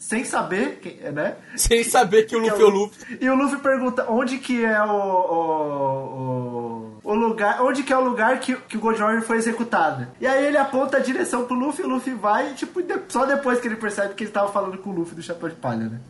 sem 0.00 0.24
saber, 0.24 0.80
né? 1.12 1.36
Sem 1.54 1.84
saber 1.84 2.24
que 2.24 2.34
o 2.34 2.38
Luffy 2.38 2.62
é 2.62 2.64
o 2.64 2.70
Luffy. 2.70 3.18
E 3.20 3.28
o 3.28 3.34
Luffy 3.34 3.58
pergunta 3.58 4.10
onde 4.10 4.38
que 4.38 4.64
é 4.64 4.82
o, 4.82 4.88
o, 4.88 6.98
o, 7.04 7.10
o 7.12 7.14
lugar, 7.14 7.60
onde 7.60 7.82
que 7.82 7.92
é 7.92 7.98
o 7.98 8.02
lugar 8.02 8.40
que, 8.40 8.56
que 8.56 8.78
o 8.78 8.80
Gold 8.80 8.98
Roger 8.98 9.22
foi 9.22 9.36
executado. 9.36 10.08
E 10.18 10.26
aí 10.26 10.46
ele 10.46 10.56
aponta 10.56 10.96
a 10.96 11.00
direção 11.00 11.44
pro 11.44 11.54
Luffy, 11.54 11.84
o 11.84 11.88
Luffy 11.88 12.14
vai, 12.14 12.50
e, 12.50 12.54
tipo, 12.54 12.80
só 13.10 13.26
depois 13.26 13.60
que 13.60 13.68
ele 13.68 13.76
percebe 13.76 14.14
que 14.14 14.24
ele 14.24 14.30
tava 14.30 14.50
falando 14.50 14.78
com 14.78 14.88
o 14.88 14.94
Luffy 14.94 15.14
do 15.14 15.22
Chapéu 15.22 15.50
de 15.50 15.56
Palha, 15.56 15.86
né? 15.86 16.00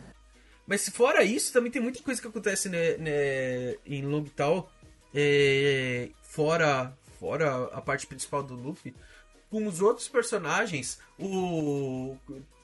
Mas 0.65 0.87
fora 0.87 1.21
isso, 1.21 1.51
também 1.51 1.69
tem 1.69 1.81
muita 1.81 2.01
coisa 2.01 2.21
que 2.21 2.27
acontece 2.29 2.69
né, 2.69 2.95
né, 2.95 3.75
em 3.85 4.03
Longtown, 4.03 4.65
é, 5.13 6.07
fora, 6.23 6.93
fora 7.19 7.65
a 7.73 7.81
parte 7.81 8.07
principal 8.07 8.41
do 8.41 8.55
Luffy, 8.55 8.95
com 9.49 9.67
os 9.67 9.81
outros 9.81 10.07
personagens, 10.07 10.97
o 11.19 12.15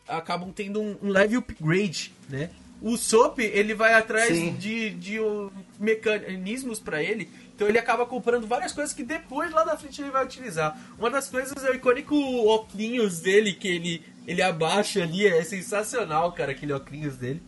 acabam 0.08 0.52
tendo 0.52 0.82
um, 0.82 0.98
um 1.02 1.10
leve 1.10 1.36
upgrade, 1.36 2.14
né? 2.30 2.50
O 2.82 2.96
Soap, 2.96 3.40
ele 3.40 3.74
vai 3.74 3.94
atrás 3.96 4.28
Sim. 4.28 4.54
de, 4.54 4.92
de 4.92 5.20
um, 5.20 5.50
mecanismos 5.80 6.80
pra 6.80 7.02
ele, 7.02 7.28
então 7.56 7.68
ele 7.68 7.80
acaba 7.80 8.06
comprando 8.06 8.46
várias 8.46 8.72
coisas 8.72 8.94
que 8.94 9.04
depois 9.04 9.52
lá 9.52 9.66
na 9.66 9.76
frente 9.76 10.00
ele 10.00 10.12
vai 10.12 10.24
utilizar. 10.24 10.80
Uma 11.00 11.10
das 11.10 11.28
coisas 11.28 11.64
é 11.64 11.72
o 11.72 11.76
icônico 11.76 12.16
óculos 12.48 13.20
dele, 13.20 13.54
que 13.54 13.68
ele, 13.68 14.04
ele 14.28 14.44
abaixa 14.44 15.02
ali, 15.02 15.26
é 15.26 15.44
sensacional, 15.44 16.32
cara, 16.34 16.52
aquele 16.52 16.72
óculos 16.72 17.18
dele. 17.18 17.42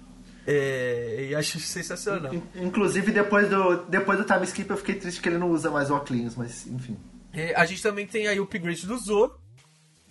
É, 0.47 1.27
e 1.29 1.35
acho 1.35 1.59
sensacional. 1.59 2.33
Inclusive, 2.55 3.11
depois 3.11 3.47
do, 3.47 3.83
depois 3.83 4.17
do 4.17 4.25
time 4.25 4.43
skip, 4.45 4.67
eu 4.67 4.77
fiquei 4.77 4.95
triste 4.95 5.21
que 5.21 5.29
ele 5.29 5.37
não 5.37 5.51
usa 5.51 5.69
mais 5.69 5.91
o 5.91 5.95
óculos, 5.95 6.35
mas 6.35 6.65
enfim. 6.65 6.97
É, 7.31 7.53
a 7.55 7.65
gente 7.65 7.83
também 7.83 8.07
tem 8.07 8.27
aí 8.27 8.39
o 8.39 8.43
upgrade 8.43 8.87
do 8.87 8.97
Zoro. 8.97 9.38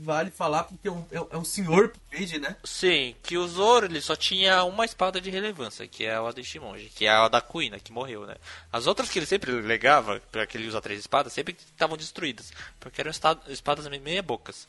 Vale 0.00 0.30
falar 0.30 0.64
porque 0.64 0.86
é 0.86 0.90
um, 0.90 1.04
é 1.10 1.36
um 1.36 1.42
é 1.42 1.44
senhor 1.44 1.86
upgrade, 1.86 2.38
né? 2.38 2.56
Sim, 2.62 3.16
que 3.20 3.36
o 3.36 3.48
Zoro 3.48 3.86
ele 3.86 4.00
só 4.00 4.14
tinha 4.14 4.62
uma 4.62 4.84
espada 4.84 5.20
de 5.20 5.28
relevância, 5.28 5.88
que 5.88 6.04
é 6.04 6.14
a 6.14 6.30
da 6.30 6.42
Shimonji, 6.42 6.88
que 6.94 7.04
é 7.04 7.10
a 7.10 7.26
da 7.26 7.40
Kuina, 7.40 7.80
que 7.80 7.90
morreu, 7.90 8.24
né? 8.24 8.36
As 8.72 8.86
outras 8.86 9.10
que 9.10 9.18
ele 9.18 9.26
sempre 9.26 9.50
legava, 9.50 10.20
para 10.30 10.46
que 10.46 10.56
ele 10.56 10.68
usa 10.68 10.80
três 10.80 11.00
espadas, 11.00 11.32
sempre 11.32 11.56
estavam 11.58 11.96
destruídas, 11.96 12.52
porque 12.78 13.00
eram 13.00 13.10
espadas 13.48 13.88
meia 13.88 14.22
bocas. 14.22 14.68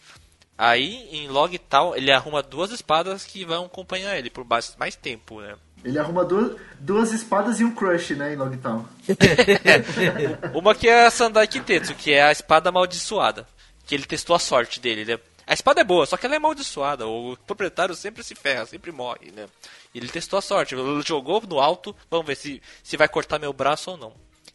Aí, 0.57 1.07
em 1.11 1.29
log 1.29 1.57
tal, 1.57 1.95
ele 1.95 2.11
arruma 2.11 2.43
duas 2.43 2.71
espadas 2.71 3.23
que 3.23 3.45
vão 3.45 3.65
acompanhar 3.65 4.17
ele 4.17 4.29
por 4.29 4.43
mais, 4.43 4.75
mais 4.77 4.95
tempo, 4.95 5.39
né? 5.39 5.55
Ele 5.83 5.97
arruma 5.97 6.25
duas, 6.25 6.57
duas 6.79 7.13
espadas 7.13 7.59
e 7.59 7.63
um 7.63 7.73
crush, 7.73 8.15
né, 8.15 8.33
em 8.33 8.35
Logtown. 8.35 8.83
Uma 10.53 10.75
que 10.75 10.89
é 10.89 11.05
a 11.05 11.11
Sandai 11.11 11.47
Kitetsu, 11.47 11.95
que 11.95 12.11
é 12.11 12.23
a 12.23 12.31
espada 12.31 12.69
amaldiçoada. 12.69 13.47
Que 13.89 13.95
ele 13.95 14.05
testou 14.05 14.35
a 14.35 14.39
sorte 14.39 14.79
dele, 14.79 15.03
né? 15.03 15.19
A 15.47 15.53
espada 15.53 15.81
é 15.81 15.83
boa, 15.83 16.05
só 16.05 16.15
que 16.15 16.27
ela 16.27 16.35
é 16.35 16.37
amaldiçoada. 16.37 17.07
O 17.07 17.35
proprietário 17.47 17.95
sempre 17.95 18.21
se 18.21 18.35
ferra, 18.35 18.67
sempre 18.67 18.91
morre, 18.91 19.31
né? 19.31 19.47
Ele 19.95 20.07
testou 20.07 20.37
a 20.37 20.43
sorte. 20.43 20.75
Ele 20.75 21.01
jogou 21.01 21.41
no 21.41 21.59
alto, 21.59 21.95
vamos 22.07 22.27
ver 22.27 22.35
se, 22.35 22.61
se 22.83 22.95
vai 22.95 23.07
cortar 23.07 23.39
meu 23.39 23.51
braço 23.51 23.89
ou 23.89 23.97
não. 23.97 24.13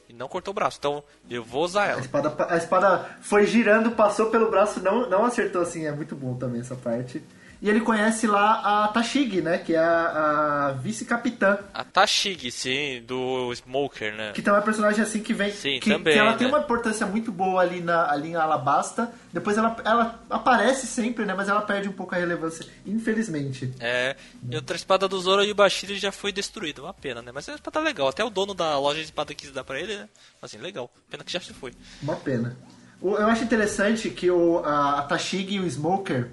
E 0.09 0.13
não 0.13 0.29
cortou 0.29 0.53
o 0.53 0.55
braço, 0.55 0.77
então 0.79 1.03
eu 1.29 1.43
vou 1.43 1.65
usar 1.65 1.87
ela. 1.87 1.99
A 1.99 2.05
espada, 2.05 2.47
a 2.49 2.57
espada 2.57 3.19
foi 3.23 3.45
girando, 3.45 3.91
passou 3.91 4.31
pelo 4.31 4.49
braço, 4.49 4.79
não, 4.79 5.11
não 5.11 5.25
acertou 5.25 5.63
assim. 5.63 5.85
É 5.85 5.91
muito 5.91 6.15
bom 6.15 6.37
também 6.37 6.61
essa 6.61 6.77
parte. 6.77 7.21
E 7.65 7.71
ele 7.71 7.81
conhece 7.81 8.27
lá 8.27 8.85
a 8.85 8.89
Tashig, 8.89 9.41
né? 9.41 9.57
Que 9.57 9.75
é 9.75 9.79
a, 9.79 10.67
a 10.67 10.73
vice-capitã. 10.73 11.59
A 11.73 11.83
Tashig, 11.83 12.51
sim, 12.51 13.03
do 13.07 13.51
Smoker, 13.55 14.15
né? 14.15 14.33
Que 14.33 14.43
também 14.43 14.57
é 14.57 14.61
uma 14.61 14.65
personagem 14.67 15.03
assim 15.03 15.23
que 15.23 15.33
vem. 15.33 15.51
Sim, 15.51 15.81
que, 15.81 15.89
também. 15.89 16.13
Que 16.13 16.19
ela 16.19 16.33
né? 16.33 16.37
tem 16.37 16.47
uma 16.47 16.59
importância 16.59 17.07
muito 17.07 17.33
boa 17.33 17.63
ali, 17.63 17.81
na, 17.81 18.13
ali 18.13 18.29
em 18.29 18.35
Alabasta. 18.37 19.11
Depois 19.33 19.57
ela, 19.57 19.75
ela 19.83 20.23
aparece 20.29 20.87
sempre, 20.87 21.25
né? 21.25 21.33
Mas 21.33 21.49
ela 21.49 21.63
perde 21.63 21.89
um 21.89 21.93
pouco 21.93 22.15
a 22.15 22.19
relevância, 22.19 22.67
infelizmente. 22.85 23.73
É. 23.81 24.15
E 24.47 24.57
outra 24.57 24.77
espada 24.77 25.09
do 25.09 25.19
Zoro 25.19 25.43
e 25.43 25.51
o 25.51 25.55
Bashir 25.55 25.95
já 25.95 26.13
foi 26.13 26.33
destruída. 26.33 26.83
Uma 26.83 26.93
pena, 26.93 27.23
né? 27.23 27.33
Mas 27.33 27.49
é 27.49 27.53
uma 27.53 27.57
espada 27.57 27.81
legal. 27.81 28.09
Até 28.09 28.23
o 28.23 28.29
dono 28.29 28.53
da 28.53 28.79
loja 28.79 28.99
de 28.99 29.07
espada 29.07 29.33
quis 29.33 29.51
dar 29.51 29.65
pra 29.65 29.81
ele, 29.81 29.97
né? 29.97 30.07
Assim, 30.43 30.59
legal. 30.59 30.93
Pena 31.09 31.25
que 31.25 31.33
já 31.33 31.41
se 31.41 31.55
foi. 31.55 31.73
Uma 32.03 32.17
pena. 32.17 32.59
Eu 33.03 33.27
acho 33.27 33.43
interessante 33.43 34.11
que 34.11 34.31
o, 34.31 34.59
a, 34.59 34.99
a 34.99 35.03
Tashig 35.05 35.55
e 35.55 35.61
o 35.61 35.67
Smoker 35.67 36.29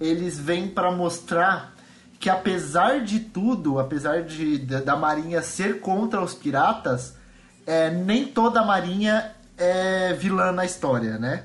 eles 0.00 0.38
vêm 0.38 0.68
para 0.68 0.90
mostrar 0.90 1.74
que 2.18 2.28
apesar 2.28 3.00
de 3.00 3.20
tudo, 3.20 3.78
apesar 3.78 4.22
de, 4.22 4.58
de, 4.58 4.80
da 4.80 4.96
marinha 4.96 5.42
ser 5.42 5.80
contra 5.80 6.20
os 6.20 6.34
piratas, 6.34 7.14
é, 7.66 7.90
nem 7.90 8.26
toda 8.26 8.60
a 8.60 8.64
marinha 8.64 9.32
é 9.56 10.12
vilã 10.12 10.52
na 10.52 10.64
história, 10.64 11.18
né? 11.18 11.44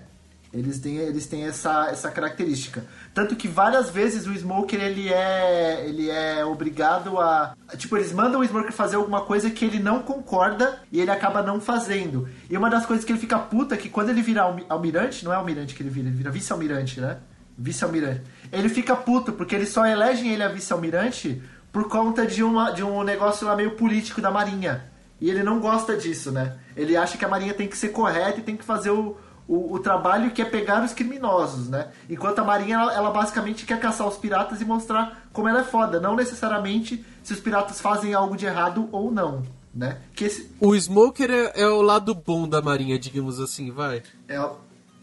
Eles 0.54 0.80
têm, 0.80 0.96
eles 0.98 1.28
têm 1.28 1.44
essa, 1.44 1.90
essa 1.90 2.10
característica. 2.10 2.86
Tanto 3.14 3.36
que 3.36 3.46
várias 3.46 3.90
vezes 3.90 4.26
o 4.26 4.34
Smoker 4.34 4.82
ele 4.82 5.12
é, 5.12 5.86
ele 5.86 6.10
é 6.10 6.46
obrigado 6.46 7.20
a. 7.20 7.54
Tipo, 7.78 7.98
eles 7.98 8.14
mandam 8.14 8.40
o 8.40 8.46
Smoker 8.46 8.72
fazer 8.72 8.96
alguma 8.96 9.22
coisa 9.22 9.50
que 9.50 9.66
ele 9.66 9.80
não 9.80 10.02
concorda 10.02 10.80
e 10.90 11.02
ele 11.02 11.12
acaba 11.12 11.44
não 11.44 11.60
fazendo. 11.60 12.30
E 12.50 12.56
uma 12.56 12.70
das 12.70 12.86
coisas 12.86 13.04
que 13.04 13.12
ele 13.12 13.20
fica 13.20 13.38
puta 13.38 13.76
é 13.76 13.78
que 13.78 13.90
quando 13.90 14.10
ele 14.10 14.22
vira 14.22 14.44
almirante, 14.70 15.26
não 15.26 15.34
é 15.34 15.36
almirante 15.36 15.76
que 15.76 15.84
ele 15.84 15.90
vira, 15.90 16.08
ele 16.08 16.16
vira 16.16 16.32
vice-almirante, 16.32 17.02
né? 17.02 17.18
Vice-almirante. 17.58 18.22
Ele 18.52 18.70
fica 18.70 18.96
puto, 18.96 19.32
porque 19.34 19.56
eles 19.56 19.70
só 19.70 19.86
elegem 19.86 20.32
ele 20.32 20.44
a 20.44 20.48
vice-almirante 20.48 21.42
por 21.72 21.88
conta 21.90 22.26
de, 22.26 22.44
uma, 22.44 22.72
de 22.72 22.84
um 22.84 23.04
negócio 23.04 23.48
lá 23.48 23.56
meio 23.56 23.72
político 23.72 24.22
da 24.22 24.32
Marinha. 24.32 24.86
E 25.20 25.30
ele 25.30 25.44
não 25.44 25.60
gosta 25.60 25.96
disso, 25.96 26.32
né? 26.32 26.58
Ele 26.76 26.96
acha 26.96 27.18
que 27.18 27.26
a 27.26 27.28
Marinha 27.28 27.54
tem 27.54 27.68
que 27.68 27.78
ser 27.78 27.90
correta 27.90 28.40
e 28.40 28.44
tem 28.44 28.58
que 28.58 28.66
fazer 28.66 28.90
o, 28.92 29.18
o, 29.48 29.74
o 29.74 29.80
trabalho 29.80 30.32
que 30.32 30.42
é 30.42 30.46
pegar 30.46 30.84
os 30.84 30.94
criminosos, 30.94 31.70
né? 31.70 31.90
Enquanto 32.10 32.40
a 32.40 32.44
Marinha, 32.44 32.76
ela, 32.76 32.94
ela, 32.94 33.12
basicamente 33.12 33.66
quer 33.66 33.80
caçar 33.80 34.08
os 34.08 34.18
piratas 34.18 34.62
e 34.62 34.66
mostrar 34.66 35.28
como 35.32 35.48
ela 35.48 35.62
é 35.62 35.64
foda. 35.64 36.00
Não 36.00 36.16
necessariamente 36.16 37.06
se 37.24 37.34
os 37.34 37.40
piratas 37.40 37.80
fazem 37.80 38.14
algo 38.14 38.36
de 38.36 38.46
errado 38.46 38.90
ou 38.92 39.12
não, 39.12 39.44
né? 39.74 40.00
Que 40.14 40.26
esse... 40.26 40.52
O 40.60 40.76
Smoker 40.76 41.30
é, 41.32 41.62
é 41.62 41.68
o 41.68 41.82
lado 41.82 42.14
bom 42.14 42.48
da 42.48 42.62
Marinha, 42.62 42.98
digamos 42.98 43.40
assim, 43.40 43.72
vai. 43.72 44.02
É, 44.28 44.50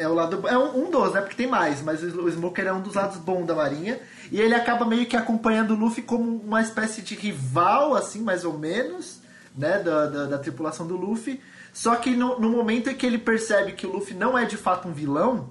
é 0.03 0.09
o 0.09 0.15
lado. 0.15 0.47
É 0.49 0.59
um, 0.59 0.87
um 0.87 0.91
dos, 0.91 1.13
né? 1.13 1.21
Porque 1.21 1.37
tem 1.37 1.47
mais, 1.47 1.83
mas 1.83 2.03
o 2.03 2.29
Smoker 2.29 2.67
é 2.67 2.73
um 2.73 2.81
dos 2.81 2.95
lados 2.95 3.19
bons 3.19 3.47
da 3.47 3.55
Marinha. 3.55 4.01
E 4.31 4.41
ele 4.41 4.55
acaba 4.55 4.85
meio 4.85 5.07
que 5.07 5.17
acompanhando 5.17 5.73
o 5.73 5.77
Luffy 5.77 6.03
como 6.03 6.37
uma 6.37 6.61
espécie 6.61 7.03
de 7.03 7.15
rival, 7.15 7.95
assim, 7.95 8.23
mais 8.23 8.45
ou 8.45 8.59
menos, 8.59 9.21
né? 9.57 9.79
Da, 9.79 10.07
da, 10.07 10.27
da 10.27 10.39
tripulação 10.39 10.87
do 10.87 10.97
Luffy. 10.97 11.41
Só 11.73 11.97
que 11.97 12.15
no, 12.15 12.39
no, 12.39 12.51
momento 12.51 12.91
em 12.91 12.95
que 12.95 13.07
ele 13.07 13.19
percebe 13.19 13.73
que 13.73 13.87
o 13.87 13.93
Luffy 13.93 14.15
não 14.15 14.37
é 14.37 14.45
de 14.45 14.57
fato 14.57 14.89
um 14.89 14.93
vilão, 14.93 15.49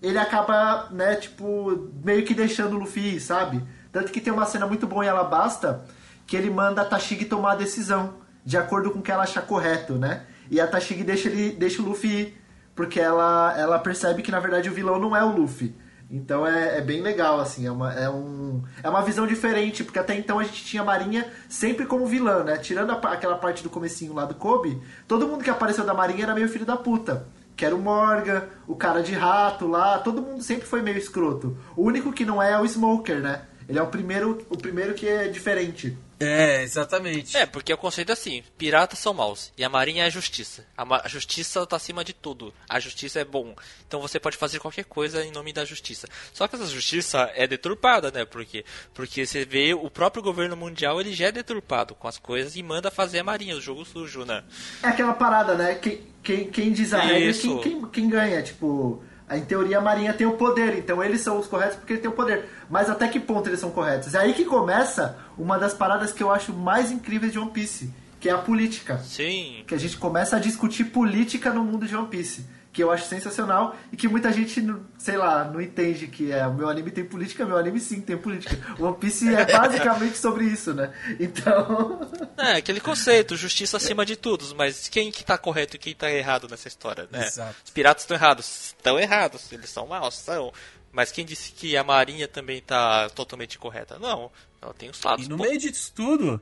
ele 0.00 0.18
acaba, 0.18 0.88
né, 0.90 1.16
tipo, 1.16 1.90
meio 2.04 2.24
que 2.24 2.32
deixando 2.32 2.76
o 2.76 2.78
Luffy 2.78 3.16
ir, 3.16 3.20
sabe? 3.20 3.62
Tanto 3.90 4.12
que 4.12 4.20
tem 4.20 4.32
uma 4.32 4.46
cena 4.46 4.66
muito 4.66 4.86
boa 4.86 5.04
em 5.04 5.08
Alabasta 5.08 5.84
que 6.26 6.36
ele 6.36 6.50
manda 6.50 6.82
a 6.82 6.84
Tashigi 6.84 7.24
tomar 7.24 7.52
a 7.52 7.56
decisão, 7.56 8.14
de 8.44 8.56
acordo 8.56 8.90
com 8.90 9.00
o 9.00 9.02
que 9.02 9.10
ela 9.10 9.24
achar 9.24 9.42
correto, 9.42 9.94
né? 9.94 10.26
E 10.50 10.60
a 10.60 10.66
Tashigi 10.66 11.02
deixa, 11.02 11.28
ele, 11.28 11.52
deixa 11.52 11.82
o 11.82 11.84
Luffy 11.84 12.10
ir 12.10 12.37
porque 12.78 13.00
ela, 13.00 13.58
ela 13.58 13.76
percebe 13.80 14.22
que 14.22 14.30
na 14.30 14.38
verdade 14.38 14.70
o 14.70 14.72
vilão 14.72 15.00
não 15.00 15.16
é 15.16 15.24
o 15.24 15.36
Luffy. 15.36 15.74
Então 16.08 16.46
é, 16.46 16.78
é, 16.78 16.80
bem 16.80 17.02
legal, 17.02 17.40
assim, 17.40 17.66
é 17.66 17.72
uma, 17.72 17.92
é, 17.92 18.08
um, 18.08 18.62
é 18.84 18.88
uma 18.88 19.02
visão 19.02 19.26
diferente, 19.26 19.82
porque 19.82 19.98
até 19.98 20.16
então 20.16 20.38
a 20.38 20.44
gente 20.44 20.64
tinha 20.64 20.82
a 20.82 20.84
Marinha 20.84 21.26
sempre 21.48 21.86
como 21.86 22.06
vilã, 22.06 22.44
né? 22.44 22.56
Tirando 22.56 22.92
a, 22.92 22.94
aquela 23.12 23.36
parte 23.36 23.64
do 23.64 23.68
comecinho 23.68 24.14
lá 24.14 24.24
do 24.24 24.36
Kobe, 24.36 24.80
todo 25.08 25.26
mundo 25.26 25.42
que 25.42 25.50
apareceu 25.50 25.84
da 25.84 25.92
Marinha 25.92 26.22
era 26.22 26.36
meio 26.36 26.48
filho 26.48 26.64
da 26.64 26.76
puta. 26.76 27.26
Que 27.56 27.64
era 27.64 27.74
o 27.74 27.80
Morgan, 27.80 28.44
o 28.68 28.76
cara 28.76 29.02
de 29.02 29.12
rato 29.12 29.66
lá, 29.66 29.98
todo 29.98 30.22
mundo 30.22 30.40
sempre 30.40 30.64
foi 30.64 30.80
meio 30.80 30.98
escroto. 30.98 31.58
O 31.76 31.82
único 31.82 32.12
que 32.12 32.24
não 32.24 32.40
é 32.40 32.52
é 32.52 32.60
o 32.60 32.64
Smoker, 32.64 33.20
né? 33.20 33.42
Ele 33.68 33.78
é 33.78 33.82
o 33.82 33.86
primeiro, 33.88 34.46
o 34.48 34.56
primeiro 34.56 34.94
que 34.94 35.06
é 35.06 35.28
diferente. 35.28 35.96
É, 36.18 36.62
exatamente. 36.62 37.36
É, 37.36 37.46
porque 37.46 37.72
o 37.72 37.76
conceito 37.76 38.10
é 38.10 38.12
assim: 38.12 38.42
piratas 38.56 38.98
são 38.98 39.14
maus 39.14 39.52
e 39.56 39.62
a 39.62 39.68
marinha 39.68 40.04
é 40.04 40.06
a 40.06 40.10
justiça. 40.10 40.64
A, 40.76 41.04
a 41.04 41.08
justiça 41.08 41.64
tá 41.66 41.76
acima 41.76 42.02
de 42.02 42.12
tudo. 42.12 42.52
A 42.68 42.80
justiça 42.80 43.20
é 43.20 43.24
bom. 43.24 43.54
Então 43.86 44.00
você 44.00 44.18
pode 44.18 44.36
fazer 44.36 44.58
qualquer 44.58 44.84
coisa 44.84 45.24
em 45.24 45.30
nome 45.30 45.52
da 45.52 45.64
justiça. 45.64 46.08
Só 46.32 46.48
que 46.48 46.56
essa 46.56 46.66
justiça 46.66 47.30
é 47.34 47.46
deturpada, 47.46 48.10
né? 48.10 48.24
Porque 48.24 48.64
porque 48.94 49.26
você 49.26 49.44
vê 49.44 49.74
o 49.74 49.90
próprio 49.90 50.22
governo 50.22 50.56
mundial 50.56 51.00
ele 51.00 51.12
já 51.12 51.26
é 51.26 51.32
deturpado 51.32 51.94
com 51.94 52.08
as 52.08 52.18
coisas 52.18 52.56
e 52.56 52.62
manda 52.62 52.90
fazer 52.90 53.20
a 53.20 53.24
marinha, 53.24 53.54
o 53.54 53.60
jogo 53.60 53.84
sujo, 53.84 54.24
né? 54.24 54.42
É 54.82 54.88
aquela 54.88 55.12
parada, 55.12 55.54
né? 55.54 55.74
Quem, 55.74 56.00
quem, 56.22 56.50
quem 56.50 56.72
diz 56.72 56.92
a 56.92 57.00
regra, 57.00 57.32
quem, 57.32 57.58
quem, 57.58 57.86
quem 57.90 58.08
ganha, 58.08 58.42
tipo 58.42 59.02
em 59.30 59.44
teoria, 59.44 59.78
a 59.78 59.80
Marinha 59.80 60.12
tem 60.12 60.26
o 60.26 60.32
poder, 60.32 60.78
então 60.78 61.02
eles 61.02 61.20
são 61.20 61.38
os 61.38 61.46
corretos 61.46 61.76
porque 61.76 61.94
eles 61.94 62.02
têm 62.02 62.10
o 62.10 62.14
poder. 62.14 62.48
Mas 62.70 62.88
até 62.88 63.06
que 63.08 63.20
ponto 63.20 63.48
eles 63.48 63.60
são 63.60 63.70
corretos? 63.70 64.14
É 64.14 64.18
aí 64.18 64.32
que 64.32 64.44
começa 64.44 65.18
uma 65.36 65.58
das 65.58 65.74
paradas 65.74 66.12
que 66.12 66.22
eu 66.22 66.30
acho 66.30 66.52
mais 66.52 66.90
incríveis 66.90 67.32
de 67.32 67.38
One 67.38 67.50
Piece, 67.50 67.92
que 68.18 68.28
é 68.28 68.32
a 68.32 68.38
política. 68.38 68.98
Sim. 68.98 69.64
Que 69.66 69.74
a 69.74 69.78
gente 69.78 69.96
começa 69.96 70.36
a 70.36 70.38
discutir 70.38 70.84
política 70.84 71.52
no 71.52 71.62
mundo 71.62 71.86
de 71.86 71.94
One 71.94 72.08
Piece 72.08 72.57
que 72.78 72.82
eu 72.84 72.92
acho 72.92 73.06
sensacional 73.06 73.74
e 73.90 73.96
que 73.96 74.06
muita 74.06 74.32
gente, 74.32 74.64
sei 74.98 75.16
lá, 75.16 75.42
não 75.42 75.60
entende 75.60 76.06
que 76.06 76.30
é 76.30 76.46
o 76.46 76.54
meu 76.54 76.68
anime 76.68 76.92
tem 76.92 77.04
política, 77.04 77.44
meu 77.44 77.56
anime 77.56 77.80
sim 77.80 78.00
tem 78.00 78.16
política. 78.16 78.56
O 78.78 78.84
One 78.84 78.96
Piece 78.98 79.34
é 79.34 79.44
basicamente 79.50 80.16
sobre 80.16 80.44
isso, 80.44 80.72
né? 80.72 80.94
Então. 81.18 82.08
É, 82.36 82.52
aquele 82.52 82.78
conceito, 82.78 83.36
justiça 83.36 83.78
acima 83.78 84.06
de 84.06 84.14
tudo, 84.14 84.54
mas 84.54 84.88
quem 84.88 85.10
que 85.10 85.24
tá 85.24 85.36
correto 85.36 85.74
e 85.74 85.78
quem 85.80 85.92
tá 85.92 86.08
errado 86.08 86.46
nessa 86.48 86.68
história, 86.68 87.08
né? 87.10 87.26
Exato. 87.26 87.56
Os 87.64 87.70
piratas 87.72 88.04
estão 88.04 88.16
errados, 88.16 88.74
estão 88.78 89.00
errados, 89.00 89.50
eles 89.50 89.70
são 89.70 89.88
maus, 89.88 90.14
são. 90.14 90.52
Mas 90.92 91.10
quem 91.10 91.24
disse 91.24 91.50
que 91.50 91.76
a 91.76 91.82
marinha 91.82 92.28
também 92.28 92.62
tá 92.62 93.08
totalmente 93.10 93.58
correta? 93.58 93.98
Não, 93.98 94.30
ela 94.62 94.72
tem 94.72 94.88
os 94.88 95.02
lados. 95.02 95.26
E 95.26 95.28
no 95.28 95.36
meio 95.36 95.58
disso 95.58 95.92
tudo, 95.92 96.40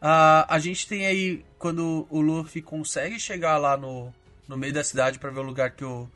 a, 0.00 0.52
a 0.52 0.58
gente 0.58 0.88
tem 0.88 1.06
aí, 1.06 1.44
quando 1.60 2.08
o 2.10 2.20
Luffy 2.20 2.60
consegue 2.60 3.20
chegar 3.20 3.56
lá 3.56 3.76
no, 3.76 4.12
no 4.48 4.56
meio 4.56 4.72
da 4.72 4.84
cidade 4.84 5.18
para 5.18 5.30
ver 5.30 5.40
o 5.40 5.44
lugar 5.44 5.70
que 5.70 5.84
o, 5.84 6.08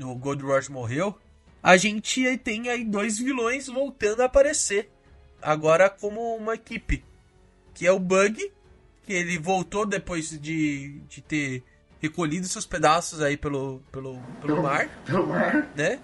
o 0.00 0.14
Gold 0.14 0.42
Rush 0.42 0.68
morreu, 0.68 1.18
a 1.62 1.76
gente 1.76 2.36
tem 2.38 2.68
aí 2.68 2.84
dois 2.84 3.18
vilões 3.18 3.66
voltando 3.66 4.22
a 4.22 4.26
aparecer. 4.26 4.90
Agora 5.42 5.90
como 5.90 6.36
uma 6.36 6.54
equipe. 6.54 7.04
Que 7.74 7.86
é 7.86 7.92
o 7.92 7.98
Bug, 7.98 8.52
que 9.04 9.12
ele 9.12 9.38
voltou 9.38 9.84
depois 9.84 10.30
de, 10.30 11.00
de 11.08 11.20
ter 11.20 11.64
recolhido 12.00 12.46
seus 12.46 12.64
pedaços 12.64 13.20
aí 13.20 13.36
pelo, 13.36 13.82
pelo, 13.90 14.18
pelo 14.40 14.62
mar. 14.62 14.88
Pelo 15.04 15.26
mar. 15.26 15.68
Né? 15.74 15.98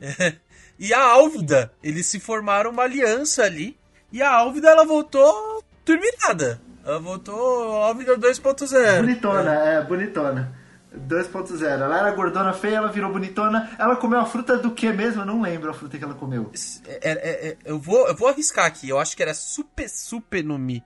e 0.78 0.92
a 0.92 1.02
Álvida, 1.02 1.72
eles 1.82 2.06
se 2.06 2.18
formaram 2.18 2.70
uma 2.70 2.84
aliança 2.84 3.44
ali. 3.44 3.76
E 4.10 4.22
a 4.22 4.32
Álvida, 4.32 4.70
ela 4.70 4.84
voltou 4.84 5.62
terminada. 5.84 6.60
Ela 6.84 6.98
voltou 6.98 7.72
Álvida 7.72 8.16
2.0. 8.16 9.00
Bonitona, 9.00 9.64
é, 9.64 9.74
é 9.76 9.82
bonitona. 9.82 10.63
2.0. 11.08 11.62
Ela 11.62 11.98
era 11.98 12.10
gordona 12.12 12.52
feia, 12.52 12.76
ela 12.76 12.92
virou 12.92 13.12
bonitona. 13.12 13.70
Ela 13.78 13.96
comeu 13.96 14.18
a 14.18 14.26
fruta 14.26 14.56
do 14.56 14.70
que 14.70 14.90
mesmo? 14.92 15.22
Eu 15.22 15.26
não 15.26 15.42
lembro 15.42 15.70
a 15.70 15.74
fruta 15.74 15.98
que 15.98 16.04
ela 16.04 16.14
comeu. 16.14 16.50
É, 16.86 17.10
é, 17.10 17.48
é, 17.48 17.56
eu, 17.64 17.78
vou, 17.78 18.06
eu 18.08 18.14
vou 18.14 18.28
arriscar 18.28 18.66
aqui. 18.66 18.88
Eu 18.88 18.98
acho 18.98 19.16
que 19.16 19.22
era 19.22 19.34
super, 19.34 19.88
super 19.88 20.42
no 20.44 20.58
Mi. 20.58 20.82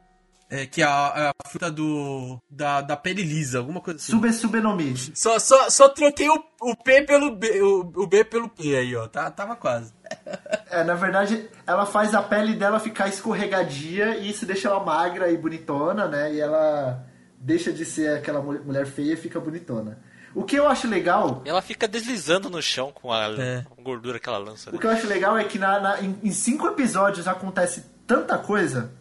É, 0.50 0.64
que 0.64 0.80
é 0.80 0.84
a, 0.86 1.12
é 1.14 1.28
a 1.28 1.48
fruta 1.48 1.70
do. 1.70 2.40
Da, 2.48 2.80
da 2.80 2.96
pele 2.96 3.22
lisa, 3.22 3.58
alguma 3.58 3.82
coisa 3.82 3.98
assim. 3.98 4.12
Sube 4.12 4.32
Subenomi. 4.32 4.96
Só, 5.14 5.38
só, 5.38 5.68
só 5.68 5.90
troquei 5.90 6.28
o, 6.30 6.42
o 6.62 6.74
P 6.74 7.02
pelo 7.02 7.36
B, 7.36 7.60
o, 7.60 7.80
o 7.94 8.06
B 8.06 8.24
pelo 8.24 8.48
P 8.48 8.74
aí, 8.74 8.96
ó. 8.96 9.06
Tá, 9.06 9.30
tava 9.30 9.56
quase. 9.56 9.92
É, 10.70 10.84
na 10.84 10.94
verdade, 10.94 11.48
ela 11.66 11.86
faz 11.86 12.14
a 12.14 12.20
pele 12.20 12.52
dela 12.52 12.78
ficar 12.78 13.08
escorregadia 13.08 14.18
e 14.18 14.28
isso 14.28 14.44
deixa 14.44 14.68
ela 14.68 14.84
magra 14.84 15.30
e 15.30 15.36
bonitona, 15.38 16.06
né? 16.06 16.34
E 16.34 16.40
ela 16.40 17.07
deixa 17.40 17.72
de 17.72 17.84
ser 17.84 18.16
aquela 18.16 18.40
mulher 18.40 18.86
feia 18.86 19.12
e 19.12 19.16
fica 19.16 19.38
bonitona. 19.40 19.98
O 20.34 20.44
que 20.44 20.56
eu 20.56 20.68
acho 20.68 20.86
legal. 20.86 21.42
Ela 21.44 21.62
fica 21.62 21.88
deslizando 21.88 22.50
no 22.50 22.62
chão 22.62 22.92
com 22.92 23.12
a 23.12 23.28
é. 23.38 23.64
gordura 23.80 24.18
que 24.18 24.28
ela 24.28 24.38
lança. 24.38 24.70
Né? 24.70 24.76
O 24.76 24.80
que 24.80 24.86
eu 24.86 24.90
acho 24.90 25.06
legal 25.06 25.36
é 25.36 25.44
que 25.44 25.58
na, 25.58 25.80
na 25.80 26.00
em, 26.00 26.18
em, 26.22 26.30
cinco 26.30 26.66
episódios 26.66 27.26
acontece 27.26 27.84
tanta 28.06 28.36
coisa 28.38 28.92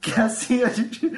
que 0.00 0.12
assim 0.20 0.62
a 0.62 0.68
gente. 0.68 1.10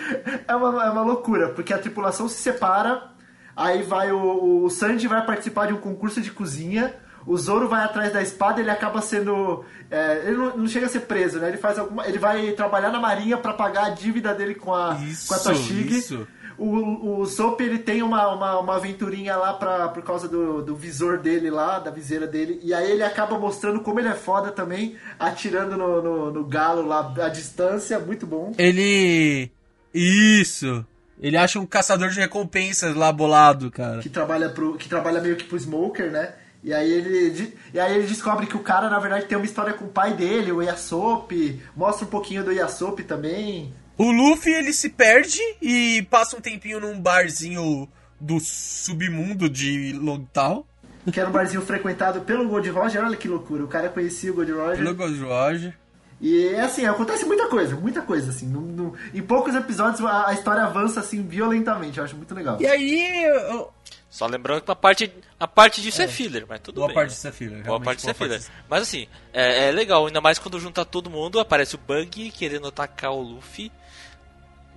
É 0.46 0.54
uma, 0.54 0.84
é 0.84 0.90
uma 0.90 1.02
loucura, 1.02 1.48
porque 1.50 1.72
a 1.72 1.78
tripulação 1.78 2.28
se 2.28 2.40
separa, 2.40 3.10
aí 3.56 3.82
vai 3.82 4.12
o, 4.12 4.64
o 4.64 4.70
Sanji 4.70 5.08
vai 5.08 5.24
participar 5.24 5.66
de 5.66 5.72
um 5.72 5.78
concurso 5.78 6.20
de 6.20 6.30
cozinha. 6.30 6.94
O 7.26 7.38
Zoro 7.38 7.70
vai 7.70 7.82
atrás 7.82 8.12
da 8.12 8.20
espada, 8.20 8.60
ele 8.60 8.70
acaba 8.70 9.00
sendo. 9.00 9.64
É, 9.90 10.24
ele 10.26 10.36
não, 10.36 10.56
não, 10.58 10.68
chega 10.68 10.84
a 10.84 10.90
ser 10.90 11.00
preso, 11.00 11.38
né? 11.38 11.48
Ele 11.48 11.56
faz 11.56 11.78
alguma. 11.78 12.06
Ele 12.06 12.18
vai 12.18 12.52
trabalhar 12.52 12.90
na 12.90 13.00
marinha 13.00 13.38
para 13.38 13.54
pagar 13.54 13.86
a 13.86 13.90
dívida 13.90 14.34
dele 14.34 14.54
com 14.54 14.74
a, 14.74 14.94
isso, 15.02 15.28
com 15.28 15.34
a 15.34 15.38
Toshigi. 15.38 15.98
Isso. 15.98 16.28
O, 16.56 17.20
o 17.20 17.26
Soap, 17.26 17.60
ele 17.60 17.78
tem 17.78 18.02
uma, 18.02 18.32
uma, 18.32 18.58
uma 18.60 18.76
aventurinha 18.76 19.36
lá 19.36 19.54
pra, 19.54 19.88
por 19.88 20.02
causa 20.02 20.28
do, 20.28 20.62
do 20.62 20.76
visor 20.76 21.18
dele 21.18 21.50
lá, 21.50 21.78
da 21.78 21.90
viseira 21.90 22.26
dele. 22.26 22.60
E 22.62 22.72
aí 22.72 22.90
ele 22.90 23.02
acaba 23.02 23.38
mostrando 23.38 23.80
como 23.80 23.98
ele 23.98 24.08
é 24.08 24.14
foda 24.14 24.52
também, 24.52 24.96
atirando 25.18 25.76
no, 25.76 26.02
no, 26.02 26.30
no 26.30 26.44
galo 26.44 26.86
lá 26.86 27.12
à 27.22 27.28
distância. 27.28 27.98
Muito 27.98 28.26
bom. 28.26 28.52
Ele. 28.58 29.50
Isso! 29.92 30.84
Ele 31.20 31.36
acha 31.36 31.58
um 31.58 31.66
caçador 31.66 32.10
de 32.10 32.20
recompensas 32.20 32.94
lá 32.94 33.12
bolado, 33.12 33.70
cara. 33.70 34.00
Que 34.00 34.08
trabalha, 34.08 34.48
pro, 34.50 34.76
que 34.76 34.88
trabalha 34.88 35.20
meio 35.20 35.36
que 35.36 35.44
pro 35.44 35.58
Smoker, 35.58 36.10
né? 36.10 36.34
E 36.62 36.72
aí 36.72 36.90
ele, 36.90 37.54
e 37.74 37.78
aí 37.78 37.94
ele 37.94 38.06
descobre 38.06 38.46
que 38.46 38.56
o 38.56 38.60
cara, 38.60 38.88
na 38.88 38.98
verdade, 38.98 39.26
tem 39.26 39.36
uma 39.36 39.44
história 39.44 39.74
com 39.74 39.84
o 39.84 39.90
pai 39.90 40.14
dele, 40.14 40.50
o 40.50 40.62
Yasop. 40.62 41.62
Mostra 41.76 42.06
um 42.06 42.10
pouquinho 42.10 42.42
do 42.42 42.50
Yasop 42.50 43.02
também. 43.04 43.72
O 43.96 44.10
Luffy, 44.10 44.52
ele 44.52 44.72
se 44.72 44.88
perde 44.88 45.40
e 45.62 46.06
passa 46.10 46.36
um 46.36 46.40
tempinho 46.40 46.80
num 46.80 47.00
barzinho 47.00 47.88
do 48.20 48.40
submundo 48.40 49.48
de 49.48 49.92
Longtown. 49.92 50.64
Que 51.12 51.20
era 51.20 51.28
um 51.28 51.32
barzinho 51.32 51.62
frequentado 51.62 52.22
pelo 52.22 52.48
Gold 52.48 52.68
Roger. 52.70 53.04
Olha 53.04 53.16
que 53.16 53.28
loucura. 53.28 53.64
O 53.64 53.68
cara 53.68 53.88
conhecia 53.88 54.32
o 54.32 54.34
Gold 54.34 54.52
Roger. 54.52 54.78
Pelo 54.78 54.94
Gold 54.94 55.20
Roger. 55.20 55.74
E 56.20 56.54
assim, 56.56 56.86
acontece 56.86 57.26
muita 57.26 57.48
coisa, 57.48 57.76
muita 57.76 58.00
coisa, 58.00 58.30
assim. 58.30 58.46
No, 58.46 58.60
no, 58.62 58.94
em 59.12 59.20
poucos 59.20 59.54
episódios 59.54 60.00
a, 60.00 60.28
a, 60.28 60.32
história 60.32 60.62
avança 60.62 61.00
assim 61.00 61.22
violentamente, 61.22 61.98
eu 61.98 62.04
acho 62.04 62.16
muito 62.16 62.34
legal. 62.34 62.56
E 62.60 62.66
aí. 62.66 63.24
Eu... 63.24 63.70
Só 64.08 64.26
lembrando 64.26 64.62
que 64.62 64.70
a 64.70 64.76
parte, 64.76 65.12
a 65.40 65.48
parte 65.48 65.82
disso 65.82 66.00
é, 66.00 66.04
é 66.04 66.08
filler, 66.08 66.46
mas 66.48 66.60
tudo 66.60 66.76
boa 66.76 66.86
bem. 66.86 66.94
Parte 66.94 67.10
disso 67.10 67.26
é 67.26 67.32
filler, 67.32 67.64
boa 67.64 67.80
parte 67.80 67.96
disso 67.96 68.10
é 68.10 68.14
filler. 68.14 68.40
Mas 68.70 68.82
assim, 68.82 69.08
é, 69.32 69.68
é, 69.68 69.72
legal, 69.72 70.06
ainda 70.06 70.20
mais 70.20 70.38
quando 70.38 70.58
junta 70.60 70.84
todo 70.84 71.10
mundo, 71.10 71.40
aparece 71.40 71.74
o 71.74 71.78
Bug 71.78 72.30
querendo 72.30 72.68
atacar 72.68 73.10
o 73.10 73.20
Luffy 73.20 73.72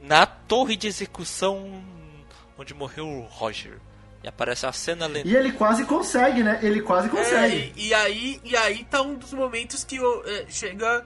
na 0.08 0.26
torre 0.26 0.76
de 0.76 0.88
execução 0.88 1.84
onde 2.58 2.74
morreu 2.74 3.08
o 3.08 3.22
Roger. 3.24 3.80
E 4.24 4.28
aparece 4.28 4.66
a 4.66 4.72
cena 4.72 5.06
lenta. 5.06 5.28
E 5.28 5.36
ele 5.36 5.52
quase 5.52 5.86
consegue, 5.86 6.42
né? 6.42 6.60
Ele 6.64 6.82
quase 6.82 7.08
consegue. 7.08 7.56
É, 7.56 7.72
e, 7.76 7.94
aí, 7.94 8.42
e 8.44 8.58
aí 8.58 8.84
tá 8.86 9.02
um 9.02 9.16
dos 9.16 9.34
momentos 9.34 9.84
que 9.84 10.00
é, 10.26 10.46
chega. 10.50 11.06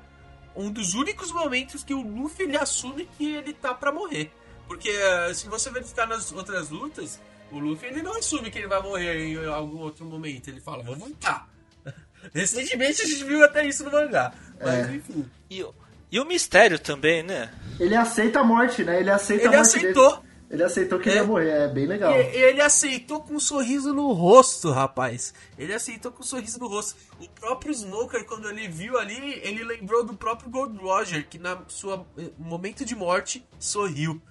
Um 0.56 0.70
dos 0.70 0.93
únicos 0.95 1.32
momentos 1.32 1.84
que 1.84 1.93
o 1.93 2.02
Luffy 2.02 2.45
ele 2.45 2.58
assume 2.58 3.08
que 3.18 3.36
ele 3.36 3.54
tá 3.54 3.74
para 3.74 3.91
morrer. 3.91 4.32
Porque 4.68 4.89
é, 4.89 5.34
se 5.34 5.47
você 5.47 5.70
verificar 5.70 6.06
nas 6.08 6.32
outras 6.32 6.70
lutas, 6.70 7.20
o 7.52 7.60
Luffy 7.60 7.89
ele 7.89 8.02
não 8.02 8.18
assume 8.18 8.52
que 8.52 8.58
ele 8.58 8.68
vai 8.68 8.82
morrer 8.82 9.18
em 9.18 9.45
algum 9.47 9.80
outro 9.80 10.06
momento. 10.06 10.49
Ele 10.49 10.60
fala, 10.60 10.84
vou 10.84 10.95
voltar. 10.95 11.49
Recentemente 12.34 13.02
a 13.02 13.06
gente 13.06 13.24
viu 13.24 13.43
até 13.43 13.66
isso 13.66 13.84
no 13.84 13.91
mangá. 13.91 14.34
Mas 14.60 14.89
é. 14.89 14.95
enfim. 14.95 15.26
E, 15.49 15.66
e 16.12 16.20
o 16.20 16.26
mistério 16.26 16.78
também, 16.78 17.24
né? 17.24 17.51
Ele 17.80 17.95
aceita 17.95 18.41
a 18.41 18.43
morte, 18.43 18.84
né? 18.84 18.99
Ele 18.99 19.09
aceita 19.09 19.45
ele 19.45 19.55
a 19.55 19.59
morte 19.59 19.78
aceitou. 19.78 20.16
Dele. 20.18 20.32
Ele 20.51 20.64
aceitou 20.64 20.99
que 20.99 21.07
é. 21.07 21.14
ele 21.14 21.22
ia 21.22 21.26
morrer, 21.26 21.49
é 21.49 21.68
bem 21.70 21.86
legal. 21.86 22.14
Ele 22.14 22.62
aceitou 22.62 23.22
com 23.22 23.36
um 23.36 23.39
sorriso 23.39 23.93
no 23.93 24.12
rosto, 24.12 24.70
rapaz. 24.70 25.34
Ele 25.57 25.74
aceitou 25.74 26.12
com 26.12 26.22
um 26.22 26.26
sorriso 26.26 26.59
no 26.59 26.68
rosto. 26.68 26.97
O 27.22 27.30
próprio 27.30 27.74
Smoker, 27.74 28.26
quando 28.26 28.49
ele 28.49 28.68
viu 28.68 28.99
ali, 28.99 29.39
ele 29.43 29.64
lembrou 29.64 30.05
do 30.05 30.14
próprio 30.14 30.49
Gold 30.49 30.78
Roger, 30.78 31.26
que 31.26 31.39
na 31.39 31.62
sua 31.70 32.05
eh, 32.18 32.32
momento 32.38 32.84
de 32.84 32.93
morte 32.93 33.45
sorriu, 33.57 34.22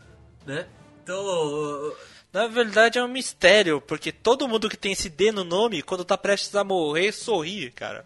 né? 0.45 0.67
Então, 1.03 1.95
na 2.31 2.47
verdade 2.49 2.99
é 2.99 3.03
um 3.03 3.09
mistério, 3.09 3.81
porque 3.81 4.13
todo 4.13 4.47
mundo 4.47 4.69
que 4.69 4.77
tem 4.77 4.93
esse 4.93 5.09
D 5.09 5.33
no 5.33 5.43
nome, 5.43 5.81
quando 5.81 6.05
tá 6.05 6.19
prestes 6.19 6.55
a 6.55 6.63
morrer, 6.63 7.13
sorri, 7.13 7.71
cara. 7.71 8.05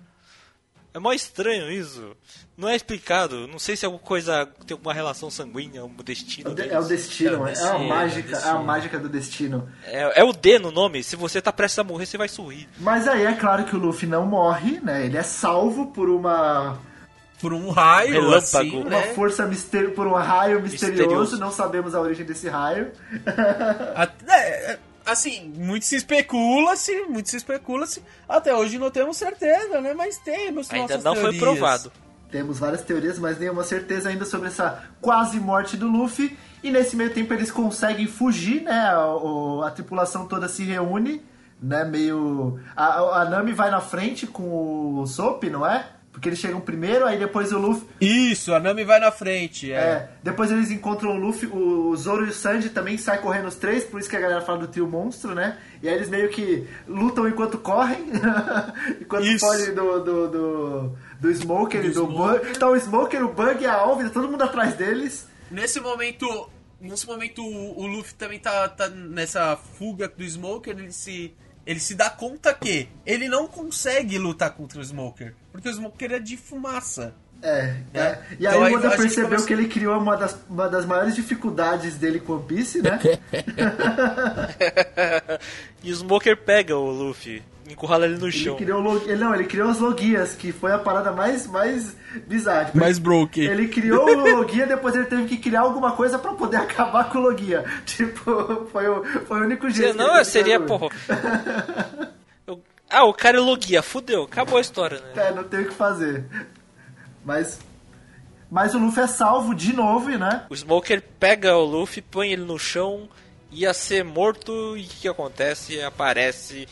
É 0.94 1.00
mó 1.00 1.12
estranho 1.12 1.68
isso. 1.72 2.16
Não 2.56 2.68
é 2.68 2.76
explicado. 2.76 3.48
Não 3.48 3.58
sei 3.58 3.76
se 3.76 3.84
é 3.84 3.86
alguma 3.86 4.02
coisa 4.02 4.46
tem 4.66 4.74
alguma 4.74 4.94
relação 4.94 5.28
sanguínea, 5.28 5.84
um 5.84 5.94
destino. 6.04 6.54
É, 6.58 6.68
é 6.68 6.78
o 6.78 6.84
destino, 6.84 7.46
é, 7.46 7.52
é, 7.52 7.68
a 7.68 7.78
mágica, 7.78 8.36
é, 8.36 8.48
a 8.48 8.58
mágica 8.58 8.98
do 8.98 9.08
destino. 9.08 9.68
É, 9.84 10.20
é, 10.20 10.24
o 10.24 10.32
D 10.32 10.58
no 10.58 10.70
nome. 10.70 11.02
Se 11.02 11.16
você 11.16 11.42
tá 11.42 11.52
prestes 11.52 11.78
a 11.80 11.84
morrer, 11.84 12.06
você 12.06 12.16
vai 12.16 12.28
sorrir. 12.28 12.68
Mas 12.78 13.08
aí 13.08 13.24
é 13.24 13.32
claro 13.32 13.64
que 13.64 13.74
o 13.74 13.78
Luffy 13.78 14.08
não 14.08 14.24
morre, 14.24 14.80
né? 14.80 15.04
Ele 15.04 15.16
é 15.16 15.22
salvo 15.22 15.86
por 15.88 16.08
uma 16.08 16.78
por 17.40 17.52
um 17.52 17.68
raio, 17.70 18.12
Relâmpago. 18.12 18.36
assim, 18.38 18.80
Uma 18.80 18.88
né? 18.88 19.12
força 19.14 19.44
mister... 19.44 19.90
por 19.90 20.06
um 20.06 20.14
raio 20.14 20.62
misterioso. 20.62 21.02
misterioso. 21.02 21.38
Não 21.38 21.50
sabemos 21.50 21.94
a 21.94 22.00
origem 22.00 22.24
desse 22.24 22.48
raio. 22.48 22.92
É, 24.26 24.78
assim, 25.04 25.52
muito 25.54 25.84
se 25.84 25.96
especula-se, 25.96 27.02
muito 27.02 27.28
se 27.28 27.36
especula-se. 27.36 28.02
Até 28.28 28.54
hoje 28.54 28.78
não 28.78 28.90
temos 28.90 29.16
certeza, 29.16 29.80
né? 29.80 29.92
Mas 29.94 30.18
temos 30.18 30.70
Ainda 30.70 30.96
não 30.98 31.14
teorias. 31.14 31.20
foi 31.20 31.38
provado. 31.38 31.92
Temos 32.34 32.58
várias 32.58 32.82
teorias, 32.82 33.16
mas 33.16 33.38
nenhuma 33.38 33.62
certeza 33.62 34.08
ainda 34.08 34.24
sobre 34.24 34.48
essa 34.48 34.82
quase 35.00 35.38
morte 35.38 35.76
do 35.76 35.86
Luffy. 35.86 36.36
E 36.64 36.70
nesse 36.72 36.96
meio 36.96 37.10
tempo 37.10 37.32
eles 37.32 37.48
conseguem 37.48 38.08
fugir, 38.08 38.62
né? 38.62 38.72
A, 38.72 39.68
a 39.68 39.70
tripulação 39.70 40.26
toda 40.26 40.48
se 40.48 40.64
reúne, 40.64 41.22
né? 41.62 41.84
Meio. 41.84 42.58
A, 42.74 43.20
a 43.20 43.24
Nami 43.24 43.52
vai 43.52 43.70
na 43.70 43.80
frente 43.80 44.26
com 44.26 44.98
o 44.98 45.06
Soap, 45.06 45.44
não 45.44 45.64
é? 45.64 45.86
Porque 46.14 46.28
eles 46.28 46.38
chegam 46.38 46.60
primeiro, 46.60 47.04
aí 47.04 47.18
depois 47.18 47.52
o 47.52 47.58
Luffy. 47.58 47.88
Isso, 48.00 48.54
a 48.54 48.60
Nami 48.60 48.84
vai 48.84 49.00
na 49.00 49.10
frente. 49.10 49.72
É. 49.72 49.76
é 49.76 50.08
depois 50.22 50.48
eles 50.48 50.70
encontram 50.70 51.10
o 51.10 51.18
Luffy, 51.18 51.48
o 51.48 51.94
Zoro 51.96 52.24
e 52.24 52.28
o 52.28 52.32
Sanji 52.32 52.70
também 52.70 52.96
saem 52.96 53.20
correndo 53.20 53.48
os 53.48 53.56
três, 53.56 53.82
por 53.82 53.98
isso 53.98 54.08
que 54.08 54.14
a 54.14 54.20
galera 54.20 54.40
fala 54.40 54.58
do 54.58 54.68
trio 54.68 54.86
monstro, 54.86 55.34
né? 55.34 55.58
E 55.82 55.88
aí 55.88 55.94
eles 55.96 56.08
meio 56.08 56.28
que 56.28 56.68
lutam 56.86 57.26
enquanto 57.26 57.58
correm, 57.58 57.98
enquanto 59.02 59.38
fogem 59.40 59.74
do, 59.74 60.04
do, 60.04 60.28
do, 60.28 60.98
do 61.18 61.30
Smoker 61.34 61.82
do 61.82 61.88
e 61.88 61.90
do 61.90 62.06
Bug. 62.06 62.48
Então 62.48 62.70
o 62.70 62.76
Smoker, 62.76 63.24
o 63.24 63.32
Bug 63.32 63.60
e 63.60 63.66
a 63.66 63.74
Alvin, 63.74 64.08
todo 64.08 64.28
mundo 64.28 64.42
atrás 64.42 64.74
deles. 64.74 65.26
Nesse 65.50 65.80
momento. 65.80 66.48
Nesse 66.80 67.06
momento 67.06 67.42
o 67.42 67.86
Luffy 67.86 68.14
também 68.14 68.38
tá, 68.38 68.68
tá 68.68 68.88
nessa 68.88 69.56
fuga 69.56 70.06
do 70.06 70.22
Smoker, 70.22 70.78
ele 70.78 70.92
se 70.92 71.34
ele 71.66 71.80
se 71.80 71.94
dá 71.94 72.10
conta 72.10 72.52
que 72.54 72.88
ele 73.06 73.28
não 73.28 73.46
consegue 73.46 74.18
lutar 74.18 74.52
contra 74.52 74.80
o 74.80 74.84
Smoker, 74.84 75.34
porque 75.52 75.68
o 75.68 75.72
Smoker 75.72 76.12
é 76.12 76.18
de 76.18 76.36
fumaça. 76.36 77.14
É, 77.42 77.76
é. 77.92 78.00
é. 78.00 78.22
E 78.32 78.46
então, 78.46 78.64
aí 78.64 78.72
o 78.72 78.78
Oda 78.78 78.96
percebeu 78.96 79.24
começa... 79.24 79.46
que 79.46 79.52
ele 79.52 79.68
criou 79.68 79.98
uma 79.98 80.16
das, 80.16 80.36
uma 80.48 80.68
das 80.68 80.86
maiores 80.86 81.14
dificuldades 81.14 81.96
dele 81.96 82.18
com 82.18 82.34
o 82.34 82.42
Piece, 82.42 82.80
né? 82.80 82.98
e 85.82 85.92
o 85.92 85.94
Smoker 85.94 86.36
pega 86.36 86.76
o 86.76 86.90
Luffy 86.90 87.42
encurrala 87.68 88.06
ele 88.06 88.18
no 88.18 88.30
chão. 88.30 88.56
Ele 88.56 88.64
criou 88.64 88.80
log... 88.80 89.08
ele, 89.08 89.22
não, 89.22 89.34
ele 89.34 89.44
criou 89.44 89.70
as 89.70 89.78
logias, 89.78 90.34
que 90.34 90.52
foi 90.52 90.72
a 90.72 90.78
parada 90.78 91.12
mais, 91.12 91.46
mais 91.46 91.96
bizarra. 92.26 92.66
Tipo, 92.66 92.78
mais 92.78 92.98
broke. 92.98 93.40
Ele 93.40 93.68
criou 93.68 94.08
o 94.08 94.36
logia, 94.36 94.66
depois 94.66 94.94
ele 94.94 95.06
teve 95.06 95.24
que 95.26 95.36
criar 95.38 95.60
alguma 95.60 95.92
coisa 95.92 96.18
pra 96.18 96.32
poder 96.32 96.58
acabar 96.62 97.08
com 97.10 97.18
o 97.18 97.22
logia. 97.22 97.64
Tipo, 97.86 98.66
foi 98.70 98.88
o, 98.88 99.04
foi 99.26 99.40
o 99.40 99.44
único 99.44 99.70
jeito. 99.70 99.96
Não, 99.96 100.22
seria, 100.24 100.60
porra. 100.60 100.88
Ah, 102.94 103.06
o 103.06 103.12
cara 103.12 103.38
é 103.38 103.40
logia, 103.40 103.82
fudeu, 103.82 104.22
acabou 104.22 104.56
a 104.56 104.60
história, 104.60 105.00
né? 105.00 105.28
É, 105.28 105.32
não 105.32 105.42
tem 105.42 105.62
o 105.62 105.68
que 105.68 105.74
fazer. 105.74 106.24
Mas. 107.24 107.58
Mas 108.48 108.72
o 108.72 108.78
Luffy 108.78 109.02
é 109.02 109.06
salvo 109.08 109.52
de 109.52 109.72
novo, 109.72 110.10
né? 110.10 110.46
O 110.48 110.54
Smoker 110.54 111.02
pega 111.18 111.56
o 111.56 111.64
Luffy, 111.64 112.00
põe 112.00 112.30
ele 112.30 112.44
no 112.44 112.56
chão, 112.56 113.08
ia 113.50 113.74
ser 113.74 114.04
morto 114.04 114.76
e 114.76 114.82
o 114.82 114.88
que 114.88 115.08
acontece? 115.08 115.82
Aparece 115.82 116.68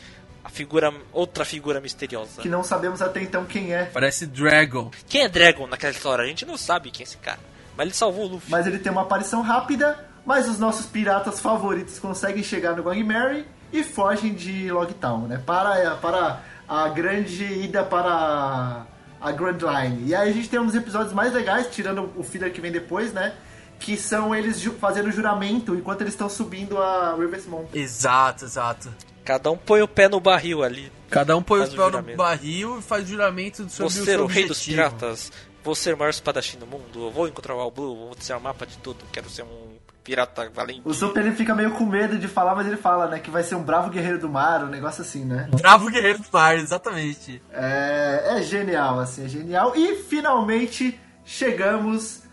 figura, 0.53 0.93
outra 1.11 1.43
figura 1.43 1.81
misteriosa. 1.81 2.41
Que 2.41 2.47
não 2.47 2.63
sabemos 2.63 3.01
até 3.01 3.21
então 3.21 3.43
quem 3.45 3.73
é. 3.73 3.85
Parece 3.85 4.25
Dragon. 4.25 4.89
Quem 5.09 5.23
é 5.23 5.27
Dragon 5.29 5.67
naquela 5.67 5.91
história? 5.91 6.23
A 6.23 6.27
gente 6.27 6.45
não 6.45 6.55
sabe 6.57 6.91
quem 6.91 7.03
é 7.03 7.07
esse 7.07 7.17
cara. 7.17 7.39
Mas 7.75 7.87
ele 7.87 7.95
salvou 7.95 8.25
o 8.25 8.27
Luffy. 8.33 8.51
Mas 8.51 8.67
ele 8.67 8.77
tem 8.79 8.91
uma 8.91 9.01
aparição 9.01 9.41
rápida, 9.41 9.97
mas 10.25 10.47
os 10.47 10.59
nossos 10.59 10.85
piratas 10.85 11.39
favoritos 11.39 11.97
conseguem 11.99 12.43
chegar 12.43 12.75
no 12.75 12.83
Going 12.83 13.03
Mary 13.03 13.45
e 13.71 13.83
fogem 13.83 14.33
de 14.33 14.71
Logtown, 14.71 15.27
né? 15.27 15.41
Para, 15.43 15.95
para 15.95 16.41
a 16.67 16.87
grande 16.89 17.43
ida 17.43 17.83
para 17.83 18.85
a 19.19 19.31
Grand 19.31 19.57
Line. 19.57 20.07
E 20.09 20.13
aí 20.15 20.29
a 20.29 20.33
gente 20.33 20.47
tem 20.49 20.59
uns 20.59 20.75
episódios 20.75 21.13
mais 21.13 21.33
legais, 21.33 21.67
tirando 21.71 22.11
o 22.15 22.23
filler 22.23 22.53
que 22.53 22.61
vem 22.61 22.71
depois, 22.71 23.11
né? 23.11 23.33
que 23.79 23.97
são 23.97 24.33
eles 24.33 24.61
ju- 24.61 24.75
fazendo 24.79 25.11
juramento 25.11 25.75
enquanto 25.75 25.99
eles 26.01 26.13
estão 26.13 26.29
subindo 26.29 26.81
a 26.81 27.15
Rivers 27.19 27.45
Mountain. 27.45 27.81
Exato, 27.81 28.45
exato. 28.45 28.89
Cada 29.23 29.51
um 29.51 29.57
põe 29.57 29.81
o 29.81 29.87
pé 29.87 30.09
no 30.09 30.19
barril 30.19 30.63
ali. 30.63 30.91
Cada 31.09 31.35
um 31.37 31.43
põe 31.43 31.61
o 31.61 31.63
o 31.63 31.67
pé 31.67 32.01
no 32.01 32.17
barril 32.17 32.79
e 32.79 32.81
faz 32.81 33.07
juramento 33.07 33.69
sobre 33.69 33.77
Vou 33.77 33.87
o 33.87 33.91
ser 33.91 34.03
seu 34.05 34.23
o 34.23 34.27
rei 34.27 34.47
dos 34.47 34.63
piratas. 34.63 35.31
Vou 35.63 35.75
ser 35.75 35.93
o 35.93 35.97
maior 35.97 36.09
espadachim 36.09 36.57
do 36.57 36.67
mundo. 36.67 37.05
Eu 37.05 37.11
vou 37.11 37.27
encontrar 37.27 37.55
o 37.55 37.59
All 37.59 37.71
Blue. 37.71 37.95
Vou 37.95 38.15
desenhar 38.15 38.39
um 38.39 38.43
mapa 38.43 38.65
de 38.65 38.77
tudo. 38.77 39.05
Quero 39.11 39.29
ser 39.29 39.43
um 39.43 39.73
pirata 40.03 40.49
valente. 40.49 40.81
O 40.83 40.93
Super 40.93 41.25
ele 41.25 41.35
fica 41.35 41.55
meio 41.55 41.71
com 41.71 41.85
medo 41.85 42.17
de 42.17 42.27
falar, 42.27 42.53
mas 42.55 42.67
ele 42.67 42.75
fala, 42.75 43.07
né, 43.07 43.19
que 43.19 43.31
vai 43.31 43.41
ser 43.41 43.55
um 43.55 43.63
bravo 43.63 43.89
guerreiro 43.89 44.19
do 44.19 44.27
mar, 44.27 44.63
um 44.63 44.67
negócio 44.67 45.01
assim, 45.01 45.23
né? 45.23 45.47
Bravo 45.55 45.89
Guerreiro 45.89 46.19
do 46.19 46.27
Mar, 46.31 46.57
exatamente. 46.57 47.41
É, 47.51 48.35
é 48.37 48.41
genial, 48.41 48.99
assim, 48.99 49.23
é 49.25 49.29
genial. 49.29 49.73
E 49.75 49.95
finalmente 50.03 50.99
chegamos 51.23 52.23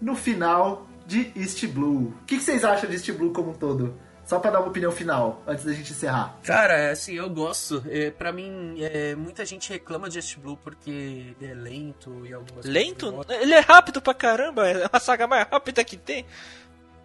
no 0.00 0.14
final 0.14 0.86
de 1.06 1.30
East 1.36 1.66
Blue. 1.66 2.14
O 2.22 2.24
que, 2.26 2.38
que 2.38 2.42
vocês 2.42 2.64
acham 2.64 2.88
de 2.88 2.96
East 2.96 3.12
Blue 3.12 3.32
como 3.32 3.50
um 3.50 3.54
todo? 3.54 3.94
Só 4.28 4.38
pra 4.38 4.50
dar 4.50 4.60
uma 4.60 4.68
opinião 4.68 4.92
final, 4.92 5.42
antes 5.46 5.64
da 5.64 5.72
gente 5.72 5.90
encerrar. 5.92 6.36
Cara, 6.44 6.74
é 6.74 6.90
assim, 6.90 7.14
eu 7.14 7.30
gosto. 7.30 7.82
É, 7.88 8.10
pra 8.10 8.30
mim, 8.30 8.76
é, 8.78 9.14
muita 9.14 9.42
gente 9.46 9.70
reclama 9.72 10.06
de 10.10 10.18
East 10.18 10.36
Blue 10.36 10.58
porque 10.62 10.90
ele 10.90 11.36
é 11.50 11.54
lento 11.54 12.26
e 12.26 12.34
algumas 12.34 12.66
Lento? 12.66 13.24
Ele 13.30 13.54
é 13.54 13.60
rápido 13.60 14.02
pra 14.02 14.12
caramba. 14.12 14.68
É 14.68 14.86
a 14.92 15.00
saga 15.00 15.26
mais 15.26 15.48
rápida 15.48 15.82
que 15.82 15.96
tem. 15.96 16.26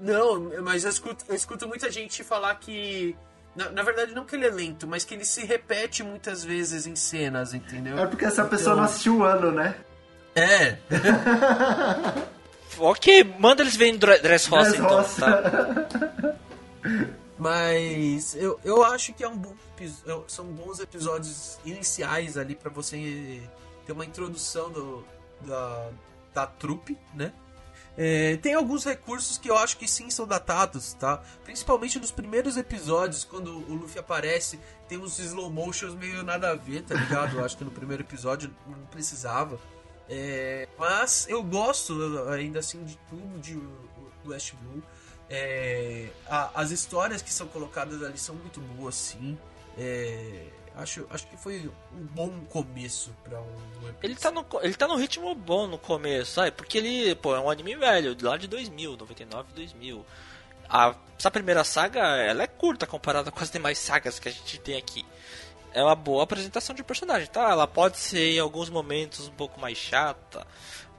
Não, 0.01 0.51
mas 0.63 0.83
eu 0.83 0.89
escuto, 0.89 1.23
eu 1.29 1.35
escuto 1.35 1.65
muita 1.65 1.89
gente 1.89 2.25
falar 2.25 2.53
que. 2.55 3.15
Na, 3.55 3.69
na 3.69 3.83
verdade, 3.83 4.13
não 4.13 4.25
que 4.25 4.35
ele 4.35 4.45
é 4.47 4.49
lento, 4.49 4.85
mas 4.85 5.05
que 5.05 5.13
ele 5.13 5.23
se 5.23 5.45
repete 5.45 6.03
muitas 6.03 6.43
vezes 6.43 6.85
em 6.87 6.95
cenas, 6.95 7.53
entendeu? 7.53 7.97
É 7.99 8.05
porque 8.05 8.25
essa 8.25 8.43
pessoa 8.43 8.73
Então- 8.73 8.75
não 8.77 8.83
assistiu 8.83 9.17
o 9.19 9.23
ano, 9.23 9.49
né? 9.51 9.75
É, 10.35 10.75
Ok, 12.79 13.23
manda 13.39 13.61
eles 13.61 13.75
verem 13.75 13.95
Dre- 13.97 14.17
Dressrosa 14.19 14.71
Dress 14.71 14.83
então, 14.83 14.97
Roça. 14.97 15.21
tá? 15.21 16.35
mas 17.37 18.35
eu, 18.35 18.59
eu 18.63 18.83
acho 18.83 19.13
que 19.13 19.23
é 19.23 19.27
um 19.27 19.37
bom, 19.37 19.55
são 20.27 20.45
bons 20.45 20.79
episódios 20.79 21.59
iniciais 21.65 22.37
ali 22.37 22.55
pra 22.55 22.69
você 22.69 23.41
ter 23.85 23.91
uma 23.91 24.05
introdução 24.05 24.71
do, 24.71 25.05
da, 25.41 25.89
da 26.33 26.47
trupe, 26.47 26.97
né? 27.13 27.33
É, 27.95 28.37
tem 28.37 28.55
alguns 28.55 28.83
recursos 28.83 29.37
que 29.37 29.49
eu 29.49 29.57
acho 29.57 29.77
que 29.77 29.87
sim 29.87 30.09
são 30.09 30.25
datados, 30.25 30.93
tá? 30.95 31.21
Principalmente 31.43 31.99
nos 31.99 32.11
primeiros 32.11 32.57
episódios, 32.57 33.23
quando 33.23 33.51
o 33.69 33.75
Luffy 33.75 33.99
aparece, 33.99 34.59
tem 34.87 34.97
uns 34.97 35.19
slow 35.19 35.51
motions 35.51 35.93
meio 35.93 36.23
nada 36.23 36.51
a 36.51 36.55
ver, 36.55 36.83
tá 36.83 36.95
ligado? 36.95 37.37
Eu 37.37 37.45
acho 37.45 37.55
que 37.55 37.63
no 37.63 37.69
primeiro 37.69 38.01
episódio 38.01 38.51
não 38.65 38.85
precisava. 38.87 39.59
É, 40.09 40.67
mas 40.77 41.27
eu 41.29 41.43
gosto 41.43 41.93
ainda 42.29 42.59
assim 42.59 42.83
de 42.83 42.97
tudo 43.09 43.39
de, 43.39 43.61
West 44.25 44.53
Blue. 44.55 44.81
É, 45.35 46.09
a- 46.27 46.51
as 46.61 46.69
histórias 46.69 47.23
que 47.23 47.31
são 47.33 47.47
colocadas 47.47 48.03
ali 48.03 48.19
são 48.19 48.35
muito 48.35 48.59
boas, 48.61 48.93
sim. 48.93 49.35
É, 49.75 50.45
acho, 50.75 51.07
acho 51.09 51.25
que 51.27 51.35
foi 51.35 51.71
um 51.91 52.05
bom 52.05 52.29
começo 52.51 53.11
pra 53.23 53.41
um 53.41 53.45
Piece. 53.81 53.95
Ele 54.03 54.15
tá, 54.15 54.29
no, 54.29 54.45
ele 54.61 54.73
tá 54.75 54.87
no 54.87 54.95
ritmo 54.95 55.33
bom 55.33 55.65
no 55.65 55.79
começo, 55.79 56.33
sabe? 56.33 56.51
Porque 56.51 56.77
ele, 56.77 57.15
pô, 57.15 57.35
é 57.35 57.39
um 57.39 57.49
anime 57.49 57.75
velho, 57.75 58.15
lá 58.21 58.37
de 58.37 58.47
2000, 58.47 58.95
99, 58.95 59.51
2000. 59.55 60.05
A, 60.69 60.93
essa 61.17 61.31
primeira 61.31 61.63
saga, 61.63 61.99
ela 62.17 62.43
é 62.43 62.47
curta 62.47 62.85
comparada 62.85 63.31
com 63.31 63.39
as 63.43 63.49
demais 63.49 63.79
sagas 63.79 64.19
que 64.19 64.29
a 64.29 64.31
gente 64.31 64.59
tem 64.59 64.77
aqui. 64.77 65.03
É 65.73 65.81
uma 65.83 65.95
boa 65.95 66.23
apresentação 66.23 66.75
de 66.75 66.83
personagem, 66.83 67.27
tá? 67.27 67.49
Ela 67.49 67.65
pode 67.65 67.97
ser 67.97 68.35
em 68.35 68.39
alguns 68.39 68.69
momentos 68.69 69.27
um 69.27 69.31
pouco 69.31 69.59
mais 69.59 69.79
chata, 69.79 70.45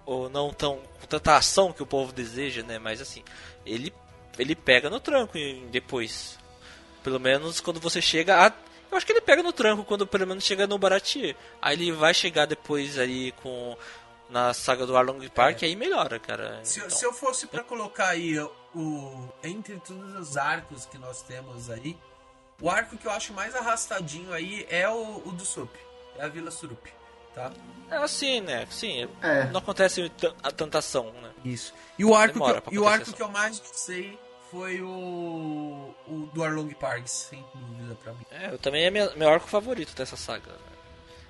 ou 0.05 0.29
não 0.29 0.53
tão 0.53 0.79
com 1.01 1.07
tanta 1.07 1.37
ação 1.37 1.73
que 1.73 1.83
o 1.83 1.87
povo 1.87 2.13
deseja, 2.13 2.65
né? 2.65 2.81
Mas 2.81 3.01
assim, 3.01 3.23
ele, 3.65 3.95
ele 4.39 4.55
pega 4.55 4.89
no 4.91 5.01
tranco 5.01 5.37
e 5.39 5.67
depois. 5.71 6.39
Pelo 7.03 7.19
menos 7.21 7.61
quando 7.61 7.81
você 7.81 8.01
chega 8.01 8.47
a. 8.47 8.53
Eu 8.91 8.97
acho 8.97 9.05
que 9.07 9.13
ele 9.13 9.21
pega 9.21 9.43
no 9.43 9.53
tranco 9.53 9.85
quando 9.85 10.07
pelo 10.07 10.27
menos 10.27 10.45
chega 10.45 10.67
no 10.67 10.79
Baratie. 10.79 11.37
Aí 11.61 11.75
ele 11.77 11.93
vai 11.93 12.15
chegar 12.15 12.47
depois 12.47 12.99
ali 12.99 13.33
com. 13.43 13.77
Na 14.31 14.55
saga 14.55 14.87
do 14.87 14.97
Arlong 14.97 15.29
Park, 15.29 15.63
aí 15.63 15.77
melhora, 15.77 16.19
cara. 16.19 16.59
Se, 16.65 16.79
Então, 16.79 16.91
se 16.91 17.05
eu 17.05 17.13
fosse 17.13 17.47
pra 17.47 17.63
colocar 17.63 18.09
aí 18.09 18.37
o 18.75 19.29
entre 19.45 19.79
todos 19.81 20.15
os 20.17 20.37
arcos 20.39 20.87
que 20.87 20.97
nós 20.97 21.21
temos 21.23 21.71
aí, 21.71 21.97
o 22.61 22.71
arco 22.71 22.97
que 22.97 23.07
eu 23.07 23.11
acho 23.11 23.35
mais 23.35 23.55
arrastadinho 23.55 24.33
aí 24.33 24.67
é 24.71 24.89
o, 24.89 25.23
o 25.27 25.31
do 25.31 25.45
Sup, 25.45 25.71
é 26.17 26.25
a 26.25 26.29
Vila 26.29 26.51
Surup, 26.51 26.89
tá? 27.35 27.53
É 27.91 27.97
assim, 27.99 28.41
né? 28.41 28.67
Sim, 28.71 29.07
É. 29.23 29.45
não 29.53 29.59
acontece 29.61 30.11
a 30.43 30.51
tanta 30.51 30.79
ação, 30.79 31.13
né? 31.23 31.31
Isso. 31.45 31.75
E 31.99 32.05
o 32.05 32.15
arco, 32.15 32.35
Demora 32.35 32.61
que, 32.63 32.69
eu- 32.71 32.73
e 32.73 32.79
o 32.79 32.89
arco 32.89 33.13
que 33.13 33.23
eu 33.23 33.29
mais 33.29 33.61
gostei 33.61 34.19
foi 34.55 34.81
o, 34.81 35.95
o 36.07 36.29
do 36.33 36.45
Arlong 36.45 36.73
Parks, 36.75 37.29
sem 37.31 37.45
dúvida 37.55 37.97
pra 38.03 38.13
mim. 38.13 38.21
É, 38.31 38.53
eu 38.55 38.59
também 38.59 38.85
é 38.85 38.91
meu, 38.91 39.11
meu 39.17 39.29
arco 39.29 39.49
favorito 39.49 39.95
dessa 39.97 40.17
saga. 40.17 40.53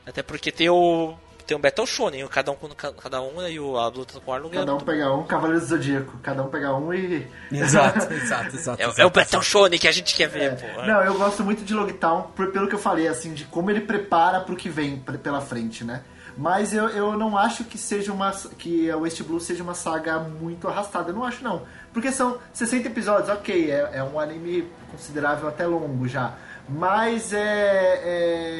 Até 0.06 0.22
porque 0.22 0.52
tem 0.52 0.68
o. 0.68 1.14
Tem 1.46 1.54
o 1.54 1.60
Battle 1.60 1.86
Shonen, 1.86 2.26
cada 2.28 2.50
um 2.52 2.56
cada 2.56 3.20
um, 3.20 3.42
né, 3.42 3.52
e 3.52 3.60
o, 3.60 3.76
a 3.76 3.88
luta 3.88 4.18
com 4.18 4.30
o 4.30 4.34
Arlong 4.34 4.50
é 4.54 4.60
Cada 4.60 4.74
um 4.74 4.80
pega 4.80 5.12
um, 5.12 5.24
Cavaleiro 5.24 5.60
do 5.60 5.66
Zodíaco. 5.66 6.18
Cada 6.22 6.42
um 6.42 6.48
pega 6.48 6.74
um 6.74 6.92
e. 6.92 7.26
Exato, 7.52 7.98
exato, 8.14 8.56
exato. 8.56 8.82
É, 8.82 9.02
é 9.02 9.04
o 9.06 9.10
Battle 9.10 9.42
Shonen 9.42 9.78
que 9.78 9.86
a 9.88 9.92
gente 9.92 10.14
quer 10.14 10.26
ver, 10.26 10.56
pô. 10.58 10.82
Não, 10.82 11.02
eu 11.02 11.14
gosto 11.18 11.42
muito 11.44 11.62
de 11.62 11.74
Logtown, 11.74 12.30
por- 12.34 12.50
pelo 12.50 12.66
que 12.66 12.74
eu 12.74 12.78
falei, 12.78 13.08
assim, 13.08 13.34
de 13.34 13.44
como 13.44 13.70
ele 13.70 13.82
prepara 13.82 14.40
pro 14.40 14.56
que 14.56 14.70
vem 14.70 14.98
pela 15.22 15.40
frente, 15.42 15.84
né? 15.84 16.02
Mas 16.36 16.72
eu, 16.74 16.88
eu 16.88 17.12
não 17.16 17.36
acho 17.36 17.62
que 17.64 17.76
seja 17.78 18.10
uma. 18.12 18.32
que 18.58 18.90
a 18.90 18.96
West 18.96 19.22
Blue 19.22 19.38
seja 19.38 19.62
uma 19.62 19.74
saga 19.74 20.18
muito 20.18 20.66
arrastada. 20.66 21.10
Eu 21.10 21.14
não 21.14 21.24
acho, 21.24 21.44
não. 21.44 21.62
Porque 21.94 22.10
são 22.10 22.38
60 22.52 22.88
episódios, 22.88 23.30
ok, 23.30 23.70
é, 23.70 23.90
é 23.94 24.02
um 24.02 24.18
anime 24.18 24.68
considerável 24.90 25.48
até 25.48 25.64
longo 25.64 26.08
já. 26.08 26.34
Mas 26.68 27.32
é, 27.32 27.38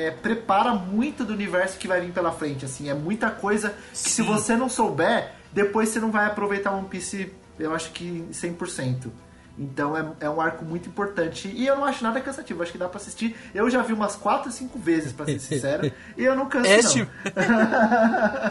é, 0.06 0.10
prepara 0.22 0.72
muito 0.72 1.24
do 1.24 1.32
universo 1.32 1.76
que 1.76 1.88
vai 1.88 2.00
vir 2.00 2.12
pela 2.12 2.30
frente, 2.30 2.64
assim. 2.64 2.88
É 2.88 2.94
muita 2.94 3.30
coisa 3.30 3.70
que 3.90 3.98
se 3.98 4.22
Sim. 4.22 4.22
você 4.22 4.54
não 4.56 4.68
souber, 4.68 5.32
depois 5.52 5.88
você 5.88 5.98
não 5.98 6.12
vai 6.12 6.26
aproveitar 6.26 6.70
One 6.70 6.86
Piece, 6.86 7.32
eu 7.58 7.74
acho 7.74 7.90
que 7.90 8.24
100%. 8.30 9.10
Então 9.58 9.96
é, 9.96 10.12
é 10.20 10.30
um 10.30 10.40
arco 10.40 10.64
muito 10.64 10.88
importante. 10.88 11.48
E 11.48 11.66
eu 11.66 11.76
não 11.76 11.84
acho 11.84 12.02
nada 12.02 12.20
cansativo, 12.20 12.62
acho 12.62 12.72
que 12.72 12.78
dá 12.78 12.88
pra 12.88 13.00
assistir. 13.00 13.36
Eu 13.54 13.70
já 13.70 13.82
vi 13.82 13.92
umas 13.92 14.16
4, 14.16 14.50
5 14.50 14.78
vezes, 14.78 15.12
pra 15.12 15.26
ser 15.26 15.38
sincero, 15.38 15.92
e 16.16 16.24
eu 16.24 16.34
não 16.34 16.48
canso 16.48 16.68
Este, 16.68 16.98
não. 17.00 17.08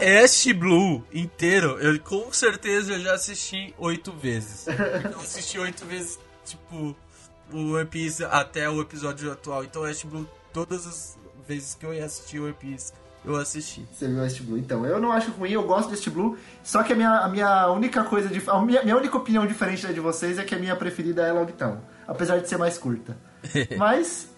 este 0.00 0.52
Blue 0.52 1.04
inteiro, 1.12 1.78
eu 1.78 1.98
com 2.00 2.32
certeza 2.32 2.94
eu 2.94 3.00
já 3.00 3.14
assisti 3.14 3.74
oito 3.78 4.12
vezes. 4.12 4.66
Eu 4.66 5.20
assisti 5.20 5.58
oito 5.58 5.84
vezes, 5.84 6.18
tipo, 6.44 6.96
o 7.52 7.72
One 7.74 7.86
Piece 7.86 8.24
até 8.24 8.68
o 8.68 8.80
episódio 8.80 9.30
atual. 9.30 9.64
Então, 9.64 9.86
Este 9.86 10.06
Blue, 10.06 10.28
todas 10.52 10.86
as 10.86 11.18
vezes 11.46 11.74
que 11.74 11.84
eu 11.84 11.92
ia 11.92 12.06
assistir 12.06 12.40
o 12.40 12.44
One 12.44 12.54
Piece, 12.54 12.92
eu 13.24 13.36
assisti. 13.36 13.86
Você 13.90 14.06
viu 14.06 14.20
West 14.20 14.40
Blue? 14.42 14.58
Então, 14.58 14.84
eu 14.84 15.00
não 15.00 15.10
acho 15.10 15.30
ruim, 15.30 15.52
eu 15.52 15.62
gosto 15.62 15.90
deste 15.90 16.10
Blue. 16.10 16.36
Só 16.62 16.82
que 16.82 16.92
a 16.92 16.96
minha, 16.96 17.10
a 17.10 17.28
minha 17.28 17.70
única 17.70 18.04
coisa, 18.04 18.28
de, 18.28 18.42
a 18.46 18.60
minha, 18.60 18.82
minha 18.82 18.96
única 18.96 19.16
opinião 19.16 19.46
diferente 19.46 19.86
da 19.86 19.92
de 19.92 20.00
vocês 20.00 20.38
é 20.38 20.44
que 20.44 20.54
a 20.54 20.58
minha 20.58 20.76
preferida 20.76 21.22
é 21.22 21.32
Logtown. 21.32 21.78
Apesar 22.06 22.38
de 22.38 22.48
ser 22.48 22.58
mais 22.58 22.76
curta. 22.76 23.16
Mas, 23.78 24.28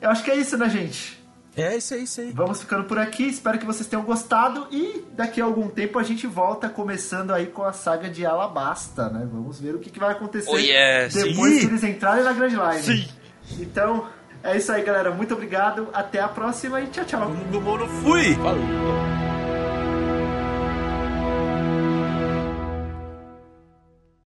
eu 0.00 0.10
acho 0.10 0.22
que 0.22 0.30
é 0.30 0.36
isso, 0.36 0.58
né, 0.58 0.68
gente? 0.68 1.24
É 1.56 1.76
isso 1.76 1.94
aí, 1.94 2.02
isso 2.02 2.20
aí. 2.20 2.32
Vamos 2.32 2.60
ficando 2.60 2.84
por 2.84 2.98
aqui, 2.98 3.24
espero 3.28 3.58
que 3.58 3.64
vocês 3.64 3.86
tenham 3.88 4.04
gostado 4.04 4.66
e 4.72 5.04
daqui 5.12 5.40
a 5.40 5.44
algum 5.44 5.68
tempo 5.68 5.98
a 6.00 6.02
gente 6.02 6.26
volta 6.26 6.68
começando 6.68 7.30
aí 7.30 7.46
com 7.46 7.62
a 7.62 7.72
saga 7.72 8.10
de 8.10 8.26
Alabasta, 8.26 9.08
né? 9.08 9.26
Vamos 9.30 9.60
ver 9.60 9.74
o 9.74 9.78
que, 9.78 9.88
que 9.88 10.00
vai 10.00 10.10
acontecer 10.10 10.50
Oh, 10.50 10.58
yeah, 10.58 11.06
depois 11.06 11.54
sim. 11.54 11.60
que 11.60 11.66
eles 11.66 11.84
entrarem 11.84 12.24
na 12.24 12.32
Grand 12.32 12.48
Line. 12.48 12.82
Sim. 12.82 13.08
Então, 13.60 14.06
é 14.44 14.56
isso 14.56 14.70
aí, 14.70 14.82
galera. 14.82 15.10
Muito 15.10 15.34
obrigado, 15.34 15.88
até 15.92 16.20
a 16.20 16.28
próxima 16.28 16.80
e 16.80 16.86
tchau, 16.88 17.04
tchau. 17.04 17.32
Fui! 18.02 18.34
Falou. 18.34 19.43